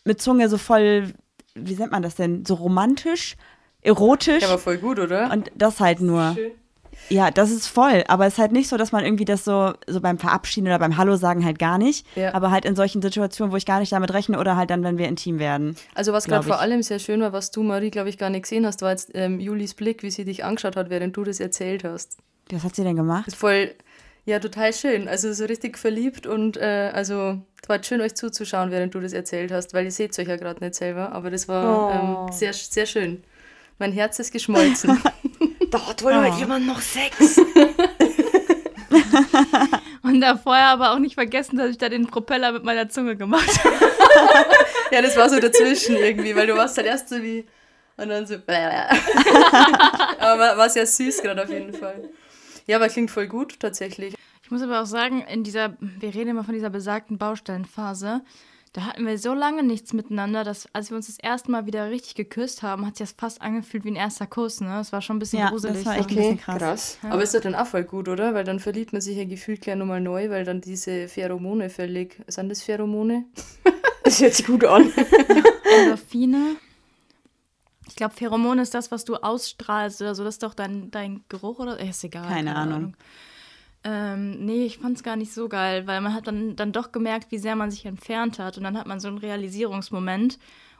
mit 0.04 0.20
Zunge 0.20 0.48
so 0.48 0.58
voll, 0.58 1.12
wie 1.54 1.74
nennt 1.74 1.92
man 1.92 2.02
das 2.02 2.14
denn, 2.14 2.44
so 2.44 2.54
romantisch, 2.54 3.36
erotisch. 3.82 4.42
Ja, 4.42 4.48
aber 4.48 4.58
voll 4.58 4.78
gut, 4.78 4.98
oder? 4.98 5.30
Und 5.32 5.50
das 5.54 5.80
halt 5.80 6.00
nur. 6.00 6.36
Ja, 7.08 7.30
das 7.30 7.50
ist 7.50 7.68
voll. 7.68 8.04
Aber 8.08 8.26
es 8.26 8.34
ist 8.34 8.38
halt 8.38 8.52
nicht 8.52 8.68
so, 8.68 8.76
dass 8.76 8.92
man 8.92 9.04
irgendwie 9.04 9.24
das 9.24 9.44
so, 9.44 9.72
so 9.86 10.00
beim 10.00 10.18
Verabschieden 10.18 10.66
oder 10.66 10.78
beim 10.78 10.96
Hallo 10.96 11.16
sagen 11.16 11.44
halt 11.44 11.58
gar 11.58 11.78
nicht. 11.78 12.06
Ja. 12.16 12.34
Aber 12.34 12.50
halt 12.50 12.64
in 12.64 12.74
solchen 12.74 13.00
Situationen, 13.00 13.52
wo 13.52 13.56
ich 13.56 13.66
gar 13.66 13.80
nicht 13.80 13.92
damit 13.92 14.12
rechne 14.12 14.38
oder 14.38 14.56
halt 14.56 14.70
dann, 14.70 14.82
wenn 14.82 14.98
wir 14.98 15.08
intim 15.08 15.38
werden. 15.38 15.76
Also 15.94 16.12
was 16.12 16.26
gerade 16.26 16.44
vor 16.44 16.60
allem 16.60 16.82
sehr 16.82 16.98
schön 16.98 17.20
war, 17.20 17.32
was 17.32 17.50
du, 17.50 17.62
Marie, 17.62 17.90
glaube 17.90 18.08
ich, 18.08 18.18
gar 18.18 18.30
nicht 18.30 18.42
gesehen 18.42 18.66
hast, 18.66 18.82
war 18.82 18.90
jetzt 18.90 19.10
ähm, 19.14 19.40
Julis 19.40 19.74
Blick, 19.74 20.02
wie 20.02 20.10
sie 20.10 20.24
dich 20.24 20.44
angeschaut 20.44 20.76
hat, 20.76 20.90
während 20.90 21.16
du 21.16 21.24
das 21.24 21.40
erzählt 21.40 21.84
hast. 21.84 22.18
Was 22.50 22.64
hat 22.64 22.74
sie 22.74 22.82
denn 22.82 22.96
gemacht? 22.96 23.26
Das 23.26 23.34
ist 23.34 23.40
voll, 23.40 23.74
ja, 24.28 24.38
total 24.38 24.72
schön. 24.74 25.08
Also 25.08 25.32
so 25.32 25.44
richtig 25.46 25.78
verliebt 25.78 26.26
und 26.26 26.56
äh, 26.58 26.90
also 26.92 27.38
es 27.62 27.68
war 27.68 27.82
schön, 27.82 28.00
euch 28.00 28.14
zuzuschauen, 28.14 28.70
während 28.70 28.94
du 28.94 29.00
das 29.00 29.12
erzählt 29.12 29.50
hast, 29.50 29.72
weil 29.74 29.84
ihr 29.86 29.90
seht 29.90 30.18
euch 30.18 30.28
ja 30.28 30.36
gerade 30.36 30.62
nicht 30.62 30.74
selber, 30.74 31.12
aber 31.12 31.30
das 31.30 31.48
war 31.48 31.64
Oh. 31.66 32.26
ähm, 32.28 32.32
sehr, 32.32 32.52
sehr 32.52 32.86
schön. 32.86 33.22
Mein 33.78 33.92
Herz 33.92 34.18
ist 34.18 34.32
geschmolzen. 34.32 35.00
Da 35.70 35.86
hat 35.88 36.02
wohl 36.02 36.12
Ah. 36.12 36.36
jemand 36.38 36.66
noch 36.66 36.80
Sex. 36.80 37.38
Und 40.02 40.20
da 40.20 40.36
vorher 40.36 40.66
aber 40.68 40.92
auch 40.92 40.98
nicht 40.98 41.14
vergessen, 41.14 41.56
dass 41.58 41.70
ich 41.70 41.78
da 41.78 41.88
den 41.88 42.06
Propeller 42.06 42.52
mit 42.52 42.64
meiner 42.64 42.88
Zunge 42.88 43.16
gemacht 43.16 43.62
habe. 43.64 43.76
ja, 44.90 45.02
das 45.02 45.16
war 45.16 45.28
so 45.28 45.38
dazwischen 45.40 45.96
irgendwie, 45.96 46.34
weil 46.34 46.46
du 46.46 46.56
warst 46.56 46.76
halt 46.76 46.86
erst 46.86 47.08
so 47.08 47.22
wie 47.22 47.46
und 47.96 48.08
dann 48.08 48.26
so. 48.26 48.34
aber 48.46 50.38
war, 50.38 50.56
war 50.56 50.70
sehr 50.70 50.86
süß 50.86 51.22
gerade 51.22 51.42
auf 51.42 51.50
jeden 51.50 51.72
Fall. 51.74 52.08
Ja, 52.68 52.76
aber 52.76 52.88
klingt 52.88 53.10
voll 53.10 53.26
gut 53.26 53.58
tatsächlich. 53.58 54.14
Ich 54.44 54.50
muss 54.52 54.62
aber 54.62 54.80
auch 54.82 54.86
sagen, 54.86 55.22
in 55.22 55.42
dieser, 55.42 55.76
wir 55.80 56.14
reden 56.14 56.30
immer 56.30 56.44
von 56.44 56.54
dieser 56.54 56.70
besagten 56.70 57.18
Baustellenphase, 57.18 58.22
da 58.74 58.82
hatten 58.82 59.06
wir 59.06 59.18
so 59.18 59.32
lange 59.32 59.62
nichts 59.62 59.94
miteinander, 59.94 60.44
dass 60.44 60.68
als 60.74 60.90
wir 60.90 60.96
uns 60.96 61.06
das 61.06 61.18
erste 61.18 61.50
Mal 61.50 61.64
wieder 61.66 61.90
richtig 61.90 62.14
geküsst 62.14 62.62
haben, 62.62 62.86
hat 62.86 62.96
sich 62.96 63.08
das 63.08 63.16
fast 63.18 63.40
angefühlt 63.42 63.84
wie 63.84 63.90
ein 63.90 63.96
erster 63.96 64.26
Kuss, 64.26 64.60
ne? 64.60 64.68
Das 64.68 64.92
war 64.92 65.00
schon 65.00 65.16
ein 65.16 65.18
bisschen 65.18 65.38
Ja, 65.40 65.48
gruselig. 65.48 65.78
das 65.78 65.86
war 65.86 65.96
echt 65.96 66.10
ein 66.10 66.14
so. 66.14 66.14
bisschen 66.16 66.32
Okay, 66.34 66.42
krass. 66.44 66.58
krass. 66.58 66.98
Aber 67.10 67.22
ist 67.22 67.34
doch 67.34 67.40
dann 67.40 67.54
auch 67.54 67.66
voll 67.66 67.84
gut, 67.84 68.08
oder? 68.08 68.34
Weil 68.34 68.44
dann 68.44 68.60
verliebt 68.60 68.92
man 68.92 69.00
sich 69.00 69.16
ja 69.16 69.24
gefühlt 69.24 69.62
gleich 69.62 69.76
nochmal 69.76 70.02
neu, 70.02 70.28
weil 70.28 70.44
dann 70.44 70.60
diese 70.60 71.08
Pheromone 71.08 71.70
völlig. 71.70 72.20
Sind 72.28 72.50
das 72.50 72.62
Pheromone? 72.62 73.24
Das 74.04 74.22
hört 74.22 74.32
sich 74.32 74.46
gut 74.46 74.64
an. 74.64 74.90
Endorphine. 75.80 76.56
Ich 77.88 77.96
glaube, 77.96 78.14
Pheromon 78.14 78.58
ist 78.58 78.74
das, 78.74 78.90
was 78.90 79.04
du 79.04 79.16
ausstrahlst 79.16 80.00
oder 80.00 80.14
so. 80.14 80.22
Das 80.22 80.34
ist 80.34 80.42
doch 80.42 80.54
dein, 80.54 80.90
dein 80.90 81.24
Geruch 81.28 81.58
oder? 81.58 81.80
Ist 81.80 82.04
egal. 82.04 82.28
Keine 82.28 82.54
Ahnung. 82.54 82.94
Ähm, 83.84 84.44
nee, 84.44 84.66
ich 84.66 84.78
fand's 84.78 85.02
gar 85.02 85.16
nicht 85.16 85.32
so 85.32 85.48
geil, 85.48 85.86
weil 85.86 86.00
man 86.00 86.12
hat 86.12 86.26
dann, 86.26 86.56
dann 86.56 86.72
doch 86.72 86.92
gemerkt, 86.92 87.30
wie 87.30 87.38
sehr 87.38 87.56
man 87.56 87.70
sich 87.70 87.86
entfernt 87.86 88.38
hat. 88.38 88.58
Und 88.58 88.64
dann 88.64 88.76
hat 88.76 88.86
man 88.86 89.00
so 89.00 89.08
einen 89.08 89.18
Realisierungsmoment. 89.18 90.38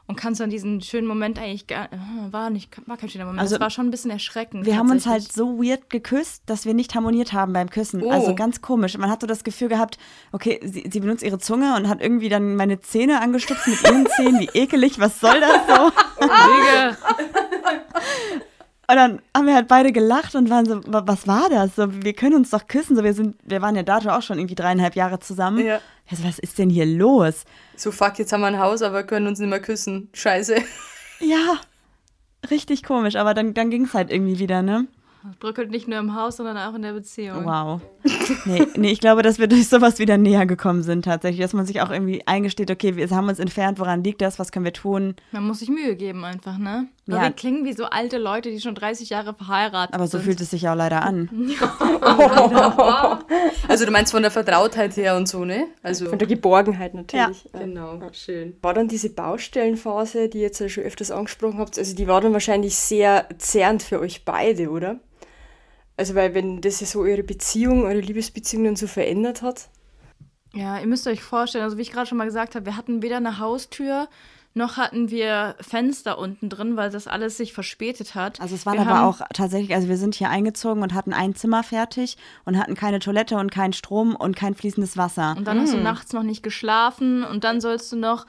Und 0.09 0.15
kannst 0.15 0.41
dann 0.41 0.49
diesen 0.49 0.81
schönen 0.81 1.05
Moment 1.05 1.37
eigentlich 1.37 1.67
gar, 1.67 1.85
äh, 1.93 1.97
war 2.31 2.49
nicht, 2.49 2.75
war 2.87 2.97
kein 2.97 3.09
schöner 3.09 3.25
Moment. 3.25 3.41
Also, 3.41 3.55
es 3.55 3.61
war 3.61 3.69
schon 3.69 3.87
ein 3.87 3.91
bisschen 3.91 4.09
erschreckend. 4.09 4.65
Wir 4.65 4.75
haben 4.75 4.89
uns 4.89 5.05
halt 5.05 5.31
so 5.31 5.61
weird 5.61 5.91
geküsst, 5.91 6.41
dass 6.47 6.65
wir 6.65 6.73
nicht 6.73 6.95
harmoniert 6.95 7.31
haben 7.31 7.53
beim 7.53 7.69
Küssen. 7.69 8.01
Oh. 8.01 8.09
Also 8.09 8.33
ganz 8.33 8.59
komisch. 8.59 8.97
Man 8.97 9.11
hat 9.11 9.21
so 9.21 9.27
das 9.27 9.43
Gefühl 9.43 9.69
gehabt, 9.69 9.99
okay, 10.31 10.59
sie, 10.63 10.89
sie 10.91 10.99
benutzt 10.99 11.21
ihre 11.21 11.37
Zunge 11.37 11.75
und 11.75 11.87
hat 11.87 12.01
irgendwie 12.01 12.27
dann 12.27 12.55
meine 12.55 12.81
Zähne 12.81 13.21
angestupst 13.21 13.67
mit 13.67 13.83
ihren 13.83 14.07
Zähnen. 14.07 14.39
Wie 14.39 14.49
ekelig, 14.55 14.99
was 14.99 15.19
soll 15.19 15.39
das 15.39 15.67
so? 15.67 15.91
Und 18.89 18.95
dann 18.95 19.21
haben 19.37 19.45
wir 19.45 19.53
halt 19.53 19.67
beide 19.67 19.91
gelacht 19.91 20.33
und 20.33 20.49
waren 20.49 20.65
so, 20.65 20.81
"Wa- 20.87 21.03
was 21.05 21.27
war 21.27 21.47
das? 21.49 21.75
So, 21.75 22.03
wir 22.03 22.13
können 22.13 22.33
uns 22.35 22.49
doch 22.49 22.67
küssen. 22.67 22.95
So, 22.95 23.03
wir 23.03 23.13
sind, 23.13 23.35
wir 23.43 23.61
waren 23.61 23.75
ja 23.75 23.83
dato 23.83 24.09
auch 24.09 24.23
schon 24.23 24.39
irgendwie 24.39 24.55
dreieinhalb 24.55 24.95
Jahre 24.95 25.19
zusammen. 25.19 25.63
Ja. 25.63 25.79
Also, 26.09 26.23
was 26.23 26.39
ist 26.39 26.57
denn 26.57 26.71
hier 26.71 26.87
los? 26.87 27.45
So, 27.75 27.91
fuck, 27.91 28.17
jetzt 28.17 28.33
haben 28.33 28.41
wir 28.41 28.47
ein 28.47 28.57
Haus, 28.59 28.81
aber 28.81 29.03
können 29.03 29.27
uns 29.27 29.37
nicht 29.37 29.49
mehr 29.49 29.59
küssen. 29.61 30.09
Scheiße. 30.13 30.55
Ja, 31.19 31.57
richtig 32.49 32.83
komisch, 32.83 33.15
aber 33.15 33.33
dann, 33.33 33.53
dann 33.53 33.69
ging 33.69 33.85
es 33.85 33.93
halt 33.93 34.09
irgendwie 34.09 34.39
wieder, 34.39 34.61
ne? 34.63 34.87
Es 35.29 35.35
bröckelt 35.37 35.69
nicht 35.69 35.87
nur 35.87 35.99
im 35.99 36.15
Haus, 36.15 36.37
sondern 36.37 36.57
auch 36.57 36.73
in 36.73 36.81
der 36.81 36.93
Beziehung. 36.93 37.45
Wow. 37.45 37.81
Nee, 38.45 38.65
nee, 38.75 38.91
ich 38.91 38.99
glaube, 38.99 39.21
dass 39.21 39.39
wir 39.39 39.47
durch 39.47 39.67
sowas 39.67 39.99
wieder 39.99 40.17
näher 40.17 40.45
gekommen 40.45 40.83
sind 40.83 41.05
tatsächlich, 41.05 41.41
dass 41.41 41.53
man 41.53 41.65
sich 41.65 41.81
auch 41.81 41.89
irgendwie 41.89 42.25
eingesteht, 42.25 42.71
okay, 42.71 42.95
wir 42.95 43.09
haben 43.09 43.27
uns 43.27 43.39
entfernt, 43.39 43.79
woran 43.79 44.03
liegt 44.03 44.21
das, 44.21 44.39
was 44.39 44.51
können 44.51 44.65
wir 44.65 44.73
tun? 44.73 45.15
Man 45.31 45.45
muss 45.45 45.59
sich 45.59 45.69
Mühe 45.69 45.95
geben 45.95 46.23
einfach, 46.25 46.57
ne? 46.57 46.87
Ja. 47.05 47.15
Ja. 47.15 47.23
Wir 47.23 47.31
klingen 47.31 47.65
wie 47.65 47.73
so 47.73 47.85
alte 47.85 48.17
Leute, 48.19 48.51
die 48.51 48.61
schon 48.61 48.75
30 48.75 49.09
Jahre 49.09 49.33
verheiratet 49.33 49.95
Aber 49.95 50.05
so 50.05 50.17
sind. 50.17 50.25
fühlt 50.25 50.41
es 50.41 50.51
sich 50.51 50.61
ja 50.63 50.73
auch 50.73 50.77
leider 50.77 51.01
an. 51.01 51.29
Also, 53.67 53.85
du 53.85 53.91
meinst 53.91 54.11
von 54.11 54.21
der 54.21 54.31
Vertrautheit 54.31 54.95
her 54.97 55.15
und 55.15 55.27
so, 55.27 55.45
ne? 55.45 55.67
Also, 55.83 56.07
Von 56.07 56.17
der 56.17 56.27
Geborgenheit 56.27 56.93
natürlich. 56.93 57.47
Ja. 57.53 57.59
genau, 57.59 57.99
schön. 58.11 58.55
War 58.61 58.73
dann 58.73 58.87
diese 58.87 59.09
Baustellenphase, 59.09 60.29
die 60.29 60.39
ihr 60.39 60.45
jetzt 60.45 60.59
ja 60.59 60.69
schon 60.69 60.83
öfters 60.83 61.11
angesprochen 61.11 61.59
habt, 61.59 61.77
also 61.77 61.95
die 61.95 62.07
war 62.07 62.21
dann 62.21 62.33
wahrscheinlich 62.33 62.75
sehr 62.75 63.27
zerrend 63.37 63.83
für 63.83 63.99
euch 63.99 64.25
beide, 64.25 64.69
oder? 64.69 64.99
Also 65.99 66.15
weil 66.15 66.33
wenn 66.33 66.61
das 66.61 66.79
ja 66.79 66.87
so 66.87 67.01
eure 67.01 67.23
Beziehung, 67.23 67.83
eure 67.83 67.99
Liebesbeziehung 67.99 68.63
dann 68.63 68.75
so 68.77 68.87
verändert 68.87 69.41
hat. 69.41 69.67
Ja, 70.53 70.79
ihr 70.79 70.87
müsst 70.87 71.05
euch 71.07 71.21
vorstellen, 71.21 71.65
also 71.65 71.77
wie 71.77 71.81
ich 71.81 71.91
gerade 71.91 72.07
schon 72.07 72.17
mal 72.17 72.25
gesagt 72.25 72.55
habe, 72.55 72.65
wir 72.65 72.77
hatten 72.77 73.01
weder 73.01 73.17
eine 73.17 73.37
Haustür, 73.37 74.07
noch 74.53 74.77
hatten 74.77 75.11
wir 75.11 75.55
Fenster 75.59 76.17
unten 76.17 76.47
drin, 76.49 76.77
weil 76.77 76.89
das 76.89 77.07
alles 77.07 77.35
sich 77.35 77.51
verspätet 77.51 78.15
hat. 78.15 78.39
Also 78.39 78.55
es 78.55 78.65
waren 78.65 78.75
wir 78.75 78.87
aber 78.87 79.07
auch 79.07 79.19
tatsächlich, 79.33 79.75
also 79.75 79.89
wir 79.89 79.97
sind 79.97 80.15
hier 80.15 80.29
eingezogen 80.29 80.81
und 80.81 80.93
hatten 80.93 81.11
ein 81.11 81.35
Zimmer 81.35 81.63
fertig 81.63 82.17
und 82.45 82.57
hatten 82.57 82.75
keine 82.75 82.99
Toilette 82.99 83.35
und 83.37 83.51
keinen 83.51 83.73
Strom 83.73 84.15
und 84.15 84.37
kein 84.37 84.55
fließendes 84.55 84.95
Wasser. 84.95 85.35
Und 85.37 85.45
dann 85.45 85.59
hast 85.59 85.73
du 85.73 85.77
nachts 85.77 86.13
noch 86.13 86.23
nicht 86.23 86.43
geschlafen 86.43 87.25
und 87.25 87.43
dann 87.43 87.59
sollst 87.59 87.91
du 87.91 87.97
noch 87.97 88.25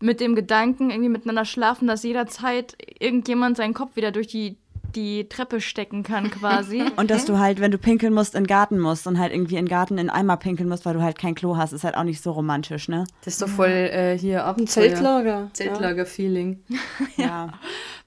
mit 0.00 0.18
dem 0.20 0.34
Gedanken 0.34 0.90
irgendwie 0.90 1.08
miteinander 1.08 1.44
schlafen, 1.44 1.86
dass 1.86 2.02
jederzeit 2.02 2.76
irgendjemand 2.98 3.56
seinen 3.56 3.74
Kopf 3.74 3.94
wieder 3.94 4.10
durch 4.10 4.26
die, 4.26 4.58
die 4.92 5.28
Treppe 5.28 5.60
stecken 5.60 6.02
kann 6.02 6.30
quasi. 6.30 6.82
Und 6.96 7.10
dass 7.10 7.24
du 7.24 7.38
halt, 7.38 7.60
wenn 7.60 7.70
du 7.70 7.78
pinkeln 7.78 8.14
musst, 8.14 8.34
in 8.34 8.44
den 8.44 8.46
Garten 8.46 8.78
musst 8.78 9.06
und 9.06 9.18
halt 9.18 9.32
irgendwie 9.32 9.56
in 9.56 9.64
den 9.64 9.70
Garten 9.70 9.98
in 9.98 10.10
Eimer 10.10 10.36
pinkeln 10.36 10.68
musst, 10.68 10.84
weil 10.84 10.94
du 10.94 11.02
halt 11.02 11.18
kein 11.18 11.34
Klo 11.34 11.56
hast, 11.56 11.72
ist 11.72 11.84
halt 11.84 11.96
auch 11.96 12.04
nicht 12.04 12.22
so 12.22 12.32
romantisch, 12.32 12.88
ne? 12.88 13.04
Das 13.24 13.34
ist 13.34 13.42
doch 13.42 13.48
voll 13.48 13.68
äh, 13.68 14.18
hier 14.18 14.44
Abenteuer. 14.44 14.66
Zeltlager. 14.66 15.50
Zeltlager-Feeling. 15.52 16.62
Ja. 17.16 17.52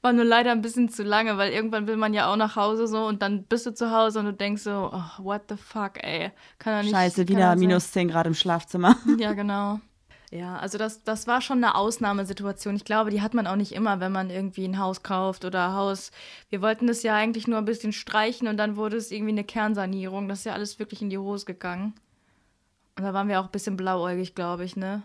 War 0.01 0.13
nur 0.13 0.25
leider 0.25 0.51
ein 0.51 0.61
bisschen 0.61 0.89
zu 0.89 1.03
lange, 1.03 1.37
weil 1.37 1.51
irgendwann 1.51 1.87
will 1.87 1.97
man 1.97 2.13
ja 2.13 2.31
auch 2.31 2.35
nach 2.35 2.55
Hause 2.55 2.87
so 2.87 3.05
und 3.05 3.21
dann 3.21 3.43
bist 3.43 3.65
du 3.65 3.73
zu 3.73 3.91
Hause 3.91 4.19
und 4.19 4.25
du 4.25 4.33
denkst 4.33 4.63
so, 4.63 4.91
oh, 4.93 5.23
what 5.23 5.43
the 5.49 5.55
fuck, 5.55 6.03
ey. 6.03 6.31
Kann 6.59 6.77
doch 6.77 6.83
nicht. 6.83 6.95
Scheiße, 6.95 7.27
wieder 7.27 7.49
sein. 7.49 7.59
minus 7.59 7.91
10 7.91 8.09
Grad 8.09 8.27
im 8.27 8.33
Schlafzimmer. 8.33 8.97
Ja, 9.17 9.33
genau. 9.33 9.79
Ja, 10.35 10.57
also 10.57 10.77
das, 10.77 11.01
das 11.03 11.27
war 11.27 11.39
schon 11.39 11.63
eine 11.63 11.75
Ausnahmesituation. 11.75 12.75
Ich 12.75 12.83
glaube, 12.83 13.09
die 13.09 13.21
hat 13.21 13.33
man 13.33 13.47
auch 13.47 13.55
nicht 13.55 13.71
immer, 13.71 14.01
wenn 14.01 14.11
man 14.11 14.29
irgendwie 14.29 14.65
ein 14.65 14.79
Haus 14.79 15.01
kauft 15.01 15.45
oder 15.45 15.73
Haus. 15.73 16.11
Wir 16.49 16.61
wollten 16.61 16.87
das 16.87 17.03
ja 17.03 17.15
eigentlich 17.15 17.47
nur 17.47 17.57
ein 17.57 17.63
bisschen 17.63 17.93
streichen 17.93 18.49
und 18.49 18.57
dann 18.57 18.75
wurde 18.75 18.97
es 18.97 19.11
irgendwie 19.11 19.31
eine 19.31 19.45
Kernsanierung. 19.45 20.27
Das 20.27 20.39
ist 20.39 20.45
ja 20.45 20.51
alles 20.51 20.77
wirklich 20.77 21.01
in 21.01 21.09
die 21.09 21.17
Hose 21.17 21.45
gegangen. 21.45 21.93
Und 22.97 23.03
da 23.05 23.13
waren 23.13 23.29
wir 23.29 23.39
auch 23.39 23.45
ein 23.45 23.51
bisschen 23.51 23.77
blauäugig, 23.77 24.35
glaube 24.35 24.65
ich, 24.65 24.75
ne? 24.75 25.03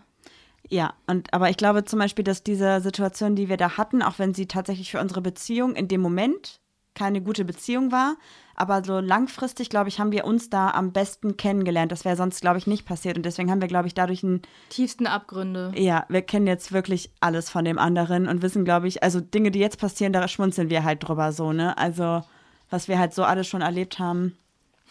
Ja, 0.67 0.95
und 1.07 1.33
aber 1.33 1.49
ich 1.49 1.55
glaube 1.55 1.85
zum 1.85 1.99
Beispiel, 1.99 2.25
dass 2.25 2.43
diese 2.43 2.81
Situation, 2.81 3.37
die 3.37 3.47
wir 3.47 3.57
da 3.57 3.77
hatten, 3.77 4.01
auch 4.01 4.19
wenn 4.19 4.33
sie 4.33 4.47
tatsächlich 4.47 4.91
für 4.91 4.99
unsere 4.99 5.21
Beziehung 5.21 5.75
in 5.75 5.87
dem 5.87 6.01
Moment 6.01 6.59
keine 6.93 7.21
gute 7.21 7.45
Beziehung 7.45 7.93
war, 7.93 8.17
aber 8.61 8.83
so 8.83 8.99
langfristig, 8.99 9.71
glaube 9.71 9.89
ich, 9.89 9.99
haben 9.99 10.11
wir 10.11 10.23
uns 10.23 10.51
da 10.51 10.69
am 10.69 10.91
besten 10.91 11.35
kennengelernt. 11.35 11.91
Das 11.91 12.05
wäre 12.05 12.15
sonst, 12.15 12.41
glaube 12.41 12.59
ich, 12.59 12.67
nicht 12.67 12.85
passiert. 12.85 13.17
Und 13.17 13.25
deswegen 13.25 13.49
haben 13.49 13.59
wir, 13.59 13.67
glaube 13.67 13.87
ich, 13.87 13.95
dadurch 13.95 14.21
ein, 14.21 14.43
Tiefsten 14.69 15.07
Abgründe. 15.07 15.71
ja, 15.75 16.05
wir 16.09 16.21
kennen 16.21 16.45
jetzt 16.45 16.71
wirklich 16.71 17.11
alles 17.21 17.49
von 17.49 17.65
dem 17.65 17.79
anderen 17.79 18.27
und 18.27 18.43
wissen, 18.43 18.63
glaube 18.63 18.87
ich, 18.87 19.01
also 19.01 19.19
Dinge, 19.19 19.49
die 19.49 19.57
jetzt 19.57 19.79
passieren, 19.79 20.13
da 20.13 20.27
schmunzeln 20.27 20.69
wir 20.69 20.83
halt 20.83 21.07
drüber 21.07 21.31
so, 21.31 21.53
ne? 21.53 21.75
Also, 21.75 22.23
was 22.69 22.87
wir 22.87 22.99
halt 22.99 23.15
so 23.15 23.23
alles 23.23 23.47
schon 23.47 23.61
erlebt 23.61 23.97
haben, 23.97 24.37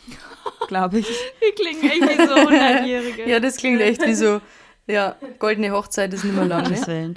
glaube 0.67 0.99
ich. 0.99 1.09
Wir 1.39 1.55
klingen 1.55 1.85
echt 1.85 2.19
wie 2.19 2.27
so 2.27 2.35
100-Jährige. 2.35 3.31
Ja, 3.31 3.39
das 3.39 3.57
klingt 3.57 3.81
echt 3.81 4.05
wie 4.05 4.15
so, 4.15 4.41
ja, 4.89 5.15
goldene 5.39 5.71
Hochzeit 5.71 6.13
ist 6.13 6.25
nicht 6.25 6.35
mehr 6.35 6.45
lang, 6.45 6.69
ne? 6.69 7.15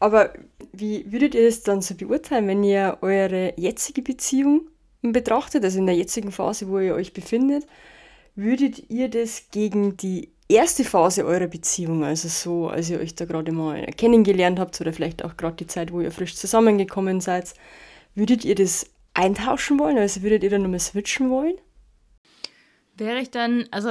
Aber 0.00 0.34
wie 0.72 1.10
würdet 1.10 1.34
ihr 1.34 1.46
das 1.46 1.62
dann 1.62 1.80
so 1.80 1.94
beurteilen, 1.94 2.46
wenn 2.46 2.62
ihr 2.62 2.98
eure 3.00 3.54
jetzige 3.56 4.02
Beziehung 4.02 4.68
betrachtet, 5.12 5.64
also 5.64 5.78
in 5.78 5.86
der 5.86 5.96
jetzigen 5.96 6.32
Phase, 6.32 6.68
wo 6.68 6.78
ihr 6.78 6.94
euch 6.94 7.12
befindet, 7.12 7.66
würdet 8.34 8.90
ihr 8.90 9.08
das 9.08 9.44
gegen 9.50 9.96
die 9.96 10.30
erste 10.48 10.84
Phase 10.84 11.24
eurer 11.24 11.46
Beziehung, 11.46 12.04
also 12.04 12.28
so, 12.28 12.68
als 12.68 12.90
ihr 12.90 13.00
euch 13.00 13.14
da 13.14 13.24
gerade 13.24 13.52
mal 13.52 13.84
kennengelernt 13.96 14.58
habt 14.60 14.80
oder 14.80 14.92
vielleicht 14.92 15.24
auch 15.24 15.36
gerade 15.36 15.56
die 15.56 15.66
Zeit, 15.66 15.92
wo 15.92 16.00
ihr 16.00 16.12
frisch 16.12 16.36
zusammengekommen 16.36 17.20
seid, 17.20 17.54
würdet 18.14 18.44
ihr 18.44 18.54
das 18.54 18.86
eintauschen 19.14 19.78
wollen? 19.78 19.98
Also 19.98 20.22
würdet 20.22 20.42
ihr 20.42 20.50
dann 20.50 20.62
nochmal 20.62 20.80
switchen 20.80 21.30
wollen? 21.30 21.54
Wäre 22.96 23.20
ich 23.20 23.30
dann, 23.30 23.66
also 23.70 23.90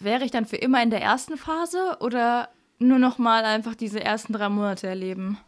wäre 0.00 0.24
ich 0.24 0.30
dann 0.30 0.46
für 0.46 0.56
immer 0.56 0.82
in 0.82 0.90
der 0.90 1.02
ersten 1.02 1.36
Phase 1.36 1.96
oder 2.00 2.48
nur 2.78 2.98
noch 2.98 3.18
mal 3.18 3.44
einfach 3.44 3.74
diese 3.74 4.00
ersten 4.00 4.32
drei 4.32 4.48
Monate 4.48 4.86
erleben? 4.86 5.38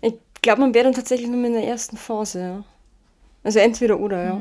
Ich 0.00 0.14
glaube, 0.40 0.60
man 0.62 0.74
wäre 0.74 0.84
dann 0.84 0.94
tatsächlich 0.94 1.28
nur 1.28 1.44
in 1.44 1.52
der 1.52 1.66
ersten 1.66 1.96
Phase, 1.96 2.40
ja. 2.40 2.64
Also 3.42 3.58
entweder 3.58 3.98
oder, 3.98 4.24
ja. 4.24 4.40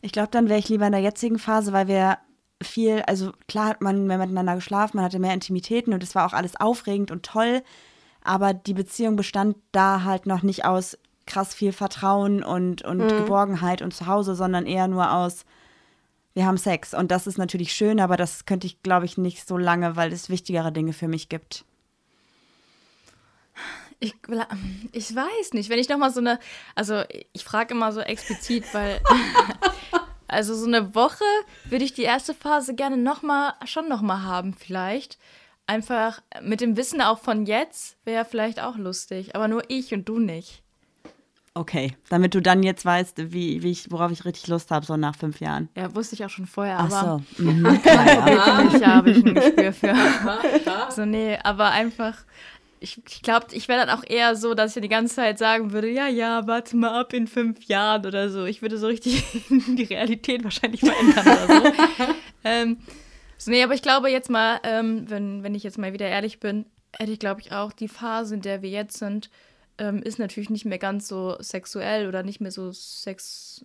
Ich 0.00 0.12
glaube, 0.12 0.28
dann 0.30 0.48
wäre 0.48 0.58
ich 0.58 0.68
lieber 0.68 0.86
in 0.86 0.92
der 0.92 1.00
jetzigen 1.00 1.38
Phase, 1.38 1.72
weil 1.72 1.88
wir 1.88 2.18
viel, 2.60 3.02
also 3.02 3.32
klar 3.48 3.68
hat 3.68 3.80
man 3.80 4.06
mehr 4.06 4.18
miteinander 4.18 4.54
geschlafen, 4.56 4.96
man 4.96 5.04
hatte 5.04 5.18
mehr 5.18 5.34
Intimitäten 5.34 5.92
und 5.94 6.02
es 6.02 6.14
war 6.14 6.26
auch 6.26 6.32
alles 6.32 6.56
aufregend 6.60 7.10
und 7.10 7.24
toll, 7.24 7.62
aber 8.22 8.54
die 8.54 8.74
Beziehung 8.74 9.16
bestand 9.16 9.56
da 9.72 10.04
halt 10.04 10.26
noch 10.26 10.42
nicht 10.42 10.64
aus 10.64 10.98
krass 11.26 11.54
viel 11.54 11.72
Vertrauen 11.72 12.42
und, 12.42 12.82
und 12.82 13.06
Geborgenheit 13.08 13.80
und 13.80 13.94
Zuhause, 13.94 14.34
sondern 14.34 14.66
eher 14.66 14.88
nur 14.88 15.12
aus, 15.12 15.44
wir 16.34 16.46
haben 16.46 16.56
Sex. 16.56 16.94
Und 16.94 17.10
das 17.10 17.26
ist 17.26 17.38
natürlich 17.38 17.72
schön, 17.72 18.00
aber 18.00 18.16
das 18.16 18.44
könnte 18.44 18.66
ich, 18.66 18.82
glaube 18.82 19.06
ich, 19.06 19.18
nicht 19.18 19.46
so 19.46 19.56
lange, 19.56 19.96
weil 19.96 20.12
es 20.12 20.30
wichtigere 20.30 20.72
Dinge 20.72 20.92
für 20.92 21.08
mich 21.08 21.28
gibt. 21.28 21.64
Ich, 24.02 24.16
ich 24.90 25.14
weiß 25.14 25.52
nicht, 25.52 25.70
wenn 25.70 25.78
ich 25.78 25.88
noch 25.88 25.96
mal 25.96 26.10
so 26.10 26.18
eine, 26.18 26.40
also 26.74 27.04
ich 27.32 27.44
frage 27.44 27.72
immer 27.72 27.92
so 27.92 28.00
explizit, 28.00 28.64
weil 28.74 29.00
also 30.26 30.56
so 30.56 30.66
eine 30.66 30.96
Woche 30.96 31.24
würde 31.66 31.84
ich 31.84 31.94
die 31.94 32.02
erste 32.02 32.34
Phase 32.34 32.74
gerne 32.74 32.96
noch 32.96 33.22
mal, 33.22 33.54
schon 33.64 33.88
noch 33.88 34.02
mal 34.02 34.24
haben 34.24 34.54
vielleicht. 34.54 35.18
Einfach 35.68 36.20
mit 36.42 36.60
dem 36.60 36.76
Wissen 36.76 37.00
auch 37.00 37.20
von 37.20 37.46
jetzt 37.46 37.96
wäre 38.04 38.24
vielleicht 38.24 38.60
auch 38.60 38.76
lustig, 38.76 39.36
aber 39.36 39.46
nur 39.46 39.62
ich 39.68 39.94
und 39.94 40.08
du 40.08 40.18
nicht. 40.18 40.64
Okay, 41.54 41.94
damit 42.08 42.34
du 42.34 42.42
dann 42.42 42.64
jetzt 42.64 42.84
weißt, 42.84 43.32
wie, 43.32 43.62
wie 43.62 43.70
ich, 43.70 43.92
worauf 43.92 44.10
ich 44.10 44.24
richtig 44.24 44.48
Lust 44.48 44.72
habe, 44.72 44.84
so 44.84 44.96
nach 44.96 45.14
fünf 45.14 45.38
Jahren. 45.38 45.68
Ja, 45.76 45.94
wusste 45.94 46.16
ich 46.16 46.24
auch 46.24 46.30
schon 46.30 46.46
vorher, 46.46 46.78
Ach 46.80 46.90
aber 46.90 47.22
so. 47.36 47.42
Mhm. 47.42 47.78
Ja, 47.84 48.28
ja, 48.28 48.86
habe 48.96 49.10
ich 49.10 49.24
ein 49.24 49.34
Gespür 49.34 49.72
für. 49.72 49.94
so, 50.90 51.04
nee, 51.04 51.38
aber 51.44 51.70
einfach, 51.70 52.16
ich, 52.82 53.00
ich 53.08 53.22
glaube, 53.22 53.46
ich 53.52 53.68
wäre 53.68 53.86
dann 53.86 53.96
auch 53.96 54.04
eher 54.04 54.34
so, 54.34 54.54
dass 54.54 54.76
ich 54.76 54.82
die 54.82 54.88
ganze 54.88 55.14
Zeit 55.14 55.38
sagen 55.38 55.72
würde, 55.72 55.88
ja, 55.88 56.08
ja, 56.08 56.46
warte 56.46 56.76
mal 56.76 57.00
ab 57.00 57.12
in 57.12 57.26
fünf 57.26 57.64
Jahren 57.64 58.04
oder 58.04 58.28
so. 58.28 58.44
Ich 58.44 58.60
würde 58.60 58.76
so 58.76 58.88
richtig 58.88 59.22
die 59.48 59.84
Realität 59.84 60.42
wahrscheinlich 60.42 60.80
verändern 60.80 61.26
oder 61.26 61.48
so. 61.48 61.72
ähm, 62.44 62.78
so, 63.38 63.50
nee, 63.50 63.62
aber 63.62 63.74
ich 63.74 63.82
glaube 63.82 64.10
jetzt 64.10 64.30
mal, 64.30 64.60
ähm, 64.64 65.08
wenn, 65.08 65.42
wenn 65.42 65.54
ich 65.54 65.62
jetzt 65.62 65.78
mal 65.78 65.92
wieder 65.92 66.08
ehrlich 66.08 66.40
bin, 66.40 66.66
hätte 66.98 67.12
ich, 67.12 67.18
glaube 67.18 67.40
ich, 67.40 67.52
auch 67.52 67.72
die 67.72 67.88
Phase, 67.88 68.34
in 68.34 68.42
der 68.42 68.62
wir 68.62 68.70
jetzt 68.70 68.98
sind, 68.98 69.30
ähm, 69.78 70.02
ist 70.02 70.18
natürlich 70.18 70.50
nicht 70.50 70.64
mehr 70.64 70.78
ganz 70.78 71.08
so 71.08 71.36
sexuell 71.40 72.08
oder 72.08 72.22
nicht 72.22 72.40
mehr 72.40 72.50
so 72.50 72.72
sex, 72.72 73.64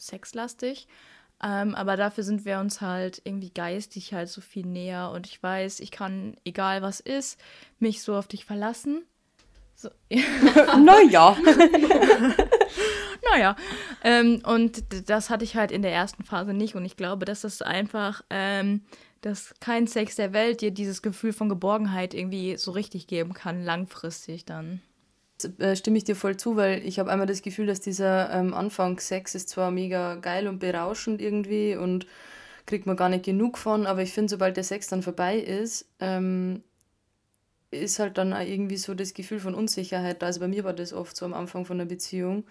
sexlastig. 0.00 0.88
Ähm, 1.42 1.74
aber 1.74 1.96
dafür 1.96 2.24
sind 2.24 2.44
wir 2.44 2.58
uns 2.58 2.80
halt 2.80 3.22
irgendwie 3.24 3.50
geistig 3.50 4.12
halt 4.12 4.28
so 4.28 4.40
viel 4.40 4.66
näher 4.66 5.10
und 5.10 5.26
ich 5.26 5.42
weiß, 5.42 5.80
ich 5.80 5.90
kann, 5.90 6.36
egal 6.44 6.82
was 6.82 7.00
ist, 7.00 7.40
mich 7.78 8.02
so 8.02 8.14
auf 8.14 8.28
dich 8.28 8.44
verlassen. 8.44 9.04
So, 9.74 9.88
Naja. 10.10 11.36
naja, 13.32 13.56
ähm, 14.04 14.42
und 14.44 14.82
das 15.08 15.30
hatte 15.30 15.44
ich 15.44 15.56
halt 15.56 15.72
in 15.72 15.82
der 15.82 15.92
ersten 15.92 16.24
Phase 16.24 16.52
nicht 16.52 16.74
und 16.74 16.84
ich 16.84 16.96
glaube, 16.96 17.24
dass 17.24 17.40
das 17.40 17.62
einfach 17.62 18.22
ähm, 18.28 18.82
dass 19.20 19.54
kein 19.60 19.86
Sex 19.86 20.16
der 20.16 20.32
Welt 20.32 20.60
dir 20.60 20.70
dieses 20.70 21.02
Gefühl 21.02 21.32
von 21.32 21.48
Geborgenheit 21.48 22.14
irgendwie 22.14 22.56
so 22.56 22.70
richtig 22.70 23.06
geben 23.06 23.34
kann, 23.34 23.62
langfristig 23.64 24.44
dann. 24.44 24.80
Äh, 25.44 25.76
stimme 25.76 25.98
ich 25.98 26.04
dir 26.04 26.16
voll 26.16 26.36
zu, 26.36 26.56
weil 26.56 26.84
ich 26.86 26.98
habe 26.98 27.10
einmal 27.10 27.26
das 27.26 27.42
Gefühl, 27.42 27.66
dass 27.66 27.80
dieser 27.80 28.30
ähm, 28.32 28.54
Anfangssex 28.54 29.34
ist 29.34 29.48
zwar 29.48 29.70
mega 29.70 30.16
geil 30.16 30.48
und 30.48 30.58
berauschend 30.58 31.20
irgendwie 31.20 31.76
und 31.76 32.06
kriegt 32.66 32.86
man 32.86 32.96
gar 32.96 33.08
nicht 33.08 33.24
genug 33.24 33.58
von, 33.58 33.86
aber 33.86 34.02
ich 34.02 34.12
finde, 34.12 34.30
sobald 34.30 34.56
der 34.56 34.64
Sex 34.64 34.88
dann 34.88 35.02
vorbei 35.02 35.38
ist, 35.38 35.88
ähm, 35.98 36.62
ist 37.70 37.98
halt 37.98 38.18
dann 38.18 38.32
auch 38.32 38.40
irgendwie 38.40 38.76
so 38.76 38.94
das 38.94 39.14
Gefühl 39.14 39.40
von 39.40 39.54
Unsicherheit 39.54 40.22
da. 40.22 40.26
Also 40.26 40.40
bei 40.40 40.48
mir 40.48 40.64
war 40.64 40.72
das 40.72 40.92
oft 40.92 41.16
so 41.16 41.24
am 41.24 41.34
Anfang 41.34 41.64
von 41.64 41.78
der 41.78 41.84
Beziehung, 41.84 42.44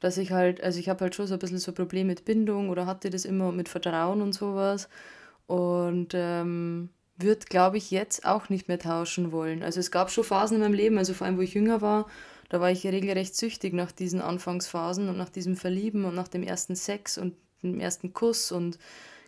dass 0.00 0.18
ich 0.18 0.32
halt, 0.32 0.62
also 0.62 0.78
ich 0.78 0.88
habe 0.88 1.00
halt 1.02 1.14
schon 1.14 1.26
so 1.26 1.34
ein 1.34 1.38
bisschen 1.38 1.58
so 1.58 1.72
Probleme 1.72 2.08
mit 2.08 2.24
Bindung 2.24 2.70
oder 2.70 2.86
hatte 2.86 3.10
das 3.10 3.24
immer 3.24 3.52
mit 3.52 3.68
Vertrauen 3.68 4.22
und 4.22 4.32
sowas 4.34 4.88
und 5.46 6.12
ähm, 6.14 6.90
würde, 7.22 7.46
glaube 7.48 7.76
ich, 7.78 7.90
jetzt 7.90 8.24
auch 8.24 8.48
nicht 8.48 8.68
mehr 8.68 8.78
tauschen 8.78 9.32
wollen. 9.32 9.62
Also 9.62 9.80
es 9.80 9.90
gab 9.90 10.10
schon 10.10 10.24
Phasen 10.24 10.56
in 10.56 10.62
meinem 10.62 10.74
Leben, 10.74 10.98
also 10.98 11.14
vor 11.14 11.26
allem, 11.26 11.36
wo 11.36 11.42
ich 11.42 11.54
jünger 11.54 11.80
war, 11.80 12.06
da 12.48 12.60
war 12.60 12.70
ich 12.70 12.86
regelrecht 12.86 13.36
süchtig 13.36 13.72
nach 13.72 13.92
diesen 13.92 14.20
Anfangsphasen 14.20 15.08
und 15.08 15.16
nach 15.16 15.28
diesem 15.28 15.56
Verlieben 15.56 16.04
und 16.04 16.14
nach 16.14 16.28
dem 16.28 16.42
ersten 16.42 16.74
Sex 16.74 17.16
und 17.16 17.34
dem 17.62 17.80
ersten 17.80 18.12
Kuss 18.12 18.52
und 18.52 18.78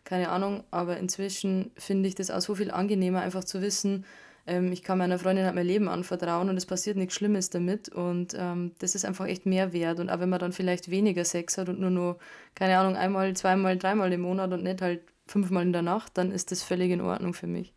keine 0.04 0.30
Ahnung, 0.30 0.64
aber 0.72 0.96
inzwischen 0.96 1.70
finde 1.76 2.08
ich 2.08 2.16
das 2.16 2.30
auch 2.30 2.40
so 2.40 2.56
viel 2.56 2.72
angenehmer, 2.72 3.20
einfach 3.20 3.44
zu 3.44 3.62
wissen, 3.62 4.04
ähm, 4.46 4.72
ich 4.72 4.82
kann 4.82 4.98
meiner 4.98 5.18
Freundin 5.18 5.44
halt 5.44 5.54
mein 5.54 5.66
Leben 5.66 5.88
anvertrauen 5.88 6.48
und 6.48 6.56
es 6.56 6.66
passiert 6.66 6.96
nichts 6.96 7.14
Schlimmes 7.14 7.50
damit 7.50 7.88
und 7.88 8.34
ähm, 8.36 8.72
das 8.78 8.94
ist 8.94 9.04
einfach 9.04 9.26
echt 9.26 9.46
mehr 9.46 9.72
wert 9.72 10.00
und 10.00 10.10
auch 10.10 10.20
wenn 10.20 10.28
man 10.28 10.40
dann 10.40 10.52
vielleicht 10.52 10.90
weniger 10.90 11.24
Sex 11.24 11.58
hat 11.58 11.68
und 11.68 11.80
nur 11.80 11.90
nur, 11.90 12.18
keine 12.54 12.78
Ahnung, 12.78 12.96
einmal, 12.96 13.34
zweimal, 13.34 13.78
dreimal 13.78 14.12
im 14.12 14.22
Monat 14.22 14.52
und 14.52 14.64
nicht 14.64 14.82
halt 14.82 15.02
fünfmal 15.26 15.62
in 15.62 15.72
der 15.72 15.82
Nacht, 15.82 16.18
dann 16.18 16.32
ist 16.32 16.50
das 16.50 16.62
völlig 16.62 16.90
in 16.90 17.00
Ordnung 17.00 17.34
für 17.34 17.46
mich. 17.46 17.72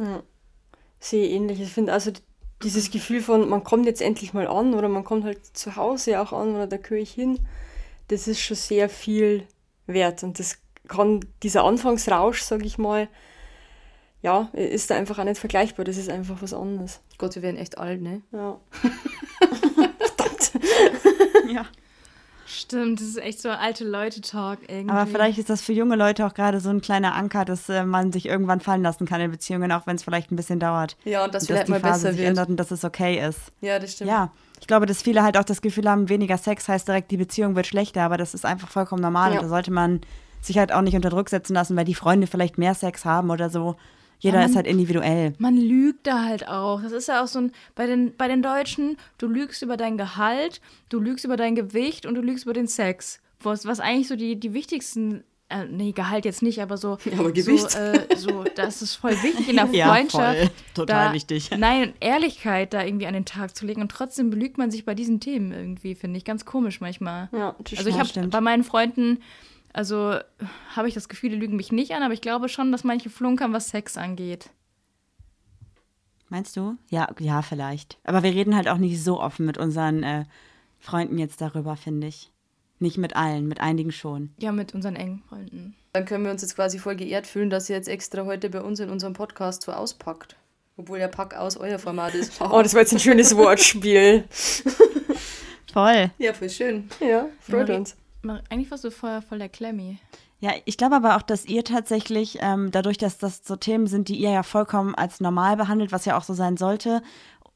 Ja, 0.00 0.22
sehe 0.98 1.28
ähnlich. 1.28 1.60
Ich 1.60 1.72
finde 1.72 1.92
also 1.92 2.10
dieses 2.62 2.90
Gefühl 2.90 3.20
von, 3.20 3.48
man 3.48 3.64
kommt 3.64 3.86
jetzt 3.86 4.00
endlich 4.00 4.32
mal 4.32 4.46
an 4.46 4.74
oder 4.74 4.88
man 4.88 5.04
kommt 5.04 5.24
halt 5.24 5.44
zu 5.56 5.76
Hause 5.76 6.20
auch 6.20 6.32
an 6.32 6.54
oder 6.54 6.66
da 6.66 6.78
gehöre 6.78 7.02
ich 7.02 7.12
hin, 7.12 7.38
das 8.08 8.26
ist 8.26 8.40
schon 8.40 8.56
sehr 8.56 8.88
viel 8.88 9.46
wert 9.86 10.22
und 10.22 10.38
das 10.38 10.58
kann 10.88 11.20
dieser 11.42 11.64
Anfangsrausch, 11.64 12.42
sage 12.42 12.64
ich 12.64 12.78
mal, 12.78 13.08
ja, 14.22 14.50
ist 14.52 14.90
da 14.90 14.96
einfach 14.96 15.18
auch 15.18 15.24
nicht 15.24 15.38
vergleichbar. 15.38 15.84
Das 15.84 15.96
ist 15.96 16.10
einfach 16.10 16.42
was 16.42 16.52
anderes. 16.52 17.00
Gott, 17.16 17.34
wir 17.36 17.42
werden 17.42 17.56
echt 17.56 17.78
alt, 17.78 18.02
ne? 18.02 18.22
Ja. 18.32 18.60
Verdammt. 19.98 20.52
ja. 21.50 21.66
Stimmt, 22.52 23.00
das 23.00 23.06
ist 23.06 23.18
echt 23.18 23.40
so 23.40 23.48
alte 23.48 23.84
Leute-Talk 23.84 24.58
irgendwie. 24.66 24.90
Aber 24.90 25.06
vielleicht 25.06 25.38
ist 25.38 25.48
das 25.50 25.62
für 25.62 25.72
junge 25.72 25.94
Leute 25.94 26.26
auch 26.26 26.34
gerade 26.34 26.58
so 26.58 26.68
ein 26.68 26.80
kleiner 26.80 27.14
Anker, 27.14 27.44
dass 27.44 27.68
äh, 27.68 27.84
man 27.84 28.10
sich 28.10 28.26
irgendwann 28.26 28.60
fallen 28.60 28.82
lassen 28.82 29.06
kann 29.06 29.20
in 29.20 29.30
Beziehungen, 29.30 29.70
auch 29.70 29.86
wenn 29.86 29.94
es 29.94 30.02
vielleicht 30.02 30.32
ein 30.32 30.36
bisschen 30.36 30.58
dauert. 30.58 30.96
Ja, 31.04 31.24
und 31.24 31.32
das 31.32 31.46
vielleicht 31.46 31.62
dass 31.62 31.66
die 31.66 31.70
mal 31.72 31.80
Phase 31.80 32.02
besser 32.02 32.12
sich 32.12 32.20
wird. 32.20 32.28
ändert 32.30 32.48
und 32.48 32.56
dass 32.56 32.72
es 32.72 32.84
okay 32.84 33.24
ist. 33.24 33.38
Ja, 33.60 33.78
das 33.78 33.92
stimmt. 33.92 34.10
Ja, 34.10 34.32
ich 34.60 34.66
glaube, 34.66 34.86
dass 34.86 35.00
viele 35.00 35.22
halt 35.22 35.38
auch 35.38 35.44
das 35.44 35.62
Gefühl 35.62 35.88
haben, 35.88 36.08
weniger 36.08 36.38
Sex 36.38 36.68
heißt 36.68 36.88
direkt, 36.88 37.12
die 37.12 37.18
Beziehung 37.18 37.54
wird 37.54 37.68
schlechter, 37.68 38.02
aber 38.02 38.16
das 38.16 38.34
ist 38.34 38.44
einfach 38.44 38.68
vollkommen 38.68 39.02
normal. 39.02 39.30
Ja. 39.30 39.38
Und 39.38 39.44
da 39.44 39.48
sollte 39.48 39.70
man 39.70 40.00
sich 40.40 40.58
halt 40.58 40.72
auch 40.72 40.82
nicht 40.82 40.96
unter 40.96 41.10
Druck 41.10 41.28
setzen 41.28 41.54
lassen, 41.54 41.76
weil 41.76 41.84
die 41.84 41.94
Freunde 41.94 42.26
vielleicht 42.26 42.58
mehr 42.58 42.74
Sex 42.74 43.04
haben 43.04 43.30
oder 43.30 43.48
so. 43.48 43.76
Jeder 44.20 44.36
ja, 44.36 44.40
man, 44.42 44.50
ist 44.50 44.56
halt 44.56 44.66
individuell. 44.66 45.32
Man 45.38 45.56
lügt 45.56 46.06
da 46.06 46.24
halt 46.24 46.46
auch. 46.46 46.82
Das 46.82 46.92
ist 46.92 47.08
ja 47.08 47.22
auch 47.22 47.26
so 47.26 47.40
ein, 47.40 47.52
bei 47.74 47.86
den, 47.86 48.14
bei 48.16 48.28
den 48.28 48.42
Deutschen, 48.42 48.96
du 49.18 49.26
lügst 49.26 49.62
über 49.62 49.76
dein 49.76 49.96
Gehalt, 49.96 50.60
du 50.90 51.00
lügst 51.00 51.24
über 51.24 51.36
dein 51.36 51.54
Gewicht 51.54 52.06
und 52.06 52.14
du 52.14 52.20
lügst 52.20 52.44
über 52.44 52.52
den 52.52 52.66
Sex. 52.66 53.20
Was, 53.42 53.64
was 53.64 53.80
eigentlich 53.80 54.08
so 54.08 54.16
die, 54.16 54.38
die 54.38 54.52
wichtigsten 54.52 55.24
äh, 55.50 55.64
nee, 55.64 55.92
Gehalt 55.92 56.24
jetzt 56.24 56.42
nicht, 56.42 56.62
aber 56.62 56.76
so. 56.76 56.98
Ja, 57.04 57.18
aber 57.18 57.32
Gewicht. 57.32 57.70
So, 57.70 57.78
äh, 57.78 58.16
so, 58.16 58.44
das 58.54 58.82
ist 58.82 58.94
voll 58.94 59.12
wichtig 59.22 59.48
in 59.48 59.56
der 59.56 59.66
Freundschaft. 59.66 60.38
ja, 60.38 60.44
voll. 60.44 60.50
Total 60.74 61.08
da, 61.08 61.14
wichtig. 61.14 61.50
Nein, 61.56 61.94
Ehrlichkeit 62.00 62.72
da 62.72 62.84
irgendwie 62.84 63.06
an 63.06 63.14
den 63.14 63.24
Tag 63.24 63.56
zu 63.56 63.66
legen 63.66 63.80
und 63.80 63.90
trotzdem 63.90 64.30
belügt 64.30 64.58
man 64.58 64.70
sich 64.70 64.84
bei 64.84 64.94
diesen 64.94 65.18
Themen 65.18 65.52
irgendwie, 65.52 65.94
finde 65.94 66.18
ich. 66.18 66.24
Ganz 66.24 66.44
komisch 66.44 66.80
manchmal. 66.80 67.28
Ja, 67.32 67.56
das 67.58 67.78
Also 67.78 67.90
ich 67.90 67.98
habe 67.98 68.28
bei 68.28 68.40
meinen 68.40 68.64
Freunden 68.64 69.18
also 69.72 70.18
habe 70.74 70.88
ich 70.88 70.94
das 70.94 71.08
Gefühl, 71.08 71.30
die 71.30 71.36
lügen 71.36 71.56
mich 71.56 71.72
nicht 71.72 71.92
an, 71.92 72.02
aber 72.02 72.14
ich 72.14 72.20
glaube 72.20 72.48
schon, 72.48 72.72
dass 72.72 72.84
manche 72.84 73.10
flunkern, 73.10 73.52
was 73.52 73.70
Sex 73.70 73.96
angeht. 73.96 74.50
Meinst 76.28 76.56
du? 76.56 76.76
Ja, 76.88 77.08
ja, 77.18 77.42
vielleicht. 77.42 77.98
Aber 78.04 78.22
wir 78.22 78.32
reden 78.32 78.54
halt 78.54 78.68
auch 78.68 78.78
nicht 78.78 79.02
so 79.02 79.20
offen 79.20 79.46
mit 79.46 79.58
unseren 79.58 80.02
äh, 80.04 80.24
Freunden 80.78 81.18
jetzt 81.18 81.40
darüber, 81.40 81.76
finde 81.76 82.06
ich. 82.06 82.30
Nicht 82.78 82.98
mit 82.98 83.16
allen, 83.16 83.46
mit 83.46 83.60
einigen 83.60 83.92
schon. 83.92 84.30
Ja, 84.38 84.52
mit 84.52 84.72
unseren 84.72 84.96
engen 84.96 85.22
Freunden. 85.28 85.74
Dann 85.92 86.04
können 86.04 86.24
wir 86.24 86.30
uns 86.30 86.42
jetzt 86.42 86.54
quasi 86.54 86.78
voll 86.78 86.96
geehrt 86.96 87.26
fühlen, 87.26 87.50
dass 87.50 87.68
ihr 87.68 87.76
jetzt 87.76 87.88
extra 87.88 88.24
heute 88.24 88.48
bei 88.48 88.62
uns 88.62 88.78
in 88.80 88.90
unserem 88.90 89.12
Podcast 89.12 89.62
so 89.62 89.72
auspackt. 89.72 90.36
Obwohl 90.76 90.98
der 90.98 91.08
Pack 91.08 91.34
aus 91.34 91.56
euer 91.56 91.78
Format 91.78 92.14
ist. 92.14 92.40
oh, 92.40 92.62
das 92.62 92.74
war 92.74 92.80
jetzt 92.80 92.92
ein 92.92 93.00
schönes 93.00 93.36
Wortspiel. 93.36 94.24
Voll. 95.72 96.10
Ja, 96.18 96.32
voll 96.32 96.50
schön. 96.50 96.88
Ja, 96.98 97.28
freut 97.40 97.68
ja, 97.68 97.76
uns. 97.76 97.96
Eigentlich 98.22 98.70
warst 98.70 98.84
du 98.84 98.90
vorher 98.90 99.22
voll 99.22 99.38
der 99.38 99.48
Klemmi. 99.48 99.98
Ja, 100.40 100.52
ich 100.64 100.76
glaube 100.76 100.96
aber 100.96 101.16
auch, 101.16 101.22
dass 101.22 101.44
ihr 101.44 101.64
tatsächlich, 101.64 102.38
ähm, 102.40 102.70
dadurch, 102.70 102.96
dass 102.96 103.18
das 103.18 103.42
so 103.44 103.56
Themen 103.56 103.86
sind, 103.86 104.08
die 104.08 104.16
ihr 104.16 104.30
ja 104.30 104.42
vollkommen 104.42 104.94
als 104.94 105.20
normal 105.20 105.56
behandelt, 105.56 105.92
was 105.92 106.06
ja 106.06 106.16
auch 106.16 106.22
so 106.22 106.32
sein 106.32 106.56
sollte, 106.56 107.02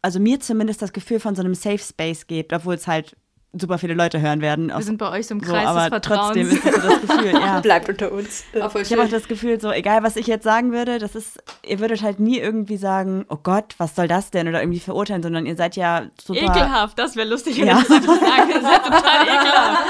also 0.02 0.20
mir 0.20 0.38
zumindest 0.38 0.82
das 0.82 0.92
Gefühl 0.92 1.18
von 1.18 1.34
so 1.34 1.42
einem 1.42 1.54
Safe 1.54 1.78
Space 1.78 2.26
gebt, 2.26 2.52
obwohl 2.52 2.74
es 2.74 2.86
halt 2.86 3.16
super 3.59 3.78
viele 3.78 3.94
Leute 3.94 4.20
hören 4.20 4.40
werden. 4.40 4.68
Wir 4.68 4.82
sind 4.82 4.98
bei 4.98 5.11
euch 5.11 5.26
so 5.26 5.34
im 5.34 5.40
Kreis 5.40 5.62
so, 5.62 5.68
aber 5.68 5.80
des 5.80 5.88
Vertrauens. 5.88 6.34
trotzdem 6.34 6.48
ist 6.48 6.62
so 6.62 6.70
das 6.70 7.00
Gefühl, 7.00 7.32
ja. 7.32 7.61
Bleibt 7.62 7.88
unter 7.88 8.12
uns. 8.12 8.44
Ja. 8.52 8.70
Ich 8.74 8.92
habe 8.92 9.02
auch 9.02 9.09
das 9.09 9.28
Gefühl, 9.28 9.61
so 9.61 9.70
egal 9.70 10.02
was 10.02 10.16
ich 10.16 10.26
jetzt 10.26 10.44
sagen 10.44 10.72
würde, 10.72 10.98
das 10.98 11.14
ist, 11.14 11.42
ihr 11.66 11.80
würdet 11.80 12.02
halt 12.02 12.20
nie 12.20 12.38
irgendwie 12.38 12.76
sagen, 12.76 13.24
oh 13.28 13.38
Gott, 13.42 13.74
was 13.78 13.94
soll 13.94 14.09
das 14.09 14.30
denn 14.30 14.48
oder 14.48 14.61
irgendwie 14.61 14.80
verurteilen, 14.80 15.22
sondern 15.22 15.46
ihr 15.46 15.57
seid 15.57 15.76
ja 15.76 16.07
super 16.22 16.40
ekelhaft. 16.40 16.98
Das 16.98 17.16
wäre 17.16 17.28
lustig, 17.28 17.59
wenn 17.61 17.68
ja. 17.68 17.78
ihr 17.78 18.00
das 18.00 18.05
sagen. 18.05 18.50
Ihr 18.50 18.62
seid 18.62 18.84
total 18.84 19.22
ekelhaft. 19.22 19.82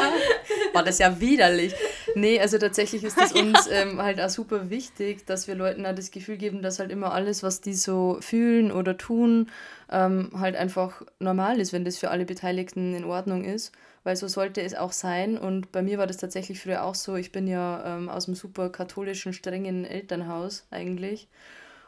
War 0.72 0.82
das 0.82 0.98
ja 0.98 1.20
widerlich. 1.20 1.74
Nee, 2.14 2.40
also 2.40 2.58
tatsächlich 2.58 3.02
ist 3.04 3.18
es 3.20 3.32
uns 3.40 3.68
ähm, 3.70 4.00
halt 4.00 4.20
auch 4.20 4.28
super 4.28 4.70
wichtig, 4.70 5.26
dass 5.26 5.48
wir 5.48 5.54
Leuten 5.54 5.86
auch 5.86 5.94
das 5.94 6.10
Gefühl 6.10 6.36
geben, 6.36 6.62
dass 6.62 6.78
halt 6.78 6.90
immer 6.90 7.12
alles, 7.12 7.42
was 7.42 7.60
die 7.60 7.74
so 7.74 8.18
fühlen 8.20 8.70
oder 8.72 8.96
tun, 8.96 9.50
ähm, 9.90 10.30
halt 10.38 10.56
einfach 10.56 11.02
normal 11.18 11.60
ist, 11.60 11.72
wenn 11.72 11.84
das 11.84 11.98
für 11.98 12.10
alle 12.10 12.24
Beteiligten 12.24 12.94
in 12.94 13.04
Ordnung 13.04 13.44
ist. 13.44 13.72
Weil 14.04 14.16
so 14.16 14.28
sollte 14.28 14.60
es 14.60 14.74
auch 14.74 14.92
sein. 14.92 15.38
Und 15.38 15.72
bei 15.72 15.82
mir 15.82 15.98
war 15.98 16.06
das 16.06 16.18
tatsächlich 16.18 16.60
früher 16.60 16.84
auch 16.84 16.94
so. 16.94 17.16
Ich 17.16 17.32
bin 17.32 17.46
ja 17.46 17.96
ähm, 17.96 18.08
aus 18.10 18.28
einem 18.28 18.34
super 18.34 18.68
katholischen, 18.68 19.32
strengen 19.32 19.84
Elternhaus 19.86 20.66
eigentlich. 20.70 21.28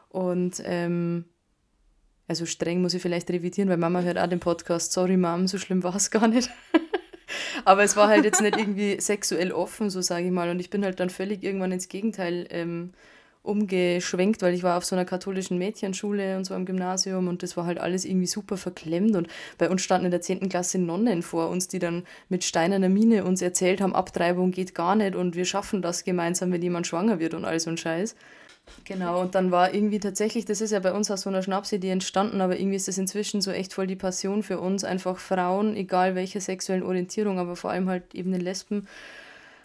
Und 0.09 0.61
ähm, 0.65 1.25
also 2.27 2.45
streng 2.45 2.81
muss 2.81 2.93
ich 2.93 3.01
vielleicht 3.01 3.29
revidieren, 3.29 3.69
weil 3.69 3.77
Mama 3.77 4.01
hört 4.01 4.17
auch 4.17 4.27
den 4.27 4.39
Podcast. 4.39 4.91
Sorry, 4.91 5.15
Mom, 5.15 5.47
so 5.47 5.57
schlimm 5.57 5.83
war 5.83 5.95
es 5.95 6.11
gar 6.11 6.27
nicht. 6.27 6.49
Aber 7.65 7.83
es 7.83 7.95
war 7.95 8.07
halt 8.07 8.25
jetzt 8.25 8.41
nicht 8.41 8.57
irgendwie 8.57 8.99
sexuell 8.99 9.51
offen, 9.51 9.89
so 9.89 10.01
sage 10.01 10.25
ich 10.25 10.31
mal. 10.31 10.49
Und 10.49 10.59
ich 10.59 10.69
bin 10.69 10.83
halt 10.83 10.99
dann 10.99 11.09
völlig 11.09 11.43
irgendwann 11.43 11.71
ins 11.71 11.87
Gegenteil 11.87 12.47
ähm, 12.49 12.91
umgeschwenkt, 13.47 14.41
weil 14.41 14.53
ich 14.53 14.63
war 14.63 14.77
auf 14.77 14.85
so 14.85 14.95
einer 14.95 15.05
katholischen 15.05 15.57
Mädchenschule 15.57 16.37
und 16.37 16.43
so 16.45 16.53
am 16.53 16.65
Gymnasium 16.65 17.27
und 17.27 17.43
das 17.43 17.55
war 17.55 17.65
halt 17.65 17.79
alles 17.79 18.03
irgendwie 18.05 18.27
super 18.27 18.57
verklemmt 18.57 19.15
und 19.15 19.27
bei 19.57 19.69
uns 19.69 19.81
standen 19.81 20.05
in 20.05 20.11
der 20.11 20.21
10. 20.21 20.49
Klasse 20.49 20.79
Nonnen 20.79 21.21
vor 21.23 21.49
uns, 21.49 21.67
die 21.67 21.79
dann 21.79 22.03
mit 22.29 22.43
steinerner 22.43 22.89
Miene 22.89 23.23
uns 23.23 23.41
erzählt 23.41 23.79
haben, 23.81 23.95
Abtreibung 23.95 24.51
geht 24.51 24.75
gar 24.75 24.95
nicht 24.95 25.15
und 25.15 25.35
wir 25.35 25.45
schaffen 25.45 25.81
das 25.81 26.03
gemeinsam, 26.03 26.51
wenn 26.51 26.61
jemand 26.61 26.87
schwanger 26.87 27.19
wird 27.19 27.33
und 27.33 27.45
all 27.45 27.59
so 27.59 27.69
ein 27.69 27.77
Scheiß. 27.77 28.15
Genau, 28.85 29.21
und 29.21 29.35
dann 29.35 29.51
war 29.51 29.73
irgendwie 29.73 29.99
tatsächlich, 29.99 30.45
das 30.45 30.61
ist 30.61 30.71
ja 30.71 30.79
bei 30.79 30.93
uns 30.93 31.11
aus 31.11 31.21
so 31.21 31.29
einer 31.29 31.41
Schnapsidee 31.43 31.89
entstanden, 31.89 32.41
aber 32.41 32.57
irgendwie 32.57 32.77
ist 32.77 32.87
das 32.87 32.97
inzwischen 32.97 33.41
so 33.41 33.51
echt 33.51 33.73
voll 33.73 33.87
die 33.87 33.95
Passion 33.95 34.43
für 34.43 34.59
uns, 34.59 34.83
einfach 34.83 35.17
Frauen, 35.17 35.75
egal 35.75 36.15
welcher 36.15 36.39
sexuellen 36.39 36.83
Orientierung, 36.83 37.37
aber 37.39 37.55
vor 37.55 37.71
allem 37.71 37.89
halt 37.89 38.15
eben 38.15 38.31
den 38.31 38.41
Lesben, 38.41 38.87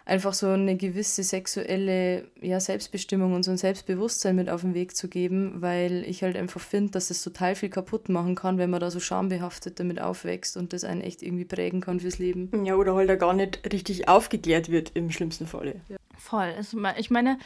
einfach 0.05 0.35
so 0.35 0.49
eine 0.49 0.77
gewisse 0.77 1.23
sexuelle 1.23 2.29
ja, 2.41 2.59
Selbstbestimmung 2.61 3.35
und 3.35 3.45
so 3.45 3.51
ein 3.51 3.57
Selbstbewusstsein 3.57 4.37
mit 4.37 4.49
auf 4.49 4.63
den 4.63 4.75
Weg 4.75 4.97
zu 4.97 5.09
geben, 5.09 5.63
weil 5.63 6.05
ich 6.07 6.23
halt 6.23 6.37
einfach 6.37 6.61
finde, 6.61 6.93
dass 6.93 7.11
es 7.11 7.23
total 7.23 7.55
viel 7.55 7.69
kaputt 7.69 8.09
machen 8.09 8.35
kann, 8.35 8.59
wenn 8.59 8.71
man 8.71 8.81
da 8.81 8.91
so 8.91 9.01
schambehaftet 9.01 9.79
damit 9.79 10.01
aufwächst 10.01 10.57
und 10.57 10.73
das 10.73 10.85
einen 10.85 11.01
echt 11.01 11.23
irgendwie 11.23 11.45
prägen 11.45 11.81
kann 11.81 12.01
fürs 12.01 12.19
Leben. 12.19 12.51
Ja, 12.65 12.75
oder 12.75 12.95
halt 12.95 13.09
da 13.09 13.17
gar 13.17 13.35
nicht 13.35 13.61
richtig 13.73 14.09
aufgeklärt 14.09 14.71
wird 14.71 14.93
im 14.95 15.11
schlimmsten 15.11 15.47
Falle. 15.47 15.81
Ja. 15.89 15.97
Voll. 16.19 16.55
Ich 16.99 17.11
meine, 17.11 17.39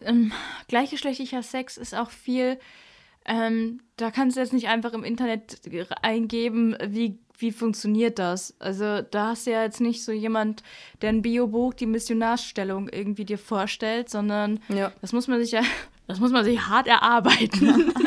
ähm, 0.00 0.32
gleichgeschlechtlicher 0.68 1.42
Sex 1.42 1.76
ist 1.76 1.94
auch 1.94 2.10
viel. 2.10 2.58
Ähm, 3.26 3.80
da 3.96 4.10
kannst 4.10 4.36
du 4.36 4.40
jetzt 4.40 4.52
nicht 4.52 4.68
einfach 4.68 4.92
im 4.92 5.04
Internet 5.04 5.60
eingeben, 6.02 6.76
wie 6.86 7.18
wie 7.40 7.52
funktioniert 7.52 8.18
das? 8.18 8.54
Also 8.58 9.02
da 9.02 9.28
hast 9.28 9.46
du 9.46 9.52
ja 9.52 9.62
jetzt 9.62 9.80
nicht 9.80 10.04
so 10.04 10.12
jemand, 10.12 10.62
der 11.00 11.08
ein 11.10 11.22
Biobuch 11.22 11.74
die 11.74 11.86
Missionarstellung 11.86 12.88
irgendwie 12.88 13.24
dir 13.24 13.38
vorstellt, 13.38 14.10
sondern 14.10 14.60
ja. 14.68 14.92
das 15.00 15.12
muss 15.12 15.26
man 15.26 15.40
sich 15.40 15.52
ja, 15.52 15.62
das 16.06 16.20
muss 16.20 16.32
man 16.32 16.44
sich 16.44 16.60
hart 16.60 16.86
erarbeiten. 16.86 17.94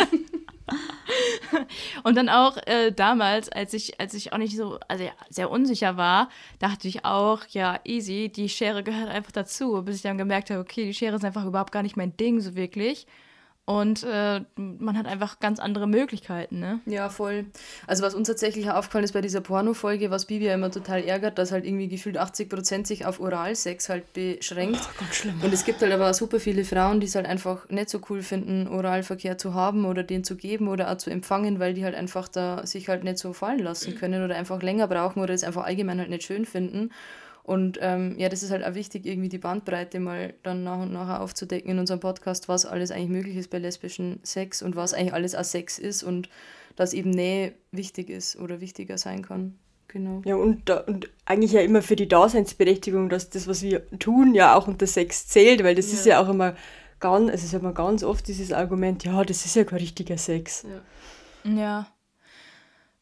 Und 2.03 2.15
dann 2.15 2.30
auch 2.30 2.57
äh, 2.65 2.91
damals, 2.91 3.49
als 3.49 3.73
ich, 3.73 3.99
als 3.99 4.14
ich 4.14 4.34
auch 4.34 4.38
nicht 4.38 4.56
so, 4.56 4.80
also 4.88 5.03
ja, 5.03 5.11
sehr 5.30 5.52
unsicher 5.52 5.98
war, 5.98 6.30
dachte 6.60 6.88
ich 6.88 7.06
auch, 7.06 7.41
ja, 7.49 7.80
easy, 7.84 8.30
die 8.30 8.49
Schere 8.49 8.84
gehört 8.84 9.10
einfach 9.10 9.31
dazu, 9.31 9.81
bis 9.84 9.98
ich 9.98 10.02
dann 10.02 10.18
gemerkt 10.18 10.49
habe, 10.49 10.61
okay, 10.61 10.85
die 10.85 10.94
Schere 10.94 11.15
ist 11.15 11.26
einfach 11.26 11.45
überhaupt 11.45 11.72
gar 11.72 11.84
nicht 11.84 11.98
mein 11.98 12.18
Ding, 12.18 12.40
so 12.40 12.56
wirklich. 12.56 13.06
Und 13.65 14.03
äh, 14.03 14.41
man 14.57 14.98
hat 14.98 15.06
einfach 15.06 15.40
ganz 15.40 15.60
andere 15.60 15.88
Möglichkeiten, 15.88 16.60
ne? 16.60 16.81
Ja, 16.85 17.07
voll. 17.07 17.45
Also 17.88 18.03
was 18.03 18.14
uns 18.14 18.27
tatsächlich 18.27 18.69
aufgefallen 18.69 19.06
ist 19.06 19.14
bei 19.14 19.22
dieser 19.22 19.40
Porno-Folge, 19.40 20.11
was 20.11 20.26
Bibi 20.26 20.48
ja 20.48 20.53
immer 20.53 20.69
total 20.69 21.02
ärgert, 21.02 21.38
dass 21.38 21.53
halt 21.53 21.65
irgendwie 21.65 21.88
gefühlt 21.88 22.19
80% 22.19 22.85
sich 22.85 23.06
auf 23.06 23.22
Oralsex 23.22 23.88
halt 23.88 24.11
beschränkt. 24.11 24.81
Oh, 24.84 24.99
ganz 24.99 25.15
schlimm. 25.15 25.40
Und 25.41 25.53
es 25.53 25.64
gibt 25.64 25.81
halt 25.81 25.94
aber 25.94 26.10
auch 26.10 26.14
super 26.14 26.41
viele 26.41 26.65
Frauen, 26.65 26.99
die 26.99 27.07
es 27.07 27.15
halt 27.15 27.26
einfach 27.26 27.69
nicht 27.69 27.90
so 27.90 28.02
cool 28.10 28.22
finden, 28.22 28.68
Oralverkehr 28.68 29.38
zu 29.38 29.53
haben 29.53 29.85
oder 29.85 30.03
den 30.03 30.26
zu 30.26 30.35
geben 30.35 30.68
oder 30.68 30.91
auch 30.91 30.98
zu 30.98 31.10
empfangen, 31.10 31.60
weil 31.60 31.73
die 31.73 31.85
halt 31.85 31.95
einfach 31.95 32.27
da 32.27 32.68
sich 32.68 32.90
halt 32.90 33.06
nicht 33.06 33.18
so 33.18 33.31
fallen 33.31 33.60
lassen 33.60 33.95
können 33.95 34.26
oder 34.26 34.35
einfach 34.35 34.61
länger 34.61 34.90
brauchen 34.90 35.23
oder 35.23 35.34
es 35.34 35.45
einfach 35.45 35.64
allgemein 35.64 35.99
halt 35.99 36.10
nicht 36.10 36.23
schön 36.23 36.44
finden. 36.45 36.90
Und 37.44 37.78
ähm, 37.82 38.15
ja, 38.18 38.30
das 38.30 38.41
ist 38.41 38.52
halt 38.52 38.64
auch 38.64 38.74
wichtig, 38.74 39.06
irgendwie 39.06 39.28
die 39.28 39.38
Bandbreite 39.38 39.99
mal 39.99 40.34
dann 40.44 40.64
nach 40.64 40.82
und 40.82 40.94
nach 40.94 41.20
aufzudecken 41.20 41.72
in 41.72 41.80
unserem 41.80 41.99
Podcast, 41.99 42.48
was 42.48 42.65
alles 42.65 42.90
eigentlich 42.90 43.10
möglich 43.10 43.36
ist 43.36 43.49
bei 43.49 43.60
lesbischen 43.60 44.20
Sex 44.24 44.61
und 44.61 44.78
was 44.78 44.94
eigentlich 44.94 45.14
alles 45.14 45.36
auch 45.36 45.44
Sex 45.44 45.78
ist 45.78 46.03
und 46.03 46.30
dass 46.78 46.94
eben 46.94 47.10
Nähe 47.10 47.53
wichtig 47.72 48.10
ist 48.10 48.38
oder 48.38 48.61
wichtiger 48.61 48.98
sein 48.98 49.24
kann. 49.24 49.57
Genau. 49.90 50.22
Ja, 50.26 50.36
und, 50.36 50.70
da, 50.70 50.78
und 50.80 51.10
eigentlich 51.26 51.52
ja 51.52 51.61
immer 51.61 51.82
für 51.82 51.95
die 51.95 52.07
Daseinsberechtigung, 52.07 53.10
dass 53.10 53.30
das, 53.30 53.48
was 53.48 53.61
wir 53.61 53.88
tun, 53.99 54.34
ja 54.34 54.56
auch 54.56 54.68
unter 54.68 54.88
Sex 54.88 55.28
zählt, 55.28 55.64
weil 55.64 55.76
das 55.76 55.91
ja. 55.91 55.94
ist 55.99 56.06
ja 56.06 56.24
auch 56.24 56.30
immer 56.30 56.56
ganz, 56.99 57.30
also 57.30 57.45
ist 57.45 57.53
immer 57.53 57.74
ganz 57.74 58.03
oft 58.03 58.28
dieses 58.28 58.53
Argument, 58.53 59.03
ja, 59.03 59.24
das 59.24 59.45
ist 59.45 59.56
ja 59.56 59.65
kein 59.65 59.80
richtiger 59.80 60.18
Sex. 60.18 60.65
Ja. 61.44 61.52
ja. 61.52 61.88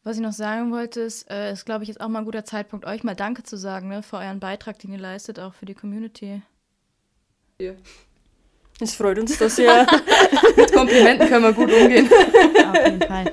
Was 0.04 0.16
ich 0.16 0.22
noch 0.22 0.32
sagen 0.32 0.72
wollte, 0.72 1.00
ist, 1.00 1.30
äh, 1.30 1.52
ist 1.52 1.64
glaube 1.64 1.84
ich, 1.84 1.88
jetzt 1.88 2.00
auch 2.00 2.08
mal 2.08 2.20
ein 2.20 2.24
guter 2.24 2.44
Zeitpunkt, 2.44 2.86
euch 2.86 3.04
mal 3.04 3.14
Danke 3.14 3.44
zu 3.44 3.56
sagen, 3.56 3.88
ne, 3.88 4.02
für 4.02 4.16
euren 4.16 4.40
Beitrag, 4.40 4.78
den 4.80 4.92
ihr 4.92 4.98
leistet, 4.98 5.38
auch 5.38 5.54
für 5.54 5.66
die 5.66 5.74
Community. 5.74 6.42
Ja. 7.60 7.72
Es 8.80 8.94
freut 8.94 9.18
uns, 9.18 9.38
dass 9.38 9.58
ihr 9.58 9.86
mit 10.56 10.72
Komplimenten 10.72 11.28
können 11.28 11.44
wir 11.44 11.52
gut 11.52 11.72
umgehen. 11.72 12.08
Auf 12.08 12.84
jeden 12.84 13.02
Fall. 13.02 13.32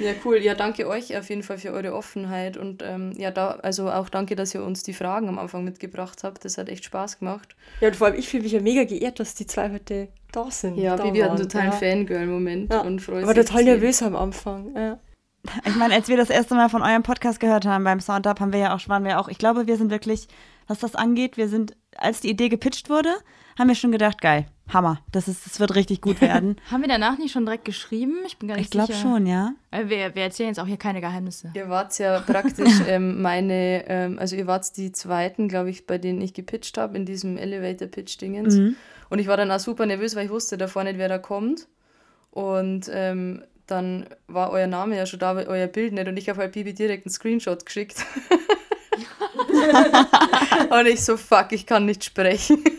Ja, 0.00 0.12
cool. 0.24 0.36
Ja, 0.38 0.54
danke 0.54 0.86
euch 0.86 1.16
auf 1.16 1.30
jeden 1.30 1.42
Fall 1.42 1.56
für 1.56 1.72
eure 1.72 1.94
Offenheit 1.94 2.58
und 2.58 2.82
ähm, 2.82 3.14
ja, 3.16 3.30
da, 3.30 3.52
also 3.62 3.90
auch 3.90 4.10
danke, 4.10 4.36
dass 4.36 4.54
ihr 4.54 4.62
uns 4.62 4.82
die 4.82 4.92
Fragen 4.92 5.28
am 5.28 5.38
Anfang 5.38 5.64
mitgebracht 5.64 6.24
habt. 6.24 6.44
Das 6.44 6.58
hat 6.58 6.68
echt 6.68 6.84
Spaß 6.84 7.20
gemacht. 7.20 7.56
Ja, 7.80 7.88
und 7.88 7.96
vor 7.96 8.08
allem 8.08 8.18
ich 8.18 8.28
fühle 8.28 8.42
mich 8.42 8.52
ja 8.52 8.60
mega 8.60 8.84
geehrt, 8.84 9.18
dass 9.18 9.34
die 9.34 9.46
zwei 9.46 9.72
heute 9.72 10.08
da 10.30 10.50
sind. 10.50 10.76
Ja, 10.76 10.96
da 10.96 11.04
Bibi 11.04 11.20
hat 11.20 11.30
einen 11.30 11.40
totalen 11.40 11.70
ja. 11.70 11.72
Fangirl-Moment 11.72 12.70
ja. 12.70 12.80
und 12.80 13.00
freut 13.00 13.20
sich. 13.20 13.24
Aber 13.24 13.34
total 13.34 13.64
nervös 13.64 14.02
am 14.02 14.14
Anfang. 14.14 14.76
Ja. 14.76 14.98
Ich 15.64 15.76
meine, 15.76 15.94
als 15.94 16.08
wir 16.08 16.16
das 16.16 16.30
erste 16.30 16.54
Mal 16.54 16.68
von 16.68 16.82
eurem 16.82 17.02
Podcast 17.02 17.40
gehört 17.40 17.66
haben 17.66 17.84
beim 17.84 18.00
Soundup, 18.00 18.40
haben 18.40 18.52
wir 18.52 18.60
ja 18.60 18.74
auch, 18.74 18.88
waren 18.88 19.04
wir 19.04 19.20
auch, 19.20 19.28
ich 19.28 19.38
glaube, 19.38 19.66
wir 19.66 19.76
sind 19.76 19.90
wirklich, 19.90 20.28
was 20.66 20.78
das 20.78 20.94
angeht, 20.94 21.36
wir 21.36 21.48
sind, 21.48 21.76
als 21.96 22.20
die 22.20 22.30
Idee 22.30 22.48
gepitcht 22.48 22.88
wurde, 22.88 23.10
haben 23.58 23.68
wir 23.68 23.74
schon 23.74 23.92
gedacht, 23.92 24.20
geil, 24.20 24.46
Hammer, 24.72 25.00
das, 25.12 25.28
ist, 25.28 25.46
das 25.46 25.60
wird 25.60 25.74
richtig 25.74 26.00
gut 26.00 26.20
werden. 26.20 26.56
haben 26.70 26.80
wir 26.80 26.88
danach 26.88 27.18
nicht 27.18 27.32
schon 27.32 27.44
direkt 27.44 27.64
geschrieben? 27.64 28.18
Ich 28.26 28.38
bin 28.38 28.48
gar 28.48 28.56
nicht 28.56 28.66
ich 28.66 28.72
sicher. 28.72 28.84
Ich 28.84 29.00
glaube 29.02 29.16
schon, 29.16 29.26
ja. 29.26 29.52
Wir, 29.70 30.14
wir, 30.14 30.22
erzählen 30.22 30.48
jetzt 30.48 30.58
auch 30.58 30.66
hier 30.66 30.78
keine 30.78 31.00
Geheimnisse. 31.00 31.52
Ihr 31.54 31.68
wart 31.68 31.96
ja 31.98 32.20
praktisch 32.20 32.80
ähm, 32.88 33.20
meine, 33.20 33.84
ähm, 33.88 34.18
also 34.18 34.36
ihr 34.36 34.46
wart 34.46 34.76
die 34.76 34.92
zweiten, 34.92 35.48
glaube 35.48 35.70
ich, 35.70 35.86
bei 35.86 35.98
denen 35.98 36.20
ich 36.20 36.32
gepitcht 36.32 36.78
habe, 36.78 36.96
in 36.96 37.04
diesem 37.04 37.36
Elevator-Pitch-Dingens. 37.36 38.54
Mhm. 38.54 38.76
Und 39.10 39.18
ich 39.18 39.26
war 39.26 39.36
dann 39.36 39.50
auch 39.50 39.60
super 39.60 39.86
nervös, 39.86 40.16
weil 40.16 40.24
ich 40.24 40.30
wusste 40.30 40.56
davor 40.56 40.84
nicht, 40.84 40.98
wer 40.98 41.08
da 41.08 41.18
kommt. 41.18 41.68
Und 42.30 42.90
ähm, 42.92 43.44
dann 43.66 44.06
war 44.26 44.50
euer 44.50 44.66
Name 44.66 44.96
ja 44.96 45.06
schon 45.06 45.18
da, 45.18 45.34
euer 45.34 45.66
Bild 45.66 45.92
nicht 45.92 46.08
und 46.08 46.16
ich 46.16 46.28
habe 46.28 46.40
halt 46.40 46.52
Bibi 46.52 46.74
direkt 46.74 47.06
einen 47.06 47.12
Screenshot 47.12 47.64
geschickt. 47.64 48.04
und 50.70 50.86
ich 50.86 51.04
so, 51.04 51.16
fuck, 51.16 51.52
ich 51.52 51.66
kann 51.66 51.86
nicht 51.86 52.04
sprechen. 52.04 52.62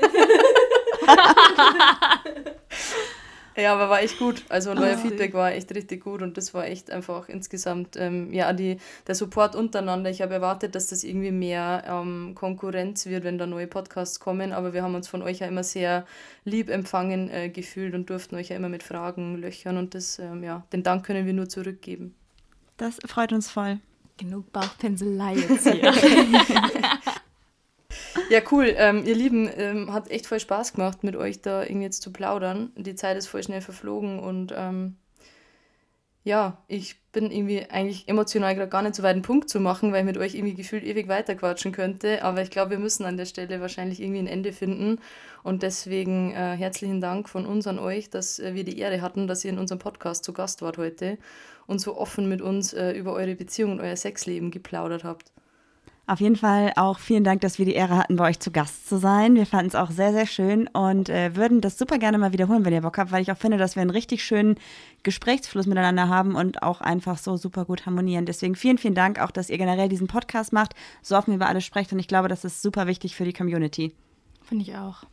Ja, 3.58 3.74
aber 3.74 3.90
war 3.90 4.02
echt 4.02 4.20
gut. 4.20 4.44
Also 4.50 4.72
und 4.72 4.80
euer 4.80 4.98
oh, 4.98 5.02
Feedback 5.02 5.34
war 5.34 5.54
echt 5.54 5.74
richtig 5.74 6.04
gut 6.04 6.22
und 6.22 6.36
das 6.36 6.54
war 6.54 6.68
echt 6.68 6.92
einfach 6.92 7.30
insgesamt, 7.30 7.96
ähm, 7.96 8.34
ja, 8.34 8.52
die, 8.52 8.78
der 9.08 9.16
Support 9.16 9.56
untereinander. 9.56 10.10
Ich 10.10 10.22
habe 10.22 10.34
erwartet, 10.34 10.76
dass 10.76 10.88
das 10.88 11.06
irgendwie 11.06 11.32
mehr 11.32 11.84
ähm, 11.88 12.34
Konkurrenz 12.36 13.06
wird, 13.06 13.24
wenn 13.24 13.38
da 13.38 13.48
neue 13.48 13.68
Podcasts 13.68 14.20
kommen, 14.20 14.52
aber 14.52 14.74
wir 14.74 14.84
haben 14.84 14.96
uns 14.96 15.08
von 15.08 15.22
euch 15.22 15.40
ja 15.40 15.48
immer 15.48 15.64
sehr 15.64 16.06
lieb 16.44 16.70
empfangen 16.70 17.30
äh, 17.30 17.50
gefühlt 17.50 17.96
und 17.96 18.10
durften 18.10 18.36
euch 18.36 18.50
ja 18.50 18.58
immer 18.58 18.70
mit 18.70 18.84
Fragen 18.84 19.38
löchern 19.38 19.78
und 19.78 19.96
das, 19.96 20.20
ähm, 20.20 20.44
ja, 20.44 20.66
den 20.74 20.84
Dank 20.84 21.06
können 21.06 21.26
wir 21.26 21.34
nur 21.34 21.48
zurückgeben. 21.48 22.14
Das 22.76 23.00
freut 23.06 23.32
uns 23.32 23.50
voll. 23.50 23.80
Genug 24.18 24.52
Bauchpinselei 24.52 25.36
jetzt 25.36 25.70
hier. 25.70 25.94
Ja, 28.30 28.42
cool. 28.52 28.74
Ähm, 28.78 29.04
ihr 29.06 29.16
Lieben, 29.16 29.50
ähm, 29.56 29.94
hat 29.94 30.10
echt 30.10 30.28
voll 30.28 30.40
Spaß 30.40 30.74
gemacht, 30.74 31.04
mit 31.04 31.16
euch 31.16 31.42
da 31.42 31.64
irgendwie 31.64 31.84
jetzt 31.84 32.02
zu 32.02 32.12
plaudern. 32.12 32.72
Die 32.76 32.96
Zeit 32.96 33.18
ist 33.18 33.28
voll 33.28 33.44
schnell 33.44 33.62
verflogen 33.62 34.20
und 34.20 34.54
ähm, 34.56 34.98
ja, 36.26 36.58
ich 36.68 37.00
bin 37.12 37.30
irgendwie 37.30 37.70
eigentlich 37.70 38.08
emotional 38.08 38.56
gerade 38.56 38.68
gar 38.68 38.82
nicht 38.82 38.96
so 38.96 39.04
weit 39.04 39.14
einen 39.14 39.22
Punkt 39.22 39.48
zu 39.48 39.60
machen, 39.60 39.94
weil 39.94 40.00
ich 40.00 40.06
mit 40.06 40.18
euch 40.18 40.34
irgendwie 40.34 40.56
gefühlt 40.56 40.84
ewig 40.84 41.08
weiterquatschen 41.08 41.72
könnte. 41.72 42.24
Aber 42.24 42.42
ich 42.42 42.50
glaube, 42.50 42.72
wir 42.72 42.80
müssen 42.80 43.06
an 43.06 43.16
der 43.16 43.28
Stelle 43.28 43.62
wahrscheinlich 43.62 44.02
irgendwie 44.02 44.20
ein 44.20 44.28
Ende 44.28 44.52
finden. 44.52 45.00
Und 45.44 45.62
deswegen 45.62 46.32
äh, 46.32 46.56
herzlichen 46.58 47.00
Dank 47.00 47.30
von 47.30 47.46
uns 47.46 47.68
an 47.68 47.78
euch, 47.78 48.10
dass 48.10 48.40
äh, 48.40 48.56
wir 48.56 48.64
die 48.64 48.80
Ehre 48.80 49.02
hatten, 49.02 49.28
dass 49.28 49.46
ihr 49.46 49.52
in 49.52 49.60
unserem 49.60 49.78
Podcast 49.78 50.24
zu 50.26 50.34
Gast 50.34 50.64
wart 50.64 50.80
heute 50.80 51.20
und 51.68 51.80
so 51.80 51.96
offen 51.96 52.28
mit 52.28 52.42
uns 52.42 52.74
äh, 52.74 52.94
über 52.94 53.14
eure 53.14 53.36
Beziehung 53.36 53.74
und 53.74 53.80
euer 53.80 53.96
Sexleben 53.96 54.50
geplaudert 54.50 55.04
habt. 55.04 55.32
Auf 56.08 56.20
jeden 56.20 56.36
Fall 56.36 56.72
auch 56.76 57.00
vielen 57.00 57.24
Dank, 57.24 57.42
dass 57.42 57.58
wir 57.58 57.66
die 57.66 57.74
Ehre 57.74 57.98
hatten, 57.98 58.16
bei 58.16 58.30
euch 58.30 58.40
zu 58.40 58.52
Gast 58.52 58.88
zu 58.88 58.98
sein. 58.98 59.34
Wir 59.34 59.48
fanden 59.48 59.68
es 59.68 59.76
auch 59.76 59.90
sehr, 59.90 60.12
sehr 60.12 60.28
schön 60.28 60.68
und 60.68 61.10
äh, 61.10 61.36
würden 61.36 61.62
das 61.62 61.80
super 61.80 61.98
gerne 61.98 62.20
mal 62.20 62.32
wiederholen, 62.32 62.64
wenn 62.64 62.74
ihr 62.74 62.82
Bock 62.82 63.00
habt, 63.00 63.12
weil 63.12 63.24
ich 63.24 63.32
auch 63.32 63.38
finde, 63.38 63.58
dass 63.58 63.76
wir 63.76 63.82
einen 63.82 63.90
richtig 63.90 64.24
schönen 64.24 64.56
Gesprächsfluss 65.02 65.66
miteinander 65.66 66.08
haben 66.08 66.36
und 66.36 66.62
auch 66.62 66.80
einfach 66.80 67.18
so 67.18 67.38
super 67.38 67.66
gut 67.66 67.88
harmonieren. 67.88 68.28
Deswegen 68.28 68.56
vielen, 68.56 68.78
vielen 68.78 68.94
Dank 68.94 69.20
auch, 69.20 69.32
dass 69.32 69.50
ihr 69.50 69.58
generell 69.58 69.90
diesen 69.90 70.06
Podcast 70.06 70.54
macht, 70.54 70.76
so 71.02 71.18
offen 71.18 71.34
über 71.34 71.48
alles 71.48 71.64
sprecht 71.64 71.92
und 71.92 71.98
ich 71.98 72.08
glaube, 72.08 72.28
das 72.28 72.46
ist 72.46 72.62
super 72.62 72.86
wichtig 72.86 73.16
für 73.16 73.26
die 73.26 73.34
Community. 73.34 73.96
Finde 74.44 74.64
ich 74.64 74.76
auch. 74.76 75.04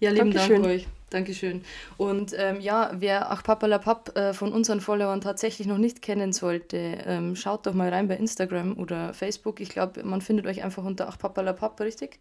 Ja, 0.00 0.10
lieben 0.10 0.32
Dankeschön. 0.32 0.62
Dank 0.62 0.74
euch. 0.74 0.88
Dankeschön. 1.10 1.62
Und 1.96 2.34
ähm, 2.36 2.60
ja, 2.60 2.92
wer 2.94 3.30
Ach 3.30 3.42
Papalapap 3.42 4.16
äh, 4.16 4.32
von 4.32 4.52
unseren 4.52 4.80
Followern 4.80 5.20
tatsächlich 5.20 5.66
noch 5.66 5.78
nicht 5.78 6.02
kennen 6.02 6.32
sollte, 6.32 6.76
ähm, 7.04 7.36
schaut 7.36 7.66
doch 7.66 7.74
mal 7.74 7.88
rein 7.88 8.08
bei 8.08 8.16
Instagram 8.16 8.78
oder 8.78 9.12
Facebook. 9.12 9.60
Ich 9.60 9.68
glaube, 9.70 10.02
man 10.04 10.22
findet 10.22 10.46
euch 10.46 10.62
einfach 10.62 10.84
unter 10.84 11.08
Ach 11.08 11.18
Papalapap, 11.18 11.80
richtig? 11.80 12.20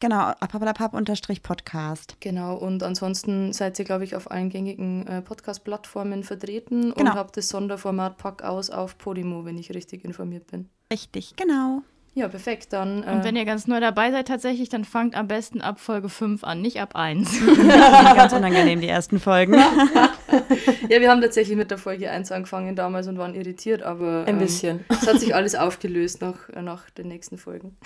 Genau, 0.00 0.32
papalapap-podcast. 0.38 2.16
Genau, 2.20 2.54
und 2.56 2.84
ansonsten 2.84 3.52
seid 3.52 3.78
ihr, 3.80 3.84
glaube 3.84 4.04
ich, 4.04 4.14
auf 4.14 4.30
allen 4.30 4.48
gängigen 4.48 5.04
äh, 5.08 5.22
Podcast-Plattformen 5.22 6.22
vertreten 6.22 6.94
genau. 6.94 7.10
und 7.10 7.16
habt 7.16 7.36
das 7.36 7.48
Sonderformat 7.48 8.16
Pack 8.16 8.44
aus 8.44 8.70
auf 8.70 8.96
Podimo, 8.96 9.44
wenn 9.44 9.58
ich 9.58 9.74
richtig 9.74 10.04
informiert 10.04 10.46
bin. 10.46 10.68
Richtig, 10.92 11.34
genau. 11.34 11.82
Ja, 12.18 12.26
perfekt. 12.26 12.72
Dann, 12.72 13.04
äh 13.04 13.12
und 13.12 13.22
wenn 13.22 13.36
ihr 13.36 13.44
ganz 13.44 13.68
neu 13.68 13.78
dabei 13.78 14.10
seid 14.10 14.26
tatsächlich, 14.26 14.68
dann 14.68 14.84
fangt 14.84 15.14
am 15.14 15.28
besten 15.28 15.60
ab 15.60 15.78
Folge 15.78 16.08
5 16.08 16.42
an, 16.42 16.60
nicht 16.60 16.80
ab 16.80 16.96
1. 16.96 17.30
ganz 18.16 18.32
unangenehm, 18.32 18.80
die 18.80 18.88
ersten 18.88 19.20
Folgen. 19.20 19.54
ja, 20.88 21.00
wir 21.00 21.10
haben 21.12 21.20
tatsächlich 21.20 21.56
mit 21.56 21.70
der 21.70 21.78
Folge 21.78 22.10
1 22.10 22.32
angefangen 22.32 22.74
damals 22.74 23.06
und 23.06 23.18
waren 23.18 23.36
irritiert, 23.36 23.84
aber 23.84 24.24
ein 24.26 24.34
ähm, 24.34 24.38
bisschen. 24.40 24.84
Es 24.88 25.06
hat 25.06 25.20
sich 25.20 25.32
alles 25.32 25.54
aufgelöst 25.54 26.20
nach, 26.20 26.48
nach 26.60 26.90
den 26.90 27.06
nächsten 27.06 27.38
Folgen. 27.38 27.76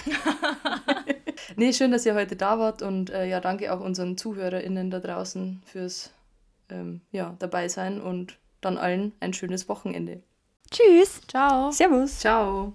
nee, 1.56 1.74
schön, 1.74 1.90
dass 1.90 2.06
ihr 2.06 2.14
heute 2.14 2.34
da 2.34 2.58
wart 2.58 2.80
und 2.80 3.10
äh, 3.10 3.26
ja, 3.26 3.40
danke 3.40 3.70
auch 3.70 3.80
unseren 3.80 4.16
ZuhörerInnen 4.16 4.90
da 4.90 5.00
draußen 5.00 5.60
fürs 5.66 6.10
ähm, 6.70 7.02
ja, 7.10 7.36
dabei 7.38 7.68
sein 7.68 8.00
und 8.00 8.38
dann 8.62 8.78
allen 8.78 9.12
ein 9.20 9.34
schönes 9.34 9.68
Wochenende. 9.68 10.22
Tschüss. 10.70 11.20
Ciao. 11.28 11.70
Servus. 11.70 12.18
Ciao. 12.18 12.72